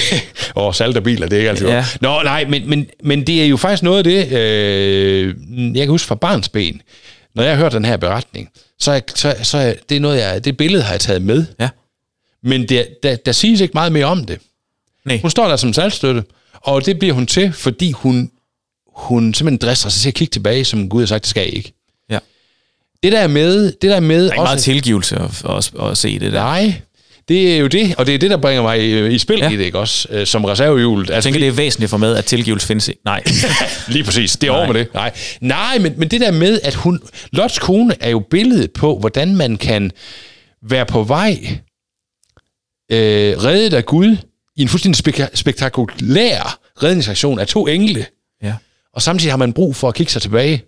åh, 0.55 0.73
salt 0.73 0.97
og 0.97 1.03
biler, 1.03 1.27
det 1.27 1.33
er 1.35 1.37
ikke 1.39 1.49
altid 1.49 1.67
Ja. 1.67 1.75
ja. 1.75 1.85
Nå, 2.01 2.21
nej, 2.23 2.45
men, 2.49 2.69
men, 2.69 2.87
men 3.03 3.27
det 3.27 3.43
er 3.43 3.47
jo 3.47 3.57
faktisk 3.57 3.83
noget 3.83 3.97
af 3.97 4.03
det, 4.03 4.31
øh, 4.37 5.35
jeg 5.75 5.81
kan 5.81 5.89
huske 5.89 6.07
fra 6.07 6.15
barns 6.15 6.49
ben, 6.49 6.81
når 7.35 7.43
jeg 7.43 7.51
har 7.51 7.57
hørt 7.63 7.71
den 7.71 7.85
her 7.85 7.97
beretning, 7.97 8.49
så 8.79 8.91
er, 8.91 8.99
så, 9.15 9.35
så 9.43 9.57
er 9.57 9.73
det 9.89 10.01
noget, 10.01 10.19
jeg, 10.19 10.45
det 10.45 10.57
billede 10.57 10.83
har 10.83 10.91
jeg 10.93 10.99
taget 11.01 11.21
med, 11.21 11.45
ja. 11.59 11.69
men 12.43 12.69
det, 12.69 12.87
der, 13.03 13.15
der 13.15 13.31
siges 13.31 13.61
ikke 13.61 13.71
meget 13.73 13.91
mere 13.91 14.05
om 14.05 14.25
det. 14.25 14.39
Nej. 15.05 15.19
Hun 15.21 15.31
står 15.31 15.47
der 15.47 15.55
som 15.55 15.73
salgstøtte, 15.73 16.23
og 16.61 16.85
det 16.85 16.99
bliver 16.99 17.13
hun 17.13 17.27
til, 17.27 17.53
fordi 17.53 17.91
hun, 17.91 18.31
hun 18.95 19.33
simpelthen 19.33 19.69
drisser 19.69 19.89
sig 19.89 20.01
til 20.01 20.09
at 20.09 20.13
kigge 20.15 20.31
tilbage, 20.31 20.65
som 20.65 20.89
Gud 20.89 21.01
har 21.01 21.07
sagt, 21.07 21.23
det 21.23 21.29
skal 21.29 21.41
jeg 21.41 21.53
ikke. 21.53 21.73
Ja. 22.09 22.19
Det 23.03 23.11
der 23.11 23.27
med, 23.27 23.65
det 23.71 23.81
der 23.89 23.99
med 23.99 24.23
Der 24.23 24.29
er 24.29 24.33
ikke 24.33 24.43
meget 24.43 24.59
tilgivelse 24.59 25.15
at, 25.15 25.45
at, 25.49 25.71
at 25.91 25.97
se 25.97 26.19
det 26.19 26.33
der. 26.33 26.39
Nej, 26.39 26.73
det 27.27 27.53
er 27.53 27.57
jo 27.57 27.67
det, 27.67 27.95
og 27.97 28.05
det 28.05 28.15
er 28.15 28.19
det, 28.19 28.29
der 28.29 28.37
bringer 28.37 28.61
mig 28.61 28.79
i, 28.83 29.07
i 29.15 29.17
spil 29.17 29.37
Ja. 29.39 29.49
i 29.49 29.55
det, 29.57 29.63
ikke 29.65 29.79
også? 29.79 30.07
Øh, 30.11 30.27
Som 30.27 30.45
reservehjul. 30.45 31.05
Jeg 31.09 31.23
tænker, 31.23 31.39
det 31.39 31.47
er 31.47 31.51
væsentligt 31.51 31.89
for 31.89 31.97
med, 31.97 32.15
at 32.15 32.25
tilgivelse 32.25 32.67
findes 32.67 32.87
ikke. 32.87 33.01
Nej. 33.05 33.23
Lige 33.87 34.03
præcis, 34.03 34.31
det 34.37 34.47
er 34.47 34.51
Nej. 34.51 34.59
over 34.59 34.73
med 34.73 34.79
det. 34.79 34.93
Nej, 34.93 35.11
Nej 35.41 35.77
men, 35.79 35.93
men 35.97 36.07
det 36.07 36.21
der 36.21 36.31
med, 36.31 36.59
at 36.63 36.73
hun... 36.75 36.99
Lots 37.31 37.59
kone 37.59 37.95
er 37.99 38.09
jo 38.09 38.19
billedet 38.19 38.71
på, 38.71 38.99
hvordan 38.99 39.35
man 39.35 39.57
kan 39.57 39.91
være 40.63 40.85
på 40.85 41.03
vej, 41.03 41.39
øh, 42.91 43.43
reddet 43.43 43.73
af 43.73 43.85
Gud, 43.85 44.17
i 44.57 44.61
en 44.61 44.67
fuldstændig 44.67 45.07
spek- 45.07 45.29
spektakulær 45.35 46.59
redningsaktion 46.83 47.39
af 47.39 47.47
to 47.47 47.67
engle, 47.67 48.05
Ja. 48.43 48.53
og 48.93 49.01
samtidig 49.01 49.31
har 49.31 49.37
man 49.37 49.53
brug 49.53 49.75
for 49.75 49.87
at 49.87 49.95
kigge 49.95 50.11
sig 50.11 50.21
tilbage, 50.21 50.63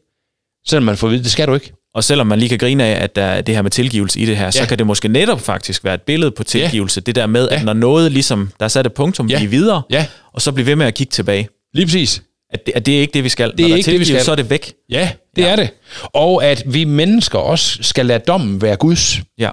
selvom 0.68 0.84
man 0.84 0.98
får 0.98 1.08
at 1.08 1.12
vide, 1.12 1.24
det 1.24 1.32
skal 1.32 1.48
du 1.48 1.54
ikke. 1.54 1.74
Og 1.94 2.04
selvom 2.04 2.28
man 2.28 2.40
lige 2.40 2.50
kan 2.50 2.58
grine 2.58 2.84
af, 2.86 3.04
at 3.04 3.16
der 3.16 3.24
er 3.24 3.42
det 3.42 3.56
her 3.56 3.62
med 3.62 3.72
tilgivelse 3.72 4.20
i 4.20 4.26
det 4.26 4.38
her, 4.38 4.46
ja. 4.46 4.52
så 4.52 4.60
Ja. 4.60 4.66
kan 4.66 4.78
det 4.78 4.88
måske 4.88 5.08
netop 5.08 5.42
faktisk 5.42 5.84
være 5.84 5.94
et 5.96 6.02
billede 6.02 6.32
på 6.32 6.44
tilgivelse. 6.44 7.02
Det 7.02 7.16
der 7.16 7.28
med, 7.28 7.50
at 7.50 7.60
Ja. 7.60 7.64
når 7.64 7.74
noget 7.74 8.12
ligesom, 8.12 8.52
der 8.60 8.66
er 8.66 8.70
sat 8.70 8.86
et 8.86 8.94
punktum, 8.94 9.28
Ja. 9.30 9.40
vi 9.40 9.46
er 9.46 9.50
videre, 9.50 9.82
Ja, 9.90 10.06
og 10.34 10.42
så 10.42 10.52
blive 10.52 10.66
ved 10.66 10.76
med 10.76 10.86
at 10.86 10.94
kigge 10.94 11.12
tilbage. 11.12 11.48
lige 11.74 11.86
præcis. 11.86 12.24
At 12.54 12.66
det, 12.66 12.72
at 12.76 12.86
det 12.86 12.96
er 12.98 13.02
ikke 13.02 13.14
det, 13.14 13.24
vi 13.24 13.30
skal. 13.30 13.44
er 13.44 13.48
når 13.48 13.56
der 13.58 13.64
ikke 13.64 13.72
det, 13.76 13.78
vi 13.78 13.84
tilgivelse, 13.84 14.14
skal. 14.14 14.26
Så 14.26 14.32
er 14.32 14.36
det 14.36 14.50
væk. 14.50 14.74
Ja, 14.90 15.12
det 15.36 15.42
Ja. 15.42 15.48
ja. 15.48 15.52
er 15.52 15.56
det. 15.56 15.70
Og 16.04 16.46
at 16.46 16.64
vi 16.66 16.84
mennesker 16.84 17.40
også 17.40 17.78
skal 17.84 18.06
lade 18.06 18.20
dommen 18.28 18.62
være 18.62 18.76
Guds. 18.76 19.22
Ja. 19.38 19.50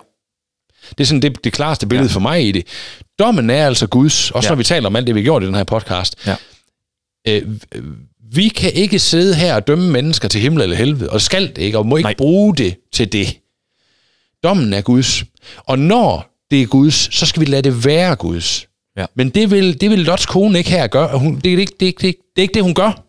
Det 0.91 1.01
er 1.01 1.05
sådan 1.07 1.23
det, 1.23 1.45
det 1.45 1.53
klareste 1.53 1.87
billede 1.87 2.09
ja. 2.09 2.15
for 2.15 2.21
mig 2.21 2.47
i 2.49 2.53
det. 2.53 2.67
Dommen 3.19 3.51
er 3.51 3.67
altså 3.67 3.87
Guds, 3.87 4.31
også 4.31 4.47
Ja. 4.47 4.51
når 4.51 4.57
vi 4.57 4.65
taler 4.65 4.87
om 4.87 4.97
alt 4.97 5.07
det, 5.07 5.15
vi 5.15 5.21
har 5.21 5.25
gjort 5.25 5.43
i 5.43 5.47
den 5.47 5.55
her 5.55 5.65
podcast. 5.65 6.27
Ja. 6.27 6.37
Øh, 7.29 7.43
vi 8.33 8.49
kan 8.49 8.73
ikke 8.73 8.99
sidde 8.99 9.35
her 9.35 9.55
og 9.55 9.67
dømme 9.67 9.91
mennesker 9.93 10.29
til 10.29 10.41
himmel 10.41 10.63
eller 10.63 10.77
helvede, 10.77 11.11
og 11.11 11.21
skal 11.21 11.49
det 11.49 11.59
ikke, 11.59 11.79
og 11.79 11.87
må 11.87 11.97
ikke. 11.97 12.07
Nej. 12.07 12.15
bruge 12.19 12.57
det 12.57 12.77
til 12.93 13.13
det. 13.13 13.37
Dommen 14.45 14.73
er 14.73 14.81
Guds. 14.81 15.25
Og 15.59 15.79
når 15.79 16.31
det 16.51 16.63
er 16.63 16.67
Guds, 16.67 17.15
så 17.15 17.27
skal 17.27 17.41
vi 17.41 17.47
lade 17.47 17.63
det 17.63 17.85
være 17.85 18.17
Guds. 18.17 18.67
Ja. 18.97 19.07
Men 19.15 19.29
det 19.29 19.51
vil, 19.51 19.81
det 19.81 19.91
vil 19.91 19.99
Lots 19.99 20.27
kone 20.27 20.59
ikke 20.59 20.71
her 20.71 20.87
gøre. 20.87 21.19
Hun, 21.19 21.37
det, 21.39 21.55
er 21.55 21.59
ikke, 21.59 21.73
det, 21.81 21.87
er 21.87 21.87
ikke, 21.87 21.99
det, 22.01 22.05
er 22.05 22.09
ikke, 22.09 22.23
det 22.37 22.43
er 22.43 22.43
ikke 22.43 22.55
det, 22.55 22.63
hun 22.63 22.75
gør. 22.75 23.03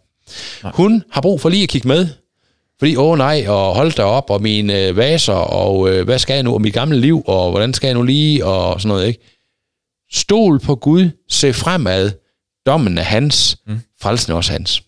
Nej. 0.63 0.71
Hun 0.75 1.03
har 1.11 1.21
brug 1.21 1.41
for 1.41 1.49
lige 1.49 1.63
at 1.63 1.69
kigge 1.69 1.87
med. 1.87 2.07
Fordi, 2.79 2.95
åh 2.95 3.17
nej, 3.17 3.45
og 3.47 3.75
hold 3.75 3.91
da 3.91 4.03
op, 4.03 4.29
og 4.29 4.41
mine 4.41 4.85
øh, 4.87 4.97
vaser, 4.97 5.33
og 5.33 5.89
øh, 5.89 6.05
hvad 6.05 6.19
skal 6.19 6.33
jeg 6.33 6.43
nu, 6.43 6.53
og 6.53 6.61
mit 6.61 6.73
gamle 6.73 6.99
liv, 6.99 7.23
og 7.27 7.51
hvordan 7.51 7.73
skal 7.73 7.87
jeg 7.87 7.93
nu 7.93 8.03
lige, 8.03 8.45
og 8.45 8.81
sådan 8.81 8.87
noget, 8.87 9.07
ikke? 9.07 9.36
Stol 10.11 10.59
på 10.59 10.75
Gud, 10.75 11.09
se 11.29 11.53
fremad, 11.53 12.11
dommen 12.65 12.97
er 12.97 13.03
hans, 13.03 13.57
mm. 13.67 13.81
frelsen 14.01 14.31
er 14.31 14.35
også 14.35 14.51
hans. 14.51 14.81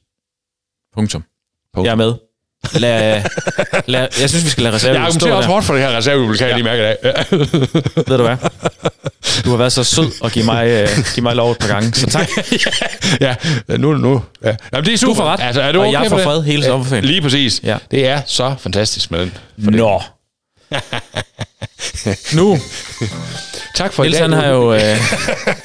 Punktum. 0.95 1.23
Punktum. 1.73 1.85
Jeg 1.85 1.91
er 1.91 1.95
med. 1.95 2.13
Lad, 2.73 3.21
lad, 3.85 4.07
jeg 4.21 4.29
synes, 4.29 4.45
vi 4.45 4.49
skal 4.49 4.63
lade 4.63 4.71
Jeg 4.71 4.75
reserve 4.75 4.93
stå 4.95 5.01
argumenterer 5.01 5.33
også 5.35 5.47
der. 5.47 5.53
hårdt 5.53 5.65
for 5.65 5.73
det 5.73 5.83
her 5.83 5.97
reservehjul, 5.97 6.37
kan 6.37 6.47
ja. 6.47 6.55
jeg 6.55 6.63
lige 6.63 6.63
mærke 6.63 6.81
i 6.81 6.85
dag. 6.85 6.97
Ja. 7.03 7.37
Ved 8.07 8.17
du 8.17 8.23
hvad? 8.23 8.37
Du 9.45 9.49
har 9.49 9.57
været 9.57 9.71
så 9.73 9.83
sød 9.83 10.11
at 10.23 10.31
give 10.31 10.45
mig, 10.45 10.67
øh, 10.67 10.87
give 11.15 11.23
mig 11.23 11.35
lov 11.35 11.51
et 11.51 11.57
par 11.57 11.67
gange, 11.67 11.93
så 11.93 12.05
tak. 12.09 12.29
ja, 13.21 13.35
nu, 13.77 13.93
nu. 13.97 14.23
Ja. 14.43 14.55
Jamen, 14.73 14.85
det 14.85 14.93
er 14.93 14.97
super. 14.97 15.13
Du 15.13 15.17
får 15.17 15.25
ret, 15.25 15.39
Altså, 15.41 15.61
er 15.61 15.71
du 15.71 15.79
og 15.79 15.87
okay 15.87 16.01
jeg 16.01 16.09
for 16.09 16.17
får 16.17 16.23
fred 16.23 16.43
hele 16.43 16.61
Ja, 16.61 16.67
sommerferien. 16.67 17.05
Lige 17.05 17.21
præcis. 17.21 17.61
Ja. 17.63 17.77
Det 17.91 18.07
er 18.07 18.21
så 18.25 18.55
fantastisk 18.59 19.11
med 19.11 19.19
den. 19.19 19.33
Nå. 19.57 20.01
nu, 22.37 22.59
Tak 23.75 23.93
for 23.93 24.03
Niels 24.03 24.15
i 24.17 24.19
dag. 24.19 24.29
han 24.29 24.33
har 24.39 24.47
jo... 24.47 24.73
Øh, 24.73 24.81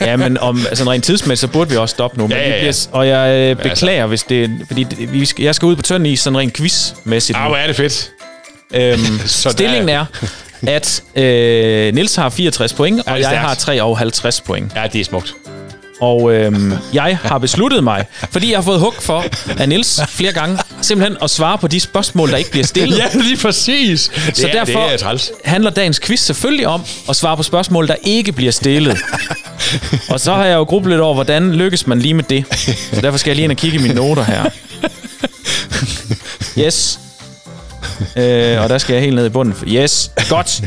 ja, 0.01 0.17
men 0.17 0.39
om, 0.39 0.61
sådan 0.73 0.91
rent 0.91 1.05
tidsmæssigt, 1.05 1.41
så 1.41 1.53
burde 1.53 1.71
vi 1.71 1.77
også 1.77 1.93
stoppe 1.93 2.19
nu. 2.19 2.27
Men 2.27 2.37
Ja, 2.37 2.43
ja, 2.49 2.55
ja. 2.55 2.59
bliver, 2.61 2.87
og 2.93 3.09
jeg 3.09 3.35
øh, 3.51 3.57
beklager, 3.71 4.07
hvis 4.07 4.23
det... 4.23 4.51
Fordi 4.67 4.85
det- 4.85 5.13
vi 5.13 5.25
skal, 5.25 5.45
jeg 5.45 5.55
skal 5.55 5.67
ud 5.67 5.77
på 5.77 5.83
tynd 5.83 6.07
is, 6.07 6.21
sådan 6.21 6.39
rent 6.39 6.53
quizmæssigt. 6.57 7.39
Ah, 7.39 7.47
hvor 7.49 7.57
er 7.57 7.67
det 7.67 7.77
fedt. 7.77 8.11
Øhm, 8.75 9.19
Så 9.27 9.51
stillingen 9.51 9.89
er, 9.89 10.05
at 10.67 11.03
øh, 11.17 11.95
Nils 11.95 12.17
har 12.17 12.29
64 12.31 12.73
point, 12.73 13.03
og 13.07 13.21
jeg 13.21 13.41
har 13.41 13.55
53 13.55 14.41
point. 14.41 14.73
Ja, 14.77 14.87
det 14.93 15.01
er 15.01 15.05
smukt. 15.05 15.35
Og 16.01 16.33
øhm, 16.35 16.73
jeg 16.93 17.19
har 17.23 17.39
besluttet 17.39 17.85
mig, 17.85 18.05
fordi 18.31 18.51
jeg 18.51 18.57
har 18.59 18.63
fået 18.63 18.81
hug 18.81 18.95
for 19.01 19.25
af 19.59 19.69
Nils 19.69 20.01
flere 20.09 20.33
gange, 20.33 20.59
simpelthen 20.81 21.17
at 21.23 21.31
svare 21.31 21.59
på 21.59 21.69
de 21.69 21.81
spørgsmål, 21.81 22.31
der 22.31 22.37
ikke 22.37 22.51
bliver 22.51 22.65
stillet. 22.67 22.99
Ja, 23.15 23.19
lige 23.19 23.37
præcis. 23.37 24.11
Det 24.27 24.37
Så 24.37 24.49
er, 24.49 24.53
derfor 24.53 24.81
det 24.85 24.93
er 24.93 24.97
træls. 24.97 25.31
handler 25.45 25.71
dagens 25.71 26.01
quiz 26.01 26.21
selvfølgelig 26.21 26.67
om 26.67 26.83
at 27.09 27.17
svare 27.17 27.37
på 27.37 27.43
spørgsmål, 27.43 27.89
der 27.89 27.95
ikke 28.03 28.33
bliver 28.33 28.53
stillet. 28.53 28.99
og 30.09 30.21
så 30.21 30.35
har 30.35 30.45
jeg 30.45 30.55
jo 30.55 30.63
grublet 30.63 31.01
over, 31.01 31.15
hvordan 31.15 31.53
lykkes 31.53 31.87
man 31.87 31.99
lige 31.99 32.15
med 32.15 32.25
det. 32.25 32.45
Så 32.93 33.01
derfor 33.01 33.19
skal 33.19 33.31
jeg 33.31 33.37
lige 33.37 33.45
ind 33.45 33.53
og 33.53 33.59
kigge 33.59 33.79
i 33.79 33.83
mine 33.83 33.95
noter 33.95 34.25
her. 34.25 34.45
Yes. 36.59 36.99
Øh, 38.17 38.63
og 38.63 38.69
der 38.69 38.79
skal 38.79 38.95
jeg 38.95 39.03
helt 39.03 39.15
ned 39.17 39.27
i 39.27 39.29
bunden. 39.29 39.55
Yes. 39.69 40.11
Godt. 40.29 40.61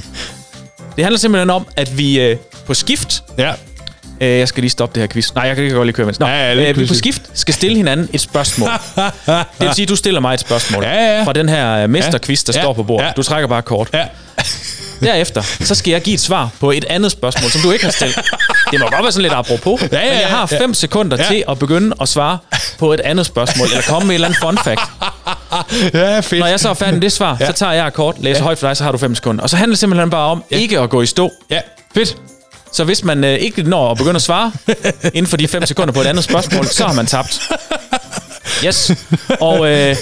Det 0.95 1.03
handler 1.05 1.19
simpelthen 1.19 1.49
om, 1.49 1.67
at 1.75 1.97
vi 1.97 2.19
øh, 2.19 2.37
på 2.65 2.73
skift 2.73 3.23
Ja. 3.37 3.53
Øh, 4.21 4.27
jeg 4.39 4.47
skal 4.47 4.61
lige 4.61 4.71
stoppe 4.71 4.95
det 4.95 5.01
her 5.01 5.07
quiz. 5.07 5.33
Nej, 5.35 5.43
jeg 5.47 5.55
kan 5.55 5.63
ikke 5.63 5.75
godt 5.75 5.85
lige 5.87 5.93
køre 5.93 6.05
mens. 6.05 6.19
Nå, 6.19 6.27
Ja, 6.27 6.53
ja, 6.53 6.69
øh, 6.69 6.79
vi 6.79 6.85
på 6.85 6.93
skift 6.93 7.21
skal 7.33 7.53
stille 7.53 7.77
hinanden 7.77 8.09
et 8.13 8.21
spørgsmål. 8.21 8.69
det 8.95 9.45
vil 9.59 9.73
sige, 9.75 9.85
du 9.85 9.95
stiller 9.95 10.19
mig 10.19 10.33
et 10.33 10.39
spørgsmål. 10.39 10.83
Ja, 10.83 11.15
ja. 11.17 11.23
Fra 11.23 11.33
den 11.33 11.49
her 11.49 11.71
øh, 11.83 11.89
mesterquiz, 11.89 12.43
der 12.43 12.53
Ja. 12.55 12.61
står 12.61 12.73
på 12.73 12.83
bordet. 12.83 13.05
Ja. 13.05 13.11
Du 13.17 13.23
trækker 13.23 13.47
bare 13.47 13.61
kort. 13.61 13.89
Ja. 13.93 14.05
Derefter, 15.03 15.41
så 15.41 15.75
skal 15.75 15.91
jeg 15.91 16.01
give 16.01 16.13
et 16.13 16.19
svar 16.19 16.49
på 16.59 16.71
et 16.71 16.85
andet 16.89 17.11
spørgsmål, 17.11 17.51
som 17.51 17.61
du 17.61 17.71
ikke 17.71 17.85
har 17.85 17.91
stillet. 17.91 18.15
Det 18.71 18.79
må 18.79 18.85
godt 18.89 19.03
være 19.03 19.11
sådan 19.11 19.21
lidt 19.21 19.33
apropos, 19.33 19.81
Ja, 19.81 19.87
ja, 19.91 20.11
men 20.11 20.19
jeg 20.21 20.27
har 20.29 20.47
ja. 20.51 20.59
5 20.59 20.73
sekunder 20.73 21.17
Ja. 21.19 21.23
til 21.23 21.43
at 21.49 21.59
begynde 21.59 21.95
at 22.01 22.09
svare 22.09 22.37
på 22.79 22.93
et 22.93 22.99
andet 22.99 23.25
spørgsmål, 23.25 23.67
eller 23.67 23.81
komme 23.81 24.07
med 24.07 24.15
et 24.15 24.15
eller 24.15 24.27
andet 24.27 24.39
fun 24.41 24.57
fact. 24.57 24.81
Ja, 25.93 26.19
fedt. 26.19 26.39
Når 26.39 26.47
jeg 26.47 26.59
så 26.59 26.69
er 26.69 26.73
færdig 26.73 26.93
med 26.93 27.01
det 27.01 27.11
svar, 27.11 27.37
så 27.45 27.51
tager 27.51 27.71
jeg 27.71 27.87
et 27.87 27.93
kort, 27.93 28.15
læser 28.19 28.43
højt 28.43 28.57
for 28.59 28.67
dig, 28.67 28.77
så 28.77 28.83
har 28.83 28.91
du 28.91 28.97
5 28.97 29.15
sekunder. 29.15 29.43
Og 29.43 29.49
så 29.49 29.57
handler 29.57 29.73
det 29.73 29.79
simpelthen 29.79 30.09
bare 30.09 30.27
om 30.31 30.43
ikke 30.49 30.79
at 30.79 30.89
gå 30.89 31.01
i 31.01 31.05
stå. 31.05 31.31
Ja, 31.49 31.59
fedt. 31.95 32.17
Så 32.73 32.83
hvis 32.83 33.03
man 33.03 33.23
øh, 33.23 33.33
ikke 33.35 33.63
når 33.63 33.91
at 33.91 33.97
begynde 33.97 34.15
at 34.15 34.21
svare 34.21 34.51
inden 35.13 35.27
for 35.27 35.37
de 35.37 35.47
5 35.47 35.65
sekunder 35.65 35.93
på 35.93 36.01
et 36.01 36.05
andet 36.05 36.23
spørgsmål, 36.23 36.67
så 36.67 36.85
har 36.85 36.93
man 36.93 37.05
tabt. 37.05 37.41
Yes. 38.65 38.91
Og 39.39 39.57
øh, 39.71 39.95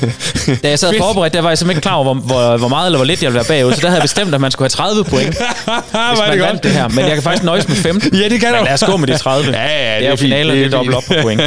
da 0.64 0.70
jeg 0.70 0.80
sad 0.80 0.94
forberedt, 0.98 1.34
der 1.34 1.42
var 1.42 1.50
jeg 1.50 1.58
simpelthen 1.58 1.78
ikke 1.78 1.82
klar 1.82 1.94
over, 1.96 2.14
hvor, 2.14 2.14
hvor, 2.14 2.58
hvor 2.58 2.68
meget 2.68 2.86
eller 2.86 2.98
hvor 2.98 3.06
lidt 3.06 3.24
jeg 3.24 3.34
ville 3.34 3.46
være 3.50 3.60
bagud. 3.60 3.74
Så 3.74 3.82
der 3.82 3.88
havde 3.88 3.98
jeg 3.98 4.02
bestemt, 4.04 4.34
at 4.36 4.42
man 4.42 4.52
skulle 4.52 4.64
have 4.78 4.86
30 5.04 5.04
point, 5.04 5.28
hvis 6.10 6.20
man 6.30 6.40
vandt 6.40 6.64
det 6.64 6.72
her. 6.72 6.88
Men 6.88 7.00
jeg 7.00 7.14
kan 7.14 7.24
faktisk 7.24 7.44
nøjes 7.44 7.68
med 7.68 7.76
15. 7.76 8.16
Ja, 8.16 8.30
det 8.30 8.40
kan 8.40 8.52
Men 8.52 8.60
du. 8.60 8.66
lad 8.66 8.74
os 8.74 8.84
gå 8.84 8.98
med 8.98 9.08
de 9.08 9.18
30. 9.18 9.52
Ja, 9.58 9.62
ja, 9.62 9.96
det 9.96 10.00
det 10.00 10.04
er 10.04 10.08
er 10.08 10.10
jo 10.10 10.16
finalen, 10.16 10.52
og 10.52 10.58
Det 10.58 10.66
det 10.66 10.74
er 10.74 10.78
er 10.78 10.78
dobbelt 10.78 10.98
op 10.98 11.04
på 11.08 11.14
point. 11.22 11.42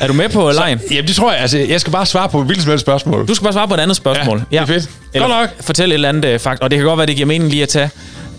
Er 0.00 0.06
du 0.06 0.12
med 0.12 0.28
på 0.28 0.50
lejen? 0.50 0.80
Jamen, 0.90 1.06
det 1.08 1.16
tror 1.16 1.32
jeg. 1.32 1.40
Altså, 1.40 1.58
jeg 1.58 1.80
skal 1.80 1.92
bare 1.92 2.06
svare 2.06 2.28
på 2.28 2.42
hvilket 2.42 2.62
som 2.62 2.70
helst 2.70 2.84
spørgsmål. 2.84 3.28
Du 3.28 3.34
skal 3.34 3.42
bare 3.44 3.52
svare 3.52 3.68
på 3.68 3.74
et 3.74 3.80
andet 3.80 3.96
spørgsmål. 3.96 4.42
Ja, 4.52 4.56
det 4.56 4.62
er 4.62 4.66
fedt. 4.66 4.88
Eller 5.14 5.28
Godt 5.28 5.40
nok. 5.40 5.50
Fortæl 5.60 5.90
et 5.90 5.94
eller 5.94 6.08
andet 6.08 6.24
øh, 6.24 6.40
fakt. 6.40 6.62
Og 6.62 6.70
det 6.70 6.78
kan 6.78 6.86
godt 6.86 6.98
være, 6.98 7.06
det 7.06 7.16
giver 7.16 7.26
mening 7.26 7.50
lige 7.50 7.62
at 7.62 7.68
tage. 7.68 7.90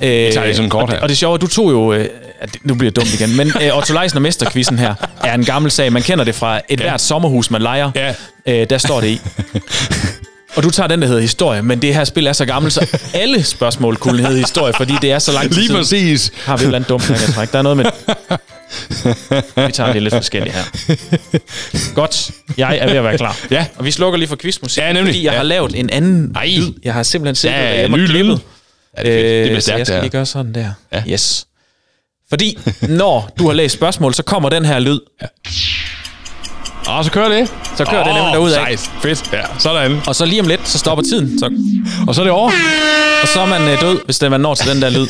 Øh, 0.03 0.33
tager 0.33 0.45
det 0.47 0.55
sådan 0.55 0.69
kort 0.69 0.83
og, 0.83 0.87
her. 0.89 0.95
det- 0.95 1.03
og 1.03 1.09
det 1.09 1.17
sjove, 1.17 1.33
er, 1.33 1.37
du 1.37 1.47
tog 1.47 1.71
jo... 1.71 1.93
Øh, 1.93 1.99
det- 2.41 2.55
nu 2.63 2.75
bliver 2.75 2.91
jeg 2.91 2.95
dumt 2.95 3.13
igen. 3.13 3.37
Men 3.37 3.51
øh, 3.61 3.77
Otto 3.77 3.93
Leisen 3.93 4.17
og 4.17 4.21
Mesterquizzen 4.21 4.79
her 4.79 4.93
er 5.23 5.33
en 5.33 5.45
gammel 5.45 5.71
sag. 5.71 5.93
Man 5.93 6.01
kender 6.01 6.23
det 6.25 6.35
fra 6.35 6.61
et 6.69 6.79
hvert 6.79 7.01
sommerhus, 7.01 7.51
man 7.51 7.61
leger. 7.61 7.91
Ja. 7.95 8.13
Øh, 8.47 8.69
der 8.69 8.77
står 8.77 9.01
det 9.01 9.07
i. 9.07 9.21
Og 10.55 10.63
du 10.63 10.69
tager 10.69 10.87
den, 10.87 11.01
der 11.01 11.07
hedder 11.07 11.21
historie, 11.21 11.61
men 11.61 11.81
det 11.81 11.95
her 11.95 12.03
spil 12.03 12.27
er 12.27 12.33
så 12.33 12.45
gammelt, 12.45 12.73
så 12.73 12.87
alle 13.13 13.43
spørgsmål 13.43 13.95
kunne 13.97 14.21
hedde 14.25 14.37
historie, 14.39 14.73
fordi 14.77 14.93
det 15.01 15.11
er 15.11 15.19
så 15.19 15.31
lang 15.31 15.43
tid 15.47 15.55
Lige 15.55 15.67
siden. 15.67 15.79
præcis. 15.79 16.31
Har 16.45 16.57
vi 16.57 16.61
et 16.61 16.65
eller 16.65 16.75
andet 16.75 16.89
dumt, 16.89 17.09
jeg 17.09 17.17
kan 17.17 17.33
trække. 17.33 17.51
Der 17.51 17.57
er 17.57 17.61
noget 17.61 17.77
med... 17.77 17.85
Vi 19.67 19.71
tager 19.71 19.93
det 19.93 20.03
lidt 20.03 20.13
forskelligt 20.13 20.55
her. 20.55 20.95
Godt. 21.95 22.31
Jeg 22.57 22.77
er 22.77 22.87
ved 22.87 22.95
at 22.95 23.03
være 23.03 23.17
klar. 23.17 23.37
Ja. 23.51 23.65
Og 23.77 23.85
vi 23.85 23.91
slukker 23.91 24.17
lige 24.19 24.29
for 24.29 24.35
quizmusik, 24.35 24.77
Ja, 24.83 24.87
nemlig. 24.93 25.11
fordi 25.13 25.23
jeg 25.25 25.31
Ja. 25.31 25.37
har 25.37 25.43
lavet 25.43 25.79
en 25.79 25.89
anden 25.89 26.31
Ej. 26.35 26.47
lyd. 26.57 26.73
Jeg 26.83 26.93
har 26.93 27.03
simpelthen 27.03 27.35
set 27.35 27.49
Ja, 27.49 27.55
det 27.57 27.63
ja, 27.63 27.69
derhjemme 27.71 28.03
og 28.03 28.09
klippet. 28.09 28.39
Ja, 28.97 29.03
det 29.03 29.11
er 29.11 29.15
fedt. 29.19 29.25
Det 29.25 29.39
Øh, 29.41 29.45
bliver 29.45 29.59
stærkt, 29.59 29.77
jeg 29.79 29.87
skal 29.87 29.99
lige 30.01 30.09
gøre 30.11 30.25
sådan 30.25 30.53
der. 30.55 30.71
Ja. 30.93 31.03
Yes. 31.09 31.45
Fordi 32.29 32.59
når 32.81 33.29
du 33.39 33.45
har 33.47 33.53
læst 33.53 33.73
spørgsmål, 33.75 34.13
så 34.13 34.23
kommer 34.23 34.49
den 34.49 34.65
her 34.65 34.79
lyd. 34.79 34.99
Og 36.87 37.05
så 37.05 37.11
kører 37.11 37.29
det. 37.29 37.53
Så 37.77 37.85
kører 37.85 38.03
det 38.03 38.13
nemlig 38.13 38.33
derudad. 38.33 38.53
Sejt. 38.55 38.79
Fedt. 39.01 39.33
Ja, 39.33 39.41
sådan. 39.59 39.99
Og 40.07 40.15
så 40.15 40.25
lige 40.25 40.41
om 40.41 40.47
lidt, 40.47 40.67
så 40.67 40.79
stopper 40.79 41.03
tiden. 41.03 41.39
Så, 41.39 41.49
Og 42.07 42.15
så 42.15 42.21
er 42.21 42.25
det 42.25 42.31
over. 42.33 42.51
og 43.21 43.27
så 43.27 43.39
er 43.39 43.45
man 43.45 43.61
øh, 43.61 43.81
død, 43.81 43.99
hvis 44.05 44.19
det, 44.19 44.31
man 44.31 44.41
når 44.41 44.55
til 44.55 44.69
den 44.71 44.81
der 44.81 44.89
lyd. 44.89 45.07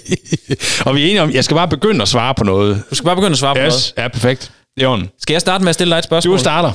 Og 0.86 0.94
vi 0.94 1.00
er 1.02 1.04
enige 1.06 1.22
om, 1.22 1.30
jeg 1.30 1.44
skal 1.44 1.54
bare 1.54 1.68
begynde 1.68 2.02
at 2.02 2.08
svare 2.08 2.34
på 2.34 2.44
noget. 2.44 2.82
Du 2.90 2.94
skal 2.94 3.04
bare 3.04 3.16
begynde 3.16 3.32
at 3.32 3.38
svare 3.38 3.54
på 3.54 3.58
noget. 3.58 3.74
Yes. 3.74 3.94
Ja, 3.98 4.08
perfekt. 4.08 4.52
Det 4.76 4.84
er 4.84 4.88
orden. 4.88 5.08
Skal 5.20 5.34
jeg 5.34 5.40
starte 5.40 5.64
med 5.64 5.68
at 5.68 5.74
stille 5.74 5.90
dig 5.90 5.98
et 5.98 6.04
spørgsmål? 6.04 6.34
Du 6.34 6.38
starter. 6.40 6.72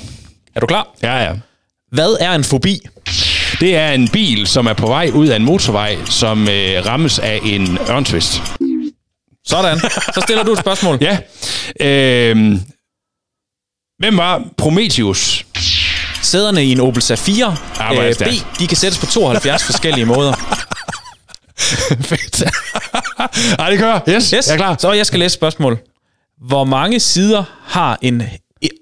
Er 0.55 0.59
du 0.59 0.65
klar? 0.67 0.87
Ja, 1.03 1.23
ja. 1.23 1.31
Hvad 1.91 2.15
er 2.19 2.31
en 2.35 2.43
fobi? 2.43 2.79
Det 3.59 3.75
er 3.75 3.91
en 3.91 4.09
bil, 4.09 4.47
som 4.47 4.65
er 4.67 4.73
på 4.73 4.87
vej 4.87 5.09
ud 5.13 5.27
af 5.27 5.35
en 5.35 5.43
motorvej, 5.45 5.97
som 6.05 6.49
øh, 6.49 6.85
rammes 6.85 7.19
af 7.19 7.39
en 7.45 7.77
ørntvist. 7.89 8.41
Sådan. 9.45 9.79
Så 10.13 10.21
stiller 10.23 10.43
du 10.43 10.51
et 10.53 10.59
spørgsmål. 10.59 10.97
Ja. 11.01 11.17
Øh, 11.79 12.55
hvem 13.99 14.17
var 14.17 14.43
Prometheus? 14.57 15.45
Sæderne 16.21 16.65
i 16.65 16.71
en 16.71 16.79
Opel 16.79 17.01
Zafira 17.01 17.55
Ah, 17.79 18.07
øh, 18.09 18.15
B, 18.15 18.59
de 18.59 18.67
kan 18.67 18.77
sættes 18.77 18.99
på 18.99 19.05
72 19.05 19.63
forskellige 19.63 20.05
måder. 20.05 20.33
Fedt. 22.09 22.43
Ej, 23.59 23.69
det 23.69 23.79
kører. 23.79 23.99
Yes, 24.09 24.29
Yes, 24.29 24.47
jeg 24.47 24.53
er 24.53 24.57
klar. 24.57 24.75
så 24.79 24.91
jeg 24.91 25.05
skal 25.05 25.19
læse 25.19 25.33
spørgsmål. 25.33 25.79
Hvor 26.47 26.63
mange 26.63 26.99
sider 26.99 27.43
har 27.65 27.97
en, 28.01 28.23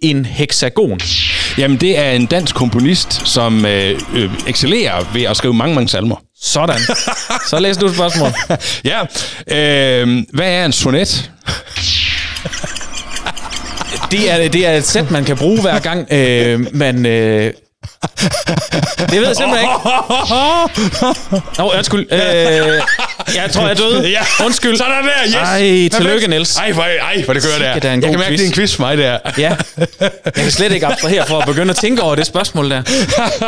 en 0.01 0.25
hexagon? 0.25 0.99
Jamen, 1.59 1.77
det 1.77 1.97
er 1.97 2.11
en 2.11 2.25
dansk 2.25 2.55
komponist, 2.55 3.27
som 3.27 3.65
øh, 3.65 3.99
øh, 4.13 4.31
excellerer 4.47 5.03
ved 5.13 5.23
at 5.23 5.37
skrive 5.37 5.53
mange, 5.53 5.75
mange 5.75 5.89
salmer. 5.89 6.15
Sådan. 6.41 6.79
Så 7.47 7.59
læser 7.59 7.81
du 7.81 7.87
et 7.87 7.95
spørgsmål. 7.95 8.29
Ja. 8.83 8.99
Øh, 9.47 10.23
hvad 10.33 10.51
er 10.51 10.65
en 10.65 10.71
sonet? 10.71 11.31
Det 14.11 14.31
er, 14.31 14.49
det 14.49 14.67
er 14.67 14.71
et 14.71 14.85
sæt, 14.85 15.11
man 15.11 15.25
kan 15.25 15.37
bruge 15.37 15.61
hver 15.61 15.79
gang, 15.79 16.07
øh, 16.11 16.75
man... 16.75 17.05
Øh, 17.05 17.53
det 18.99 19.19
ved 19.19 19.27
jeg 19.27 19.35
simpelthen 19.35 19.59
ikke. 19.59 19.73
Nå, 21.57 21.71
undskyld. 21.77 22.07
Øh, 22.11 22.81
jeg 23.35 23.51
tror, 23.51 23.61
jeg 23.61 23.71
er 23.71 23.75
død. 23.75 24.03
Ja. 24.19 24.45
Undskyld. 24.45 24.77
Sådan 24.77 24.91
der, 25.03 25.09
yes. 25.27 25.35
Ej, 25.35 25.99
tillykke, 25.99 26.27
Niels. 26.27 26.57
Ej, 26.57 26.71
hvor, 26.71 26.83
ej, 26.83 27.21
hvor 27.25 27.33
det 27.33 27.43
kører 27.43 27.57
der. 27.59 27.73
Sikke 27.73 27.87
da 27.87 27.93
en 27.93 28.01
jeg 28.01 28.09
kan 28.09 28.19
mærke, 28.19 28.29
quiz. 28.29 28.39
det 28.39 28.45
er 28.45 28.49
en 28.49 28.53
quiz 28.53 28.75
for 28.75 28.83
mig, 28.83 28.97
der. 28.97 29.17
Ja. 29.37 29.55
Jeg 30.25 30.33
kan 30.35 30.51
slet 30.51 30.71
ikke 30.71 30.85
abstrahere 30.85 31.25
for 31.27 31.39
at 31.39 31.45
begynde 31.47 31.69
at 31.69 31.75
tænke 31.75 32.01
over 32.01 32.15
det 32.15 32.25
spørgsmål 32.25 32.69
der. 32.69 32.81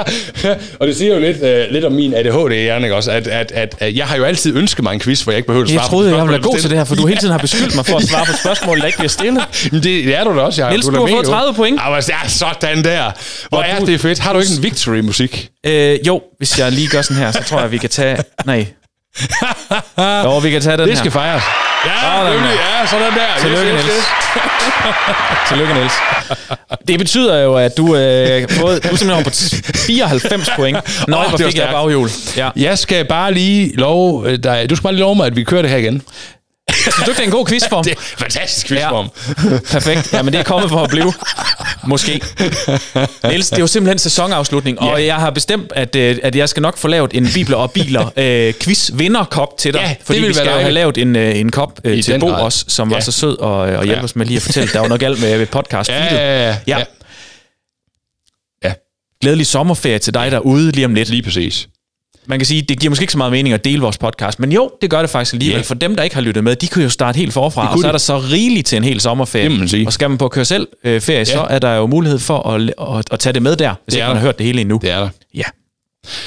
og 0.80 0.88
det 0.88 0.98
siger 0.98 1.14
jo 1.14 1.20
lidt, 1.20 1.44
øh, 1.44 1.66
lidt 1.72 1.86
om 1.86 1.92
min 1.92 2.14
ADHD-hjerne, 2.14 2.86
ikke 2.86 2.96
også? 2.96 3.12
At, 3.12 3.28
at, 3.28 3.52
at, 3.52 3.76
at, 3.80 3.96
jeg 3.96 4.06
har 4.06 4.18
jo 4.18 4.24
altid 4.24 4.56
ønsket 4.56 4.84
mig 4.84 4.94
en 4.94 5.00
quiz, 5.00 5.22
hvor 5.22 5.32
jeg 5.32 5.38
ikke 5.38 5.48
behøver 5.48 5.64
at 5.66 5.70
svare 5.70 5.82
Jeg 5.82 5.90
troede, 5.90 6.10
på 6.12 6.16
jeg 6.16 6.24
ville 6.26 6.32
være 6.34 6.42
god 6.42 6.58
til 6.60 6.70
det 6.70 6.78
her, 6.78 6.86
for 6.86 6.96
du 6.96 7.06
hele 7.06 7.20
tiden 7.20 7.32
har 7.32 7.40
beskyldt 7.40 7.76
mig 7.76 7.86
for 7.86 7.98
at 7.98 8.04
svare 8.12 8.26
på 8.26 8.32
spørgsmål, 8.44 8.80
der 8.80 8.86
ikke 8.86 8.98
bliver 8.98 9.10
stillet. 9.10 9.44
Men 9.72 9.84
det, 9.84 10.06
det 10.06 10.16
er 10.16 10.24
du 10.24 10.36
da 10.36 10.42
også, 10.42 10.62
jeg 10.62 10.70
Niels, 10.70 10.88
er 10.88 10.92
du 10.92 10.96
har 10.96 11.02
fået 11.02 11.12
med, 11.12 11.24
jo. 11.24 11.30
30 11.32 11.54
point. 11.54 11.80
Ja, 12.10 12.28
sådan 12.28 12.84
der. 12.84 13.12
Hvor 13.50 13.62
er 13.62 13.80
du- 13.80 13.86
det 13.86 14.02
fedt. 14.02 14.20
Har 14.20 14.34
du 14.34 14.40
ikke 14.40 14.52
en 14.58 14.64
victory-musik? 14.64 15.50
Øh, 15.66 16.00
jo, 16.08 16.22
hvis 16.38 16.60
jeg 16.60 16.72
lige 16.72 16.88
gør 16.88 17.02
sådan 17.02 17.18
her, 17.18 17.32
så 17.32 17.44
tror 17.44 17.60
jeg, 17.60 17.72
vi 17.72 17.78
kan 17.78 17.90
tage... 17.90 18.18
Nej. 18.46 18.66
Jo, 20.26 20.38
vi 20.38 20.50
kan 20.52 20.62
tage 20.62 20.78
den 20.78 20.88
Det 20.88 20.98
skal 20.98 21.12
her. 21.12 21.20
fejres. 21.20 21.44
Ja, 21.86 21.92
Sådan 22.02 22.32
nemlig. 22.34 22.50
der. 22.50 22.80
Ja, 22.80 22.88
sådan 22.88 23.12
der. 23.14 23.40
Tillykke, 23.42 23.72
yes, 23.74 23.80
yes, 23.80 23.86
Niels. 23.86 24.06
Tillykke, 25.50 25.74
Niels. 25.74 25.94
Det 26.88 27.00
betyder 27.00 27.38
jo, 27.40 27.56
at 27.56 27.78
du, 27.78 27.96
øh, 27.96 28.50
fået, 28.50 28.84
du 28.84 28.98
simpelthen 28.98 29.12
over 29.12 29.24
på 29.24 29.30
94 29.76 30.50
point. 30.56 31.08
Nå, 31.08 31.18
Åh, 31.18 31.30
hvor 31.30 31.38
fik 31.38 31.58
jeg 31.58 31.70
baghjul. 31.72 32.10
Ja. 32.38 32.50
Jeg 32.56 32.78
skal 32.78 33.06
bare 33.06 33.34
lige 33.34 33.76
love 33.76 34.30
øh, 34.30 34.40
dig, 34.44 34.70
du 34.70 34.76
skal 34.76 34.84
bare 34.84 34.94
lige 34.94 35.02
love 35.02 35.16
mig, 35.16 35.26
at 35.26 35.36
vi 35.36 35.44
kører 35.44 35.62
det 35.62 35.72
her 35.72 35.78
igen. 35.78 36.02
Synes 36.82 36.96
du 37.06 37.12
det 37.12 37.20
er 37.20 37.24
en 37.24 37.32
god 37.32 37.48
quizform? 37.48 37.84
Det 37.84 37.92
er 37.92 37.96
fantastisk 38.18 38.68
quizform. 38.68 39.10
Perfekt. 39.72 40.14
Ja, 40.14 40.22
men 40.22 40.34
det 40.34 40.40
er 40.40 40.44
kommet 40.44 40.70
for 40.70 40.84
at 40.84 40.90
blive. 40.90 41.14
Måske. 41.88 42.22
Niels, 43.24 43.50
det 43.50 43.56
er 43.58 43.60
jo 43.60 43.68
simpelthen 43.68 44.00
sæsonafslutning, 44.00 44.80
og 44.80 45.00
Ja. 45.00 45.06
jeg 45.06 45.16
har 45.16 45.30
bestemt, 45.30 45.72
at, 45.76 45.96
øh, 45.96 46.18
at 46.24 46.36
jeg 46.36 46.50
skal 46.50 46.62
nok 46.62 46.78
få 46.78 46.88
lavet 46.88 47.12
en 47.14 47.28
Bibler 47.34 47.58
og 47.58 47.72
Biler 47.72 48.10
øh, 48.18 48.54
quiz 48.62 48.90
vinderkop 48.94 49.58
til 49.58 49.74
dig. 49.74 49.80
Ja, 49.82 49.88
det 49.90 49.98
fordi 50.04 50.18
ville 50.20 50.28
vi 50.28 50.34
skal 50.34 50.48
jo 50.48 50.58
have 50.60 50.72
lavet 50.72 50.98
en, 50.98 51.16
øh, 51.16 51.38
en 51.40 51.52
kop 51.52 51.80
øh, 51.84 52.04
til 52.04 52.20
Bo 52.20 52.28
grad. 52.28 52.42
også, 52.42 52.66
som 52.68 52.90
var 52.90 52.96
Ja. 52.96 53.02
så 53.02 53.12
sød 53.12 53.38
og, 53.38 53.52
og 53.58 53.84
hjælpe 53.84 54.00
Ja. 54.00 54.04
os 54.04 54.16
med 54.16 54.26
lige 54.26 54.38
at 54.38 54.44
fortælle. 54.44 54.70
Der 54.74 54.80
var 54.80 54.88
noget 54.88 55.00
galt 55.02 55.22
med, 55.22 55.46
podcast. 55.46 55.90
Ja, 55.90 56.04
ja, 56.16 56.50
ja. 56.50 56.56
ja. 56.68 56.78
ja. 56.78 56.84
Ja, 58.64 58.74
Glædelig 59.22 59.48
sommerferie 59.48 60.00
til 60.00 60.14
dig 60.14 60.32
derude 60.32 60.72
lige 60.72 60.86
om 60.86 60.94
lidt. 60.94 61.10
lige 61.10 61.24
præcis. 61.24 61.68
Man 62.26 62.40
kan 62.40 62.46
sige, 62.46 62.62
det 62.62 62.80
giver 62.80 62.90
måske 62.90 63.04
ikke 63.04 63.12
så 63.12 63.18
meget 63.18 63.32
mening 63.32 63.54
at 63.54 63.66
dele 63.66 63.82
vores 63.82 63.98
podcast, 63.98 64.40
men 64.40 64.52
jo, 64.52 64.72
det 64.82 64.90
gør 64.90 65.02
det 65.02 65.10
faktisk 65.10 65.34
alligevel. 65.34 65.58
Ja. 65.58 65.64
For 65.64 65.76
dem, 65.76 65.96
der 65.96 66.04
ikke 66.04 66.16
har 66.16 66.22
lyttet 66.22 66.44
med, 66.44 66.56
de 66.56 66.68
kunne 66.68 66.84
jo 66.84 66.90
starte 66.90 67.18
helt 67.18 67.34
forfra, 67.34 67.72
og 67.74 67.80
så 67.80 67.88
er 67.88 67.90
de. 67.90 67.94
der 67.94 67.98
så 68.00 68.18
rigeligt 68.18 68.68
til 68.68 68.78
en 68.78 68.84
hel 68.84 69.00
sommerferie. 69.00 69.50
Det 69.50 69.60
man 69.60 69.68
sige. 69.68 69.88
Og 69.88 69.94
skal 69.94 70.10
man 70.10 70.18
på 70.18 70.28
køre 70.28 70.46
selv 70.46 70.68
øh, 70.84 71.02
ferie, 71.02 71.26
så 71.26 71.48
er 71.50 71.60
der 71.60 71.76
jo 71.76 71.88
mulighed 71.88 72.20
for 72.20 72.50
at, 72.50 72.62
at, 72.98 73.06
at 73.12 73.20
tage 73.20 73.34
det 73.34 73.42
med 73.42 73.56
der, 73.56 73.70
hvis 73.70 73.94
Det 73.94 73.98
ikke 74.00 74.08
man 74.08 74.16
har 74.16 74.24
hørt 74.24 74.38
det 74.38 74.46
hele 74.46 74.62
endnu. 74.62 74.80
Det 74.82 74.92
er 74.92 75.00
der. 75.00 75.10
Ja. 75.36 75.44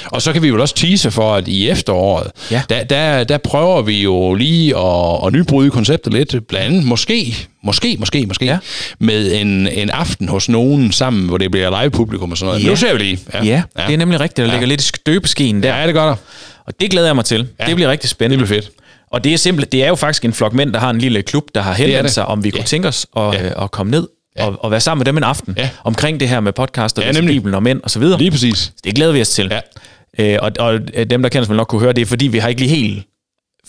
Og 0.07 0.23
så 0.23 0.33
kan 0.33 0.43
vi 0.43 0.49
jo 0.49 0.61
også 0.61 0.75
tease 0.75 1.11
for, 1.11 1.35
at 1.35 1.49
i 1.49 1.69
efteråret, 1.69 2.31
Ja. 2.51 2.63
der, 2.71 2.85
der, 2.85 3.25
der 3.25 3.39
prøver 3.39 3.83
vi 3.83 4.03
jo 4.03 4.35
lige 4.35 4.77
at, 4.79 5.27
at 5.27 5.33
nybryde 5.33 5.71
konceptet 5.71 6.13
lidt. 6.13 6.49
Blandt 6.49 6.67
andet 6.67 6.85
måske, 6.85 7.37
måske, 7.65 7.97
måske, 7.99 8.27
måske, 8.27 8.45
Ja. 8.45 8.53
ja. 8.53 8.59
med 8.99 9.33
en, 9.41 9.69
en 9.69 9.91
aften 9.91 10.29
hos 10.29 10.49
nogen 10.49 10.93
sammen, 10.93 11.29
hvor 11.29 11.39
det 11.39 11.51
bliver 11.51 11.83
live-publikum 11.83 12.31
og 12.31 12.39
sådan 12.39 12.49
noget. 12.53 12.65
Ja. 12.65 12.69
Nu 12.71 12.77
ser 12.77 12.93
vi 12.93 12.99
lige. 12.99 13.19
Ja, 13.35 13.41
ja, 13.45 13.63
det 13.87 13.93
er 13.93 13.97
nemlig 13.97 14.21
rigtigt. 14.21 14.37
Der 14.37 14.45
Ja. 14.45 14.51
ligger 14.51 14.67
lidt 14.67 14.81
i 14.81 14.85
støbeskeen 14.85 15.63
der. 15.63 15.77
Ja, 15.81 15.87
det 15.87 15.95
gør 15.95 16.07
der. 16.07 16.17
Og 16.67 16.73
det 16.81 16.91
glæder 16.91 17.07
jeg 17.09 17.15
mig 17.17 17.25
til. 17.25 17.49
Ja. 17.61 17.65
Det 17.67 17.75
bliver 17.75 17.91
rigtig 17.91 18.03
Det 18.03 18.11
spændende. 18.11 18.45
bliver 18.45 18.61
fedt. 18.63 18.71
Og 19.13 19.25
det 19.25 19.33
er 19.33 19.37
simpelt, 19.39 19.73
det 19.73 19.85
er 19.85 19.89
jo 19.89 19.95
faktisk 19.95 20.25
en 20.25 20.33
flok 20.33 20.53
mænd, 20.53 20.73
der 20.73 20.79
har 20.81 20.91
en 20.91 20.99
lille 20.99 21.23
klub, 21.23 21.45
der 21.55 21.61
har 21.63 21.73
henvendt 21.75 22.03
det. 22.05 22.11
sig, 22.13 22.27
om 22.27 22.45
vi 22.45 22.51
kunne 22.51 22.61
Ja. 22.61 22.65
tænke 22.67 22.89
os 22.89 23.07
at, 23.17 23.23
Ja. 23.35 23.45
øh, 23.47 23.53
at 23.63 23.71
komme 23.71 23.91
ned 23.91 24.07
og, 24.39 24.57
og 24.65 24.71
være 24.71 24.81
sammen 24.81 25.01
med 25.01 25.05
dem 25.07 25.17
en 25.17 25.23
aften 25.25 25.55
Ja. 25.59 25.71
omkring 25.85 26.21
det 26.21 26.29
her 26.29 26.41
med 26.41 26.53
podcast 26.53 26.99
og 26.99 27.05
Ja. 27.05 27.21
Bibelen 27.21 27.55
og 27.55 27.63
mænd 27.63 27.81
og 27.83 27.91
så 27.91 27.99
videre. 27.99 28.19
Lige 28.19 28.31
præcis. 28.31 28.73
Det 28.85 28.95
glæder 28.95 29.13
vi 29.13 29.21
os 29.21 29.29
til. 29.29 29.53
Ja. 30.19 30.33
Øh, 30.35 30.39
og, 30.43 30.53
og 30.59 30.75
øh, 30.95 31.07
dem, 31.11 31.23
der 31.23 31.29
kender 31.29 31.43
os, 31.43 31.49
vil 31.49 31.57
nok 31.57 31.67
kunne 31.69 31.81
høre, 31.81 31.93
det 31.93 32.03
er 32.03 32.07
fordi, 32.07 32.27
vi 32.27 32.39
har 32.39 32.49
ikke 32.49 32.61
lige 32.61 32.77
helt 32.77 33.07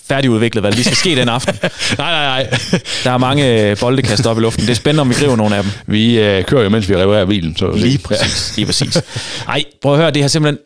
færdigudviklet, 0.07 0.61
hvad 0.61 0.71
der 0.71 0.75
lige 0.75 0.85
skal 0.85 0.97
ske 0.97 1.15
den 1.15 1.29
aften. 1.29 1.53
Nej, 1.97 2.11
nej, 2.11 2.25
nej. 2.43 2.57
Der 3.03 3.11
er 3.11 3.17
mange 3.17 3.69
øh, 3.69 3.77
bolde 3.79 4.01
kastet 4.01 4.25
op 4.27 4.37
i 4.37 4.41
luften. 4.41 4.61
Det 4.65 4.71
er 4.71 4.75
spændende, 4.75 5.01
om 5.01 5.09
vi 5.09 5.13
griber 5.13 5.35
nogle 5.35 5.55
af 5.55 5.63
dem. 5.63 5.71
Vi 5.87 6.19
øh, 6.19 6.43
kører 6.45 6.63
jo, 6.63 6.69
mens 6.69 6.89
vi 6.89 6.95
reparerer 6.95 7.25
bilen. 7.25 7.57
Så 7.57 7.71
Lige 7.71 7.97
præcis. 7.97 8.53
Lige 8.57 8.65
præcis. 8.65 9.01
Ej, 9.47 9.63
prøv 9.81 9.93
at 9.93 9.99
høre, 9.99 10.11
det 10.11 10.21
har 10.21 10.29
simpelthen... 10.29 10.59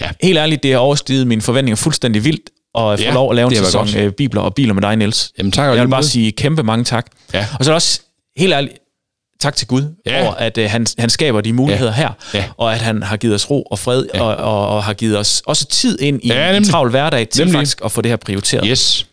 Ja. 0.00 0.08
Helt 0.22 0.38
ærligt, 0.38 0.62
det 0.62 0.70
har 0.72 0.78
overstiget 0.78 1.26
mine 1.26 1.42
forventninger 1.42 1.76
fuldstændig 1.76 2.24
vildt, 2.24 2.50
og 2.74 2.98
få 2.98 3.02
Ja, 3.04 3.12
lov 3.12 3.30
at 3.30 3.36
lave 3.36 3.48
en 3.50 3.56
sæson 3.56 3.84
godt. 3.86 3.96
øh, 3.96 4.12
bibler 4.12 4.40
og 4.40 4.54
biler 4.54 4.74
med 4.74 4.82
dig, 4.82 4.96
Niels. 4.96 5.32
Jamen, 5.38 5.52
tak. 5.52 5.68
og 5.70 5.76
Jeg 5.76 5.84
vil 5.84 5.90
bare 5.90 6.02
sige 6.02 6.32
kæmpe 6.32 6.62
mange 6.62 6.84
tak. 6.84 7.06
Ja. 7.34 7.46
Og 7.58 7.64
så 7.64 7.70
er 7.70 7.72
det 7.72 7.74
også 7.74 8.00
helt 8.36 8.52
ærligt, 8.52 8.74
tak 9.40 9.56
til 9.56 9.66
Gud 9.66 9.94
Ja. 10.06 10.22
over, 10.22 10.34
at 10.34 10.58
øh, 10.58 10.70
han, 10.70 10.86
han 10.98 11.10
skaber 11.10 11.40
de 11.40 11.52
muligheder 11.52 11.92
her, 11.92 12.10
Ja. 12.34 12.44
og 12.56 12.72
at 12.74 12.80
han 12.80 13.02
har 13.02 13.16
givet 13.16 13.34
os 13.34 13.50
ro 13.50 13.62
og 13.62 13.78
fred, 13.78 14.06
Ja. 14.14 14.22
og, 14.22 14.36
og, 14.36 14.68
og 14.68 14.84
har 14.84 14.94
givet 14.94 15.18
os 15.18 15.42
også 15.46 15.66
tid 15.66 16.00
ind 16.00 16.20
i 16.22 16.28
Ja, 16.28 16.56
en 16.56 16.64
travl 16.64 16.90
hverdag 16.90 17.28
til 17.28 17.40
Nemlig. 17.40 17.54
faktisk 17.58 17.80
at 17.84 17.92
få 17.92 18.00
det 18.02 18.10
her 18.10 18.16
prioriteret. 18.16 18.66
Yes. 18.68 19.06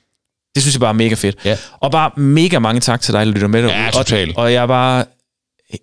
Det 0.55 0.63
synes 0.63 0.75
jeg 0.75 0.79
bare 0.79 0.89
er 0.89 0.93
mega 0.93 1.13
fedt. 1.15 1.35
Ja. 1.45 1.57
Og 1.79 1.91
bare 1.91 2.11
mega 2.21 2.59
mange 2.59 2.81
tak 2.81 3.01
til 3.01 3.13
dig, 3.13 3.25
der 3.25 3.31
lytter 3.31 3.47
med 3.47 3.61
derude. 3.63 3.75
Ja, 3.83 3.89
totalt. 3.93 4.37
Og, 4.37 4.43
og 4.43 4.53
jeg 4.53 4.63
er 4.63 4.67
bare... 4.67 5.05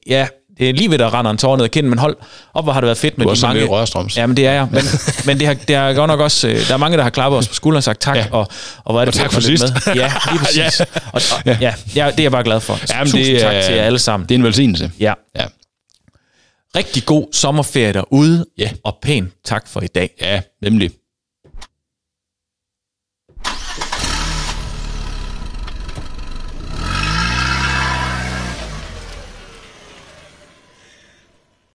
Ja, 0.07 0.26
det 0.59 0.68
er 0.68 0.72
lige 0.72 0.90
ved, 0.90 0.98
der 0.98 1.14
render 1.18 1.30
en 1.30 1.38
tårer 1.38 1.56
ned 1.56 1.64
ad 1.64 1.68
kinden, 1.68 1.90
men 1.90 1.98
hold 1.98 2.16
op, 2.54 2.64
hvor 2.64 2.72
har 2.72 2.80
det 2.80 2.86
været 2.86 2.98
fedt 2.98 3.18
med 3.18 3.26
Du 3.26 3.30
er 3.30 3.34
de 3.34 3.40
mange... 3.42 3.61
lidt 3.61 3.70
rørstrøms. 3.70 4.16
Ja, 4.16 4.26
men 4.26 4.36
det 4.36 4.46
er 4.46 4.52
jeg. 4.52 4.68
Men, 4.70 4.82
men 5.26 5.38
det, 5.40 5.46
har, 5.46 5.54
det 5.54 5.76
har 5.76 5.92
godt 5.92 6.09
nok 6.09 6.20
også... 6.20 6.48
øh, 6.48 6.68
Der 6.68 6.74
er 6.74 6.76
mange, 6.78 6.96
der 6.96 7.02
har 7.02 7.11
klappet 7.11 7.38
os 7.38 7.48
på 7.48 7.54
skulderen 7.54 7.76
og 7.78 7.82
sagt 7.84 8.00
tak, 8.00 8.16
Ja. 8.16 8.26
og, 8.30 8.48
og 8.84 8.92
hvor 8.92 9.00
er 9.00 9.04
det 9.04 9.14
Og 9.14 9.20
tak 9.20 9.32
for 9.32 9.40
sidst. 9.40 9.64
Med. 9.86 9.94
Ja, 9.94 10.12
lige 10.32 10.38
præcis. 10.38 10.80
Ja. 10.80 10.84
Og, 11.12 11.22
og, 11.46 11.61
ja, 11.61 11.74
ja, 11.94 12.06
det 12.11 12.18
er 12.18 12.22
jeg 12.22 12.32
bare 12.32 12.44
glad 12.44 12.61
for. 12.61 12.78
Jamen, 12.94 13.06
Tusind 13.12 13.26
det, 13.34 13.40
tak 13.40 13.64
til 13.64 13.74
jer 13.74 13.82
alle 13.82 13.98
sammen. 13.98 14.28
Det 14.28 14.34
er 14.34 14.38
en 14.38 14.44
velsignelse. 14.44 14.90
Ja. 15.00 15.12
Ja. 15.36 15.44
Rigtig 16.76 17.04
god 17.06 17.26
sommerferie 17.32 17.92
derude, 17.92 18.46
Ja. 18.59 18.70
og 18.84 18.96
pænt 19.02 19.32
tak 19.44 19.68
for 19.68 19.80
i 19.80 19.86
dag. 19.86 20.11
Ja, 20.20 20.40
nemlig. 20.62 20.90